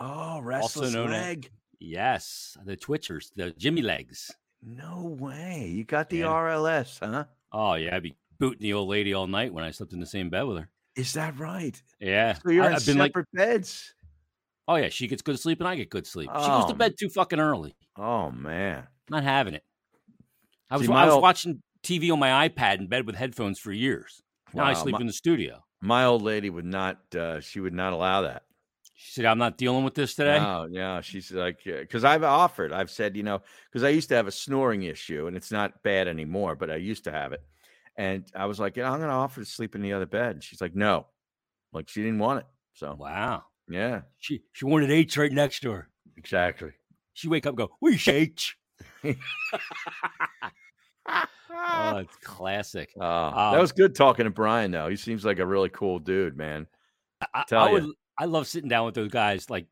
Oh, 0.00 0.40
restless 0.40 0.92
known 0.92 1.12
as- 1.12 1.22
leg. 1.22 1.50
Yes, 1.78 2.56
the 2.64 2.76
twitchers, 2.76 3.30
the 3.36 3.50
Jimmy 3.52 3.82
legs. 3.82 4.32
No 4.62 5.14
way. 5.20 5.68
You 5.68 5.84
got 5.84 6.08
the 6.08 6.18
Yeah. 6.18 6.26
RLS, 6.32 6.98
huh? 7.00 7.24
Oh 7.52 7.74
yeah, 7.74 7.94
I'd 7.94 8.02
be 8.02 8.16
booting 8.38 8.62
the 8.62 8.72
old 8.72 8.88
lady 8.88 9.12
all 9.14 9.26
night 9.26 9.52
when 9.52 9.62
I 9.62 9.70
slept 9.70 9.92
in 9.92 10.00
the 10.00 10.06
same 10.06 10.28
bed 10.30 10.42
with 10.44 10.58
her. 10.58 10.70
Is 10.96 11.12
that 11.12 11.38
right? 11.38 11.80
Yeah, 12.00 12.32
So 12.42 12.50
you're 12.50 12.64
I, 12.64 12.68
in 12.68 12.72
have 12.72 12.86
been 12.86 12.96
like 12.98 13.10
separate 13.10 13.28
beds. 13.34 13.94
Oh 14.68 14.76
yeah, 14.76 14.88
she 14.88 15.06
gets 15.06 15.22
good 15.22 15.38
sleep 15.38 15.60
and 15.60 15.68
I 15.68 15.76
get 15.76 15.90
good 15.90 16.06
sleep. 16.06 16.28
She 16.30 16.46
goes 16.48 16.64
to 16.66 16.72
Oh. 16.72 16.74
bed 16.74 16.94
too 16.98 17.08
fucking 17.08 17.38
early. 17.40 17.76
Oh 17.96 18.30
man. 18.30 18.86
Not 19.10 19.22
having 19.22 19.54
it. 19.54 19.62
I 20.70 20.76
was 20.76 20.86
See, 20.86 20.92
I 20.92 21.04
was 21.04 21.14
old- 21.14 21.22
watching 21.22 21.62
TV 21.82 22.10
on 22.12 22.18
my 22.18 22.48
iPad 22.48 22.78
in 22.78 22.88
bed 22.88 23.06
with 23.06 23.14
headphones 23.14 23.58
for 23.60 23.70
years. 23.70 24.22
Now 24.52 24.64
I 24.64 24.72
sleep 24.74 24.94
my- 24.94 25.00
in 25.00 25.06
the 25.06 25.12
studio. 25.12 25.62
My 25.80 26.04
old 26.04 26.22
lady 26.22 26.50
would 26.50 26.64
not. 26.64 26.98
Uh, 27.14 27.40
she 27.40 27.60
would 27.60 27.74
not 27.74 27.92
allow 27.92 28.22
that. 28.22 28.42
She 28.94 29.12
said, 29.12 29.26
"I'm 29.26 29.38
not 29.38 29.58
dealing 29.58 29.84
with 29.84 29.94
this 29.94 30.14
today." 30.14 30.38
No, 30.38 30.66
yeah. 30.70 31.02
She's 31.02 31.30
like, 31.30 31.62
because 31.64 32.02
I've 32.02 32.24
offered. 32.24 32.72
I've 32.72 32.90
said, 32.90 33.14
you 33.16 33.22
know, 33.22 33.42
because 33.70 33.84
I 33.84 33.90
used 33.90 34.08
to 34.08 34.14
have 34.16 34.26
a 34.26 34.32
snoring 34.32 34.84
issue, 34.84 35.26
and 35.26 35.36
it's 35.36 35.52
not 35.52 35.82
bad 35.82 36.08
anymore, 36.08 36.56
but 36.56 36.70
I 36.70 36.76
used 36.76 37.04
to 37.04 37.12
have 37.12 37.32
it. 37.32 37.42
And 37.96 38.24
I 38.34 38.46
was 38.46 38.58
like, 38.58 38.76
yeah, 38.76 38.90
I'm 38.90 38.98
going 38.98 39.10
to 39.10 39.14
offer 39.14 39.40
to 39.40 39.46
sleep 39.46 39.74
in 39.74 39.82
the 39.82 39.92
other 39.92 40.06
bed. 40.06 40.32
And 40.36 40.42
she's 40.42 40.60
like, 40.62 40.74
no, 40.74 41.06
like 41.72 41.88
she 41.90 42.02
didn't 42.02 42.18
want 42.18 42.40
it. 42.40 42.46
So 42.74 42.94
Wow. 42.98 43.44
Yeah, 43.68 44.02
She 44.18 44.42
she 44.52 44.64
wanted 44.64 44.90
H 44.90 45.16
right 45.16 45.32
next 45.32 45.60
to 45.60 45.70
her. 45.72 45.88
exactly. 46.16 46.70
She 47.14 47.28
wake 47.28 47.46
up 47.46 47.50
and 47.52 47.58
go, 47.58 47.70
"We 47.80 47.98
H." 48.06 48.56
Oh, 51.58 51.96
it's 51.98 52.16
classic. 52.16 52.92
Oh, 53.00 53.04
Um, 53.04 53.52
that 53.54 53.60
was 53.60 53.72
good 53.72 53.94
talking 53.94 54.24
to 54.24 54.30
Brian, 54.30 54.70
though. 54.70 54.88
He 54.88 54.96
seems 54.96 55.24
like 55.24 55.38
a 55.38 55.46
really 55.46 55.68
cool 55.70 55.98
dude, 55.98 56.36
man. 56.36 56.66
I, 57.32 57.44
Tell 57.48 57.62
I 57.62 57.72
would. 57.72 57.86
I 58.18 58.24
love 58.26 58.46
sitting 58.46 58.68
down 58.68 58.84
with 58.86 58.94
those 58.94 59.10
guys. 59.10 59.48
Like, 59.48 59.66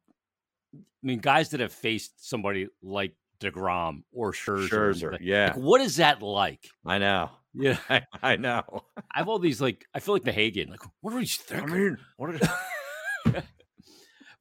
I 0.75 0.79
mean, 1.03 1.19
guys 1.19 1.51
that 1.51 1.61
have 1.61 1.73
faced 1.73 2.27
somebody 2.29 2.69
like 2.83 3.15
deGrom 3.41 4.03
or 4.13 4.33
Scherzer. 4.33 4.69
Scherzer, 4.69 5.13
Like, 5.13 5.21
yeah, 5.23 5.55
what 5.57 5.81
is 5.81 5.97
that 5.97 6.23
like? 6.23 6.69
I 6.87 6.99
know. 6.99 7.31
Yeah, 7.53 7.79
I, 7.91 8.03
I 8.23 8.37
know. 8.37 8.63
I 9.15 9.19
have 9.19 9.29
all 9.29 9.39
these 9.39 9.61
like. 9.61 9.85
I 9.95 10.01
feel 10.01 10.15
like 10.15 10.25
the 10.25 10.33
Hagen. 10.33 10.71
Like, 10.71 10.81
what 11.01 11.13
are 11.13 11.19
I 11.19 11.25
thinking? 11.25 11.75
mean, 11.75 11.99
what 12.17 12.35
is, 12.35 12.49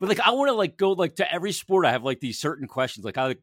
But 0.03 0.09
like, 0.09 0.19
I 0.19 0.31
want 0.31 0.49
to 0.49 0.53
like 0.53 0.75
go 0.75 0.91
like 0.91 1.15
to 1.15 1.33
every 1.33 1.53
sport. 1.53 1.85
I 1.85 1.91
have 1.93 2.03
like 2.03 2.19
these 2.19 2.37
certain 2.37 2.67
questions. 2.67 3.05
Like, 3.05 3.17
I 3.17 3.27
like, 3.27 3.39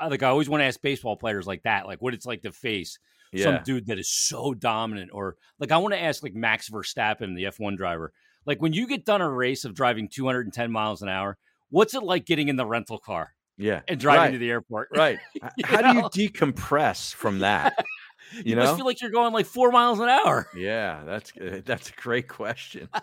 I 0.00 0.08
like, 0.08 0.22
I 0.22 0.28
always 0.28 0.48
want 0.48 0.62
to 0.62 0.64
ask 0.64 0.80
baseball 0.80 1.16
players 1.16 1.46
like 1.46 1.64
that, 1.64 1.86
like 1.86 2.00
what 2.00 2.14
it's 2.14 2.24
like 2.24 2.40
to 2.44 2.50
face 2.52 2.98
some 3.36 3.60
dude 3.62 3.88
that 3.88 3.98
is 3.98 4.10
so 4.10 4.54
dominant, 4.54 5.10
or 5.12 5.36
like 5.58 5.70
I 5.70 5.76
want 5.76 5.92
to 5.92 6.02
ask 6.02 6.22
like 6.22 6.32
Max 6.32 6.70
Verstappen, 6.70 7.36
the 7.36 7.44
F 7.44 7.60
one 7.60 7.76
driver, 7.76 8.14
like 8.46 8.62
when 8.62 8.72
you 8.72 8.86
get 8.86 9.04
done 9.04 9.20
a 9.20 9.28
race 9.28 9.66
of 9.66 9.74
driving 9.74 10.08
210 10.08 10.72
miles 10.72 11.02
an 11.02 11.10
hour, 11.10 11.36
what's 11.68 11.92
it 11.92 12.02
like 12.02 12.24
getting 12.24 12.48
in 12.48 12.56
the 12.56 12.64
rental 12.64 12.98
car 12.98 13.34
yeah, 13.58 13.82
and 13.86 14.00
driving 14.00 14.20
right, 14.22 14.30
to 14.30 14.38
the 14.38 14.48
airport? 14.48 14.88
right. 14.96 15.18
How 15.64 15.92
do 15.92 15.98
you 15.98 16.30
decompress 16.30 17.12
from 17.12 17.40
that? 17.40 17.84
You, 18.34 18.42
You 18.46 18.56
must 18.56 18.76
feel 18.76 18.84
like 18.84 19.00
you're 19.00 19.10
going 19.10 19.32
like 19.32 19.46
four 19.46 19.70
miles 19.70 20.00
an 20.00 20.08
hour. 20.08 20.48
Yeah, 20.54 21.02
that's 21.04 21.32
uh, 21.40 21.60
that's 21.64 21.90
a 21.90 21.94
great 21.94 22.28
question. 22.28 22.88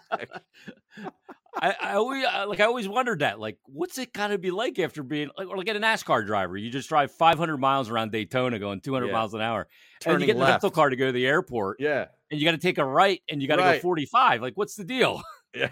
I, 1.62 1.74
I 1.82 1.94
always 1.96 2.26
I, 2.26 2.44
like 2.44 2.60
I 2.60 2.66
always 2.66 2.88
wondered 2.88 3.20
that. 3.20 3.40
Like, 3.40 3.58
what's 3.64 3.98
it 3.98 4.12
got 4.12 4.28
to 4.28 4.38
be 4.38 4.52
like 4.52 4.78
after 4.78 5.04
being 5.04 5.30
like, 5.38 5.48
or 5.48 5.56
like 5.58 5.70
at 5.70 5.78
a 5.78 5.80
NASCAR 5.80 6.26
driver? 6.26 6.58
You 6.58 6.70
just 6.70 6.90
drive 6.90 7.12
500 7.12 7.58
miles 7.58 7.90
around 7.90 8.12
Daytona, 8.12 8.60
going 8.60 8.82
200 8.82 9.08
Yeah. 9.08 9.14
miles 9.14 9.34
an 9.34 9.40
hour, 9.42 9.62
and 9.62 9.68
you 9.68 10.12
Turning 10.12 10.26
get 10.28 10.34
in 10.36 10.40
the 10.40 10.46
rental 10.46 10.70
car 10.70 10.90
to 10.90 10.98
go 10.98 11.06
to 11.06 11.12
the 11.14 11.26
airport, 11.26 11.78
Yeah, 11.80 12.08
and 12.30 12.40
you 12.42 12.46
got 12.46 12.52
to 12.52 12.58
take 12.58 12.78
a 12.78 12.84
right, 12.86 13.22
and 13.30 13.42
you 13.42 13.48
got 13.48 13.56
to 13.56 13.62
Right. 13.62 13.78
go 13.78 13.82
45. 13.84 14.42
Like, 14.42 14.58
what's 14.58 14.76
the 14.76 14.84
deal? 14.84 15.24
yeah. 15.56 15.70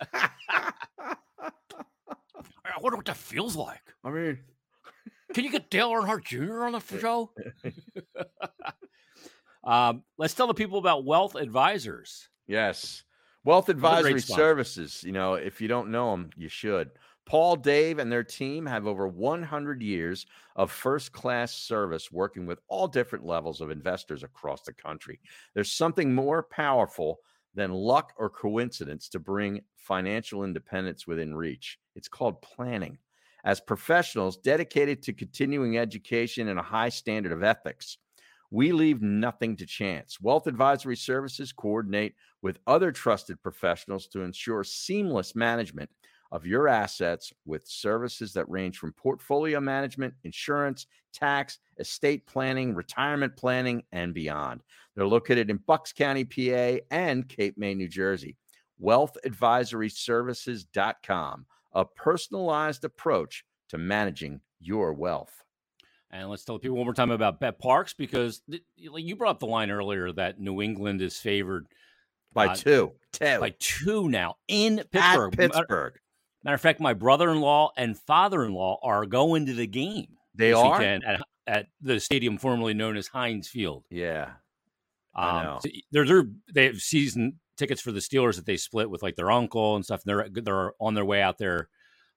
I 0.12 0.32
wonder 2.80 2.96
what 2.96 3.06
that 3.06 3.16
feels 3.16 3.56
like. 3.56 3.80
I 4.04 4.10
mean, 4.10 4.38
Can 5.34 5.44
you 5.44 5.50
get 5.50 5.70
Dale 5.70 5.90
Earnhardt 5.92 6.24
Jr. 6.24 6.64
on 6.64 6.72
the 6.72 6.80
show? 6.80 7.32
Um, 9.66 10.02
let's 10.16 10.34
tell 10.34 10.46
the 10.46 10.54
people 10.54 10.78
about 10.78 11.04
Wealth 11.04 11.34
Advisors. 11.34 12.28
yes. 12.46 13.02
Wealth 13.44 13.68
Advisory. 13.68 14.20
Services. 14.20 15.04
You 15.04 15.12
know, 15.12 15.34
if 15.34 15.60
you 15.60 15.68
don't 15.68 15.92
know 15.92 16.10
them, 16.10 16.30
you 16.36 16.48
should. 16.48 16.90
Paul, 17.26 17.54
Dave, 17.56 17.98
and 17.98 18.10
their 18.10 18.24
team 18.24 18.66
have 18.66 18.86
over 18.86 19.06
100 19.06 19.82
years 19.82 20.26
of 20.54 20.70
first 20.70 21.12
class 21.12 21.52
service 21.52 22.10
working 22.10 22.46
with 22.46 22.60
all 22.68 22.88
different 22.88 23.24
levels 23.24 23.60
of 23.60 23.70
investors 23.70 24.22
across 24.22 24.62
the 24.62 24.72
country. 24.72 25.20
There's 25.54 25.70
something 25.70 26.14
more 26.14 26.42
powerful 26.42 27.18
than 27.54 27.72
luck 27.72 28.12
or 28.16 28.30
coincidence 28.30 29.08
to 29.08 29.18
bring 29.18 29.62
financial 29.76 30.44
independence 30.44 31.06
within 31.06 31.34
reach. 31.34 31.78
It's 31.94 32.08
called 32.08 32.42
planning. 32.42 32.98
As 33.44 33.60
professionals 33.60 34.36
dedicated 34.36 35.02
to 35.04 35.12
continuing 35.12 35.78
education 35.78 36.48
and 36.48 36.58
a 36.58 36.64
high 36.64 36.88
standard 36.88 37.32
of 37.32 37.42
ethics, 37.42 37.98
we 38.50 38.72
leave 38.72 39.02
nothing 39.02 39.56
to 39.56 39.66
chance. 39.66 40.20
Wealth 40.20 40.46
Advisory 40.46 40.96
Services 40.96 41.52
coordinate 41.52 42.14
with 42.42 42.58
other 42.66 42.92
trusted 42.92 43.42
professionals 43.42 44.06
to 44.08 44.22
ensure 44.22 44.64
seamless 44.64 45.34
management 45.34 45.90
of 46.32 46.46
your 46.46 46.68
assets 46.68 47.32
with 47.44 47.66
services 47.66 48.32
that 48.32 48.48
range 48.48 48.78
from 48.78 48.92
portfolio 48.92 49.60
management, 49.60 50.14
insurance, 50.24 50.86
tax, 51.12 51.58
estate 51.78 52.26
planning, 52.26 52.74
retirement 52.74 53.36
planning, 53.36 53.82
and 53.92 54.12
beyond. 54.12 54.62
They're 54.94 55.06
located 55.06 55.50
in 55.50 55.58
Bucks 55.66 55.92
County, 55.92 56.24
PA, 56.24 56.78
and 56.90 57.28
Cape 57.28 57.56
May, 57.58 57.74
New 57.74 57.88
Jersey. 57.88 58.36
WealthAdvisoryServices.com, 58.82 61.46
a 61.72 61.84
personalized 61.84 62.84
approach 62.84 63.44
to 63.68 63.78
managing 63.78 64.40
your 64.60 64.92
wealth. 64.92 65.44
And 66.10 66.30
let's 66.30 66.44
tell 66.44 66.54
the 66.56 66.60
people 66.60 66.76
one 66.76 66.86
more 66.86 66.94
time 66.94 67.10
about 67.10 67.40
BetParx 67.40 67.94
because 67.96 68.40
th- 68.50 68.62
you 68.76 69.16
brought 69.16 69.32
up 69.32 69.40
the 69.40 69.46
line 69.46 69.70
earlier 69.70 70.12
that 70.12 70.40
New 70.40 70.62
England 70.62 71.02
is 71.02 71.18
favored 71.18 71.66
By 72.32 72.48
Uh, 72.48 72.54
two, 72.54 72.92
two 73.12 73.40
by 73.40 73.54
two 73.58 74.08
now 74.08 74.36
in 74.46 74.78
at 74.80 74.90
Pittsburgh. 74.90 75.36
Matter- 75.36 75.52
Pittsburgh. 75.58 75.98
Matter 76.44 76.54
of 76.54 76.60
fact, 76.60 76.80
my 76.80 76.92
brother-in-law 76.94 77.72
and 77.76 77.98
father-in-law 77.98 78.78
are 78.82 79.04
going 79.06 79.46
to 79.46 79.54
the 79.54 79.66
game 79.66 80.16
They 80.34 80.52
are. 80.52 80.80
at, 80.80 81.20
at 81.46 81.66
the 81.80 81.98
stadium 81.98 82.38
formerly 82.38 82.72
known 82.74 82.96
as 82.96 83.08
Heinz 83.08 83.48
Field. 83.48 83.84
Yeah, 83.90 84.34
Um, 85.14 85.58
so 85.60 85.68
they're, 85.90 86.04
they're 86.06 86.26
they 86.52 86.66
have 86.66 86.78
season 86.80 87.40
tickets 87.56 87.80
for 87.80 87.90
the 87.90 88.00
Steelers 88.00 88.36
that 88.36 88.44
they 88.46 88.56
split 88.58 88.90
with 88.90 89.02
like 89.02 89.16
their 89.16 89.30
uncle 89.30 89.74
and 89.76 89.84
stuff. 89.84 90.02
And 90.06 90.10
they're 90.10 90.28
they're 90.42 90.72
on 90.80 90.94
their 90.94 91.04
way 91.06 91.20
out 91.22 91.38
there 91.38 91.68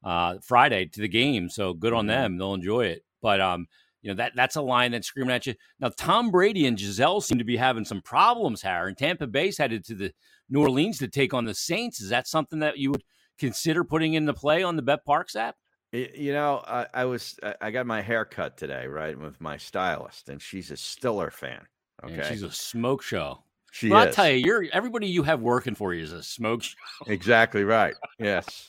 uh, 0.03 0.37
Friday 0.43 0.85
to 0.87 1.01
the 1.01 1.07
game, 1.07 1.49
so 1.49 1.73
good 1.73 1.93
on 1.93 2.05
Mhm. 2.05 2.09
them. 2.09 2.37
They'll 2.37 2.53
enjoy 2.53 2.85
it. 2.87 3.05
But 3.21 3.41
um, 3.41 3.67
you 4.01 4.09
know 4.11 4.15
that 4.15 4.33
that's 4.35 4.55
a 4.55 4.61
line 4.61 4.91
that's 4.91 5.07
screaming 5.07 5.35
at 5.35 5.45
you. 5.47 5.55
Now 5.79 5.91
Tom 5.97 6.31
Brady 6.31 6.65
and 6.67 6.77
Gisele 6.77 7.21
seem 7.21 7.37
to 7.37 7.43
be 7.43 7.57
having 7.57 7.85
some 7.85 8.01
problems. 8.01 8.61
Harry 8.61 8.89
and 8.89 8.97
Tampa 8.97 9.27
Bay's 9.27 9.57
headed 9.57 9.83
to 9.85 9.95
the 9.95 10.11
New 10.49 10.61
Orleans 10.61 10.97
to 10.99 11.07
take 11.07 11.33
on 11.33 11.45
the 11.45 11.53
Saints. 11.53 11.99
Is 12.01 12.09
that 12.09 12.27
something 12.27 12.59
that 12.59 12.77
you 12.77 12.91
would 12.91 13.03
consider 13.37 13.83
putting 13.83 14.13
into 14.13 14.33
play 14.33 14.63
on 14.63 14.75
the 14.75 14.83
BetParx 14.83 15.35
app? 15.35 15.55
You 15.91 16.33
know, 16.33 16.63
I, 16.67 16.85
I 16.93 17.05
was 17.05 17.37
I- 17.43 17.55
I 17.61 17.71
got 17.71 17.85
my 17.87 18.01
hair 18.01 18.23
cut 18.23 18.55
today, 18.57 18.85
right, 18.87 19.17
with 19.19 19.41
my 19.41 19.57
stylist, 19.57 20.29
and 20.29 20.41
she's 20.41 20.69
a 20.71 20.77
Stiller 20.77 21.31
fan. 21.31 21.61
And 22.03 22.11
Okay, 22.19 22.29
she's 22.29 22.43
a 22.43 22.51
smoke 22.51 23.01
show. 23.01 23.43
she 23.71 23.89
Well, 23.89 24.05
I'll 24.07 24.13
tell 24.13 24.29
you, 24.29 24.35
you're 24.37 24.65
everybody 24.71 25.07
you 25.07 25.23
have 25.23 25.41
working 25.41 25.75
for 25.75 25.93
you 25.93 26.03
is 26.03 26.13
a 26.13 26.23
smoke 26.23 26.63
show. 26.63 26.75
exactly 27.07 27.63
right. 27.63 27.95
Yes, 28.19 28.67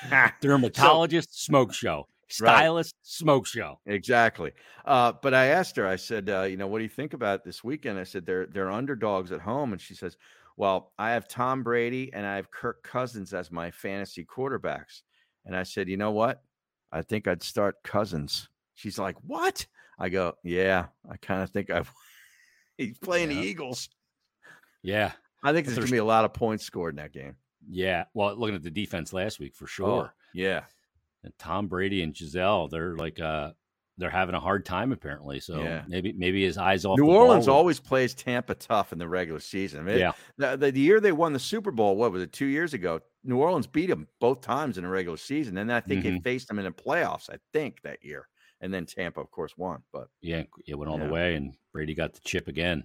dermatologist 0.40 1.38
smoke 1.44 1.72
show 1.74 2.06
stylist 2.34 2.94
smoke 3.02 3.46
show 3.46 3.78
exactly. 3.86 4.52
Uh, 4.84 5.12
but 5.22 5.34
I 5.34 5.46
asked 5.46 5.76
her. 5.76 5.86
I 5.86 5.96
said, 5.96 6.28
uh, 6.30 6.42
you 6.42 6.56
know, 6.56 6.66
what 6.66 6.78
do 6.78 6.84
you 6.84 6.90
think 6.90 7.12
about 7.14 7.44
this 7.44 7.62
weekend? 7.64 7.98
I 7.98 8.04
said 8.04 8.24
they're 8.26 8.46
they're 8.46 8.70
underdogs 8.70 9.32
at 9.32 9.40
home, 9.40 9.72
and 9.72 9.80
she 9.80 9.94
says, 9.94 10.16
well, 10.56 10.92
I 10.98 11.10
have 11.12 11.28
Tom 11.28 11.62
Brady 11.62 12.12
and 12.12 12.26
I 12.26 12.36
have 12.36 12.50
Kirk 12.50 12.82
Cousins 12.82 13.32
as 13.32 13.50
my 13.50 13.70
fantasy 13.70 14.24
quarterbacks. 14.24 15.02
And 15.46 15.56
I 15.56 15.62
said, 15.62 15.88
you 15.88 15.96
know 15.96 16.10
what? 16.12 16.42
I 16.92 17.02
think 17.02 17.26
I'd 17.26 17.42
start 17.42 17.76
Cousins. 17.82 18.48
She's 18.74 18.98
like, 18.98 19.16
what? 19.26 19.66
I 19.98 20.08
go, 20.08 20.34
yeah, 20.44 20.86
I 21.10 21.16
kind 21.16 21.42
of 21.42 21.50
think 21.50 21.70
I've. 21.70 21.90
He's 22.78 22.98
playing 22.98 23.30
Yeah. 23.30 23.40
the 23.40 23.46
Eagles. 23.46 23.88
yeah 24.82 25.12
I 25.44 25.52
think 25.52 25.66
there's 25.66 25.76
There's- 25.76 25.90
gonna 25.90 25.96
be 25.96 25.98
a 25.98 26.04
lot 26.04 26.24
of 26.24 26.32
points 26.34 26.64
scored 26.64 26.92
in 26.94 26.96
that 26.96 27.12
game. 27.12 27.36
yeah 27.68 28.04
well 28.14 28.34
looking 28.36 28.56
at 28.56 28.62
the 28.62 28.70
defense 28.70 29.12
last 29.12 29.38
week 29.40 29.54
for 29.54 29.66
sure 29.66 30.06
Oh, 30.06 30.10
yeah, 30.34 30.64
and 31.24 31.32
tom 31.38 31.68
brady 31.68 32.02
and 32.02 32.14
gisele 32.14 32.68
they're 32.68 32.96
like 32.96 33.20
uh 33.20 33.50
they're 33.98 34.10
having 34.10 34.34
a 34.34 34.40
hard 34.40 34.64
time 34.64 34.90
apparently 34.90 35.38
so 35.38 35.62
Yeah. 35.62 35.84
maybe 35.86 36.12
maybe 36.14 36.42
his 36.42 36.56
eyes 36.58 36.84
off 36.86 36.98
New 36.98 37.10
Orleans 37.10 37.46
ball. 37.46 37.56
always 37.56 37.78
plays 37.78 38.14
Tampa 38.14 38.54
tough 38.54 38.92
in 38.92 38.98
the 38.98 39.06
regular 39.06 39.38
season. 39.38 39.80
I 39.80 39.82
mean, 39.82 39.98
yeah 39.98 40.12
the, 40.38 40.56
the, 40.56 40.72
the 40.72 40.80
year 40.80 40.98
they 40.98 41.12
won 41.12 41.34
the 41.34 41.38
Super 41.38 41.70
Bowl, 41.70 41.94
what 41.96 42.10
was 42.10 42.22
it, 42.22 42.32
two 42.32 42.46
years 42.46 42.72
ago? 42.72 43.00
New 43.22 43.36
Orleans 43.36 43.66
beat 43.66 43.88
them 43.90 44.08
both 44.18 44.40
times 44.40 44.78
in 44.78 44.84
the 44.84 44.90
regular 44.90 45.18
season. 45.18 45.58
And 45.58 45.68
then 45.68 45.76
I 45.76 45.80
think 45.80 46.02
they 46.02 46.10
Mhm. 46.10 46.22
faced 46.24 46.48
them 46.48 46.58
in 46.58 46.64
the 46.64 46.70
playoffs, 46.72 47.28
I 47.30 47.36
think, 47.52 47.82
that 47.82 48.02
year. 48.02 48.28
And 48.62 48.72
then 48.72 48.86
Tampa, 48.86 49.20
of 49.20 49.30
course, 49.30 49.56
won. 49.58 49.82
But 49.92 50.08
yeah 50.22 50.44
it 50.66 50.74
went 50.74 50.90
all 50.90 50.98
Yeah. 50.98 51.06
the 51.08 51.12
way 51.12 51.34
and 51.36 51.54
brady 51.72 51.94
got 51.94 52.14
the 52.14 52.20
chip 52.24 52.48
again 52.48 52.84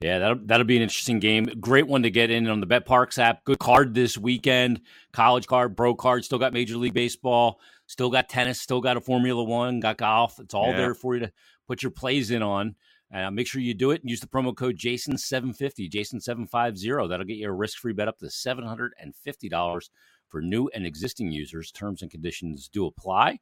yeah 0.00 0.18
that'll, 0.18 0.38
that'll 0.44 0.66
be 0.66 0.76
an 0.76 0.82
interesting 0.82 1.18
game 1.18 1.44
great 1.60 1.86
one 1.86 2.02
to 2.02 2.10
get 2.10 2.30
in 2.30 2.48
on 2.48 2.60
the 2.60 2.66
BetParx 2.66 3.18
app 3.18 3.44
good 3.44 3.58
card 3.58 3.94
this 3.94 4.16
weekend 4.16 4.80
college 5.12 5.46
card 5.46 5.76
pro 5.76 5.94
card 5.94 6.24
still 6.24 6.38
got 6.38 6.52
major 6.52 6.76
league 6.76 6.94
baseball 6.94 7.60
still 7.86 8.10
got 8.10 8.28
tennis 8.28 8.60
still 8.60 8.80
got 8.80 8.96
a 8.96 9.00
formula 9.00 9.42
one 9.42 9.80
got 9.80 9.96
golf 9.96 10.38
it's 10.38 10.54
all 10.54 10.70
Yeah. 10.70 10.76
there 10.76 10.94
for 10.94 11.14
you 11.14 11.20
to 11.20 11.32
put 11.66 11.82
your 11.82 11.90
plays 11.90 12.30
in 12.30 12.42
on 12.42 12.76
uh, 13.12 13.30
make 13.30 13.46
sure 13.46 13.60
you 13.60 13.72
do 13.74 13.90
it 13.90 14.02
and 14.02 14.10
use 14.10 14.20
the 14.20 14.26
promo 14.26 14.54
code 14.54 14.76
jason750 14.76 15.90
jason750 15.90 17.08
that'll 17.08 17.24
get 17.26 17.36
you 17.36 17.48
a 17.48 17.52
risk-free 17.52 17.92
bet 17.94 18.08
up 18.08 18.18
to 18.18 18.26
$750 18.26 19.88
for 20.28 20.40
new 20.42 20.68
and 20.74 20.86
existing 20.86 21.32
users. 21.32 21.72
Terms 21.72 22.02
and 22.02 22.10
conditions 22.10 22.68
do 22.68 22.86
apply. 22.86 23.38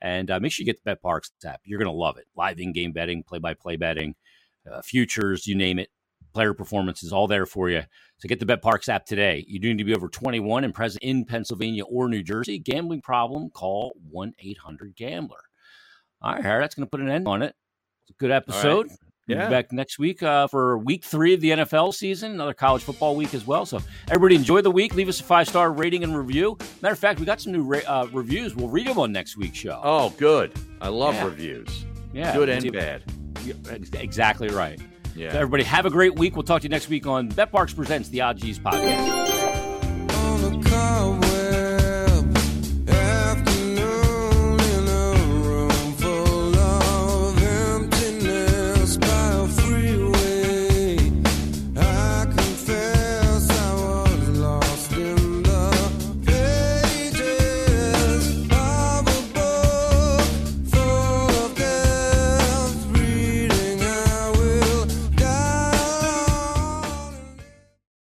And 0.00 0.30
uh, 0.30 0.40
make 0.40 0.52
sure 0.52 0.64
you 0.64 0.72
get 0.72 0.82
the 0.82 0.96
BetParx 0.96 1.30
app. 1.44 1.60
You're 1.64 1.78
going 1.78 1.92
to 1.92 1.98
love 1.98 2.16
it. 2.16 2.26
Live 2.36 2.60
in 2.60 2.72
game 2.72 2.92
betting, 2.92 3.22
play 3.24 3.38
by 3.38 3.54
play 3.54 3.76
betting, 3.76 4.14
uh, 4.70 4.82
futures, 4.82 5.46
you 5.46 5.54
name 5.54 5.78
it. 5.78 5.90
Player 6.38 6.54
performance 6.54 7.02
is 7.02 7.12
all 7.12 7.26
there 7.26 7.46
for 7.46 7.68
you. 7.68 7.82
So 8.18 8.28
get 8.28 8.38
the 8.38 8.46
BetParx 8.46 8.88
app 8.88 9.04
today. 9.04 9.44
You 9.48 9.58
do 9.58 9.70
need 9.70 9.78
to 9.78 9.84
be 9.84 9.92
over 9.92 10.06
21 10.08 10.62
and 10.62 10.72
present 10.72 11.02
in 11.02 11.24
Pennsylvania 11.24 11.82
or 11.84 12.08
New 12.08 12.22
Jersey. 12.22 12.60
Gambling 12.60 13.00
problem? 13.00 13.50
Call 13.50 13.92
1 14.08 14.34
800 14.38 14.94
Gambler. 14.94 15.40
All 16.22 16.34
right, 16.34 16.40
Harry, 16.44 16.62
that's 16.62 16.76
going 16.76 16.86
to 16.86 16.90
put 16.90 17.00
an 17.00 17.08
end 17.08 17.26
on 17.26 17.42
it. 17.42 17.56
It's 18.02 18.10
a 18.10 18.20
good 18.20 18.30
episode. 18.30 18.86
We'll 18.86 19.36
Yeah. 19.36 19.46
be 19.46 19.50
back 19.50 19.72
next 19.72 19.98
week 19.98 20.22
uh, 20.22 20.46
for 20.46 20.78
week 20.78 21.04
three 21.04 21.34
of 21.34 21.40
the 21.40 21.50
NFL 21.50 21.92
season, 21.92 22.30
another 22.34 22.54
college 22.54 22.84
football 22.84 23.16
week 23.16 23.34
as 23.34 23.44
well. 23.44 23.66
So, 23.66 23.80
everybody 24.08 24.36
enjoy 24.36 24.60
the 24.60 24.70
week. 24.70 24.94
Leave 24.94 25.08
us 25.08 25.18
a 25.18 25.24
five 25.24 25.48
star 25.48 25.72
rating 25.72 26.04
and 26.04 26.16
review. 26.16 26.56
Matter 26.82 26.92
of 26.92 27.00
fact, 27.00 27.18
we 27.18 27.26
got 27.26 27.40
some 27.40 27.50
new 27.52 27.64
ra- 27.64 27.80
uh, 27.84 28.06
reviews. 28.12 28.54
We'll 28.54 28.68
read 28.68 28.86
them 28.86 29.00
on 29.00 29.10
next 29.10 29.36
week's 29.36 29.58
show. 29.58 29.80
Oh, 29.82 30.10
good. 30.10 30.52
I 30.80 30.86
love 30.86 31.14
Yeah. 31.16 31.24
reviews. 31.24 31.84
yeah. 32.12 32.32
good 32.32 32.48
and 32.48 32.72
bad. 32.72 33.02
Exactly 33.94 34.48
right. 34.50 34.80
Yeah. 35.18 35.32
So 35.32 35.38
everybody, 35.38 35.64
have 35.64 35.84
a 35.84 35.90
great 35.90 36.14
week. 36.16 36.36
We'll 36.36 36.44
talk 36.44 36.62
to 36.62 36.64
you 36.64 36.70
next 36.70 36.88
week 36.88 37.06
on 37.06 37.28
BetParx 37.28 37.74
Presents 37.74 38.08
the 38.08 38.20
Odd 38.20 38.38
G's 38.38 38.58
podcast. 38.58 39.28